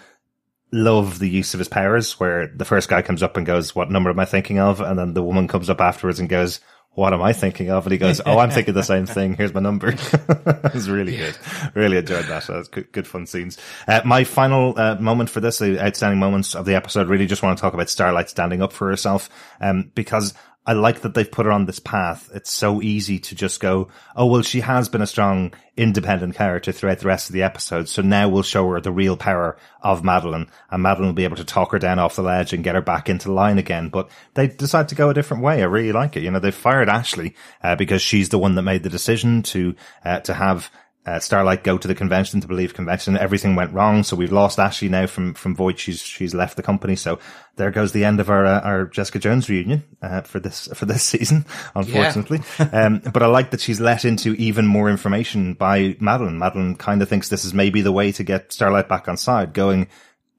love 0.73 1.19
the 1.19 1.29
use 1.29 1.55
of 1.55 1.59
his 1.59 1.69
powers 1.69 2.19
where 2.21 2.47
the 2.47 2.65
first 2.65 2.89
guy 2.89 3.03
comes 3.03 3.23
up 3.23 3.37
and 3.37 3.47
goes, 3.47 3.75
what 3.75 3.91
number 3.91 4.11
am 4.11 4.19
I 4.19 4.25
thinking 4.25 4.59
of? 4.59 4.81
And 4.81 4.99
then 4.99 5.15
the 5.15 5.23
woman 5.23 5.49
comes 5.49 5.69
up 5.69 5.81
afterwards 5.81 6.21
and 6.21 6.29
goes, 6.29 6.61
what 6.93 7.13
am 7.15 7.23
I 7.23 7.33
thinking 7.33 7.71
of? 7.71 7.87
And 7.87 7.93
he 7.93 7.99
goes, 7.99 8.21
oh, 8.27 8.39
I'm 8.39 8.51
thinking 8.51 8.75
the 8.75 8.83
same 8.83 9.07
thing. 9.07 9.35
Here's 9.35 9.55
my 9.55 9.61
number. 9.61 9.89
it 9.93 10.75
was 10.75 10.91
really 10.91 11.17
good. 11.17 11.37
Really 11.75 11.99
enjoyed 11.99 12.25
that. 12.27 12.47
That 12.47 12.57
was 12.57 12.69
good, 12.69 12.91
good 12.91 13.07
fun 13.07 13.27
scenes. 13.27 13.59
Uh, 13.87 14.01
my 14.05 14.25
final 14.25 14.79
uh, 14.79 14.97
moment 14.97 15.31
for 15.31 15.41
this, 15.41 15.59
the 15.59 15.81
outstanding 15.81 16.19
moments 16.19 16.55
of 16.57 16.67
the 16.67 16.75
episode, 16.75 17.09
really 17.09 17.27
just 17.27 17.43
want 17.43 17.57
to 17.57 17.61
talk 17.61 17.75
about 17.75 17.89
Starlight 17.89 18.29
standing 18.29 18.61
up 18.61 18.73
for 18.73 18.89
herself, 18.89 19.31
um, 19.61 19.93
because 19.95 20.35
I 20.71 20.75
like 20.75 21.01
that 21.01 21.15
they've 21.15 21.29
put 21.29 21.47
her 21.47 21.53
on 21.53 21.67
this 21.67 21.81
path. 21.81 22.31
It's 22.33 22.53
so 22.53 22.81
easy 22.81 23.19
to 23.19 23.35
just 23.35 23.59
go, 23.59 23.89
oh, 24.15 24.27
well, 24.27 24.43
she 24.43 24.61
has 24.61 24.89
been 24.89 25.03
a 25.03 25.07
strong, 25.07 25.53
independent 25.77 26.37
character 26.37 26.71
throughout 26.71 27.01
the 27.01 27.09
rest 27.09 27.29
of 27.29 27.33
the 27.33 27.43
episode. 27.43 27.89
So 27.89 28.03
now 28.03 28.29
we'll 28.29 28.45
show 28.45 28.69
her 28.69 28.81
the 28.81 28.93
real 28.93 29.17
power 29.17 29.57
of 29.83 30.05
Madeline 30.05 30.49
and 30.71 30.81
Madeline 30.81 31.09
will 31.09 31.15
be 31.15 31.25
able 31.25 31.39
to 31.39 31.45
talk 31.45 31.73
her 31.73 31.81
down 31.81 31.99
off 31.99 32.15
the 32.15 32.23
ledge 32.23 32.53
and 32.53 32.63
get 32.63 32.77
her 32.77 32.83
back 32.83 33.09
into 33.09 33.33
line 33.33 33.59
again. 33.59 33.89
But 33.89 34.11
they 34.35 34.47
decide 34.47 34.91
to 34.91 34.95
go 34.95 35.11
a 35.11 35.15
different 35.15 35.43
way. 35.43 35.61
I 35.61 35.65
really 35.65 35.91
like 35.91 36.17
it. 36.17 36.23
You 36.23 36.31
know, 36.31 36.39
they 36.39 36.53
fired 36.53 36.89
Ashley, 36.89 37.35
uh, 37.65 37.75
because 37.75 38.01
she's 38.01 38.29
the 38.29 38.39
one 38.39 38.55
that 38.55 38.63
made 38.63 38.85
the 38.85 38.91
decision 38.91 39.43
to, 39.43 39.75
uh, 40.05 40.21
to 40.21 40.35
have, 40.35 40.71
uh, 41.07 41.19
Starlight 41.19 41.65
go 41.65 41.79
to 41.79 41.89
the 41.89 41.95
convention 41.95 42.41
to 42.41 42.47
believe 42.47 42.75
convention. 42.75 43.17
Everything 43.17 43.57
went 43.57 43.73
wrong. 43.73 44.03
So 44.03 44.17
we've 44.17 44.33
lost 44.33 44.59
Ashley 44.59 44.89
now 44.89 45.07
from, 45.07 45.33
from 45.33 45.57
Vought. 45.57 45.79
She's, 45.79 46.03
she's 46.03 46.35
left 46.35 46.57
the 46.57 46.63
company. 46.63 46.95
So 46.95 47.19
there 47.57 47.71
goes 47.71 47.93
the 47.93 48.05
end 48.05 48.21
of 48.21 48.29
our, 48.29 48.45
uh, 48.45 48.61
our 48.61 48.85
Jessica 48.85 49.19
Jones 49.19 49.49
reunion, 49.49 49.85
uh, 50.03 50.21
for 50.21 50.41
this, 50.41 50.69
for 50.75 50.85
this 50.85 51.03
season, 51.05 51.47
unfortunately. 51.75 52.41
um, 52.73 52.99
but 52.99 53.23
I 53.23 53.27
like 53.27 53.51
that 53.51 53.61
she's 53.61 53.81
let 53.81 54.05
into 54.05 54.35
even 54.35 54.67
more 54.67 54.91
information 54.91 55.55
by 55.55 55.97
Madeline. 56.01 56.39
Madeline 56.39 56.77
kind 56.77 57.01
of 57.01 57.09
thinks 57.09 57.29
this 57.29 57.45
is 57.45 57.55
maybe 57.55 57.81
the 57.81 57.93
way 57.93 58.13
to 58.13 58.23
get 58.23 58.53
Starlight 58.53 58.89
back 58.89 59.09
on 59.09 59.17
side 59.17 59.55
going, 59.55 59.89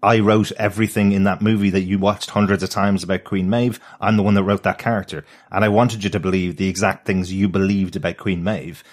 I 0.04 0.20
wrote 0.20 0.52
everything 0.54 1.12
in 1.12 1.26
that 1.26 1.42
movie 1.42 1.70
that 1.72 1.82
you 1.82 2.00
watched 2.00 2.32
hundreds 2.32 2.64
of 2.64 2.70
times 2.70 3.04
about 3.04 3.24
Queen 3.24 3.50
Maeve. 3.50 3.80
I'm 4.00 4.18
the 4.18 4.24
one 4.24 4.34
that 4.34 4.44
wrote 4.44 4.64
that 4.64 4.80
character. 4.80 5.26
And 5.52 5.64
I 5.64 5.70
wanted 5.70 6.04
you 6.04 6.10
to 6.12 6.20
believe 6.20 6.58
the 6.58 6.68
exact 6.68 7.06
things 7.06 7.32
you 7.32 7.48
believed 7.48 7.96
about 7.96 8.18
Queen 8.18 8.44
Maeve. 8.44 8.84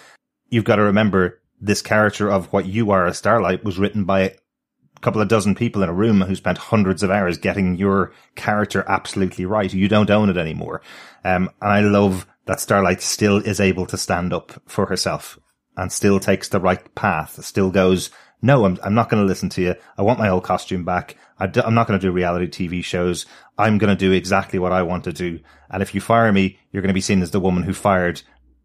You've 0.50 0.64
got 0.64 0.76
to 0.76 0.82
remember 0.82 1.40
this 1.60 1.82
character 1.82 2.30
of 2.30 2.52
what 2.52 2.66
you 2.66 2.90
are 2.90 3.06
as 3.06 3.18
Starlight 3.18 3.64
was 3.64 3.78
written 3.78 4.04
by 4.04 4.20
a 4.20 4.30
couple 5.00 5.20
of 5.20 5.28
dozen 5.28 5.54
people 5.54 5.82
in 5.82 5.88
a 5.88 5.94
room 5.94 6.20
who 6.20 6.34
spent 6.34 6.58
hundreds 6.58 7.02
of 7.02 7.10
hours 7.10 7.38
getting 7.38 7.76
your 7.76 8.12
character 8.34 8.84
absolutely 8.88 9.44
right. 9.44 9.72
You 9.72 9.88
don't 9.88 10.10
own 10.10 10.28
it 10.28 10.36
anymore. 10.36 10.82
Um, 11.24 11.50
and 11.60 11.72
I 11.72 11.80
love 11.80 12.26
that 12.46 12.60
Starlight 12.60 13.02
still 13.02 13.36
is 13.38 13.60
able 13.60 13.86
to 13.86 13.96
stand 13.96 14.32
up 14.32 14.62
for 14.66 14.86
herself 14.86 15.38
and 15.76 15.92
still 15.92 16.18
takes 16.18 16.48
the 16.48 16.60
right 16.60 16.94
path, 16.94 17.42
still 17.44 17.70
goes, 17.70 18.10
no, 18.40 18.64
I'm, 18.64 18.78
I'm 18.82 18.94
not 18.94 19.08
going 19.08 19.22
to 19.22 19.26
listen 19.26 19.48
to 19.50 19.62
you. 19.62 19.74
I 19.96 20.02
want 20.02 20.18
my 20.18 20.28
old 20.28 20.44
costume 20.44 20.84
back. 20.84 21.16
I'm 21.38 21.74
not 21.74 21.86
going 21.86 21.98
to 21.98 22.06
do 22.06 22.12
reality 22.12 22.46
TV 22.46 22.84
shows. 22.84 23.26
I'm 23.56 23.78
going 23.78 23.90
to 23.90 23.98
do 23.98 24.12
exactly 24.12 24.58
what 24.58 24.72
I 24.72 24.82
want 24.82 25.04
to 25.04 25.12
do. 25.12 25.40
And 25.70 25.82
if 25.82 25.94
you 25.94 26.00
fire 26.00 26.32
me, 26.32 26.58
you're 26.70 26.82
going 26.82 26.88
to 26.88 26.94
be 26.94 27.00
seen 27.00 27.22
as 27.22 27.30
the 27.30 27.40
woman 27.40 27.62
who 27.62 27.72
fired 27.72 28.22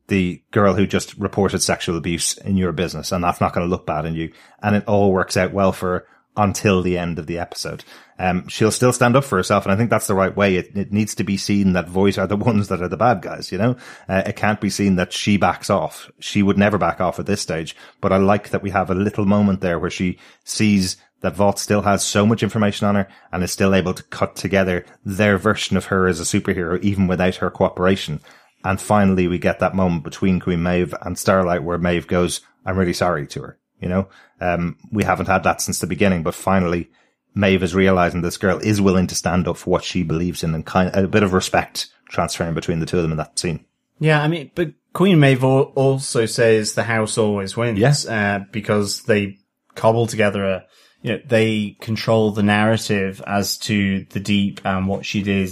the 0.08 0.42
girl 0.52 0.74
who 0.74 0.86
just 0.86 1.16
reported 1.18 1.62
sexual 1.62 1.98
abuse 1.98 2.38
in 2.38 2.58
your 2.58 2.72
business. 2.72 3.12
And 3.12 3.24
that's 3.24 3.42
not 3.42 3.54
going 3.54 3.66
to 3.66 3.72
look 3.72 3.86
bad 3.86 4.06
in 4.06 4.16
you. 4.16 4.32
And 4.62 4.76
it 4.76 4.88
all 4.88 5.12
works 5.12 5.38
out 5.38 5.54
well 5.54 5.72
for 5.72 5.88
her 5.88 6.08
until 6.36 6.82
the 6.82 6.98
end 6.98 7.20
of 7.20 7.28
the 7.28 7.40
episode. 7.40 7.84
Um, 8.20 8.48
she'll 8.48 8.72
still 8.72 8.94
stand 8.94 9.16
up 9.16 9.24
for 9.24 9.38
herself. 9.38 9.66
And 9.66 9.72
I 9.72 9.76
think 9.76 9.90
that's 9.90 10.08
the 10.08 10.16
right 10.16 10.36
way. 10.36 10.56
It, 10.56 10.76
it 10.76 10.92
needs 10.92 11.16
to 11.16 11.24
be 11.24 11.38
seen 11.38 11.74
that 11.74 11.88
voice 11.88 12.18
are 12.18 12.28
the 12.28 12.36
ones 12.52 12.68
that 12.68 12.82
are 12.82 12.88
the 12.88 12.98
bad 12.98 13.22
guys, 13.22 13.52
you 13.52 13.58
know? 13.58 13.76
Uh, 14.08 14.24
it 14.26 14.36
can't 14.36 14.62
be 14.62 14.70
seen 14.70 14.96
that 14.96 15.14
she 15.14 15.38
backs 15.38 15.70
off. 15.70 16.12
She 16.20 16.44
would 16.44 16.58
never 16.58 16.78
back 16.78 17.02
off 17.02 17.20
at 17.20 17.26
this 17.26 17.42
stage. 17.42 17.76
But 18.02 18.12
I 18.12 18.18
like 18.18 18.50
that 18.50 18.64
we 18.64 18.72
have 18.72 18.90
a 18.90 18.96
little 18.96 19.26
moment 19.26 19.62
there 19.62 19.80
where 19.80 19.90
she 19.90 20.20
sees 20.44 20.98
that 21.22 21.36
Vought 21.36 21.58
still 21.58 21.82
has 21.82 22.04
so 22.04 22.26
much 22.26 22.44
information 22.44 22.86
on 22.86 22.96
her 22.96 23.08
and 23.32 23.44
is 23.44 23.52
still 23.52 23.74
able 23.74 23.94
to 23.94 24.04
cut 24.04 24.36
together 24.36 24.86
their 25.06 25.38
version 25.38 25.78
of 25.78 25.86
her 25.86 26.08
as 26.08 26.20
a 26.20 26.24
superhero, 26.24 26.82
even 26.82 27.08
without 27.08 27.36
her 27.36 27.50
cooperation. 27.50 28.20
And 28.64 28.80
finally, 28.80 29.28
we 29.28 29.38
get 29.38 29.60
that 29.60 29.76
moment 29.76 30.04
between 30.04 30.40
Queen 30.40 30.64
Maeve 30.64 30.96
and 31.02 31.18
Starlight 31.18 31.64
where 31.64 31.78
Maeve 31.78 32.08
goes, 32.08 32.42
I'm 32.66 32.78
really 32.78 32.94
sorry 32.94 33.28
to 33.28 33.42
her. 33.42 33.60
You 33.80 33.90
know, 33.90 34.08
um, 34.40 34.78
we 34.92 35.04
haven't 35.04 35.26
had 35.26 35.44
that 35.44 35.60
since 35.60 35.80
the 35.80 35.88
beginning, 35.88 36.24
but 36.24 36.36
finally 36.36 36.90
Maeve 37.36 37.64
is 37.64 37.76
realizing 37.76 38.22
this 38.22 38.38
girl 38.38 38.60
is 38.60 38.80
willing 38.80 39.08
to 39.08 39.16
stand 39.16 39.48
up 39.48 39.58
for 39.58 39.70
what 39.70 39.84
she 39.84 40.04
believes 40.04 40.44
in 40.44 40.56
and 40.56 40.66
kind 40.66 40.96
a 40.96 41.08
bit 41.08 41.24
of 41.24 41.34
respect 41.34 41.90
transferring 42.08 42.54
between 42.54 42.80
the 42.80 42.86
two 42.86 42.98
of 42.98 43.04
them 43.04 43.12
in 43.12 43.18
that 43.18 43.38
scene. 43.38 43.66
Yeah, 44.00 44.22
I 44.22 44.28
mean, 44.28 44.52
but 44.56 44.72
Queen 44.94 45.20
Maeve 45.20 45.44
also 45.44 46.26
says 46.26 46.74
the 46.74 46.84
house 46.84 47.18
always 47.18 47.58
wins. 47.58 47.80
Yes. 47.80 48.06
Uh, 48.06 48.42
because 48.52 49.04
they 49.04 49.40
cobble 49.76 50.08
together 50.08 50.44
a, 50.44 50.66
you 51.02 51.14
know, 51.14 51.20
they 51.26 51.76
control 51.82 52.32
the 52.32 52.44
narrative 52.44 53.22
as 53.26 53.58
to 53.58 54.06
the 54.12 54.20
deep 54.20 54.62
and 54.64 54.88
what 54.88 55.06
she 55.06 55.24
did 55.24 55.52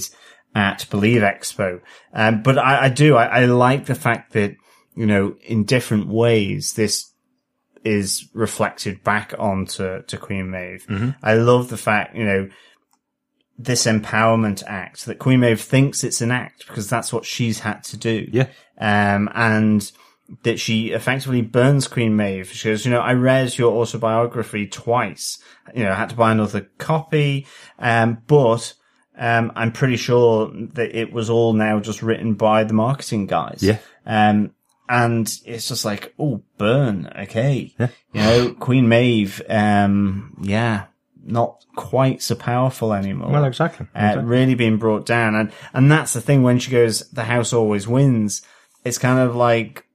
at 0.54 0.86
Believe 0.90 1.22
Expo. 1.22 1.82
Um, 2.14 2.44
but 2.44 2.58
I, 2.58 2.86
I 2.86 2.90
do, 2.90 3.16
I, 3.16 3.42
I 3.42 3.46
like 3.46 3.86
the 3.86 3.96
fact 3.96 4.34
that, 4.34 4.56
you 4.96 5.06
know, 5.06 5.36
in 5.44 5.64
different 5.64 6.08
ways, 6.08 6.74
this 6.74 7.12
is 7.84 8.28
reflected 8.34 9.04
back 9.04 9.34
onto 9.40 10.04
to 10.04 10.18
Queen 10.18 10.52
Maeve. 10.52 10.86
I 11.24 11.36
love 11.36 11.70
the 11.70 11.78
fact, 11.78 12.16
you 12.16 12.26
know, 12.26 12.50
this 13.58 13.86
empowerment 13.86 14.64
act 14.68 15.06
that 15.06 15.20
Queen 15.20 15.40
Maeve 15.40 15.62
thinks 15.62 16.04
it's 16.04 16.22
an 16.22 16.32
act 16.32 16.68
because 16.68 16.90
that's 16.90 17.14
what 17.14 17.26
she's 17.26 17.60
had 17.60 17.84
to 17.86 17.98
do. 17.98 18.28
Yeah. 18.32 18.48
Um, 18.78 19.30
and 19.34 19.92
that 20.44 20.60
she 20.60 20.92
effectively 20.92 21.42
burns 21.42 21.88
Queen 21.88 22.16
Maeve. 22.16 22.52
She 22.52 22.70
goes, 22.70 22.86
you 22.86 22.92
know, 22.92 23.02
I 23.02 23.14
read 23.14 23.58
your 23.58 23.74
autobiography 23.74 24.68
twice. 24.68 25.40
You 25.76 25.84
know, 25.84 25.92
I 25.92 25.96
had 25.96 26.10
to 26.10 26.16
buy 26.16 26.32
another 26.32 26.70
copy. 26.78 27.48
Um, 27.80 28.22
but, 28.28 28.74
um, 29.18 29.52
I'm 29.56 29.72
pretty 29.72 29.98
sure 29.98 30.52
that 30.74 30.98
it 30.98 31.12
was 31.12 31.30
all 31.30 31.54
now 31.54 31.80
just 31.80 32.02
written 32.02 32.34
by 32.34 32.64
the 32.64 32.74
marketing 32.74 33.28
guys. 33.28 33.60
Yeah. 33.62 33.78
Um, 34.06 34.54
and 34.90 35.28
it's 35.46 35.68
just 35.68 35.86
like, 35.86 36.14
oh, 36.20 36.42
burn. 36.58 37.12
Okay. 37.20 37.74
Yeah. 37.80 37.88
You 38.14 38.22
know, 38.22 38.54
Queen 38.60 38.90
Maeve, 38.90 39.42
um, 39.48 40.38
yeah, 40.42 40.86
not 41.24 41.64
quite 41.76 42.22
so 42.22 42.36
powerful 42.36 42.94
anymore. 42.94 43.32
Well, 43.32 43.46
exactly. 43.46 43.88
Uh, 43.96 44.22
really 44.24 44.56
being 44.56 44.78
brought 44.78 45.06
down. 45.06 45.36
And, 45.36 45.52
and 45.74 45.92
that's 45.92 46.14
the 46.14 46.22
thing 46.22 46.44
when 46.44 46.60
she 46.60 46.72
goes, 46.72 47.10
the 47.12 47.24
house 47.24 47.54
always 47.54 47.88
wins. 47.88 48.42
It's 48.84 48.98
kind 48.98 49.20
of 49.20 49.36
like, 49.36 49.86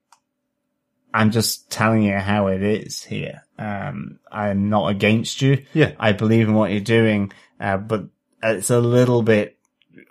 I'm 1.13 1.31
just 1.31 1.71
telling 1.71 2.03
you 2.03 2.17
how 2.17 2.47
it 2.47 2.63
is 2.63 3.03
here. 3.03 3.43
Um, 3.59 4.19
I'm 4.31 4.69
not 4.71 4.89
against 4.89 5.43
you. 5.43 5.65
Yeah. 5.75 5.93
I 5.99 6.13
believe 6.13 6.49
in 6.49 6.55
what 6.55 6.71
you're 6.71 6.81
doing. 6.81 7.33
Uh, 7.59 7.79
but 7.79 8.05
it's 8.53 8.71
a 8.71 8.81
little 8.81 9.23
bit 9.23 9.57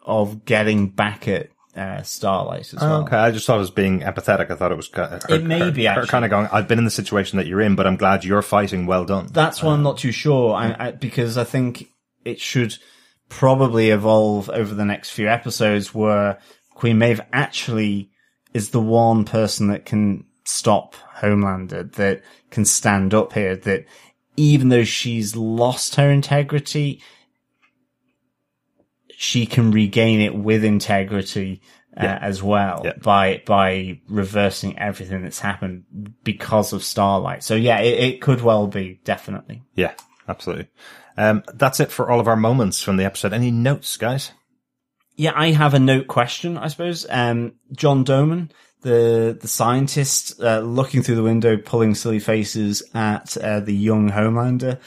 of 0.06 0.46
getting 0.46 0.90
back 0.90 1.28
at, 1.28 1.50
uh, 1.76 2.02
Starlight 2.04 2.74
as 2.74 2.80
well. 2.80 3.02
Okay, 3.04 3.18
I 3.18 3.32
just 3.32 3.46
thought 3.46 3.58
it 3.58 3.60
was 3.60 3.72
being 3.72 4.00
empathetic. 4.02 4.50
I 4.50 4.56
thought 4.56 4.72
it 4.72 4.76
was 4.78 4.90
her, 4.94 5.20
It 5.30 5.44
may 5.44 5.60
her- 5.60 5.72
be, 5.72 5.88
actually. 5.88 6.08
kind 6.08 6.24
of 6.26 6.32
going. 6.32 6.48
I've 6.52 6.68
been 6.68 6.78
in 6.80 6.86
the 6.86 6.92
situation 6.92 7.38
that 7.38 7.48
you're 7.48 7.62
in, 7.62 7.76
but 7.76 7.86
I'm 7.86 7.98
glad 7.98 8.24
you're 8.24 8.42
fighting. 8.42 8.86
Well 8.86 9.04
done. 9.06 9.28
That's 9.32 9.62
why 9.62 9.74
I'm 9.74 9.84
not 9.84 9.98
too 9.98 10.12
sure. 10.14 10.54
I, 10.56 10.76
I, 10.80 10.92
because 10.92 11.38
I 11.38 11.44
think 11.44 11.90
it 12.24 12.40
should 12.40 12.78
probably 13.28 13.90
evolve 13.90 14.50
over 14.50 14.74
the 14.74 14.86
next 14.86 15.10
few 15.12 15.28
episodes 15.28 15.94
where 15.94 16.40
Queen 16.76 16.98
Maeve 16.98 17.22
actually 17.34 18.10
is 18.54 18.70
the 18.70 18.80
one 18.80 19.26
person 19.26 19.68
that 19.68 19.86
can 19.86 20.24
stop 20.46 20.96
Homelander, 21.18 21.92
that 21.96 22.22
can 22.52 22.64
stand 22.66 23.14
up 23.14 23.34
here, 23.34 23.56
that 23.56 23.86
even 24.38 24.70
though 24.70 24.84
she's 24.84 25.36
lost 25.36 25.96
her 25.96 26.10
integrity, 26.10 27.02
she 29.18 29.45
can 29.45 29.72
regain 29.72 30.22
it 30.22 30.36
with 30.36 30.63
integrity 30.63 31.61
uh, 31.97 32.03
Yeah. 32.03 32.20
as 32.22 32.43
well 32.43 32.82
Yeah. 32.84 32.93
by 33.01 33.41
by 33.45 33.99
reversing 34.09 34.78
everything 34.78 35.24
that's 35.24 35.39
happened 35.39 35.84
because 36.24 36.74
of 36.74 36.84
Starlight. 36.84 37.43
So 37.43 37.55
yeah, 37.55 37.80
it, 37.80 37.99
it 37.99 38.22
could 38.22 38.41
well 38.41 38.68
be 38.68 38.99
definitely. 39.03 39.63
Yeah, 39.76 39.93
absolutely. 40.28 40.68
Um, 41.18 41.43
that's 41.53 41.80
it 41.80 41.91
for 41.91 42.09
all 42.11 42.20
of 42.20 42.28
our 42.28 42.36
moments 42.36 42.82
from 42.82 42.97
the 42.97 43.05
episode. 43.05 43.32
Any 43.32 43.49
notes, 43.51 43.95
guys? 43.95 44.32
Yeah, 45.16 45.32
I 45.34 45.51
have 45.51 45.74
a 45.74 45.80
note 45.80 46.07
question, 46.07 46.57
I 46.57 46.68
suppose. 46.68 47.05
Um, 47.09 47.53
John 47.72 48.03
Doman, 48.03 48.51
the 48.82 49.38
the 49.39 49.47
scientist, 49.47 50.41
uh, 50.41 50.59
looking 50.59 51.01
through 51.03 51.16
the 51.16 51.24
window, 51.24 51.55
pulling 51.55 51.95
silly 51.95 52.20
faces 52.20 52.84
at 52.93 53.38
uh, 53.38 53.61
the 53.61 53.74
young 53.74 54.11
Homelander. 54.11 54.80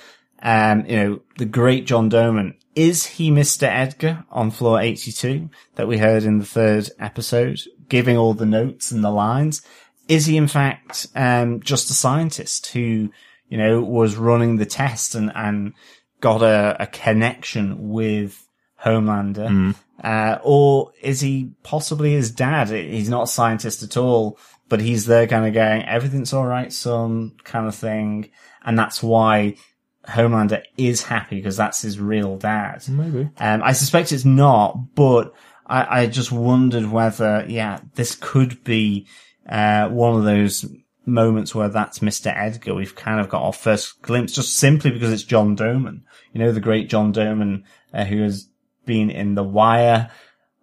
Um, 0.42 0.84
you 0.86 0.96
know, 0.96 1.20
the 1.38 1.46
great 1.46 1.86
John 1.86 2.10
Doman 2.10 2.56
is 2.78 3.04
he 3.04 3.28
Mr. 3.28 3.64
Edgar 3.64 4.24
on 4.30 4.52
floor 4.52 4.80
82 4.80 5.50
that 5.74 5.88
we 5.88 5.98
heard 5.98 6.22
in 6.22 6.38
the 6.38 6.44
third 6.44 6.88
episode, 7.00 7.60
giving 7.88 8.16
all 8.16 8.34
the 8.34 8.46
notes 8.46 8.92
and 8.92 9.02
the 9.02 9.10
lines? 9.10 9.62
Is 10.06 10.26
he 10.26 10.36
in 10.36 10.46
fact, 10.46 11.08
um, 11.16 11.60
just 11.60 11.90
a 11.90 11.92
scientist 11.92 12.68
who, 12.68 13.10
you 13.48 13.58
know, 13.58 13.82
was 13.82 14.14
running 14.14 14.56
the 14.56 14.64
test 14.64 15.16
and, 15.16 15.32
and 15.34 15.74
got 16.20 16.40
a, 16.40 16.76
a 16.80 16.86
connection 16.86 17.88
with 17.88 18.46
Homelander? 18.84 19.74
Uh, 20.00 20.38
or 20.44 20.92
is 21.02 21.20
he 21.20 21.50
possibly 21.64 22.12
his 22.12 22.30
dad? 22.30 22.68
He's 22.68 23.08
not 23.08 23.24
a 23.24 23.26
scientist 23.26 23.82
at 23.82 23.96
all, 23.96 24.38
but 24.68 24.80
he's 24.80 25.06
there 25.06 25.26
kind 25.26 25.48
of 25.48 25.52
going, 25.52 25.82
everything's 25.82 26.32
all 26.32 26.46
right, 26.46 26.72
son, 26.72 27.32
kind 27.42 27.66
of 27.66 27.74
thing. 27.74 28.30
And 28.64 28.78
that's 28.78 29.02
why 29.02 29.56
Homelander 30.08 30.62
is 30.76 31.02
happy 31.02 31.36
because 31.36 31.56
that's 31.56 31.82
his 31.82 32.00
real 32.00 32.36
dad. 32.36 32.82
Maybe. 32.88 33.28
Um, 33.38 33.62
I 33.62 33.72
suspect 33.72 34.12
it's 34.12 34.24
not, 34.24 34.94
but 34.94 35.34
I, 35.66 36.02
I 36.02 36.06
just 36.06 36.32
wondered 36.32 36.90
whether, 36.90 37.44
yeah, 37.48 37.80
this 37.94 38.16
could 38.18 38.64
be, 38.64 39.06
uh, 39.48 39.88
one 39.88 40.16
of 40.16 40.24
those 40.24 40.64
moments 41.04 41.54
where 41.54 41.68
that's 41.68 42.00
Mr. 42.00 42.32
Edgar. 42.34 42.74
We've 42.74 42.94
kind 42.94 43.20
of 43.20 43.28
got 43.28 43.42
our 43.42 43.52
first 43.52 44.00
glimpse 44.02 44.32
just 44.32 44.56
simply 44.56 44.90
because 44.90 45.12
it's 45.12 45.22
John 45.22 45.54
Doman. 45.54 46.04
You 46.32 46.40
know, 46.40 46.52
the 46.52 46.60
great 46.60 46.88
John 46.88 47.12
Doman, 47.12 47.64
uh, 47.92 48.04
who 48.04 48.22
has 48.22 48.48
been 48.84 49.10
in 49.10 49.34
The 49.34 49.44
Wire, 49.44 50.10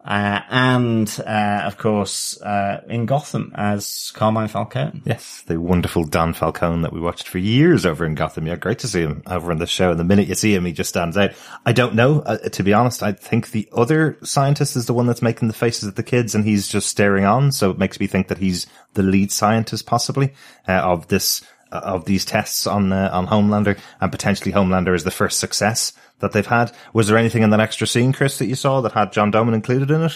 uh, 0.06 0.42
and, 0.50 1.20
uh, 1.26 1.64
of 1.66 1.78
course, 1.80 2.40
uh, 2.42 2.82
in 2.88 3.08
Gotham 3.08 3.52
as 3.56 4.12
Carmine 4.14 4.48
Falcone. 4.48 5.02
Yes, 5.04 5.42
the 5.48 5.60
wonderful 5.60 6.04
Dan 6.04 6.34
Falcone 6.34 6.84
that 6.84 6.94
we 6.94 7.00
watched 7.00 7.28
for 7.28 7.40
years 7.40 7.88
over 7.88 8.06
in 8.06 8.14
Gotham. 8.14 8.46
Yeah, 8.46 8.56
great 8.56 8.80
to 8.80 8.88
see 8.88 9.02
him 9.02 9.24
over 9.26 9.52
in 9.52 9.58
the 9.58 9.66
show. 9.66 9.90
And 9.90 10.00
the 10.00 10.04
minute 10.04 10.28
you 10.28 10.36
see 10.36 10.54
him, 10.54 10.66
he 10.66 10.74
just 10.74 10.90
stands 10.90 11.18
out. 11.18 11.32
I 11.66 11.74
don't 11.74 11.96
know, 11.96 12.20
uh, 12.20 12.38
to 12.38 12.64
be 12.64 12.72
honest. 12.72 13.02
I 13.02 13.14
think 13.14 13.50
the 13.50 13.68
other 13.74 14.18
scientist 14.22 14.76
is 14.76 14.86
the 14.86 14.94
one 14.94 15.08
that's 15.08 15.24
making 15.24 15.48
the 15.48 15.56
faces 15.56 15.90
at 15.90 15.96
the 15.96 16.04
kids 16.04 16.36
and 16.36 16.46
he's 16.46 16.68
just 16.68 16.88
staring 16.88 17.26
on. 17.26 17.52
So 17.52 17.72
it 17.72 17.80
makes 17.80 18.00
me 18.00 18.06
think 18.06 18.28
that 18.28 18.38
he's 18.38 18.68
the 18.94 19.04
lead 19.04 19.32
scientist 19.32 19.88
possibly, 19.88 20.34
uh, 20.68 20.74
of 20.74 21.08
this, 21.08 21.44
of 21.84 22.06
these 22.06 22.26
tests 22.26 22.68
on, 22.68 22.92
uh, 22.92 23.10
on 23.12 23.28
Homelander 23.28 23.78
and 24.02 24.12
potentially 24.12 24.52
Homelander 24.52 24.96
is 24.96 25.04
the 25.04 25.12
first 25.12 25.40
success 25.40 25.94
that 26.20 26.32
they've 26.32 26.46
had. 26.46 26.72
Was 26.94 27.08
there 27.08 27.18
anything 27.18 27.44
in 27.44 27.50
that 27.52 27.60
extra 27.60 27.88
scene, 27.88 28.14
Chris, 28.14 28.38
that 28.40 28.48
you 28.48 28.56
saw 28.56 28.82
that 28.82 28.94
had 28.94 29.12
John 29.12 29.32
Doman 29.32 29.54
included 29.54 29.92
in 29.92 30.02
it? 30.02 30.14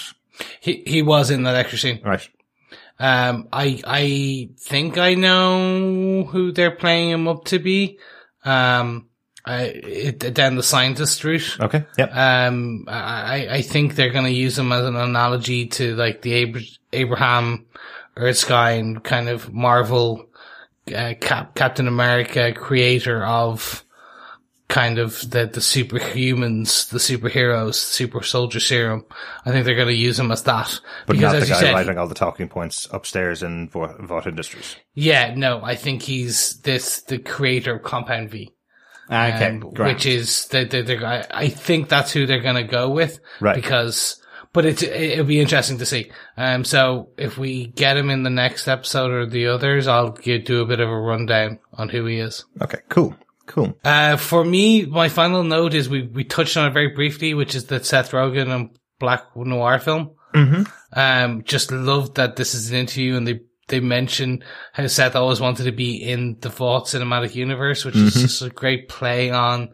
He 0.62 0.84
he 0.86 1.01
was 1.01 1.30
in 1.30 1.43
that 1.43 1.55
extra 1.55 1.78
scene. 1.78 2.01
Right. 2.03 2.28
Um, 2.97 3.47
I 3.51 3.82
I 3.86 4.49
think 4.57 4.97
I 4.97 5.14
know 5.16 6.24
who 6.24 6.51
they're 6.51 6.76
playing 6.76 7.10
him 7.10 7.28
up 7.28 7.45
to 7.45 7.60
be. 7.60 7.99
Um, 8.43 9.07
I, 9.45 9.64
it, 9.64 10.34
down 10.34 10.55
the 10.55 10.64
scientist 10.64 11.24
route. 11.24 11.57
Okay. 11.60 11.86
Yep. 11.97 12.16
Um, 12.16 12.86
I 12.88 13.47
I 13.49 13.62
think 13.62 13.95
they're 13.95 14.12
going 14.12 14.26
to 14.26 14.32
use 14.32 14.57
him 14.60 14.72
as 14.72 14.86
an 14.86 14.95
analogy 14.95 15.68
to 15.68 15.95
like 15.95 16.22
the 16.22 16.43
Abra- 16.43 16.62
Abraham 16.93 17.66
Erskine 18.18 18.99
kind 18.99 19.30
of 19.30 19.53
Marvel 19.53 20.29
uh, 20.94 21.14
Cap- 21.20 21.56
Captain 21.56 21.88
America 21.88 22.54
creator 22.54 23.24
of 23.26 23.84
kind 24.68 25.00
of 25.00 25.22
the 25.32 25.48
the 25.48 25.60
superhumans, 25.62 26.90
the 26.90 27.00
superheroes, 27.00 27.76
super 27.76 28.22
soldier 28.22 28.60
serum. 28.60 29.06
I 29.46 29.52
think 29.52 29.66
they're 29.66 29.76
going 29.76 29.88
to 29.88 29.94
use 29.94 30.20
him 30.20 30.32
as 30.32 30.44
that 30.44 30.80
but 31.08 31.14
because, 31.14 31.34
not 31.34 31.40
the 31.40 31.46
guy 31.48 31.60
said, 31.60 31.74
writing 31.74 31.98
all 31.98 32.08
the 32.08 32.16
talking 32.16 32.48
points 32.48 32.88
upstairs 32.92 33.42
in 33.44 33.70
Vought, 33.70 34.00
Vought 34.02 34.28
Industries. 34.28 34.76
yeah, 34.94 35.34
no, 35.36 35.62
I 35.64 35.76
think 35.76 36.04
he's 36.04 36.60
this 36.62 37.02
the 37.02 37.18
creator 37.18 37.76
of 37.76 37.84
Compound 37.84 38.30
V. 38.30 38.52
Okay, 39.12 39.48
um, 39.48 39.60
great. 39.62 39.96
which 39.96 40.06
is 40.06 40.46
the, 40.50 40.66
the, 40.66 40.84
the 40.84 41.04
I, 41.04 41.26
I 41.46 41.50
think 41.50 41.90
that's 41.90 42.12
who 42.12 42.28
they're 42.28 42.42
going 42.44 42.58
to 42.58 42.64
go 42.64 42.92
with, 42.92 43.20
Right. 43.40 43.56
Because, 43.56 44.22
but 44.54 44.66
it 44.66 44.84
it'll 44.84 45.26
be 45.26 45.39
interesting 45.39 45.78
to 45.78 45.86
see. 45.86 46.12
Um, 46.38 46.64
so 46.64 47.10
if 47.18 47.38
we 47.38 47.68
get 47.68 47.97
him 47.97 48.10
in 48.10 48.24
the 48.24 48.30
next 48.30 48.68
episode 48.68 49.12
or 49.12 49.26
the 49.26 49.47
others, 49.47 49.88
I'll 49.88 50.12
give, 50.12 50.45
do 50.45 50.62
a 50.62 50.66
bit 50.66 50.80
of 50.80 50.89
a 50.89 51.00
rundown 51.00 51.60
on 51.74 51.89
who 51.89 52.06
he 52.06 52.20
is. 52.20 52.45
Okay. 52.62 52.80
Cool. 52.89 53.16
Cool. 53.45 53.78
Uh, 53.84 54.16
for 54.16 54.43
me, 54.43 54.86
my 54.86 55.10
final 55.10 55.43
note 55.43 55.74
is 55.74 55.89
we 55.89 56.04
we 56.04 56.24
touched 56.24 56.56
on 56.56 56.68
it 56.68 56.74
very 56.74 56.89
briefly, 56.89 57.34
which 57.34 57.56
is 57.56 57.66
the 57.66 57.84
Seth 57.84 58.12
Rogen 58.12 58.54
and 58.54 58.78
Black 59.00 59.36
Noir 59.36 59.80
film. 59.80 60.12
Mm-hmm. 60.36 60.64
Um, 60.93 61.43
just 61.43 61.72
loved 61.72 62.16
that 62.16 62.36
this 62.36 62.54
is 62.54 62.70
an 62.70 62.78
interview 62.78 63.16
and 63.16 63.28
they 63.28 63.41
they 63.70 63.80
mention 63.80 64.43
how 64.74 64.86
Seth 64.88 65.16
always 65.16 65.39
wanted 65.39 65.64
to 65.64 65.72
be 65.72 65.95
in 65.95 66.38
the 66.41 66.50
Vought 66.50 66.88
cinematic 66.88 67.36
universe, 67.36 67.86
which 67.86 67.95
is 67.95 68.14
just 68.16 68.41
a 68.41 68.50
great 68.50 68.89
play 68.89 69.30
on 69.30 69.70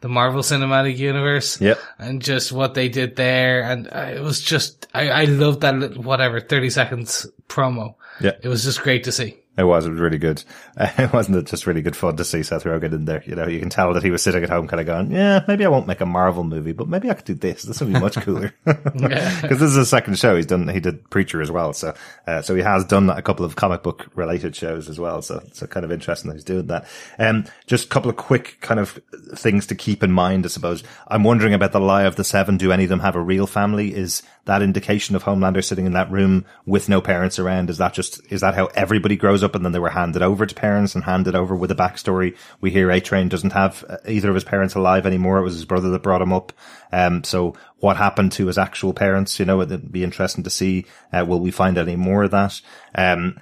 the 0.00 0.08
Marvel 0.08 0.42
cinematic 0.42 0.96
universe. 0.96 1.60
Yep. 1.60 1.78
And 1.98 2.22
just 2.22 2.52
what 2.52 2.74
they 2.74 2.88
did 2.88 3.16
there. 3.16 3.62
And 3.62 3.88
uh, 3.88 4.12
it 4.14 4.22
was 4.22 4.40
just, 4.40 4.86
I, 4.94 5.08
I 5.08 5.24
loved 5.24 5.62
that 5.62 5.74
little, 5.74 6.02
whatever, 6.02 6.40
30 6.40 6.70
seconds 6.70 7.26
promo. 7.48 7.94
Yeah. 8.20 8.32
It 8.42 8.48
was 8.48 8.64
just 8.64 8.82
great 8.82 9.04
to 9.04 9.12
see. 9.12 9.38
It 9.58 9.64
was. 9.64 9.86
It 9.86 9.90
was 9.90 9.98
really 9.98 10.18
good. 10.18 10.44
Uh, 10.76 10.88
it 10.98 11.12
wasn't 11.12 11.36
it 11.36 11.46
just 11.46 11.66
really 11.66 11.82
good 11.82 11.96
fun 11.96 12.16
to 12.16 12.24
see 12.24 12.44
Seth 12.44 12.62
Rogen 12.62 12.92
in 12.92 13.06
there. 13.06 13.24
You 13.26 13.34
know, 13.34 13.48
you 13.48 13.58
can 13.58 13.70
tell 13.70 13.92
that 13.92 14.04
he 14.04 14.10
was 14.12 14.22
sitting 14.22 14.44
at 14.44 14.50
home 14.50 14.68
kind 14.68 14.80
of 14.80 14.86
going, 14.86 15.10
yeah, 15.10 15.44
maybe 15.48 15.64
I 15.64 15.68
won't 15.68 15.88
make 15.88 16.00
a 16.00 16.06
Marvel 16.06 16.44
movie, 16.44 16.70
but 16.70 16.86
maybe 16.86 17.10
I 17.10 17.14
could 17.14 17.24
do 17.24 17.34
this. 17.34 17.64
This 17.64 17.80
would 17.80 17.92
be 17.92 17.98
much 17.98 18.16
cooler. 18.20 18.54
Because 19.08 19.60
this 19.60 19.70
is 19.70 19.76
his 19.76 19.88
second 19.88 20.18
show. 20.18 20.36
He's 20.36 20.46
done, 20.46 20.68
he 20.68 20.80
did 20.80 21.08
Preacher 21.10 21.40
as 21.40 21.50
well. 21.50 21.72
So, 21.72 21.94
uh, 22.26 22.42
so 22.42 22.54
he 22.54 22.62
has 22.62 22.84
done 22.84 23.10
a 23.10 23.22
couple 23.22 23.44
of 23.44 23.56
comic 23.56 23.82
book 23.82 24.06
related 24.14 24.54
shows 24.54 24.88
as 24.88 25.00
well. 25.00 25.22
So, 25.22 25.42
so 25.52 25.66
kind 25.66 25.84
of 25.84 25.90
interesting 25.90 26.28
that 26.28 26.34
he's 26.34 26.44
doing 26.44 26.66
that. 26.66 26.86
Um, 27.18 27.46
just 27.66 27.86
a 27.86 27.88
couple 27.88 28.10
of 28.10 28.16
quick 28.16 28.58
kind 28.60 28.78
of 28.78 29.00
things 29.34 29.66
to 29.66 29.74
keep 29.74 30.02
in 30.02 30.12
mind, 30.12 30.44
I 30.44 30.48
suppose. 30.48 30.84
I'm 31.08 31.24
wondering 31.24 31.54
about 31.54 31.72
the 31.72 31.80
lie 31.80 32.04
of 32.04 32.16
the 32.16 32.24
seven. 32.24 32.58
Do 32.58 32.70
any 32.70 32.84
of 32.84 32.90
them 32.90 33.00
have 33.00 33.16
a 33.16 33.20
real 33.20 33.46
family? 33.46 33.94
Is 33.94 34.22
that 34.44 34.62
indication 34.62 35.16
of 35.16 35.24
Homelander 35.24 35.64
sitting 35.64 35.86
in 35.86 35.92
that 35.92 36.10
room 36.10 36.44
with 36.66 36.88
no 36.88 37.00
parents 37.00 37.38
around? 37.38 37.70
Is 37.70 37.78
that 37.78 37.94
just, 37.94 38.20
is 38.30 38.40
that 38.42 38.54
how 38.54 38.66
everybody 38.66 39.16
grows 39.16 39.42
up 39.42 39.47
and 39.54 39.64
then 39.64 39.72
they 39.72 39.78
were 39.78 39.90
handed 39.90 40.22
over 40.22 40.46
to 40.46 40.54
parents 40.54 40.94
and 40.94 41.04
handed 41.04 41.34
over 41.34 41.54
with 41.54 41.70
a 41.70 41.74
backstory? 41.74 42.36
We 42.60 42.70
hear 42.70 42.90
A 42.90 43.00
Train 43.00 43.28
doesn't 43.28 43.52
have 43.52 43.84
uh, 43.88 43.96
either 44.06 44.28
of 44.28 44.34
his 44.34 44.44
parents 44.44 44.74
alive 44.74 45.06
anymore. 45.06 45.38
It 45.38 45.44
was 45.44 45.54
his 45.54 45.64
brother 45.64 45.90
that 45.90 46.02
brought 46.02 46.22
him 46.22 46.32
up. 46.32 46.52
Um, 46.92 47.24
so 47.24 47.54
what 47.78 47.96
happened 47.96 48.32
to 48.32 48.46
his 48.46 48.58
actual 48.58 48.92
parents? 48.92 49.38
You 49.38 49.46
know, 49.46 49.60
it'd 49.60 49.92
be 49.92 50.04
interesting 50.04 50.44
to 50.44 50.50
see. 50.50 50.86
Uh, 51.12 51.24
will 51.26 51.40
we 51.40 51.50
find 51.50 51.78
any 51.78 51.96
more 51.96 52.24
of 52.24 52.30
that? 52.32 52.60
Um, 52.94 53.40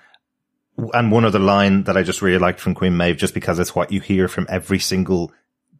and 0.93 1.11
one 1.11 1.25
other 1.25 1.39
line 1.39 1.85
that 1.85 1.97
I 1.97 2.03
just 2.03 2.23
really 2.23 2.39
liked 2.39 2.61
from 2.61 2.75
Queen 2.75 2.97
Maeve, 2.97 3.17
just 3.17 3.35
because 3.35 3.59
it's 3.59 3.75
what 3.75 3.93
you 3.93 4.01
hear 4.01 4.29
from 4.29 4.47
every 4.49 4.79
single 4.79 5.33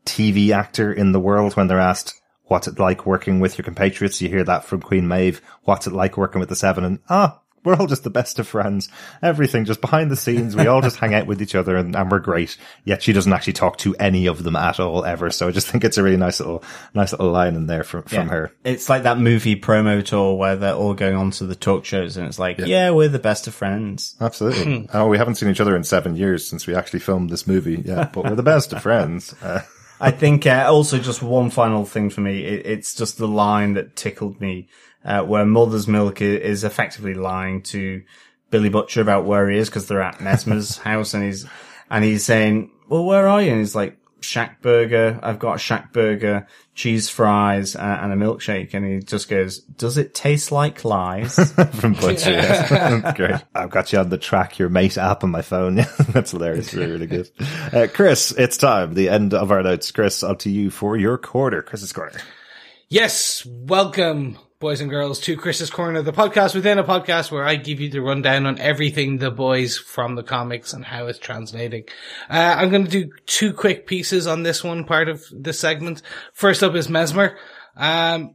TV 0.05 0.51
actor 0.51 0.93
in 0.93 1.13
the 1.13 1.21
world 1.21 1.55
when 1.55 1.67
they're 1.67 1.81
asked, 1.81 2.15
what's 2.45 2.69
it 2.69 2.79
like 2.79 3.05
working 3.05 3.41
with 3.41 3.59
your 3.59 3.65
compatriots? 3.65 4.23
You 4.23 4.29
hear 4.29 4.45
that 4.45 4.65
from 4.65 4.81
Queen 4.81 5.07
Maeve. 5.07 5.43
What's 5.65 5.87
it 5.87 5.93
like 5.93 6.17
working 6.17 6.41
with 6.41 6.49
the 6.49 6.57
Seven? 6.57 6.85
And 6.85 6.99
ah, 7.11 7.41
we're 7.67 7.75
all 7.77 7.87
just 7.87 8.05
the 8.05 8.11
best 8.11 8.39
of 8.39 8.49
friends. 8.49 8.89
Everything 9.23 9.65
just 9.67 9.81
behind 9.83 10.11
the 10.11 10.17
scenes. 10.17 10.57
We 10.57 10.67
all 10.67 10.81
just 10.81 10.97
hang 10.97 11.13
out 11.15 11.27
with 11.27 11.43
each 11.43 11.55
other 11.55 11.77
and, 11.77 11.95
and 11.95 12.11
we're 12.11 12.21
great. 12.21 12.57
Yet 12.85 13.03
she 13.03 13.13
doesn't 13.13 13.33
actually 13.33 13.53
talk 13.55 13.77
to 13.79 13.95
any 13.97 14.27
of 14.27 14.43
them 14.45 14.57
at 14.57 14.81
all 14.81 15.05
ever. 15.05 15.31
So 15.31 15.49
I 15.49 15.51
just 15.51 15.67
think 15.69 15.85
it's 15.85 15.99
a 15.99 16.03
really 16.03 16.17
nice 16.17 16.41
little, 16.41 16.63
nice 16.95 17.13
little 17.13 17.31
line 17.31 17.55
in 17.57 17.67
there 17.67 17.83
from, 17.85 18.05
from 18.05 18.29
Yeah. 18.29 18.33
her. 18.33 18.53
It's 18.65 18.89
like 18.89 19.03
that 19.03 19.19
movie 19.19 19.61
promo 19.61 20.03
tour 20.05 20.37
where 20.37 20.57
they're 20.57 20.75
all 20.75 20.95
going 20.95 21.17
on 21.17 21.33
to 21.33 21.45
the 21.45 21.55
talk 21.57 21.85
shows 21.85 22.17
and 22.17 22.27
it's 22.27 22.39
like, 22.39 22.59
yeah, 22.59 22.91
we're 22.91 23.09
the 23.09 23.19
best 23.19 23.47
of 23.47 23.55
friends. 23.55 24.15
Absolutely. 24.21 24.89
oh, 24.95 25.09
we 25.09 25.19
haven't 25.19 25.35
seen 25.35 25.51
each 25.51 25.61
other 25.61 25.77
in 25.77 25.85
seven 25.85 26.17
years 26.17 26.49
since 26.49 26.67
we 26.67 26.75
actually 26.75 27.01
filmed 27.01 27.31
this 27.31 27.47
movie. 27.47 27.83
Yeah, 27.85 28.09
but 28.13 28.25
we're 28.25 28.35
the 28.37 28.43
best 28.43 28.73
of 28.73 28.83
friends. 28.83 29.35
Uh, 29.43 29.61
I 29.99 30.11
think 30.11 30.47
uh, 30.47 30.67
also 30.69 30.99
just 30.99 31.23
one 31.23 31.49
final 31.49 31.85
thing 31.87 32.11
for 32.11 32.21
me. 32.21 32.45
It, 32.45 32.67
it's 32.67 32.95
just 32.95 33.17
the 33.17 33.27
line 33.29 33.75
that 33.75 33.97
tickled 33.97 34.41
me, 34.41 34.69
uh, 35.07 35.23
where 35.23 35.47
Mother's 35.47 35.87
Milk 35.87 36.21
is 36.21 36.65
effectively 36.65 37.15
lying 37.15 37.63
to 37.63 38.03
Billy 38.51 38.69
Butcher 38.69 39.01
about 39.01 39.25
where 39.25 39.49
he 39.49 39.57
is 39.57 39.69
because 39.69 39.87
they're 39.87 40.03
at 40.03 40.21
Mesmer's 40.21 40.77
house, 40.79 41.15
and 41.15 41.25
he's 41.25 41.47
and 41.89 42.05
he's 42.05 42.25
saying, 42.25 42.73
"Well, 42.89 43.05
where 43.05 43.29
are 43.29 43.41
you?" 43.41 43.53
And 43.53 43.61
he's 43.61 43.77
like, 43.77 43.97
"Shack 44.21 44.63
Burger. 44.63 45.21
I've 45.23 45.39
got 45.39 45.55
a 45.55 45.59
Shack 45.59 45.93
Burger, 45.93 46.49
cheese 46.75 47.09
fries, 47.09 47.77
uh, 47.77 47.99
and 48.03 48.13
a 48.13 48.17
milkshake." 48.17 48.75
And 48.75 48.85
he 48.85 48.99
just 48.99 49.29
goes, 49.29 49.61
"Does 49.61 49.97
it 49.97 50.13
taste 50.13 50.51
like 50.51 50.85
lies?" 50.85 51.37
from 51.75 51.93
Butcher. 51.95 52.33
Yeah. 52.33 53.13
Great. 53.17 53.45
I've 53.55 53.71
got 53.71 53.93
you 53.93 54.01
on 54.01 54.09
the 54.09 54.19
track, 54.19 54.59
your 54.59 54.69
mate 54.69 54.99
app 54.99 55.23
on 55.23 55.31
my 55.31 55.43
phone. 55.43 55.77
That's 56.09 56.33
hilarious. 56.33 56.75
Really, 56.75 56.91
really 56.91 57.07
good. 57.07 57.31
Uh, 57.73 57.87
Chris, 57.93 58.33
it's 58.33 58.57
time. 58.57 58.95
The 58.95 59.09
end 59.09 59.35
of 59.35 59.53
our 59.53 59.63
notes. 59.63 59.93
Chris, 59.93 60.25
up 60.25 60.41
to 60.41 60.51
you 60.51 60.71
for 60.71 60.97
your 60.97 61.17
quarter. 61.17 61.63
Chris's 61.63 61.93
Corner. 61.93 62.21
Yes, 62.89 63.45
welcome, 63.47 64.39
boys 64.67 64.81
and 64.81 64.91
girls, 64.91 65.21
to 65.21 65.37
Chris's 65.37 65.71
Corner, 65.71 66.03
the 66.03 66.13
podcast 66.13 66.53
within 66.53 66.77
a 66.77 66.83
podcast 66.83 67.31
where 67.31 67.45
I 67.45 67.55
give 67.55 67.79
you 67.79 67.89
the 67.89 68.01
rundown 68.01 68.47
on 68.47 68.59
everything 68.59 69.19
the 69.19 69.31
boys 69.31 69.79
from 69.79 70.17
the 70.17 70.25
comics 70.25 70.73
and 70.73 70.85
how 70.85 71.07
it's 71.07 71.21
translating. 71.21 71.85
Uh, 72.29 72.57
I'm 72.59 72.71
going 72.71 72.85
to 72.85 72.91
do 72.91 73.13
two 73.27 73.53
quick 73.53 73.87
pieces 73.87 74.27
on 74.27 74.43
this 74.43 74.65
one 74.65 74.83
part 74.83 75.09
of 75.09 75.23
this 75.31 75.61
segment. 75.61 76.03
First 76.33 76.65
up 76.65 76.75
is 76.75 76.89
Mesmer. 76.89 77.39
Um, 77.77 78.35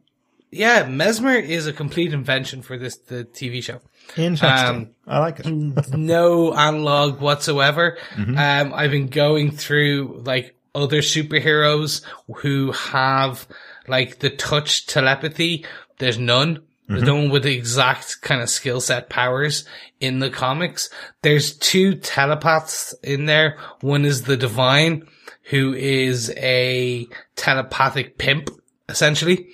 yeah, 0.52 0.86
Mesmer 0.88 1.36
is 1.36 1.68
a 1.68 1.74
complete 1.74 2.14
invention 2.14 2.62
for 2.62 2.78
this 2.78 2.96
the 2.96 3.26
TV 3.26 3.62
show. 3.62 3.82
Interesting. 4.16 4.48
Um, 4.48 4.90
I 5.06 5.20
like 5.20 5.42
it. 5.42 5.48
no 5.94 6.54
analog 6.54 7.20
whatsoever. 7.20 7.98
Um, 8.16 8.74
I've 8.74 8.92
been 8.92 9.08
going 9.08 9.52
through 9.52 10.24
like 10.26 10.56
other 10.74 11.02
superheroes 11.02 12.06
who 12.38 12.72
have 12.72 13.46
like 13.88 14.20
the 14.20 14.30
touch 14.30 14.86
telepathy. 14.88 15.66
There's 16.02 16.20
none. 16.20 16.64
There's 16.88 17.04
no 17.04 17.16
one 17.16 17.30
with 17.30 17.44
the 17.44 17.56
exact 17.56 18.22
kind 18.22 18.42
of 18.42 18.50
skill 18.50 18.82
set 18.82 19.10
powers 19.10 19.66
in 20.02 20.20
the 20.20 20.30
comics. 20.30 20.90
There's 21.22 21.56
two 21.58 21.96
telepaths 21.96 22.94
in 23.02 23.28
there. 23.28 23.58
One 23.80 24.04
is 24.04 24.24
the 24.24 24.36
Divine, 24.36 25.08
who 25.44 25.74
is 25.74 26.34
a 26.36 27.08
telepathic 27.38 28.18
pimp, 28.18 28.50
essentially, 28.90 29.48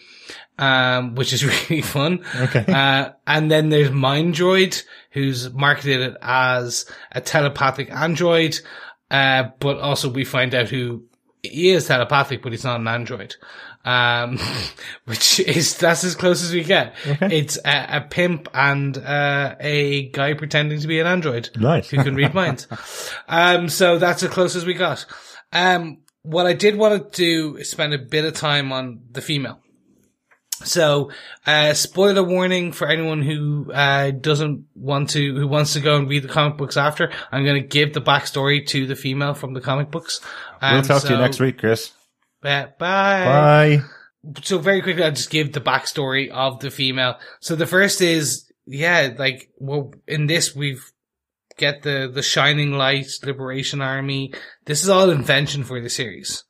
um, 0.57 1.13
which 1.13 1.31
is 1.31 1.45
really 1.69 1.83
fun. 1.83 2.25
Okay. 2.35 2.65
Uh, 2.67 3.11
and 3.27 3.51
then 3.51 3.69
there's 3.69 3.91
Mindroid, 3.91 4.81
who's 5.11 5.53
marketed 5.53 6.01
it 6.01 6.17
as 6.21 6.89
a 7.11 7.21
telepathic 7.21 7.91
android. 7.91 8.57
Uh, 9.11 9.49
but 9.59 9.77
also 9.77 10.09
we 10.09 10.25
find 10.25 10.55
out 10.55 10.69
who 10.69 11.03
he 11.43 11.69
is 11.69 11.87
telepathic, 11.87 12.41
but 12.41 12.51
he's 12.51 12.63
not 12.63 12.79
an 12.79 12.87
android. 12.87 13.35
Um, 13.87 14.37
which 15.05 15.39
is, 15.39 15.77
that's 15.77 16.03
as 16.03 16.13
close 16.15 16.43
as 16.43 16.51
we 16.51 16.63
get. 16.65 16.93
It's 17.05 17.57
a, 17.63 17.97
a 17.97 18.01
pimp 18.01 18.49
and, 18.53 18.97
uh, 18.97 19.55
a 19.61 20.09
guy 20.09 20.33
pretending 20.33 20.81
to 20.81 20.87
be 20.87 20.99
an 20.99 21.07
android. 21.07 21.49
Nice. 21.55 21.89
Who 21.89 22.03
can 22.03 22.13
read 22.15 22.33
minds. 22.43 22.67
um, 23.29 23.69
so 23.69 23.97
that's 23.97 24.23
as 24.23 24.29
close 24.29 24.57
as 24.57 24.65
we 24.65 24.73
got. 24.73 25.05
Um, 25.53 25.99
what 26.23 26.45
I 26.45 26.51
did 26.53 26.75
want 26.75 27.13
to 27.13 27.17
do 27.17 27.55
is 27.55 27.69
spend 27.69 27.93
a 27.93 27.97
bit 27.97 28.25
of 28.25 28.33
time 28.33 28.73
on 28.73 29.03
the 29.11 29.21
female. 29.21 29.61
So, 30.65 31.11
uh, 31.45 31.73
spoiler 31.73 32.23
warning 32.23 32.73
for 32.73 32.87
anyone 32.87 33.21
who, 33.21 33.71
uh, 33.71 34.11
doesn't 34.11 34.65
want 34.75 35.11
to, 35.11 35.35
who 35.35 35.47
wants 35.47 35.73
to 35.73 35.79
go 35.79 35.95
and 35.95 36.09
read 36.09 36.23
the 36.23 36.27
comic 36.27 36.57
books 36.57 36.75
after. 36.75 37.11
I'm 37.31 37.45
going 37.45 37.61
to 37.61 37.67
give 37.67 37.93
the 37.93 38.01
backstory 38.01 38.65
to 38.67 38.85
the 38.87 38.95
female 38.95 39.33
from 39.35 39.53
the 39.53 39.61
comic 39.61 39.91
books. 39.91 40.19
We'll 40.61 40.71
Um, 40.79 40.83
talk 40.83 41.03
to 41.03 41.13
you 41.13 41.17
next 41.19 41.39
week, 41.39 41.59
Chris. 41.59 41.91
Bye. 42.41 42.71
Bye. 42.77 43.81
So 44.43 44.57
very 44.57 44.81
quickly, 44.81 45.03
I'll 45.03 45.11
just 45.11 45.29
give 45.29 45.53
the 45.53 45.61
backstory 45.61 46.29
of 46.29 46.59
the 46.59 46.69
female. 46.69 47.17
So 47.39 47.55
the 47.55 47.67
first 47.67 48.01
is, 48.01 48.51
yeah, 48.65 49.13
like, 49.17 49.49
well, 49.57 49.93
in 50.07 50.27
this, 50.27 50.55
we've 50.55 50.91
get 51.57 51.81
the, 51.81 52.09
the 52.13 52.21
Shining 52.21 52.71
Light 52.71 53.09
Liberation 53.23 53.81
Army. 53.81 54.33
This 54.65 54.83
is 54.83 54.89
all 54.89 55.09
invention 55.09 55.63
for 55.63 55.81
the 55.81 55.89
series. 55.89 56.43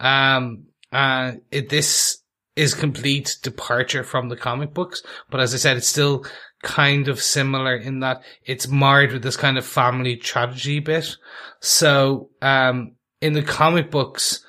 Um, 0.00 0.66
uh, 0.92 1.32
it, 1.50 1.68
this 1.68 2.18
is 2.56 2.74
complete 2.74 3.36
departure 3.42 4.04
from 4.04 4.28
the 4.28 4.36
comic 4.36 4.72
books, 4.72 5.02
but 5.30 5.40
as 5.40 5.54
I 5.54 5.56
said, 5.56 5.76
it's 5.76 5.88
still 5.88 6.24
kind 6.62 7.08
of 7.08 7.20
similar 7.20 7.76
in 7.76 8.00
that 8.00 8.22
it's 8.44 8.68
marred 8.68 9.12
with 9.12 9.22
this 9.22 9.36
kind 9.36 9.58
of 9.58 9.66
family 9.66 10.16
tragedy 10.16 10.78
bit. 10.78 11.16
So, 11.60 12.30
um, 12.40 12.94
in 13.20 13.32
the 13.32 13.42
comic 13.42 13.90
books, 13.90 14.44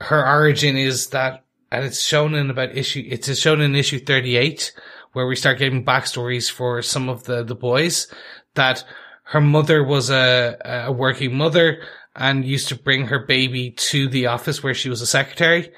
her 0.00 0.26
origin 0.26 0.76
is 0.76 1.08
that, 1.08 1.44
and 1.70 1.84
it's 1.84 2.02
shown 2.02 2.34
in 2.34 2.50
about 2.50 2.76
issue, 2.76 3.04
it's 3.06 3.38
shown 3.38 3.60
in 3.60 3.74
issue 3.74 3.98
38, 3.98 4.72
where 5.12 5.26
we 5.26 5.36
start 5.36 5.58
getting 5.58 5.84
backstories 5.84 6.50
for 6.50 6.82
some 6.82 7.08
of 7.08 7.24
the, 7.24 7.42
the 7.42 7.54
boys, 7.54 8.06
that 8.54 8.84
her 9.24 9.40
mother 9.40 9.82
was 9.82 10.10
a, 10.10 10.56
a 10.86 10.92
working 10.92 11.36
mother 11.36 11.82
and 12.14 12.44
used 12.44 12.68
to 12.68 12.76
bring 12.76 13.06
her 13.06 13.18
baby 13.18 13.70
to 13.70 14.08
the 14.08 14.26
office 14.26 14.62
where 14.62 14.74
she 14.74 14.88
was 14.88 15.00
a 15.00 15.06
secretary 15.06 15.72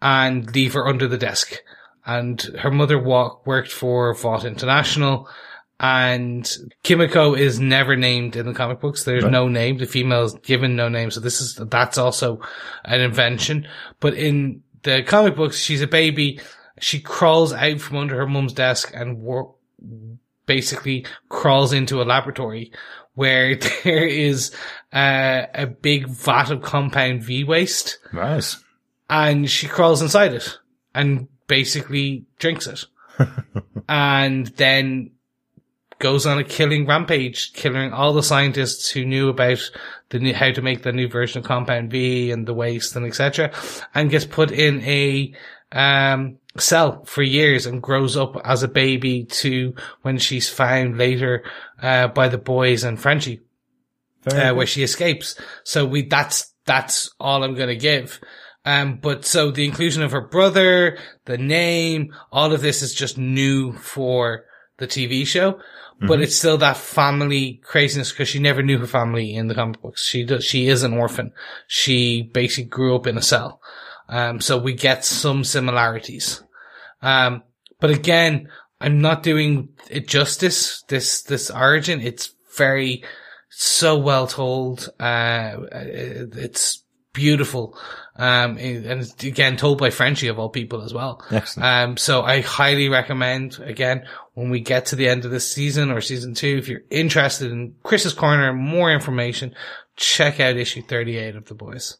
and 0.00 0.54
leave 0.54 0.74
her 0.74 0.86
under 0.86 1.08
the 1.08 1.18
desk. 1.18 1.62
And 2.06 2.40
her 2.60 2.70
mother 2.70 2.98
walk, 2.98 3.46
worked 3.46 3.72
for 3.72 4.14
Vought 4.14 4.44
International 4.44 5.28
and 5.80 6.50
Kimiko 6.82 7.34
is 7.34 7.58
never 7.58 7.96
named 7.96 8.36
in 8.36 8.46
the 8.46 8.54
comic 8.54 8.80
books. 8.80 9.04
There's 9.04 9.24
no 9.24 9.48
name. 9.48 9.78
The 9.78 9.86
female 9.86 10.22
is 10.24 10.34
given 10.34 10.76
no 10.76 10.88
name. 10.88 11.10
So 11.10 11.20
this 11.20 11.40
is, 11.40 11.56
that's 11.56 11.98
also 11.98 12.40
an 12.84 13.00
invention. 13.00 13.66
But 14.00 14.14
in 14.14 14.62
the 14.82 15.02
comic 15.02 15.34
books, 15.36 15.58
she's 15.58 15.82
a 15.82 15.86
baby. 15.88 16.40
She 16.80 17.00
crawls 17.00 17.52
out 17.52 17.80
from 17.80 17.96
under 17.98 18.16
her 18.16 18.26
mum's 18.26 18.52
desk 18.52 18.92
and 18.94 19.18
wor- 19.20 19.54
basically 20.46 21.06
crawls 21.28 21.72
into 21.72 22.00
a 22.00 22.04
laboratory 22.04 22.72
where 23.14 23.56
there 23.84 24.06
is 24.06 24.54
uh, 24.92 25.46
a 25.54 25.66
big 25.66 26.06
vat 26.08 26.50
of 26.50 26.62
compound 26.62 27.22
V 27.24 27.44
waste 27.44 27.98
Nice. 28.12 28.62
and 29.10 29.50
she 29.50 29.66
crawls 29.66 30.02
inside 30.02 30.34
it 30.34 30.58
and 30.94 31.28
basically 31.46 32.26
drinks 32.38 32.66
it. 32.66 32.84
and 33.88 34.46
then 34.48 35.10
goes 36.04 36.26
on 36.26 36.38
a 36.38 36.44
killing 36.44 36.86
rampage, 36.86 37.54
killing 37.54 37.90
all 37.90 38.12
the 38.12 38.22
scientists 38.22 38.90
who 38.90 39.06
knew 39.06 39.30
about 39.30 39.70
the 40.10 40.18
new, 40.18 40.34
how 40.34 40.52
to 40.52 40.60
make 40.60 40.82
the 40.82 40.92
new 40.92 41.08
version 41.08 41.38
of 41.38 41.46
Compound 41.46 41.90
V 41.90 42.30
and 42.30 42.44
the 42.44 42.52
waste 42.52 42.94
and 42.94 43.06
etc. 43.06 43.50
and 43.94 44.10
gets 44.10 44.26
put 44.26 44.50
in 44.50 44.82
a, 44.82 45.32
um, 45.72 46.36
cell 46.58 47.02
for 47.06 47.22
years 47.22 47.64
and 47.64 47.82
grows 47.82 48.18
up 48.18 48.36
as 48.44 48.62
a 48.62 48.68
baby 48.68 49.24
to 49.24 49.74
when 50.02 50.18
she's 50.18 50.46
found 50.46 50.98
later, 50.98 51.42
uh, 51.80 52.08
by 52.08 52.28
the 52.28 52.36
boys 52.36 52.84
and 52.84 53.00
Frenchie 53.00 53.40
uh, 54.26 54.52
where 54.52 54.66
she 54.66 54.82
escapes. 54.82 55.40
So 55.64 55.86
we, 55.86 56.02
that's, 56.02 56.52
that's 56.66 57.10
all 57.18 57.42
I'm 57.42 57.54
going 57.54 57.70
to 57.70 57.76
give. 57.76 58.20
Um, 58.66 58.98
but 59.00 59.24
so 59.24 59.50
the 59.50 59.64
inclusion 59.64 60.02
of 60.02 60.12
her 60.12 60.20
brother, 60.28 60.98
the 61.24 61.38
name, 61.38 62.12
all 62.30 62.52
of 62.52 62.60
this 62.60 62.82
is 62.82 62.92
just 62.92 63.16
new 63.16 63.72
for 63.72 64.44
the 64.76 64.86
TV 64.86 65.26
show, 65.26 65.60
but 66.00 66.20
it's 66.20 66.36
still 66.36 66.58
that 66.58 66.76
family 66.76 67.60
craziness 67.64 68.10
because 68.10 68.28
she 68.28 68.38
never 68.38 68.62
knew 68.62 68.78
her 68.78 68.86
family 68.86 69.34
in 69.34 69.48
the 69.48 69.54
comic 69.54 69.80
books. 69.80 70.04
She 70.04 70.24
does, 70.24 70.44
she 70.44 70.68
is 70.68 70.82
an 70.82 70.94
orphan. 70.94 71.32
She 71.66 72.22
basically 72.22 72.68
grew 72.68 72.94
up 72.96 73.06
in 73.06 73.16
a 73.16 73.22
cell. 73.22 73.60
Um, 74.08 74.40
so 74.40 74.58
we 74.58 74.74
get 74.74 75.04
some 75.04 75.44
similarities. 75.44 76.42
Um, 77.00 77.42
but 77.80 77.90
again, 77.90 78.48
I'm 78.80 79.00
not 79.00 79.22
doing 79.22 79.70
it 79.88 80.08
justice. 80.08 80.82
This, 80.88 81.22
this 81.22 81.50
origin, 81.50 82.00
it's 82.00 82.34
very, 82.56 83.04
so 83.56 83.96
well 83.96 84.26
told. 84.26 84.90
Uh, 84.98 85.58
it's 85.72 86.82
beautiful. 87.12 87.78
Um, 88.16 88.58
and 88.58 89.00
it's 89.00 89.24
again 89.24 89.56
told 89.56 89.78
by 89.78 89.90
Frenchie 89.90 90.28
of 90.28 90.38
all 90.38 90.48
people 90.48 90.82
as 90.82 90.94
well. 90.94 91.20
Excellent. 91.30 91.66
Um, 91.66 91.96
so 91.96 92.22
I 92.22 92.42
highly 92.42 92.88
recommend 92.88 93.58
again 93.58 94.06
when 94.34 94.50
we 94.50 94.60
get 94.60 94.86
to 94.86 94.96
the 94.96 95.08
end 95.08 95.24
of 95.24 95.32
this 95.32 95.50
season 95.50 95.90
or 95.90 96.00
season 96.00 96.34
two, 96.34 96.56
if 96.58 96.68
you're 96.68 96.82
interested 96.90 97.50
in 97.50 97.74
Chris's 97.82 98.12
Corner, 98.12 98.52
more 98.52 98.92
information, 98.92 99.54
check 99.96 100.38
out 100.38 100.56
issue 100.56 100.82
38 100.82 101.34
of 101.34 101.46
the 101.46 101.54
boys. 101.54 101.96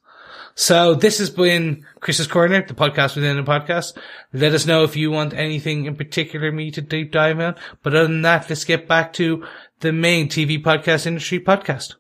So 0.57 0.95
this 0.95 1.19
has 1.19 1.31
been 1.31 1.85
Chris's 1.99 2.28
Corner, 2.28 2.65
the 2.65 2.74
podcast 2.74 3.16
within 3.16 3.36
the 3.36 3.43
podcast. 3.43 3.97
Let 4.32 4.55
us 4.55 4.66
know 4.66 4.85
if 4.85 4.95
you 4.97 5.11
want 5.11 5.35
anything 5.35 5.86
in 5.86 5.97
particular 5.97 6.53
me 6.53 6.70
to 6.70 6.81
deep 6.81 7.11
dive 7.11 7.41
on. 7.41 7.57
But 7.82 7.95
other 7.95 8.07
than 8.07 8.23
that, 8.23 8.49
let's 8.49 8.65
get 8.65 8.86
back 8.86 9.12
to 9.15 9.45
the 9.81 9.93
main 9.93 10.28
TV 10.28 10.62
podcast 10.62 11.07
industry 11.07 11.41
podcast. 11.41 11.95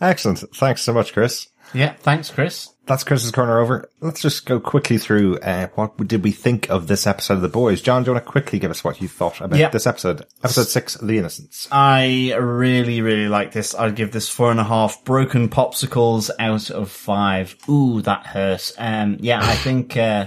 Excellent. 0.00 0.40
Thanks 0.56 0.82
so 0.82 0.92
much, 0.92 1.12
Chris. 1.12 1.48
Yeah, 1.72 1.92
thanks, 1.92 2.30
Chris. 2.30 2.70
That's 2.86 3.02
Chris's 3.02 3.32
corner 3.32 3.58
over. 3.58 3.88
Let's 4.00 4.22
just 4.22 4.46
go 4.46 4.60
quickly 4.60 4.96
through 4.96 5.38
uh, 5.38 5.66
what 5.74 5.96
did 6.06 6.22
we 6.22 6.30
think 6.30 6.70
of 6.70 6.86
this 6.86 7.04
episode 7.04 7.34
of 7.34 7.40
The 7.42 7.48
Boys. 7.48 7.82
John, 7.82 8.04
do 8.04 8.10
you 8.10 8.14
want 8.14 8.24
to 8.24 8.30
quickly 8.30 8.60
give 8.60 8.70
us 8.70 8.84
what 8.84 9.00
you 9.02 9.08
thought 9.08 9.40
about 9.40 9.58
Yeah. 9.58 9.70
this 9.70 9.88
episode? 9.88 10.24
Episode 10.44 10.68
six, 10.68 10.94
The 10.94 11.18
Innocents. 11.18 11.66
I 11.72 12.32
really, 12.38 13.00
really 13.00 13.28
like 13.28 13.50
this. 13.50 13.74
I'd 13.74 13.96
give 13.96 14.12
this 14.12 14.28
four 14.28 14.52
and 14.52 14.60
a 14.60 14.64
half 14.64 15.04
broken 15.04 15.48
popsicles 15.48 16.30
out 16.38 16.70
of 16.70 16.88
five. 16.90 17.56
Ooh, 17.68 18.02
that 18.02 18.24
hurts. 18.26 18.72
Um, 18.78 19.16
yeah, 19.20 19.40
I 19.42 19.54
think, 19.56 19.96
uh, 19.96 20.26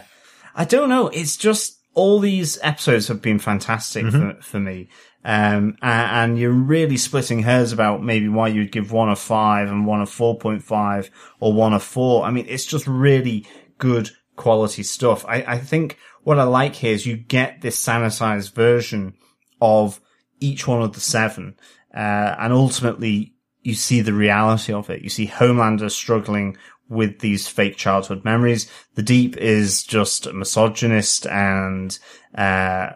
I 0.53 0.65
don't 0.65 0.89
know. 0.89 1.07
It's 1.07 1.37
just 1.37 1.79
all 1.93 2.19
these 2.19 2.59
episodes 2.61 3.07
have 3.07 3.21
been 3.21 3.39
fantastic 3.39 4.05
for, 4.07 4.35
for 4.41 4.59
me. 4.59 4.89
Um, 5.23 5.77
a- 5.81 5.85
and, 5.85 6.39
you're 6.39 6.51
really 6.51 6.95
splitting 6.97 7.43
hairs 7.43 7.73
about 7.73 8.01
maybe 8.03 8.29
why 8.29 8.47
you'd 8.47 8.71
give 8.71 8.91
one 8.91 9.09
a 9.09 9.15
five 9.15 9.69
and 9.69 9.85
one 9.85 10.01
a 10.01 10.05
4.5 10.05 11.09
or 11.39 11.53
one 11.53 11.73
a 11.73 11.79
four. 11.79 12.23
I 12.23 12.31
mean, 12.31 12.45
it's 12.47 12.65
just 12.65 12.87
really 12.87 13.45
good 13.77 14.11
quality 14.37 14.83
stuff. 14.83 15.25
I, 15.27 15.43
I 15.45 15.57
think 15.57 15.97
what 16.23 16.39
I 16.39 16.43
like 16.43 16.75
here 16.75 16.93
is 16.93 17.05
you 17.05 17.17
get 17.17 17.61
this 17.61 17.83
sanitized 17.83 18.53
version 18.53 19.15
of 19.61 19.99
each 20.39 20.67
one 20.67 20.81
of 20.81 20.93
the 20.93 21.01
seven. 21.01 21.57
Uh, 21.93 22.35
and 22.39 22.53
ultimately 22.53 23.33
you 23.61 23.73
see 23.73 24.01
the 24.01 24.13
reality 24.13 24.71
of 24.71 24.89
it. 24.89 25.01
You 25.01 25.09
see 25.09 25.27
Homelander 25.27 25.91
struggling 25.91 26.55
with 26.87 27.19
these 27.19 27.47
fake 27.47 27.75
childhood 27.77 28.23
memories. 28.23 28.71
The 28.95 29.03
Deep 29.03 29.37
is 29.37 29.83
just 29.83 30.25
a 30.25 30.33
misogynist 30.33 31.27
and, 31.27 31.97
uh, 32.35 32.91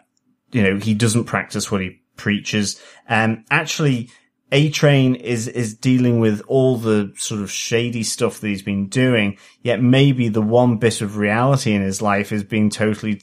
you 0.51 0.63
know, 0.63 0.77
he 0.77 0.93
doesn't 0.93 1.25
practice 1.25 1.71
what 1.71 1.81
he 1.81 2.02
preaches. 2.15 2.81
Um, 3.09 3.45
actually, 3.49 4.09
A 4.51 4.69
Train 4.69 5.15
is, 5.15 5.47
is 5.47 5.73
dealing 5.73 6.19
with 6.19 6.41
all 6.47 6.77
the 6.77 7.13
sort 7.17 7.41
of 7.41 7.51
shady 7.51 8.03
stuff 8.03 8.39
that 8.39 8.47
he's 8.47 8.61
been 8.61 8.87
doing, 8.87 9.37
yet 9.61 9.81
maybe 9.81 10.29
the 10.29 10.41
one 10.41 10.77
bit 10.77 11.01
of 11.01 11.17
reality 11.17 11.73
in 11.73 11.81
his 11.81 12.01
life 12.01 12.31
is 12.31 12.43
being 12.43 12.69
totally 12.69 13.21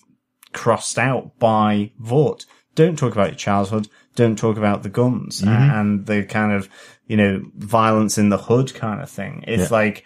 crossed 0.53 0.99
out 0.99 1.39
by 1.39 1.93
Vought. 1.99 2.47
Don't 2.75 2.99
talk 2.99 3.13
about 3.13 3.29
your 3.29 3.37
childhood. 3.37 3.89
Don't 4.17 4.37
talk 4.37 4.57
about 4.57 4.83
the 4.83 4.89
guns 4.89 5.43
uh, 5.43 5.49
and 5.49 6.07
the 6.07 6.25
kind 6.25 6.53
of, 6.53 6.69
you 7.07 7.17
know, 7.17 7.43
violence 7.57 8.19
in 8.19 8.29
the 8.29 8.39
hood 8.39 8.75
kind 8.75 9.01
of 9.01 9.09
thing. 9.09 9.45
It's 9.47 9.71
like, 9.71 10.05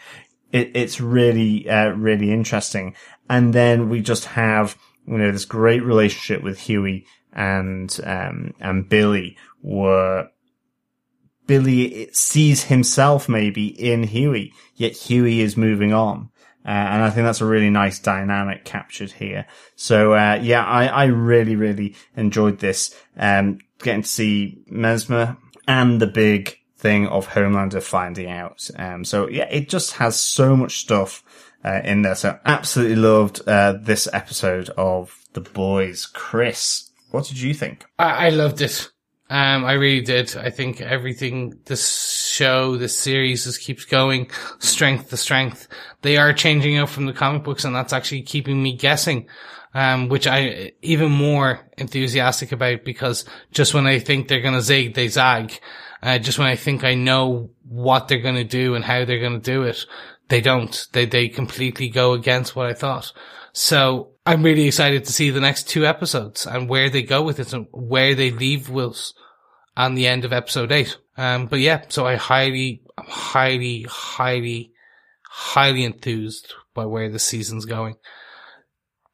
it, 0.53 0.73
it's 0.75 1.01
really, 1.01 1.69
uh, 1.69 1.91
really 1.91 2.31
interesting. 2.31 2.95
And 3.29 3.55
then 3.55 3.89
we 3.89 4.03
just 4.03 4.27
have, 4.27 4.77
you 5.07 5.19
know, 5.19 5.33
this 5.33 5.47
great 5.47 5.83
relationship 5.83 6.43
with 6.43 6.59
Hughie 6.59 7.07
and, 7.35 7.99
um, 8.05 8.55
and 8.61 8.89
Billy 8.89 9.37
where 9.61 10.31
Billy 11.47 12.09
sees 12.13 12.65
himself 12.65 13.29
maybe 13.29 13.67
in 13.67 14.05
Hughie, 14.05 14.53
yet 14.77 14.93
Hughie 14.93 15.41
is 15.41 15.57
moving 15.57 15.93
on. 15.93 16.31
Uh, 16.67 16.71
and 16.71 17.03
I 17.03 17.11
think 17.11 17.27
that's 17.27 17.43
a 17.43 17.47
really 17.47 17.69
nice 17.69 17.99
dynamic 17.99 18.65
captured 18.65 19.13
here. 19.13 19.47
So, 19.77 20.15
uh, 20.15 20.39
yeah, 20.43 20.65
I, 20.65 20.87
I 20.87 21.05
really, 21.07 21.57
really 21.57 21.95
enjoyed 22.17 22.59
this. 22.59 22.95
Um, 23.19 23.59
getting 23.81 24.03
to 24.03 24.09
see 24.09 24.63
Mesmer 24.67 25.37
and 25.69 26.01
the 26.01 26.07
big 26.07 26.59
thing 26.79 27.07
of 27.07 27.29
Homelander 27.29 27.83
finding 27.83 28.31
out. 28.31 28.69
Um, 28.77 29.05
so 29.05 29.29
yeah, 29.29 29.49
it 29.51 29.69
just 29.69 29.93
has 29.95 30.19
so 30.19 30.57
much 30.57 30.79
stuff, 30.79 31.23
uh, 31.63 31.81
in 31.85 32.01
there. 32.01 32.15
So 32.15 32.39
absolutely 32.47 32.97
loved, 32.97 33.47
uh, 33.47 33.75
this 33.81 34.09
episode 34.13 34.71
of 34.71 35.19
The 35.35 35.43
Boys. 35.43 36.07
Chris, 36.07 36.91
what 37.15 37.27
did 37.27 37.41
you 37.41 37.55
think? 37.55 37.85
I, 37.97 38.27
I 38.27 38.29
loved 38.31 38.61
it. 38.61 38.91
Um, 39.31 39.65
I 39.65 39.75
really 39.75 40.01
did. 40.01 40.37
I 40.37 40.51
think 40.51 40.81
everything, 40.81 41.61
this 41.65 42.29
show, 42.29 42.77
this 42.77 42.97
series 42.97 43.45
just 43.45 43.63
keeps 43.63 43.85
going 43.85 44.31
strength 44.59 45.11
to 45.11 45.17
strength. 45.17 45.69
They 46.03 46.17
are 46.17 46.33
changing 46.33 46.77
out 46.77 46.91
from 46.91 47.07
the 47.07 47.13
comic 47.13 47.45
books 47.45 47.65
and 47.65 47.75
that's 47.75 47.93
actually 47.93 48.23
keeping 48.23 48.61
me 48.61 48.77
guessing. 48.77 49.29
Um, 49.77 50.09
which 50.09 50.29
I 50.29 50.73
even 50.83 51.11
more 51.11 51.69
enthusiastic 51.77 52.53
about 52.53 52.85
because 52.85 53.25
just 53.51 53.75
when 53.75 53.89
I 53.89 53.99
think 53.99 54.29
they're 54.29 54.41
going 54.41 54.55
to 54.55 54.61
zig, 54.61 54.95
they 54.95 55.09
zag. 55.09 55.59
Uh, 56.01 56.19
just 56.19 56.39
when 56.39 56.47
I 56.47 56.55
think 56.55 56.85
I 56.85 56.95
know 56.95 57.51
what 57.69 58.07
they're 58.07 58.19
going 58.19 58.37
to 58.37 58.45
do 58.45 58.77
and 58.77 58.85
how 58.85 59.05
they're 59.05 59.19
going 59.19 59.41
to 59.41 59.51
do 59.51 59.65
it, 59.65 59.85
they 60.29 60.41
don't. 60.41 60.87
They, 60.93 61.07
they 61.07 61.29
completely 61.29 61.89
go 61.89 62.13
against 62.13 62.55
what 62.55 62.67
I 62.67 62.75
thought. 62.75 63.13
So 63.53 64.14
I'm 64.27 64.43
really 64.43 64.67
excited 64.67 65.05
to 65.05 65.13
see 65.13 65.31
the 65.31 65.41
next 65.41 65.69
two 65.69 65.85
episodes 65.85 66.47
and 66.47 66.69
where 66.69 66.89
they 66.89 67.03
go 67.03 67.23
with 67.23 67.39
it 67.39 67.53
and 67.53 67.67
where 67.73 68.15
they 68.15 68.31
leave 68.31 68.71
Wills 68.71 69.13
on 69.77 69.95
the 69.95 70.07
end 70.07 70.25
of 70.25 70.33
episode 70.33 70.73
eight. 70.73 70.97
Um, 71.17 71.47
but 71.47 71.61
yeah, 71.61 71.83
so 71.89 72.07
I 72.07 72.17
highly, 72.17 72.83
highly, 72.99 73.83
highly, 73.83 74.73
highly 75.29 75.85
enthused 75.85 76.55
by 76.73 76.87
where 76.87 77.11
the 77.11 77.19
season's 77.19 77.67
going. 77.67 77.97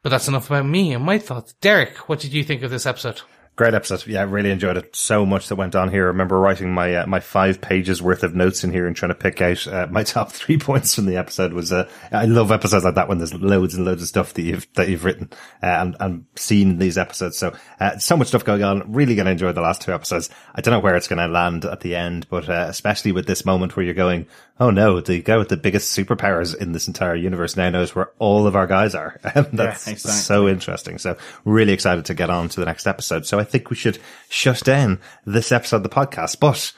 But 0.02 0.10
that's 0.10 0.28
enough 0.28 0.46
about 0.46 0.66
me 0.66 0.92
and 0.92 1.04
my 1.04 1.18
thoughts. 1.18 1.54
Derek, 1.54 2.08
what 2.08 2.20
did 2.20 2.32
you 2.32 2.44
think 2.44 2.62
of 2.62 2.70
this 2.70 2.86
episode? 2.86 3.20
Great 3.56 3.74
episode. 3.74 4.06
Yeah, 4.06 4.24
really 4.26 4.50
enjoyed 4.50 4.78
it. 4.78 4.96
So 4.96 5.26
much 5.26 5.48
that 5.48 5.56
went 5.56 5.74
on 5.74 5.90
here. 5.90 6.04
I 6.04 6.06
remember 6.06 6.38
writing 6.38 6.72
my 6.72 6.94
uh, 6.94 7.06
my 7.06 7.20
five 7.20 7.60
pages 7.60 8.00
worth 8.00 8.22
of 8.22 8.34
notes 8.34 8.64
in 8.64 8.72
here 8.72 8.86
and 8.86 8.96
trying 8.96 9.10
to 9.10 9.14
pick 9.14 9.42
out 9.42 9.66
uh, 9.66 9.86
my 9.90 10.02
top 10.04 10.32
three 10.32 10.56
points 10.56 10.94
from 10.94 11.04
the 11.04 11.16
episode. 11.16 11.52
Was 11.52 11.70
uh, 11.70 11.86
I 12.10 12.24
love 12.24 12.52
episodes 12.52 12.84
like 12.84 12.94
that 12.94 13.08
when 13.08 13.18
there's 13.18 13.34
loads 13.34 13.74
and 13.74 13.84
loads 13.84 14.00
of 14.00 14.08
stuff 14.08 14.32
that 14.34 14.42
you've 14.42 14.66
that 14.74 14.88
you've 14.88 15.04
written 15.04 15.28
uh, 15.62 15.66
and 15.66 15.96
and 16.00 16.24
seen 16.36 16.78
these 16.78 16.96
episodes. 16.96 17.36
So 17.36 17.54
uh, 17.80 17.98
so 17.98 18.16
much 18.16 18.28
stuff 18.28 18.44
going 18.44 18.62
on. 18.62 18.92
Really 18.92 19.14
going 19.14 19.26
to 19.26 19.32
enjoy 19.32 19.52
the 19.52 19.60
last 19.60 19.82
two 19.82 19.92
episodes. 19.92 20.30
I 20.54 20.62
don't 20.62 20.72
know 20.72 20.80
where 20.80 20.96
it's 20.96 21.08
going 21.08 21.18
to 21.18 21.28
land 21.28 21.66
at 21.66 21.80
the 21.80 21.96
end, 21.96 22.28
but 22.30 22.48
uh, 22.48 22.66
especially 22.68 23.12
with 23.12 23.26
this 23.26 23.44
moment 23.44 23.76
where 23.76 23.84
you're 23.84 23.94
going, 23.94 24.26
oh 24.60 24.70
no, 24.70 25.00
the 25.00 25.22
guy 25.22 25.38
with 25.38 25.48
the 25.48 25.56
biggest 25.56 25.96
superpowers 25.96 26.54
in 26.54 26.72
this 26.72 26.86
entire 26.86 27.16
universe 27.16 27.56
now 27.56 27.70
knows 27.70 27.94
where 27.94 28.10
all 28.18 28.46
of 28.46 28.54
our 28.54 28.66
guys 28.66 28.94
are. 28.94 29.18
That's 29.34 29.86
Yeah, 29.86 29.92
exactly. 29.92 30.12
so 30.12 30.48
interesting. 30.48 30.98
So 30.98 31.16
really 31.44 31.72
excited 31.72 32.04
to 32.04 32.14
get 32.14 32.30
on 32.30 32.50
to 32.50 32.60
the 32.60 32.66
next 32.66 32.86
episode. 32.86 33.26
So 33.26 33.38
I 33.38 33.44
think 33.44 33.70
we 33.70 33.76
should 33.76 33.98
shut 34.28 34.62
down 34.62 35.00
this 35.24 35.50
episode 35.50 35.76
of 35.78 35.82
the 35.82 35.88
podcast, 35.88 36.38
but 36.38 36.72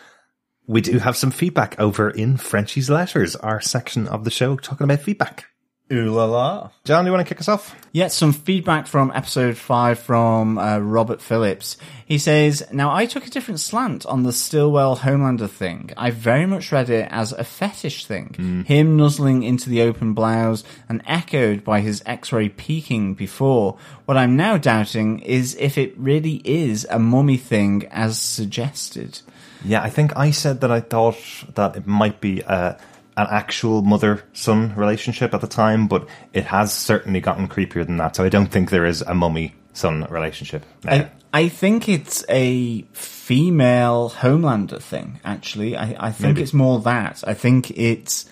we 0.66 0.80
do 0.80 1.00
have 1.00 1.16
some 1.16 1.32
feedback 1.32 1.78
over 1.80 2.08
in 2.08 2.36
Frenchie's 2.36 2.88
Letters, 2.88 3.34
our 3.36 3.60
section 3.60 4.06
of 4.06 4.24
the 4.24 4.30
show 4.30 4.56
talking 4.56 4.84
about 4.84 5.00
feedback. 5.00 5.46
Ooh 5.90 6.10
la 6.10 6.24
la. 6.24 6.70
John, 6.84 7.04
do 7.04 7.10
you 7.10 7.12
want 7.14 7.26
to 7.26 7.34
kick 7.34 7.40
us 7.40 7.48
off? 7.48 7.76
Yeah, 7.92 8.08
some 8.08 8.32
feedback 8.32 8.86
from 8.86 9.12
episode 9.14 9.58
five 9.58 9.98
from 9.98 10.56
uh, 10.56 10.78
Robert 10.78 11.20
Phillips. 11.20 11.76
He 12.06 12.16
says, 12.16 12.66
Now 12.72 12.94
I 12.94 13.04
took 13.04 13.26
a 13.26 13.30
different 13.30 13.60
slant 13.60 14.06
on 14.06 14.22
the 14.22 14.32
Stillwell 14.32 14.96
Homelander 14.98 15.50
thing. 15.50 15.90
I 15.96 16.10
very 16.10 16.46
much 16.46 16.72
read 16.72 16.88
it 16.88 17.08
as 17.10 17.32
a 17.32 17.44
fetish 17.44 18.06
thing. 18.06 18.64
Him 18.66 18.96
nuzzling 18.96 19.42
into 19.42 19.68
the 19.68 19.82
open 19.82 20.14
blouse 20.14 20.64
and 20.88 21.02
echoed 21.06 21.62
by 21.62 21.80
his 21.80 22.02
x-ray 22.06 22.48
peeking 22.48 23.12
before. 23.12 23.76
What 24.06 24.16
I'm 24.16 24.34
now 24.36 24.56
doubting 24.56 25.18
is 25.18 25.54
if 25.56 25.76
it 25.76 25.92
really 25.98 26.40
is 26.44 26.86
a 26.88 26.98
mummy 26.98 27.36
thing 27.36 27.86
as 27.90 28.18
suggested. 28.18 29.20
Yeah, 29.64 29.82
I 29.82 29.90
think 29.90 30.16
I 30.16 30.30
said 30.30 30.60
that 30.62 30.70
I 30.70 30.80
thought 30.80 31.18
that 31.54 31.76
it 31.76 31.86
might 31.86 32.20
be 32.20 32.42
uh, 32.42 32.74
an 33.16 33.26
actual 33.30 33.82
mother 33.82 34.22
son 34.32 34.74
relationship 34.74 35.34
at 35.34 35.40
the 35.40 35.46
time, 35.46 35.86
but 35.86 36.08
it 36.32 36.44
has 36.44 36.72
certainly 36.72 37.20
gotten 37.20 37.48
creepier 37.48 37.86
than 37.86 37.98
that. 37.98 38.16
So 38.16 38.24
I 38.24 38.28
don't 38.28 38.46
think 38.46 38.70
there 38.70 38.86
is 38.86 39.02
a 39.02 39.14
mummy 39.14 39.54
son 39.74 40.06
relationship. 40.10 40.64
I, 40.86 41.10
I 41.32 41.48
think 41.48 41.88
it's 41.88 42.24
a 42.28 42.82
female 42.92 44.10
Homelander 44.10 44.80
thing, 44.80 45.20
actually. 45.24 45.76
I, 45.76 45.96
I 45.98 46.12
think 46.12 46.34
Maybe. 46.34 46.42
it's 46.42 46.52
more 46.52 46.80
that. 46.80 47.22
I 47.26 47.34
think 47.34 47.70
it's 47.70 48.28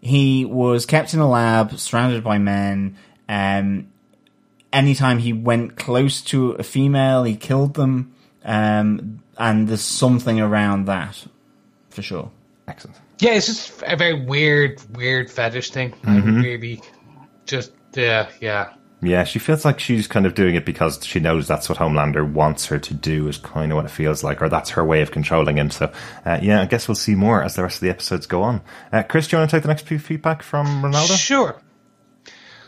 he 0.00 0.44
was 0.44 0.86
kept 0.86 1.14
in 1.14 1.20
a 1.20 1.28
lab, 1.28 1.78
surrounded 1.78 2.22
by 2.22 2.38
men. 2.38 2.96
Um, 3.28 3.88
anytime 4.72 5.18
he 5.18 5.32
went 5.32 5.76
close 5.76 6.22
to 6.22 6.52
a 6.52 6.62
female, 6.62 7.24
he 7.24 7.36
killed 7.36 7.74
them. 7.74 8.14
Um, 8.44 9.22
and 9.36 9.68
there's 9.68 9.82
something 9.82 10.40
around 10.40 10.86
that, 10.86 11.26
for 11.90 12.02
sure. 12.02 12.30
Excellent. 12.66 12.96
Yeah, 13.20 13.32
it's 13.32 13.46
just 13.46 13.82
a 13.86 13.96
very 13.96 14.24
weird, 14.24 14.80
weird 14.96 15.30
fetish 15.30 15.70
thing. 15.70 15.94
I 16.04 16.18
really 16.18 16.82
just, 17.46 17.72
yeah, 17.94 18.28
yeah. 18.40 18.74
Yeah, 19.00 19.24
she 19.24 19.38
feels 19.38 19.64
like 19.64 19.78
she's 19.78 20.08
kind 20.08 20.26
of 20.26 20.34
doing 20.34 20.56
it 20.56 20.64
because 20.64 21.04
she 21.04 21.20
knows 21.20 21.46
that's 21.46 21.68
what 21.68 21.78
Homelander 21.78 22.28
wants 22.30 22.66
her 22.66 22.78
to 22.80 22.94
do, 22.94 23.28
is 23.28 23.38
kind 23.38 23.70
of 23.70 23.76
what 23.76 23.84
it 23.84 23.90
feels 23.90 24.24
like, 24.24 24.42
or 24.42 24.48
that's 24.48 24.70
her 24.70 24.84
way 24.84 25.02
of 25.02 25.12
controlling 25.12 25.56
him. 25.56 25.70
So, 25.70 25.92
uh, 26.24 26.38
yeah, 26.42 26.60
I 26.60 26.66
guess 26.66 26.88
we'll 26.88 26.96
see 26.96 27.14
more 27.14 27.42
as 27.42 27.54
the 27.54 27.62
rest 27.62 27.76
of 27.76 27.80
the 27.82 27.90
episodes 27.90 28.26
go 28.26 28.42
on. 28.42 28.60
Uh, 28.92 29.04
Chris, 29.04 29.28
do 29.28 29.36
you 29.36 29.40
want 29.40 29.50
to 29.50 29.56
take 29.56 29.62
the 29.62 29.68
next 29.68 29.86
few 29.86 30.00
feedback 30.00 30.42
from 30.42 30.66
Ronaldo? 30.82 31.16
Sure. 31.16 31.60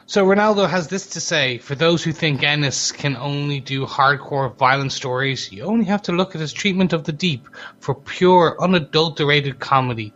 So 0.06 0.26
Ronaldo 0.26 0.68
has 0.68 0.88
this 0.88 1.06
to 1.10 1.20
say: 1.20 1.58
For 1.58 1.76
those 1.76 2.02
who 2.02 2.12
think 2.12 2.42
Ennis 2.42 2.90
can 2.90 3.16
only 3.16 3.60
do 3.60 3.86
hardcore 3.86 4.56
violent 4.56 4.92
stories, 4.92 5.52
you 5.52 5.62
only 5.62 5.84
have 5.84 6.02
to 6.02 6.12
look 6.12 6.34
at 6.34 6.40
his 6.40 6.52
treatment 6.52 6.92
of 6.92 7.04
the 7.04 7.12
Deep 7.12 7.48
for 7.78 7.94
pure, 7.94 8.56
unadulterated 8.60 9.60
comedy. 9.60 10.12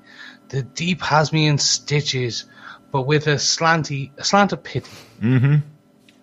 The 0.54 0.62
Deep 0.62 1.02
has 1.02 1.32
me 1.32 1.48
in 1.48 1.58
stitches, 1.58 2.44
but 2.92 3.08
with 3.08 3.26
a 3.26 3.38
slanty, 3.38 4.12
a 4.16 4.22
slant 4.22 4.52
of 4.52 4.62
pity. 4.62 4.88
Mm-hmm. 5.20 5.56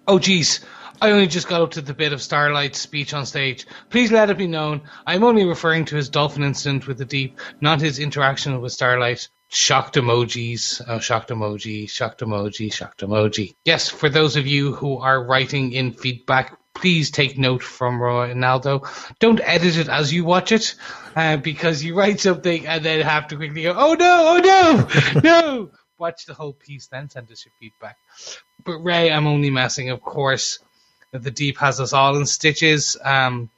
Oh, 0.08 0.20
geez. 0.20 0.62
I 1.02 1.12
only 1.12 1.28
just 1.28 1.50
got 1.50 1.62
up 1.62 1.72
to 1.72 1.82
the 1.82 1.94
bit 1.94 2.14
of 2.14 2.22
Starlight's 2.22 2.80
speech 2.80 3.14
on 3.14 3.26
stage. 3.26 3.68
Please 3.90 4.10
let 4.10 4.30
it 4.30 4.38
be 4.38 4.48
known, 4.48 4.84
I'm 5.06 5.26
only 5.26 5.44
referring 5.44 5.84
to 5.86 5.98
his 5.98 6.08
dolphin 6.08 6.44
incident 6.44 6.88
with 6.88 6.98
the 6.98 7.04
Deep, 7.04 7.42
not 7.60 7.82
his 7.82 8.00
interaction 8.00 8.62
with 8.62 8.72
Starlight. 8.72 9.28
Shocked 9.50 9.96
emojis. 9.96 10.82
Oh, 10.88 11.00
shocked 11.00 11.30
emoji, 11.30 11.90
shocked 11.90 12.22
emoji, 12.22 12.72
shocked 12.72 13.02
emoji. 13.02 13.56
Yes, 13.66 13.90
for 13.90 14.08
those 14.08 14.38
of 14.38 14.48
you 14.48 14.72
who 14.72 15.00
are 15.00 15.26
writing 15.26 15.74
in 15.74 15.92
feedback, 15.92 16.58
please 16.74 17.12
take 17.12 17.38
note 17.38 17.64
from 17.64 18.00
Ronaldo. 18.00 18.88
Don't 19.20 19.42
edit 19.44 19.76
it 19.76 19.90
as 19.90 20.14
you 20.14 20.24
watch 20.24 20.54
it, 20.54 20.76
uh, 21.16 21.38
because 21.38 21.84
you 21.84 21.96
write 21.96 22.20
something 22.20 22.68
and 22.68 22.84
then 22.84 23.02
have 23.02 23.28
to 23.30 23.36
quickly 23.36 23.64
go, 23.64 23.76
oh 23.78 23.94
no, 23.94 24.26
oh 24.28 24.88
no, 25.14 25.22
no! 25.24 25.72
Watch 25.98 26.26
the 26.26 26.34
whole 26.34 26.54
piece, 26.54 26.88
then 26.88 27.10
send 27.10 27.32
us 27.32 27.46
your 27.46 27.54
feedback. 27.60 27.98
But 28.64 28.78
Ray, 28.80 29.12
I'm 29.12 29.28
only 29.28 29.50
messing, 29.50 29.90
of 29.90 30.02
course. 30.02 30.60
The 31.12 31.32
deep 31.32 31.58
has 31.58 31.80
us 31.80 31.94
all 31.94 32.18
in 32.18 32.26
stitches. 32.26 32.98
Um, 33.04 33.50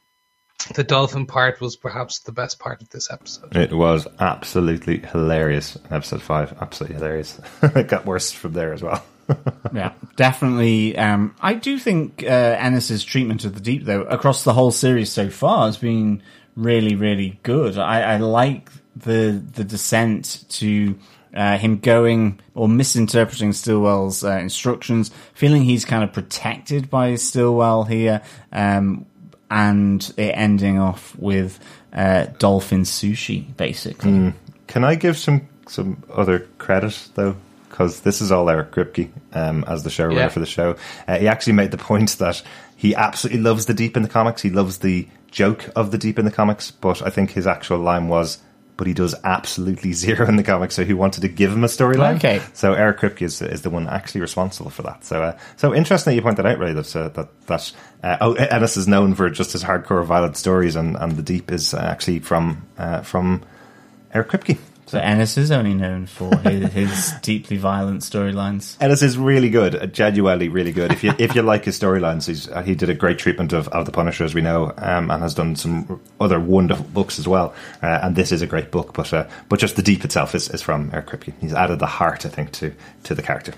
the 0.76 0.84
dolphin 0.84 1.26
part 1.26 1.60
was 1.60 1.76
perhaps 1.76 2.20
the 2.20 2.32
best 2.32 2.60
part 2.60 2.82
of 2.82 2.90
this 2.90 3.12
episode. 3.12 3.56
It 3.56 3.74
was 3.74 4.08
absolutely 4.20 5.00
hilarious. 5.00 5.78
Episode 5.92 6.22
5, 6.22 6.58
absolutely 6.62 6.96
hilarious. 6.96 7.40
it 7.62 7.88
got 7.88 8.06
worse 8.06 8.32
from 8.32 8.54
there 8.54 8.74
as 8.74 8.82
well. 8.82 9.04
Yeah, 9.74 9.94
definitely. 10.18 10.96
Um, 10.98 11.34
I 11.42 11.54
do 11.54 11.80
think 11.80 12.24
uh, 12.24 12.26
Ennis's 12.28 13.04
treatment 13.04 13.46
of 13.46 13.56
the 13.56 13.62
deep, 13.62 13.86
though, 13.86 14.02
across 14.02 14.44
the 14.44 14.54
whole 14.54 14.70
series 14.70 15.12
so 15.12 15.30
far, 15.30 15.66
has 15.66 15.78
been 15.78 16.22
really, 16.56 16.96
really 16.96 17.40
good. 17.44 17.78
I, 17.78 18.14
I 18.14 18.18
like 18.18 18.70
the 18.96 19.44
the 19.54 19.64
descent 19.64 20.46
to 20.50 20.98
uh, 21.34 21.58
him 21.58 21.80
going 21.80 22.40
or 22.54 22.68
misinterpreting 22.70 23.54
Stillwell's 23.54 24.24
uh, 24.24 24.38
instructions, 24.38 25.12
feeling 25.34 25.64
he's 25.64 25.86
kind 25.86 26.04
of 26.04 26.14
protected 26.14 26.90
by 26.90 27.16
Stillwell 27.16 27.84
here, 27.84 28.22
um, 28.52 29.06
and 29.50 30.14
it 30.18 30.32
ending 30.36 30.80
off 30.80 31.16
with 31.18 31.60
uh, 31.92 32.28
dolphin 32.40 32.82
sushi, 32.84 33.56
basically. 33.58 34.34
Can 34.68 34.84
I 34.84 34.96
give 34.96 35.18
some 35.18 35.48
some 35.68 36.04
other 36.14 36.40
credit 36.58 37.10
though? 37.16 37.36
Because 37.70 38.02
this 38.02 38.22
is 38.22 38.32
all 38.32 38.48
Eric 38.52 38.70
Kripke 38.72 39.10
um, 39.34 39.64
as 39.68 39.82
the 39.82 39.90
showrunner 39.90 40.16
Yeah. 40.16 40.28
for 40.30 40.40
the 40.40 40.46
show. 40.46 40.76
Uh, 41.08 41.18
he 41.18 41.28
actually 41.28 41.54
made 41.54 41.72
the 41.72 41.78
point 41.80 42.12
that 42.20 42.44
he 42.76 42.94
absolutely 42.94 43.42
loves 43.42 43.66
the 43.66 43.74
deep 43.74 43.98
in 43.98 44.04
the 44.04 44.10
comics. 44.10 44.44
He 44.44 44.52
loves 44.52 44.78
the 44.80 45.08
joke 45.34 45.70
of 45.76 45.92
the 45.92 45.98
deep 45.98 46.18
in 46.18 46.26
the 46.26 46.32
comics, 46.32 46.72
but 46.72 47.02
I 47.02 47.10
think 47.10 47.32
his 47.32 47.46
actual 47.46 47.80
line 47.80 48.08
was 48.08 48.40
but 48.76 48.88
he 48.88 48.94
does 48.94 49.16
absolutely 49.24 49.94
zero 50.04 50.28
in 50.28 50.36
the 50.36 50.44
comics. 50.44 50.76
So 50.76 50.84
he 50.84 50.94
wanted 50.94 51.22
to 51.22 51.28
give 51.28 51.52
him 51.52 51.64
a 51.64 51.68
storyline? 51.68 52.16
Okay. 52.16 52.42
So 52.54 52.74
Eric 52.74 53.00
Kripke 53.00 53.22
is, 53.22 53.42
is 53.42 53.62
the 53.62 53.70
one 53.70 53.88
actually 53.88 54.22
responsible 54.22 54.72
for 54.72 54.82
that. 54.84 55.06
So 55.06 55.22
uh, 55.22 55.38
so 55.58 55.74
interesting 55.74 56.12
that 56.12 56.16
you 56.16 56.22
pointed 56.22 56.46
out, 56.46 56.60
Ray, 56.60 56.74
that 56.74 56.96
uh, 56.96 57.10
that 57.10 57.48
that 57.48 57.72
uh, 58.04 58.18
oh, 58.22 58.34
Ennis 58.34 58.78
is 58.78 58.88
known 58.88 59.16
for 59.16 59.30
just 59.30 59.54
his 59.54 59.64
hardcore 59.64 60.04
violent 60.06 60.38
stories, 60.38 60.76
and, 60.76 60.96
and 60.98 61.14
the 61.14 61.24
Deep 61.24 61.52
is 61.52 61.74
actually 61.74 62.20
from 62.20 62.66
uh, 62.78 63.02
from 63.02 63.44
Eric 64.14 64.30
Kripke. 64.30 64.58
So 64.86 65.00
Ennis 65.00 65.38
is 65.38 65.52
only 65.52 65.74
known 65.74 66.06
for 66.06 66.36
his, 66.38 66.72
his 66.74 67.12
deeply 67.22 67.58
violent 67.58 68.02
storylines. 68.02 68.78
Ennis 68.82 69.02
is 69.02 69.18
really 69.18 69.50
good, 69.50 69.76
uh, 69.76 69.86
genuinely 69.88 70.50
really 70.50 70.72
good. 70.72 70.92
If 70.92 71.04
you 71.04 71.14
if 71.18 71.36
you 71.36 71.42
like 71.42 71.66
his 71.66 71.80
storylines, 71.80 72.28
he's 72.28 72.48
uh, 72.50 72.62
he 72.62 72.76
did 72.76 72.90
a 72.90 72.94
great 72.94 73.18
treatment 73.18 73.54
of, 73.54 73.68
of 73.70 73.86
the 73.86 73.92
Punisher, 73.92 74.24
as 74.24 74.36
we 74.36 74.42
know, 74.42 74.74
um, 74.78 75.10
and 75.10 75.24
has 75.24 75.34
done 75.34 75.56
some 75.56 76.00
other 76.20 76.40
wonderful 76.40 76.86
books 76.86 77.18
as 77.18 77.28
well. 77.28 77.54
Uh, 77.82 78.00
and 78.04 78.16
this 78.16 78.32
is 78.32 78.42
a 78.42 78.48
great 78.48 78.72
book, 78.72 78.94
but 78.94 79.14
uh, 79.14 79.28
but 79.50 79.60
just 79.60 79.76
the 79.76 79.84
Deep 79.84 80.04
itself 80.06 80.36
is, 80.36 80.50
is 80.50 80.62
from 80.62 80.90
Eric 80.94 81.08
Kripke. 81.08 81.34
He's 81.42 81.54
added 81.54 81.80
the 81.80 81.88
heart, 81.88 82.26
I 82.26 82.30
think, 82.30 82.52
to 82.54 82.74
to 83.04 83.16
the 83.16 83.22
character. 83.22 83.54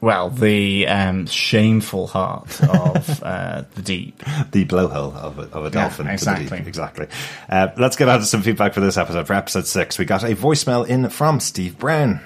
Well, 0.00 0.30
the 0.30 0.86
um, 0.86 1.26
shameful 1.26 2.06
heart 2.06 2.62
of 2.62 3.22
uh, 3.22 3.64
the 3.74 3.82
deep. 3.82 4.18
the 4.52 4.64
blowhole 4.64 5.14
of 5.14 5.38
a, 5.38 5.42
of 5.42 5.64
a 5.64 5.70
dolphin. 5.70 6.04
to 6.04 6.10
the 6.10 6.12
exactly. 6.12 6.58
deep. 6.58 6.68
Exactly. 6.68 7.08
Uh, 7.48 7.68
let's 7.76 7.96
get 7.96 8.08
out 8.08 8.18
to 8.18 8.24
some 8.24 8.42
feedback 8.42 8.74
for 8.74 8.80
this 8.80 8.96
episode. 8.96 9.26
For 9.26 9.32
episode 9.32 9.66
six, 9.66 9.98
we 9.98 10.04
got 10.04 10.22
a 10.22 10.36
voicemail 10.36 10.86
in 10.86 11.08
from 11.08 11.40
Steve 11.40 11.78
Brown. 11.78 12.20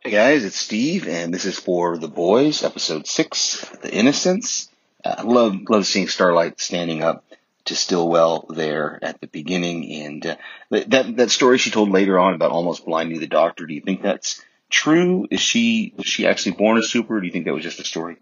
Hey 0.00 0.10
guys, 0.10 0.44
it's 0.44 0.56
Steve, 0.56 1.06
and 1.06 1.32
this 1.32 1.44
is 1.44 1.60
for 1.60 1.96
The 1.96 2.08
Boys, 2.08 2.64
episode 2.64 3.06
six, 3.06 3.60
The 3.82 3.94
Innocents. 3.94 4.68
Uh, 5.04 5.14
I 5.18 5.22
love 5.22 5.54
love 5.68 5.86
seeing 5.86 6.08
Starlight 6.08 6.60
standing 6.60 7.04
up 7.04 7.24
to 7.66 7.76
Stillwell 7.76 8.46
there 8.48 8.98
at 9.00 9.20
the 9.20 9.28
beginning, 9.28 9.92
and 10.02 10.26
uh, 10.26 10.36
that 10.70 11.16
that 11.18 11.30
story 11.30 11.58
she 11.58 11.70
told 11.70 11.90
later 11.90 12.18
on 12.18 12.34
about 12.34 12.50
almost 12.50 12.84
blinding 12.84 13.20
the 13.20 13.28
doctor. 13.28 13.64
Do 13.64 13.74
you 13.74 13.80
think 13.80 14.02
that's 14.02 14.42
true? 14.72 15.26
Is 15.30 15.40
she 15.40 15.92
was 15.96 16.06
she 16.06 16.26
actually 16.26 16.52
born 16.52 16.78
a 16.78 16.82
super? 16.82 17.20
Do 17.20 17.26
you 17.26 17.32
think 17.32 17.44
that 17.44 17.54
was 17.54 17.62
just 17.62 17.80
a 17.80 17.84
story 17.84 18.16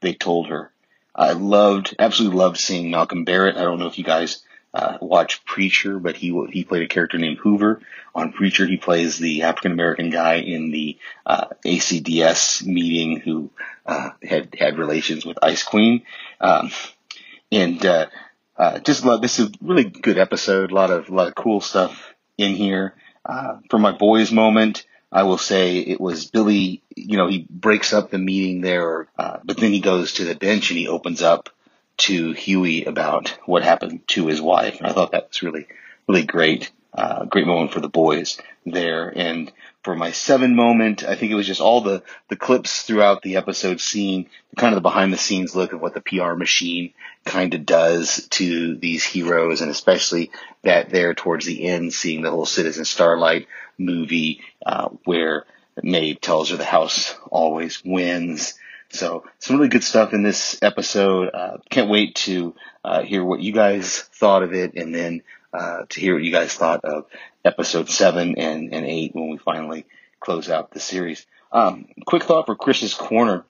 they 0.00 0.14
told 0.14 0.48
her? 0.48 0.72
I 1.14 1.32
loved, 1.32 1.96
absolutely 1.98 2.38
loved 2.38 2.58
seeing 2.58 2.90
Malcolm 2.90 3.24
Barrett. 3.24 3.56
I 3.56 3.62
don't 3.62 3.80
know 3.80 3.88
if 3.88 3.98
you 3.98 4.04
guys 4.04 4.42
uh, 4.72 4.98
watch 5.00 5.44
Preacher, 5.44 5.98
but 5.98 6.16
he 6.16 6.28
he 6.50 6.64
played 6.64 6.82
a 6.82 6.88
character 6.88 7.18
named 7.18 7.38
Hoover 7.38 7.80
on 8.14 8.32
Preacher. 8.32 8.66
He 8.66 8.76
plays 8.76 9.18
the 9.18 9.42
African 9.42 9.72
American 9.72 10.10
guy 10.10 10.36
in 10.36 10.70
the 10.70 10.96
uh, 11.26 11.48
ACDS 11.66 12.64
meeting 12.64 13.20
who 13.20 13.50
uh, 13.84 14.10
had 14.22 14.54
had 14.58 14.78
relations 14.78 15.26
with 15.26 15.38
Ice 15.42 15.62
Queen, 15.62 16.02
um, 16.40 16.70
and 17.50 17.84
uh, 17.84 18.06
uh, 18.56 18.78
just 18.78 19.04
love 19.04 19.20
this 19.20 19.38
is 19.38 19.48
a 19.48 19.52
really 19.60 19.84
good 19.84 20.18
episode. 20.18 20.70
A 20.70 20.74
lot 20.74 20.90
of 20.90 21.08
a 21.08 21.14
lot 21.14 21.28
of 21.28 21.34
cool 21.34 21.60
stuff 21.60 22.14
in 22.36 22.54
here. 22.54 22.94
Uh, 23.24 23.58
for 23.68 23.78
my 23.78 23.92
boys 23.92 24.32
moment, 24.32 24.86
I 25.10 25.22
will 25.22 25.38
say 25.38 25.78
it 25.78 26.00
was 26.00 26.26
Billy. 26.26 26.82
You 26.94 27.16
know, 27.16 27.28
he 27.28 27.46
breaks 27.48 27.92
up 27.92 28.10
the 28.10 28.18
meeting 28.18 28.60
there, 28.60 29.08
uh, 29.18 29.38
but 29.44 29.56
then 29.56 29.72
he 29.72 29.80
goes 29.80 30.14
to 30.14 30.24
the 30.24 30.34
bench 30.34 30.70
and 30.70 30.78
he 30.78 30.88
opens 30.88 31.22
up 31.22 31.48
to 31.98 32.32
Hughie 32.32 32.84
about 32.84 33.30
what 33.44 33.62
happened 33.62 34.06
to 34.08 34.26
his 34.26 34.40
wife. 34.40 34.78
And 34.78 34.86
I 34.86 34.92
thought 34.92 35.12
that 35.12 35.28
was 35.28 35.42
really, 35.42 35.66
really 36.06 36.24
great. 36.24 36.70
Uh, 36.92 37.24
great 37.26 37.46
moment 37.46 37.72
for 37.72 37.80
the 37.80 37.88
boys 37.88 38.38
there. 38.64 39.12
And 39.14 39.52
for 39.88 39.96
my 39.96 40.12
seven 40.12 40.54
moment, 40.54 41.02
I 41.02 41.14
think 41.14 41.32
it 41.32 41.34
was 41.34 41.46
just 41.46 41.62
all 41.62 41.80
the, 41.80 42.02
the 42.28 42.36
clips 42.36 42.82
throughout 42.82 43.22
the 43.22 43.36
episode 43.36 43.80
seeing 43.80 44.28
kind 44.54 44.74
of 44.74 44.76
the 44.76 44.86
behind 44.86 45.14
the 45.14 45.16
scenes 45.16 45.56
look 45.56 45.72
of 45.72 45.80
what 45.80 45.94
the 45.94 46.02
PR 46.02 46.34
machine 46.34 46.92
kind 47.24 47.54
of 47.54 47.64
does 47.64 48.28
to 48.32 48.76
these 48.76 49.02
heroes. 49.02 49.62
And 49.62 49.70
especially 49.70 50.30
that 50.60 50.90
there 50.90 51.14
towards 51.14 51.46
the 51.46 51.64
end, 51.64 51.94
seeing 51.94 52.20
the 52.20 52.30
whole 52.30 52.44
Citizen 52.44 52.84
Starlight 52.84 53.48
movie, 53.78 54.42
uh, 54.66 54.90
where 55.04 55.46
Maeve 55.82 56.20
tells 56.20 56.50
her 56.50 56.58
the 56.58 56.66
house 56.66 57.16
always 57.30 57.82
wins. 57.82 58.58
So 58.90 59.24
some 59.38 59.56
really 59.56 59.70
good 59.70 59.84
stuff 59.84 60.12
in 60.12 60.22
this 60.22 60.58
episode. 60.60 61.30
Uh, 61.32 61.56
can't 61.70 61.88
wait 61.88 62.14
to 62.16 62.54
uh, 62.84 63.04
hear 63.04 63.24
what 63.24 63.40
you 63.40 63.54
guys 63.54 64.02
thought 64.02 64.42
of 64.42 64.52
it, 64.52 64.74
and 64.74 64.94
then 64.94 65.22
uh, 65.52 65.84
to 65.88 66.00
hear 66.00 66.14
what 66.14 66.22
you 66.22 66.32
guys 66.32 66.54
thought 66.54 66.84
of 66.84 67.06
episode 67.44 67.88
seven 67.88 68.38
and, 68.38 68.72
and 68.72 68.86
eight 68.86 69.14
when 69.14 69.30
we 69.30 69.38
finally 69.38 69.86
close 70.20 70.50
out 70.50 70.70
the 70.70 70.80
series. 70.80 71.26
Um, 71.52 71.86
quick 72.06 72.24
thought 72.24 72.46
for 72.46 72.56
Chris's 72.56 72.94
corner, 72.94 73.44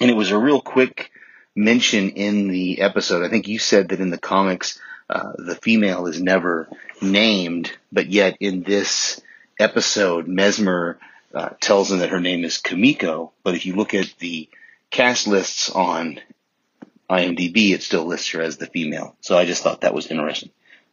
and 0.00 0.10
it 0.10 0.14
was 0.14 0.30
a 0.30 0.38
real 0.38 0.60
quick 0.60 1.10
mention 1.54 2.10
in 2.10 2.48
the 2.48 2.80
episode. 2.80 3.24
I 3.24 3.28
think 3.28 3.48
you 3.48 3.58
said 3.58 3.88
that 3.88 4.00
in 4.00 4.10
the 4.10 4.18
comics, 4.18 4.80
uh, 5.10 5.32
the 5.38 5.54
female 5.56 6.06
is 6.06 6.22
never 6.22 6.68
named, 7.02 7.72
but 7.92 8.08
yet 8.08 8.36
in 8.40 8.62
this 8.62 9.20
episode, 9.58 10.28
Mesmer 10.28 10.98
uh, 11.34 11.50
tells 11.60 11.88
them 11.88 11.98
that 11.98 12.10
her 12.10 12.20
name 12.20 12.44
is 12.44 12.58
Kimiko. 12.58 13.32
But 13.42 13.54
if 13.54 13.66
you 13.66 13.74
look 13.74 13.94
at 13.94 14.12
the 14.18 14.48
cast 14.90 15.26
lists 15.26 15.70
on 15.70 16.20
IMDb, 17.10 17.72
it 17.72 17.82
still 17.82 18.04
lists 18.04 18.30
her 18.30 18.40
as 18.40 18.56
the 18.56 18.66
female. 18.66 19.16
So 19.20 19.36
I 19.36 19.44
just 19.44 19.62
thought 19.62 19.82
that 19.82 19.94
was 19.94 20.06
interesting. 20.06 20.50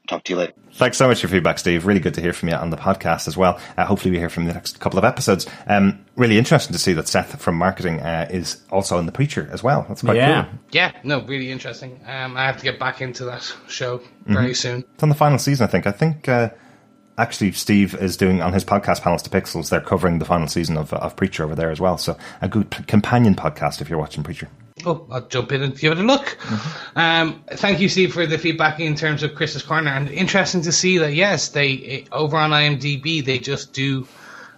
Talk 0.08 0.24
to 0.26 0.34
you 0.34 0.38
later. 0.40 0.54
Thanks 0.74 0.98
so 0.98 1.08
much 1.08 1.20
for 1.22 1.28
your 1.28 1.32
feedback, 1.32 1.58
Steve. 1.58 1.86
Really 1.86 2.00
good 2.00 2.14
to 2.16 2.22
hear 2.22 2.34
from 2.34 2.50
you 2.50 2.56
on 2.56 2.70
the 2.70 2.78
podcast 2.78 3.28
as 3.28 3.36
well. 3.36 3.60
Uh, 3.78 3.86
hopefully, 3.86 4.12
we 4.12 4.18
hear 4.20 4.30
from 4.30 4.44
you 4.44 4.50
the 4.50 4.54
next 4.54 4.80
couple 4.80 5.00
of 5.00 5.06
episodes. 5.06 5.48
Um, 5.68 6.06
really 6.16 6.38
interesting 6.38 6.74
to 6.74 6.80
see 6.80 6.94
that 6.94 7.08
Seth 7.08 7.42
from 7.42 7.56
marketing 7.56 8.02
uh, 8.02 8.28
is 8.30 8.62
also 8.70 9.00
in 9.00 9.06
the 9.06 9.12
preacher 9.12 9.50
as 9.52 9.64
well. 9.64 9.86
That's 9.88 10.02
quite 10.02 10.18
Yeah. 10.18 10.44
cool. 10.46 10.60
Yeah, 10.72 10.92
no, 11.04 11.22
really 11.26 11.50
interesting. 11.52 12.00
Um, 12.06 12.38
I 12.38 12.46
have 12.46 12.58
to 12.58 12.64
get 12.64 12.78
back 12.80 13.02
into 13.02 13.26
that 13.26 13.52
show 13.68 14.02
very 14.26 14.54
soon. 14.54 14.84
It's 14.94 15.04
on 15.04 15.10
the 15.10 15.16
final 15.16 15.38
season, 15.40 15.66
I 15.68 15.72
think. 15.72 15.88
I 15.88 15.92
think 15.92 16.28
uh, 16.30 16.50
actually 17.18 17.54
Steve 17.54 17.96
is 17.96 18.18
doing 18.18 18.42
on 18.42 18.54
his 18.54 18.66
podcast, 18.66 19.02
Panels 19.02 19.22
to 19.24 19.30
Pixels. 19.30 19.70
They're 19.70 19.80
covering 19.82 20.20
the 20.20 20.26
final 20.26 20.48
season 20.48 20.78
of, 20.78 20.94
of 20.94 21.16
Preacher 21.16 21.44
over 21.46 21.56
there 21.56 21.72
as 21.72 21.80
well. 21.80 21.98
So 21.98 22.18
a 22.42 22.48
good 22.50 22.70
p- 22.70 22.84
companion 22.84 23.34
podcast 23.36 23.82
if 23.82 23.90
you're 23.90 24.00
watching 24.00 24.24
Preacher. 24.24 24.50
Oh, 24.84 25.08
I'll 25.10 25.26
jump 25.28 25.54
in 25.54 25.62
and 25.64 25.78
give 25.78 25.94
it 25.94 26.00
a 26.00 26.04
look. 26.04 26.38
Um, 26.98 27.44
thank 27.52 27.80
you, 27.80 27.88
Steve, 27.88 28.14
for 28.14 28.26
the 28.26 28.38
feedback 28.38 28.82
in 28.82 28.96
terms 28.96 29.24
of 29.24 29.34
Chris's 29.34 29.64
corner, 29.64 29.90
and 29.92 30.10
interesting 30.10 30.62
to 30.64 30.72
see 30.74 30.98
that 30.98 31.14
yes, 31.14 31.48
they 31.50 31.78
eh, 31.78 32.04
over 32.12 32.36
on 32.36 32.50
IMDb 32.52 33.24
they 33.24 33.40
just 33.40 33.72
do 33.72 34.06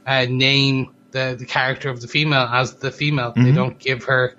uh, 0.07 0.25
name 0.27 0.95
the 1.11 1.35
the 1.37 1.45
character 1.45 1.89
of 1.89 2.01
the 2.01 2.07
female 2.07 2.47
as 2.51 2.73
the 2.75 2.89
female. 2.91 3.31
They 3.35 3.51
don't 3.51 3.77
give 3.77 4.05
her 4.05 4.35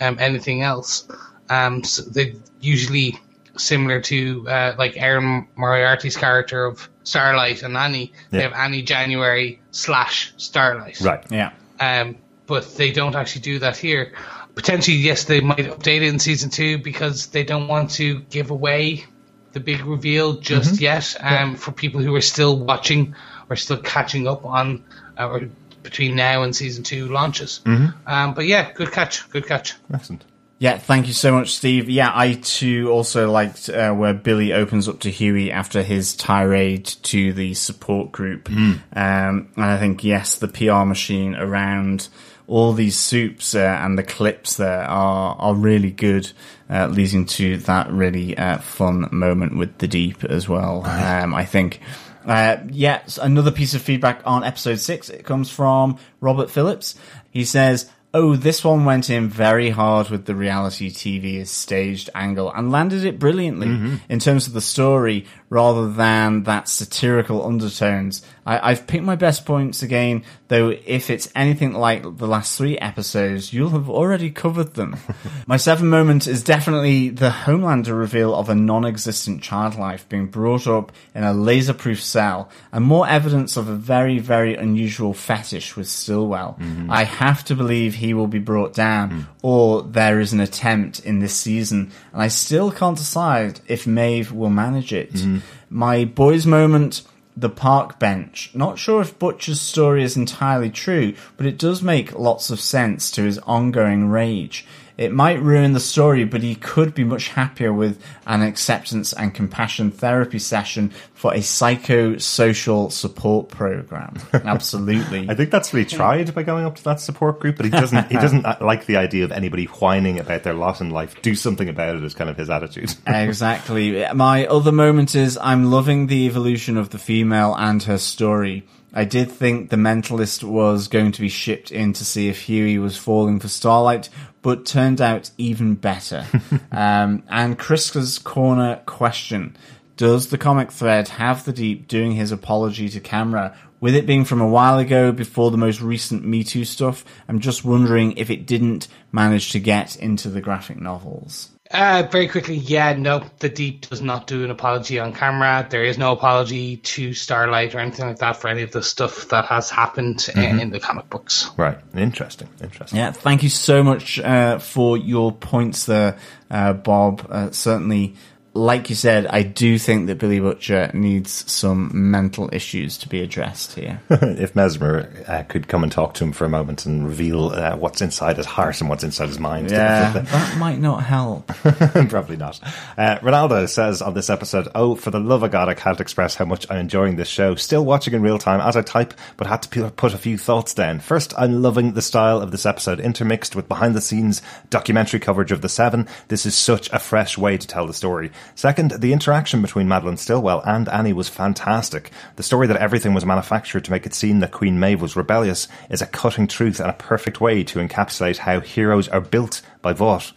um, 0.00 0.18
anything 0.20 0.60
else. 0.62 1.08
Um, 1.48 1.82
so 1.82 2.02
they 2.02 2.34
usually 2.60 3.18
similar 3.56 4.02
to 4.02 4.46
uh, 4.48 4.74
like 4.76 4.98
Erin 4.98 5.48
Moriarty's 5.56 6.16
character 6.16 6.66
of 6.66 6.90
Starlight 7.04 7.62
and 7.62 7.74
Annie. 7.76 8.12
They 8.30 8.42
have 8.42 8.52
Annie 8.52 8.82
January 8.82 9.60
slash 9.70 10.34
Starlight 10.36 11.00
Right. 11.00 11.24
Yeah. 11.30 11.52
um, 11.80 12.16
but 12.46 12.74
they 12.76 12.92
don't 12.92 13.14
actually 13.14 13.42
do 13.42 13.58
that 13.60 13.76
here. 13.78 14.12
Potentially, 14.54 14.98
yes, 14.98 15.24
they 15.24 15.40
might 15.40 15.58
update 15.58 15.98
it 15.98 16.02
in 16.04 16.18
season 16.18 16.50
two 16.50 16.78
because 16.78 17.28
they 17.28 17.42
don't 17.42 17.68
want 17.68 17.92
to 17.92 18.20
give 18.20 18.50
away 18.50 19.04
the 19.52 19.60
big 19.60 19.84
reveal 19.84 20.34
just 20.34 20.80
yet. 20.80 21.16
Um, 21.20 21.56
for 21.56 21.72
people 21.72 22.00
who 22.00 22.14
are 22.14 22.20
still 22.20 22.58
watching 22.58 23.14
or 23.48 23.56
still 23.56 23.78
catching 23.78 24.28
up 24.28 24.44
on, 24.44 24.84
uh, 25.18 25.28
or 25.28 25.48
between 25.82 26.16
now 26.16 26.42
and 26.42 26.54
season 26.54 26.84
two 26.84 27.08
launches. 27.08 27.60
Um, 28.06 28.34
but 28.34 28.46
yeah, 28.46 28.72
good 28.72 28.92
catch, 28.92 29.28
good 29.30 29.46
catch. 29.46 29.74
Excellent. 29.92 30.24
Yeah, 30.58 30.78
thank 30.78 31.08
you 31.08 31.12
so 31.12 31.32
much, 31.32 31.56
Steve. 31.56 31.90
Yeah, 31.90 32.12
I 32.14 32.34
too 32.34 32.88
also 32.88 33.28
liked 33.28 33.68
uh, 33.68 33.92
where 33.92 34.14
Billy 34.14 34.52
opens 34.52 34.88
up 34.88 35.00
to 35.00 35.10
Hughie 35.10 35.50
after 35.50 35.82
his 35.82 36.14
tirade 36.14 36.86
to 37.02 37.32
the 37.32 37.54
support 37.54 38.12
group. 38.12 38.48
Um, 38.48 38.78
and 38.94 39.50
I 39.56 39.76
think, 39.78 40.04
yes, 40.04 40.36
the 40.36 40.46
PR 40.46 40.84
machine 40.84 41.34
around 41.34 42.08
all 42.46 42.72
these 42.72 42.96
soups 42.96 43.54
uh, 43.54 43.78
and 43.82 43.98
the 43.98 44.02
clips 44.02 44.56
there 44.56 44.82
are, 44.82 45.36
are 45.38 45.54
really 45.54 45.90
good, 45.90 46.30
uh, 46.68 46.86
leading 46.88 47.26
to 47.26 47.56
that 47.58 47.90
really 47.90 48.36
uh, 48.36 48.58
fun 48.58 49.08
moment 49.12 49.56
with 49.56 49.78
the 49.78 49.88
deep 49.88 50.24
as 50.24 50.48
well. 50.48 50.84
Um, 50.86 51.34
I 51.34 51.44
think. 51.44 51.80
Uh, 52.24 52.58
yes, 52.70 53.18
another 53.20 53.50
piece 53.50 53.74
of 53.74 53.82
feedback 53.82 54.22
on 54.24 54.44
episode 54.44 54.78
six. 54.78 55.08
It 55.08 55.24
comes 55.24 55.50
from 55.50 55.98
Robert 56.20 56.50
Phillips. 56.50 56.94
He 57.30 57.44
says, 57.44 57.90
Oh, 58.14 58.36
this 58.36 58.62
one 58.62 58.84
went 58.84 59.08
in 59.08 59.28
very 59.30 59.70
hard 59.70 60.10
with 60.10 60.26
the 60.26 60.34
reality 60.34 60.90
TV 60.90 61.46
staged 61.46 62.10
angle 62.14 62.52
and 62.52 62.70
landed 62.70 63.06
it 63.06 63.18
brilliantly 63.18 63.98
in 64.10 64.18
terms 64.18 64.46
of 64.46 64.52
the 64.52 64.60
story 64.60 65.24
rather 65.52 65.86
than 65.86 66.44
that 66.44 66.66
satirical 66.66 67.44
undertones. 67.44 68.22
I, 68.46 68.70
I've 68.70 68.86
picked 68.86 69.04
my 69.04 69.16
best 69.16 69.44
points 69.44 69.82
again, 69.82 70.24
though 70.48 70.70
if 70.70 71.10
it's 71.10 71.30
anything 71.36 71.74
like 71.74 72.02
the 72.16 72.26
last 72.26 72.56
three 72.56 72.78
episodes, 72.78 73.52
you'll 73.52 73.68
have 73.68 73.90
already 73.90 74.30
covered 74.30 74.72
them. 74.72 74.96
my 75.46 75.58
seven 75.58 75.88
moment 75.88 76.26
is 76.26 76.42
definitely 76.42 77.10
the 77.10 77.28
Homelander 77.28 77.96
reveal 77.96 78.34
of 78.34 78.48
a 78.48 78.54
non-existent 78.54 79.42
child 79.42 79.76
life 79.76 80.08
being 80.08 80.26
brought 80.28 80.66
up 80.66 80.90
in 81.14 81.22
a 81.22 81.34
laser-proof 81.34 82.02
cell 82.02 82.48
and 82.72 82.82
more 82.82 83.06
evidence 83.06 83.58
of 83.58 83.68
a 83.68 83.74
very, 83.74 84.20
very 84.20 84.56
unusual 84.56 85.12
fetish 85.12 85.76
with 85.76 85.86
Stillwell. 85.86 86.56
Mm-hmm. 86.58 86.90
I 86.90 87.04
have 87.04 87.44
to 87.44 87.54
believe 87.54 87.96
he 87.96 88.14
will 88.14 88.26
be 88.26 88.38
brought 88.38 88.72
down 88.72 89.10
mm. 89.10 89.26
or 89.42 89.82
there 89.82 90.18
is 90.18 90.32
an 90.32 90.40
attempt 90.40 91.00
in 91.00 91.18
this 91.18 91.34
season 91.34 91.92
and 92.14 92.22
I 92.22 92.28
still 92.28 92.72
can't 92.72 92.96
decide 92.96 93.60
if 93.66 93.86
Maeve 93.86 94.32
will 94.32 94.48
manage 94.48 94.94
it. 94.94 95.12
Mm-hmm. 95.12 95.41
My 95.74 96.04
boys 96.04 96.46
moment 96.46 97.00
the 97.34 97.48
park 97.48 97.98
bench. 97.98 98.50
Not 98.52 98.78
sure 98.78 99.00
if 99.00 99.18
Butcher's 99.18 99.58
story 99.58 100.02
is 100.02 100.18
entirely 100.18 100.68
true, 100.68 101.14
but 101.38 101.46
it 101.46 101.58
does 101.58 101.82
make 101.82 102.18
lots 102.18 102.50
of 102.50 102.60
sense 102.60 103.10
to 103.12 103.22
his 103.22 103.38
ongoing 103.38 104.10
rage. 104.10 104.66
It 104.96 105.12
might 105.12 105.40
ruin 105.40 105.72
the 105.72 105.80
story, 105.80 106.24
but 106.24 106.42
he 106.42 106.54
could 106.54 106.94
be 106.94 107.04
much 107.04 107.28
happier 107.28 107.72
with 107.72 108.02
an 108.26 108.42
acceptance 108.42 109.12
and 109.12 109.34
compassion 109.34 109.90
therapy 109.90 110.38
session 110.38 110.92
for 111.14 111.32
a 111.32 111.38
psychosocial 111.38 112.92
support 112.92 113.48
program. 113.48 114.14
Absolutely. 114.32 115.28
I 115.28 115.34
think 115.34 115.50
that's 115.50 115.72
what 115.72 115.80
he 115.80 115.84
tried 115.84 116.34
by 116.34 116.42
going 116.42 116.64
up 116.64 116.76
to 116.76 116.84
that 116.84 117.00
support 117.00 117.40
group, 117.40 117.56
but 117.56 117.64
he 117.64 117.70
doesn't. 117.70 118.10
he 118.10 118.16
doesn't 118.16 118.44
uh, 118.44 118.56
like 118.60 118.86
the 118.86 118.96
idea 118.96 119.24
of 119.24 119.32
anybody 119.32 119.64
whining 119.64 120.18
about 120.18 120.42
their 120.42 120.54
lot 120.54 120.80
in 120.80 120.90
life. 120.90 121.20
Do 121.22 121.34
something 121.34 121.68
about 121.68 121.96
it 121.96 122.04
is 122.04 122.14
kind 122.14 122.30
of 122.30 122.36
his 122.36 122.50
attitude. 122.50 122.94
exactly. 123.06 124.04
My 124.14 124.46
other 124.46 124.72
moment 124.72 125.14
is 125.14 125.38
I'm 125.38 125.70
loving 125.70 126.06
the 126.06 126.26
evolution 126.26 126.76
of 126.76 126.90
the 126.90 126.98
female 126.98 127.54
and 127.56 127.82
her 127.84 127.98
story. 127.98 128.64
I 128.94 129.04
did 129.04 129.30
think 129.30 129.70
the 129.70 129.76
mentalist 129.76 130.44
was 130.44 130.88
going 130.88 131.12
to 131.12 131.20
be 131.20 131.28
shipped 131.28 131.70
in 131.70 131.92
to 131.94 132.04
see 132.04 132.28
if 132.28 132.42
Hughie 132.42 132.78
was 132.78 132.96
falling 132.96 133.40
for 133.40 133.48
Starlight, 133.48 134.10
but 134.42 134.66
turned 134.66 135.00
out 135.00 135.30
even 135.38 135.74
better. 135.74 136.26
um, 136.72 137.22
and 137.28 137.58
Chris's 137.58 138.18
corner 138.18 138.82
question. 138.84 139.56
Does 139.96 140.28
the 140.28 140.38
comic 140.38 140.72
thread 140.72 141.08
have 141.08 141.44
the 141.44 141.52
Deep 141.52 141.88
doing 141.88 142.12
his 142.12 142.32
apology 142.32 142.88
to 142.90 143.00
camera? 143.00 143.56
With 143.80 143.94
it 143.94 144.06
being 144.06 144.24
from 144.24 144.40
a 144.40 144.48
while 144.48 144.78
ago 144.78 145.10
before 145.10 145.50
the 145.50 145.56
most 145.56 145.80
recent 145.80 146.24
Me 146.24 146.44
Too 146.44 146.64
stuff, 146.64 147.04
I'm 147.28 147.40
just 147.40 147.64
wondering 147.64 148.12
if 148.12 148.30
it 148.30 148.46
didn't 148.46 148.88
manage 149.10 149.50
to 149.52 149.58
get 149.58 149.96
into 149.96 150.28
the 150.28 150.40
graphic 150.40 150.80
novels. 150.80 151.50
Uh, 151.72 152.06
very 152.10 152.28
quickly, 152.28 152.56
yeah, 152.56 152.92
no, 152.92 153.24
the 153.38 153.48
Deep 153.48 153.88
does 153.88 154.02
not 154.02 154.26
do 154.26 154.44
an 154.44 154.50
apology 154.50 154.98
on 154.98 155.14
camera. 155.14 155.66
There 155.68 155.84
is 155.84 155.96
no 155.96 156.12
apology 156.12 156.76
to 156.76 157.14
Starlight 157.14 157.74
or 157.74 157.78
anything 157.78 158.06
like 158.06 158.18
that 158.18 158.36
for 158.36 158.48
any 158.48 158.62
of 158.62 158.72
the 158.72 158.82
stuff 158.82 159.28
that 159.28 159.46
has 159.46 159.70
happened 159.70 160.18
mm-hmm. 160.18 160.58
in 160.60 160.70
the 160.70 160.80
comic 160.80 161.08
books. 161.08 161.50
Right. 161.56 161.78
Interesting. 161.96 162.48
Interesting. 162.60 162.98
Yeah. 162.98 163.12
Thank 163.12 163.42
you 163.42 163.48
so 163.48 163.82
much 163.82 164.18
uh, 164.18 164.58
for 164.58 164.98
your 164.98 165.32
points 165.32 165.86
there, 165.86 166.18
uh, 166.50 166.74
Bob. 166.74 167.26
Uh, 167.30 167.50
certainly 167.52 168.16
like 168.54 168.90
you 168.90 168.96
said, 168.96 169.26
I 169.26 169.42
do 169.42 169.78
think 169.78 170.08
that 170.08 170.18
Billy 170.18 170.38
Butcher 170.38 170.90
needs 170.92 171.50
some 171.50 171.90
mental 172.10 172.50
issues 172.52 172.98
to 172.98 173.08
be 173.08 173.22
addressed 173.22 173.74
here. 173.74 174.02
if 174.10 174.54
Mesmer 174.54 175.10
uh, 175.26 175.42
could 175.44 175.68
come 175.68 175.82
and 175.82 175.90
talk 175.90 176.14
to 176.14 176.24
him 176.24 176.32
for 176.32 176.44
a 176.44 176.50
moment 176.50 176.84
and 176.84 177.06
reveal 177.06 177.46
uh, 177.48 177.76
what's 177.76 178.02
inside 178.02 178.36
his 178.36 178.44
heart 178.44 178.80
and 178.80 178.90
what's 178.90 179.04
inside 179.04 179.28
his 179.28 179.38
mind. 179.38 179.70
Yeah, 179.70 180.12
that 180.18 180.58
might 180.58 180.78
not 180.78 181.02
help. 181.02 181.46
Probably 182.08 182.36
not. 182.36 182.60
Uh, 182.98 183.18
Ronaldo 183.20 183.66
says 183.68 184.02
on 184.02 184.12
this 184.12 184.28
episode, 184.28 184.68
Oh, 184.74 184.96
for 184.96 185.10
the 185.10 185.20
love 185.20 185.42
of 185.42 185.50
God, 185.50 185.70
I 185.70 185.74
can't 185.74 186.00
express 186.00 186.34
how 186.34 186.44
much 186.44 186.66
I'm 186.70 186.78
enjoying 186.78 187.16
this 187.16 187.28
show. 187.28 187.54
Still 187.54 187.86
watching 187.86 188.12
in 188.12 188.20
real 188.20 188.38
time 188.38 188.60
as 188.60 188.76
I 188.76 188.82
type, 188.82 189.14
but 189.38 189.46
had 189.46 189.62
to 189.62 189.90
put 189.90 190.12
a 190.12 190.18
few 190.18 190.36
thoughts 190.36 190.74
down. 190.74 191.00
First, 191.00 191.32
I'm 191.38 191.62
loving 191.62 191.94
the 191.94 192.02
style 192.02 192.42
of 192.42 192.50
this 192.50 192.66
episode, 192.66 193.00
intermixed 193.00 193.56
with 193.56 193.66
behind 193.66 193.94
the 193.94 194.02
scenes 194.02 194.42
documentary 194.68 195.20
coverage 195.20 195.52
of 195.52 195.62
the 195.62 195.70
Seven. 195.70 196.06
This 196.28 196.44
is 196.44 196.54
such 196.54 196.90
a 196.92 196.98
fresh 196.98 197.38
way 197.38 197.56
to 197.56 197.66
tell 197.66 197.86
the 197.86 197.94
story. 197.94 198.30
Second, 198.54 198.92
the 198.98 199.12
interaction 199.12 199.62
between 199.62 199.88
Madeline 199.88 200.16
Stillwell 200.16 200.62
and 200.64 200.88
Annie 200.88 201.12
was 201.12 201.28
fantastic. 201.28 202.10
The 202.36 202.42
story 202.42 202.66
that 202.66 202.76
everything 202.76 203.14
was 203.14 203.26
manufactured 203.26 203.84
to 203.84 203.90
make 203.90 204.06
it 204.06 204.14
seem 204.14 204.40
that 204.40 204.52
Queen 204.52 204.78
Maeve 204.78 205.00
was 205.00 205.16
rebellious 205.16 205.68
is 205.90 206.02
a 206.02 206.06
cutting 206.06 206.46
truth 206.46 206.80
and 206.80 206.90
a 206.90 206.94
perfect 206.94 207.40
way 207.40 207.64
to 207.64 207.78
encapsulate 207.78 208.38
how 208.38 208.60
heroes 208.60 209.08
are 209.08 209.20
built 209.20 209.62
by 209.80 209.92
Vought. 209.92 210.32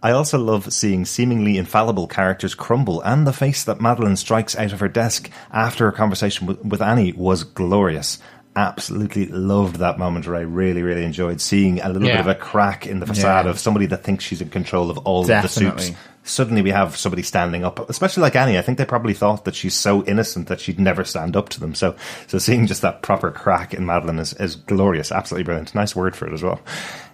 I 0.00 0.12
also 0.12 0.38
love 0.38 0.72
seeing 0.72 1.04
seemingly 1.04 1.58
infallible 1.58 2.06
characters 2.06 2.54
crumble, 2.54 3.00
and 3.02 3.26
the 3.26 3.32
face 3.32 3.64
that 3.64 3.80
Madeline 3.80 4.14
strikes 4.14 4.56
out 4.56 4.72
of 4.72 4.78
her 4.78 4.88
desk 4.88 5.28
after 5.50 5.86
her 5.86 5.92
conversation 5.92 6.46
with, 6.46 6.64
with 6.64 6.80
Annie 6.80 7.12
was 7.12 7.42
glorious 7.42 8.18
absolutely 8.58 9.26
loved 9.26 9.76
that 9.76 9.98
moment 9.98 10.26
where 10.26 10.34
I 10.34 10.40
really, 10.40 10.82
really 10.82 11.04
enjoyed 11.04 11.40
seeing 11.40 11.80
a 11.80 11.88
little 11.88 12.08
yeah. 12.08 12.14
bit 12.14 12.20
of 12.20 12.26
a 12.26 12.34
crack 12.34 12.88
in 12.88 12.98
the 12.98 13.06
facade 13.06 13.44
yeah. 13.44 13.52
of 13.52 13.58
somebody 13.60 13.86
that 13.86 14.02
thinks 14.02 14.24
she's 14.24 14.42
in 14.42 14.50
control 14.50 14.90
of 14.90 14.98
all 14.98 15.24
Definitely. 15.24 15.66
of 15.68 15.76
the 15.76 15.82
soups. 15.82 15.98
Suddenly 16.24 16.62
we 16.62 16.70
have 16.70 16.96
somebody 16.96 17.22
standing 17.22 17.64
up, 17.64 17.88
especially 17.88 18.22
like 18.22 18.34
Annie. 18.34 18.58
I 18.58 18.62
think 18.62 18.76
they 18.76 18.84
probably 18.84 19.14
thought 19.14 19.44
that 19.44 19.54
she's 19.54 19.74
so 19.74 20.04
innocent 20.04 20.48
that 20.48 20.60
she'd 20.60 20.80
never 20.80 21.04
stand 21.04 21.36
up 21.36 21.50
to 21.50 21.60
them. 21.60 21.74
So, 21.74 21.94
so 22.26 22.38
seeing 22.38 22.66
just 22.66 22.82
that 22.82 23.00
proper 23.02 23.30
crack 23.30 23.74
in 23.74 23.86
Madeline 23.86 24.18
is, 24.18 24.34
is 24.34 24.56
glorious. 24.56 25.12
Absolutely 25.12 25.44
brilliant. 25.44 25.74
Nice 25.74 25.94
word 25.94 26.16
for 26.16 26.26
it 26.26 26.34
as 26.34 26.42
well. 26.42 26.60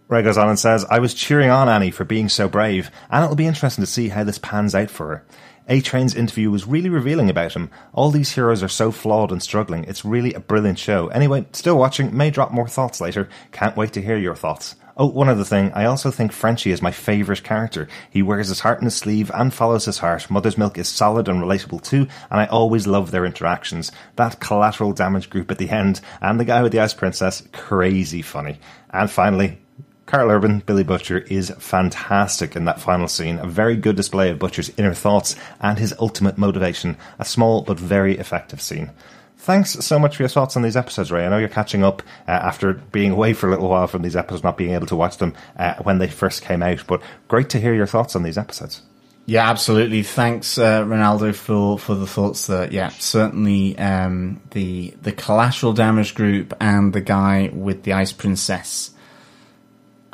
Ray 0.08 0.22
goes 0.22 0.38
on 0.38 0.48
and 0.48 0.58
says, 0.58 0.84
I 0.90 0.98
was 0.98 1.14
cheering 1.14 1.50
on 1.50 1.68
Annie 1.68 1.90
for 1.90 2.04
being 2.04 2.28
so 2.28 2.48
brave, 2.48 2.90
and 3.10 3.22
it'll 3.22 3.36
be 3.36 3.46
interesting 3.46 3.82
to 3.82 3.90
see 3.90 4.08
how 4.08 4.24
this 4.24 4.38
pans 4.38 4.74
out 4.74 4.90
for 4.90 5.08
her. 5.08 5.24
A 5.66 5.80
Train's 5.80 6.14
interview 6.14 6.50
was 6.50 6.66
really 6.66 6.90
revealing 6.90 7.30
about 7.30 7.54
him. 7.54 7.70
All 7.94 8.10
these 8.10 8.32
heroes 8.32 8.62
are 8.62 8.68
so 8.68 8.92
flawed 8.92 9.32
and 9.32 9.42
struggling. 9.42 9.84
It's 9.84 10.04
really 10.04 10.34
a 10.34 10.40
brilliant 10.40 10.78
show. 10.78 11.08
Anyway, 11.08 11.46
still 11.52 11.78
watching, 11.78 12.14
may 12.14 12.30
drop 12.30 12.52
more 12.52 12.68
thoughts 12.68 13.00
later. 13.00 13.30
Can't 13.50 13.76
wait 13.76 13.94
to 13.94 14.02
hear 14.02 14.18
your 14.18 14.36
thoughts. 14.36 14.76
Oh, 14.96 15.06
one 15.06 15.30
other 15.30 15.42
thing. 15.42 15.72
I 15.72 15.86
also 15.86 16.10
think 16.10 16.32
Frenchie 16.32 16.70
is 16.70 16.82
my 16.82 16.92
favourite 16.92 17.42
character. 17.42 17.88
He 18.10 18.22
wears 18.22 18.48
his 18.48 18.60
heart 18.60 18.80
in 18.80 18.84
his 18.84 18.94
sleeve 18.94 19.30
and 19.34 19.54
follows 19.54 19.86
his 19.86 19.98
heart. 19.98 20.30
Mother's 20.30 20.58
Milk 20.58 20.76
is 20.76 20.86
solid 20.86 21.28
and 21.28 21.42
relatable 21.42 21.82
too, 21.82 22.06
and 22.30 22.40
I 22.40 22.46
always 22.46 22.86
love 22.86 23.10
their 23.10 23.24
interactions. 23.24 23.90
That 24.16 24.40
collateral 24.40 24.92
damage 24.92 25.30
group 25.30 25.50
at 25.50 25.56
the 25.56 25.70
end, 25.70 26.00
and 26.20 26.38
the 26.38 26.44
guy 26.44 26.62
with 26.62 26.72
the 26.72 26.80
Ice 26.80 26.94
Princess, 26.94 27.42
crazy 27.52 28.20
funny. 28.20 28.60
And 28.90 29.10
finally, 29.10 29.58
Karl 30.14 30.30
Urban, 30.30 30.60
Billy 30.60 30.84
Butcher, 30.84 31.18
is 31.18 31.50
fantastic 31.58 32.54
in 32.54 32.66
that 32.66 32.80
final 32.80 33.08
scene. 33.08 33.40
A 33.40 33.48
very 33.48 33.74
good 33.74 33.96
display 33.96 34.30
of 34.30 34.38
Butcher's 34.38 34.70
inner 34.76 34.94
thoughts 34.94 35.34
and 35.60 35.76
his 35.76 35.92
ultimate 35.98 36.38
motivation. 36.38 36.96
A 37.18 37.24
small 37.24 37.62
but 37.62 37.80
very 37.80 38.16
effective 38.16 38.60
scene. 38.62 38.92
Thanks 39.38 39.72
so 39.72 39.98
much 39.98 40.14
for 40.14 40.22
your 40.22 40.28
thoughts 40.28 40.56
on 40.56 40.62
these 40.62 40.76
episodes, 40.76 41.10
Ray. 41.10 41.26
I 41.26 41.30
know 41.30 41.38
you're 41.38 41.48
catching 41.48 41.82
up 41.82 42.00
uh, 42.28 42.30
after 42.30 42.74
being 42.74 43.10
away 43.10 43.32
for 43.32 43.48
a 43.48 43.50
little 43.50 43.68
while 43.68 43.88
from 43.88 44.02
these 44.02 44.14
episodes, 44.14 44.44
not 44.44 44.56
being 44.56 44.74
able 44.74 44.86
to 44.86 44.94
watch 44.94 45.16
them 45.16 45.34
uh, 45.56 45.74
when 45.82 45.98
they 45.98 46.06
first 46.06 46.42
came 46.42 46.62
out, 46.62 46.84
but 46.86 47.02
great 47.26 47.50
to 47.50 47.58
hear 47.58 47.74
your 47.74 47.88
thoughts 47.88 48.14
on 48.14 48.22
these 48.22 48.38
episodes. 48.38 48.82
Yeah, 49.26 49.50
absolutely. 49.50 50.04
Thanks, 50.04 50.58
uh, 50.58 50.84
Ronaldo, 50.84 51.34
for, 51.34 51.76
for 51.76 51.96
the 51.96 52.06
thoughts 52.06 52.46
there. 52.46 52.70
Yeah, 52.70 52.90
certainly 52.90 53.76
um, 53.78 54.40
the 54.52 54.94
the 55.02 55.10
collateral 55.10 55.72
damage 55.72 56.14
group 56.14 56.54
and 56.60 56.92
the 56.92 57.00
guy 57.00 57.50
with 57.52 57.82
the 57.82 57.94
ice 57.94 58.12
princess 58.12 58.93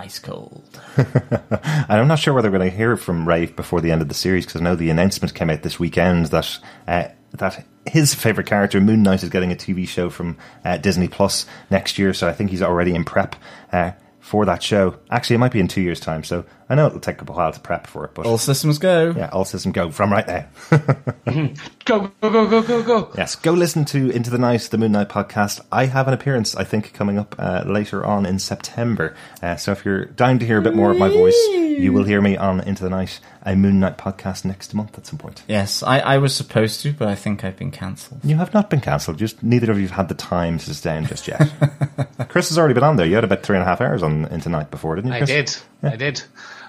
ice 0.01 0.19
cold. 0.19 0.65
and 0.97 1.87
I'm 1.89 2.09
not 2.09 2.19
sure 2.19 2.33
whether 2.33 2.51
we're 2.51 2.59
going 2.59 2.71
to 2.71 2.77
hear 2.77 2.97
from 2.97 3.29
Rafe 3.29 3.55
before 3.55 3.81
the 3.81 3.91
end 3.91 4.01
of 4.01 4.09
the 4.09 4.15
series 4.15 4.47
because 4.47 4.61
I 4.61 4.65
know 4.65 4.75
the 4.75 4.91
announcement 4.91 5.35
came 5.35 5.51
out 5.51 5.63
this 5.63 5.79
weekend 5.79 6.27
that 6.27 6.59
uh, 6.89 7.09
that 7.33 7.65
his 7.87 8.15
favorite 8.15 8.47
character 8.47 8.81
Moon 8.81 9.03
Knight 9.03 9.23
is 9.23 9.29
getting 9.29 9.53
a 9.53 9.57
TV 9.57 9.87
show 9.87 10.09
from 10.09 10.39
uh, 10.65 10.79
Disney 10.79 11.07
Plus 11.07 11.47
next 11.71 11.99
year. 11.99 12.15
So 12.15 12.27
I 12.29 12.33
think 12.33 12.51
he's 12.51 12.63
already 12.63 12.95
in 12.95 13.05
prep. 13.05 13.37
Uh, 13.73 13.93
for 14.21 14.45
that 14.45 14.63
show. 14.63 14.97
Actually, 15.11 15.35
it 15.35 15.39
might 15.41 15.51
be 15.51 15.59
in 15.59 15.67
two 15.67 15.81
years' 15.81 15.99
time, 15.99 16.23
so 16.23 16.45
I 16.71 16.77
know 16.77 16.87
it'll 16.87 17.01
take 17.01 17.21
a 17.21 17.25
while 17.25 17.51
to 17.53 17.59
prep 17.59 17.89
for 17.89 18.05
it. 18.05 18.13
But 18.15 18.27
all 18.27 18.39
systems 18.39 18.79
go. 18.79 19.13
Yeah, 19.17 19.29
all 19.33 19.45
systems 19.45 19.75
go 19.75 19.91
from 19.91 20.13
right 20.13 20.27
now. 20.27 20.47
go 21.85 22.13
go 22.21 22.31
go 22.31 22.47
go 22.47 22.63
go 22.63 22.83
go. 22.85 23.13
Yes, 23.17 23.35
go 23.35 23.53
listen 23.53 23.85
to 23.87 24.09
Into 24.11 24.31
the 24.31 24.39
Night, 24.39 24.61
the 24.71 24.79
Moon 24.79 24.93
Knight 24.93 25.09
podcast. 25.09 25.61
I 25.73 25.87
have 25.87 26.07
an 26.07 26.15
appearance, 26.15 26.55
I 26.55 26.63
think, 26.63 26.93
coming 26.93 27.19
up 27.19 27.35
uh, 27.41 27.65
later 27.67 28.07
on 28.07 28.25
in 28.25 28.39
September. 28.39 29.17
Uh, 29.43 29.57
so 29.57 29.73
if 29.73 29.85
you're 29.85 30.05
dying 30.05 30.39
to 30.39 30.47
hear 30.47 30.59
a 30.59 30.63
bit 30.63 30.77
more 30.77 30.93
of 30.93 30.97
my 30.97 31.09
voice, 31.09 31.37
you 31.51 31.93
will 31.93 32.05
hear 32.05 32.21
me 32.21 32.37
on 32.37 32.61
Into 32.61 32.85
the 32.85 32.91
Night, 32.91 33.19
a 33.43 33.57
Moon 33.57 33.81
Knight 33.81 33.99
podcast 33.99 34.45
next 34.45 34.73
month 34.73 34.97
at 34.97 35.07
some 35.07 35.19
point. 35.19 35.43
Yes, 35.49 35.83
I, 35.83 35.99
I 35.99 36.19
was 36.19 36.37
supposed 36.37 36.83
to, 36.83 36.93
but 36.93 37.09
I 37.09 37.17
think 37.17 37.43
I've 37.43 37.57
been 37.57 37.73
cancelled. 37.73 38.21
You 38.23 38.37
have 38.37 38.55
not 38.55 38.71
been 38.71 38.81
cancelled. 38.81 39.19
Just 39.19 39.43
neither 39.43 39.73
of 39.73 39.79
you 39.79 39.89
have 39.89 39.97
had 39.97 40.09
the 40.09 40.15
time 40.15 40.59
to 40.59 40.73
sit 40.73 40.85
down 40.85 41.07
just 41.07 41.27
yet. 41.27 41.51
Chris 42.29 42.49
has 42.51 42.59
already 42.59 42.75
been 42.75 42.85
on 42.85 42.95
there. 42.95 43.07
You 43.07 43.17
had 43.17 43.25
about 43.25 43.43
three 43.43 43.57
and 43.57 43.63
a 43.63 43.67
half 43.67 43.81
hours 43.81 44.05
on 44.05 44.27
Into 44.27 44.49
Night 44.49 44.71
before, 44.71 44.95
didn't 44.95 45.11
you? 45.13 45.19
Chris? 45.19 45.31
I 45.31 45.35
did. 45.35 45.57
Yeah. 45.83 45.91
I 45.93 45.97
did. 45.97 46.23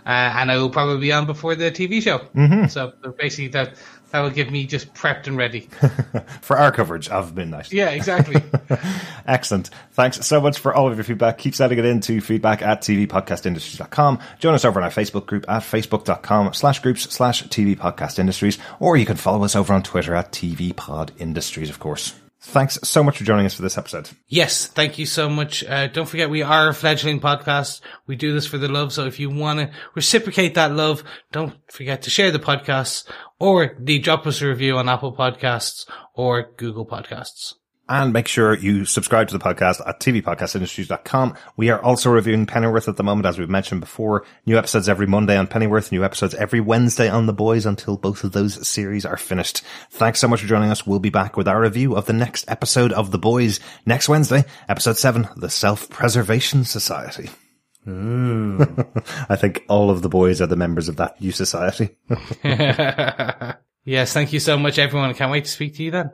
Uh, 0.05 0.09
and 0.09 0.51
I 0.51 0.57
will 0.57 0.69
probably 0.69 0.99
be 0.99 1.11
on 1.11 1.25
before 1.25 1.55
the 1.55 1.71
TV 1.71 2.01
show. 2.01 2.19
Mm-hmm. 2.19 2.67
So 2.67 2.93
basically, 3.17 3.49
that 3.49 3.75
that 4.11 4.21
will 4.21 4.29
give 4.29 4.51
me 4.51 4.65
just 4.65 4.93
prepped 4.93 5.27
and 5.27 5.37
ready 5.37 5.61
for 6.41 6.57
our 6.57 6.71
coverage 6.71 7.07
of 7.09 7.35
Midnight. 7.35 7.71
Yeah, 7.71 7.89
exactly. 7.89 8.41
Excellent. 9.25 9.69
Thanks 9.93 10.25
so 10.25 10.41
much 10.41 10.59
for 10.59 10.73
all 10.73 10.89
of 10.89 10.97
your 10.97 11.03
feedback. 11.03 11.37
Keep 11.37 11.55
sending 11.55 11.79
it 11.79 11.85
in 11.85 12.01
to 12.01 12.19
feedback 12.19 12.61
at 12.61 12.81
tvpodcastindustries.com. 12.81 14.19
Join 14.39 14.53
us 14.53 14.65
over 14.65 14.79
on 14.79 14.83
our 14.83 14.91
Facebook 14.91 15.25
group 15.25 15.45
at 15.47 15.63
facebook.com 15.63 16.53
slash 16.53 16.79
groups 16.79 17.03
slash 17.03 17.43
TV 17.47 17.77
Podcast 17.77 18.19
Industries, 18.19 18.57
or 18.79 18.97
you 18.97 19.05
can 19.05 19.15
follow 19.15 19.43
us 19.43 19.55
over 19.55 19.73
on 19.73 19.81
Twitter 19.81 20.13
at 20.13 20.31
TV 20.31 20.75
Pod 20.75 21.13
Industries, 21.17 21.69
of 21.69 21.79
course. 21.79 22.20
Thanks 22.43 22.79
so 22.83 23.03
much 23.03 23.19
for 23.19 23.23
joining 23.23 23.45
us 23.45 23.53
for 23.53 23.61
this 23.61 23.77
episode. 23.77 24.09
Yes, 24.27 24.65
thank 24.65 24.97
you 24.97 25.05
so 25.05 25.29
much. 25.29 25.63
Uh, 25.63 25.87
don't 25.87 26.09
forget, 26.09 26.29
we 26.29 26.41
are 26.41 26.69
a 26.69 26.73
fledgling 26.73 27.19
podcast. 27.19 27.81
We 28.07 28.15
do 28.15 28.33
this 28.33 28.47
for 28.47 28.57
the 28.57 28.67
love. 28.67 28.91
So 28.91 29.05
if 29.05 29.19
you 29.19 29.29
want 29.29 29.59
to 29.59 29.71
reciprocate 29.93 30.55
that 30.55 30.73
love, 30.73 31.03
don't 31.31 31.53
forget 31.71 32.01
to 32.01 32.09
share 32.09 32.31
the 32.31 32.39
podcast 32.39 33.07
or 33.39 33.75
the 33.79 33.99
drop 33.99 34.25
us 34.25 34.41
a 34.41 34.47
review 34.47 34.77
on 34.77 34.89
Apple 34.89 35.15
Podcasts 35.15 35.85
or 36.15 36.51
Google 36.57 36.85
Podcasts. 36.85 37.53
And 37.91 38.13
make 38.13 38.29
sure 38.29 38.57
you 38.57 38.85
subscribe 38.85 39.27
to 39.27 39.37
the 39.37 39.43
podcast 39.43 39.85
at 39.85 39.99
tvpodcastindustries.com. 39.99 41.35
We 41.57 41.71
are 41.71 41.81
also 41.81 42.09
reviewing 42.09 42.45
Pennyworth 42.45 42.87
at 42.87 42.95
the 42.95 43.03
moment, 43.03 43.25
as 43.25 43.37
we've 43.37 43.49
mentioned 43.49 43.81
before. 43.81 44.23
New 44.45 44.57
episodes 44.57 44.87
every 44.87 45.07
Monday 45.07 45.35
on 45.35 45.45
Pennyworth, 45.45 45.91
new 45.91 46.05
episodes 46.05 46.33
every 46.35 46.61
Wednesday 46.61 47.09
on 47.09 47.25
The 47.25 47.33
Boys 47.33 47.65
until 47.65 47.97
both 47.97 48.23
of 48.23 48.31
those 48.31 48.65
series 48.65 49.05
are 49.05 49.17
finished. 49.17 49.61
Thanks 49.89 50.21
so 50.21 50.29
much 50.29 50.39
for 50.39 50.47
joining 50.47 50.71
us. 50.71 50.87
We'll 50.87 50.99
be 50.99 51.09
back 51.09 51.35
with 51.35 51.49
our 51.49 51.59
review 51.59 51.97
of 51.97 52.05
the 52.05 52.13
next 52.13 52.49
episode 52.49 52.93
of 52.93 53.11
The 53.11 53.19
Boys 53.19 53.59
next 53.85 54.07
Wednesday, 54.07 54.45
episode 54.69 54.95
seven, 54.95 55.27
The 55.35 55.49
Self-Preservation 55.49 56.63
Society. 56.63 57.29
Hmm. 57.83 58.63
I 59.27 59.35
think 59.35 59.65
all 59.67 59.89
of 59.89 60.01
the 60.01 60.07
boys 60.07 60.41
are 60.41 60.47
the 60.47 60.55
members 60.55 60.87
of 60.87 60.95
that 60.95 61.19
new 61.19 61.33
society. 61.33 61.97
yes, 63.83 64.13
thank 64.13 64.31
you 64.31 64.39
so 64.39 64.57
much, 64.57 64.79
everyone. 64.79 65.13
Can't 65.13 65.29
wait 65.29 65.43
to 65.43 65.51
speak 65.51 65.75
to 65.75 65.83
you 65.83 65.91
then. 65.91 66.11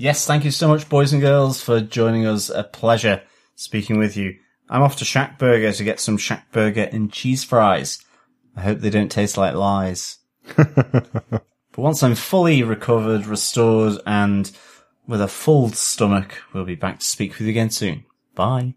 Yes, 0.00 0.24
thank 0.28 0.44
you 0.44 0.52
so 0.52 0.68
much, 0.68 0.88
boys 0.88 1.12
and 1.12 1.20
girls, 1.20 1.60
for 1.60 1.80
joining 1.80 2.24
us. 2.24 2.50
A 2.50 2.62
pleasure 2.62 3.20
speaking 3.56 3.98
with 3.98 4.16
you. 4.16 4.36
I'm 4.70 4.82
off 4.82 4.94
to 4.98 5.04
Shack 5.04 5.40
Burger 5.40 5.72
to 5.72 5.82
get 5.82 5.98
some 5.98 6.16
Shack 6.16 6.52
Burger 6.52 6.88
and 6.92 7.12
cheese 7.12 7.42
fries. 7.42 7.98
I 8.54 8.60
hope 8.60 8.78
they 8.78 8.90
don't 8.90 9.10
taste 9.10 9.36
like 9.36 9.56
lies. 9.56 10.18
but 10.56 11.42
once 11.76 12.04
I'm 12.04 12.14
fully 12.14 12.62
recovered, 12.62 13.26
restored, 13.26 14.00
and 14.06 14.48
with 15.08 15.20
a 15.20 15.26
full 15.26 15.70
stomach, 15.70 16.44
we'll 16.52 16.64
be 16.64 16.76
back 16.76 17.00
to 17.00 17.04
speak 17.04 17.32
with 17.32 17.40
you 17.40 17.48
again 17.48 17.70
soon. 17.70 18.04
Bye. 18.36 18.74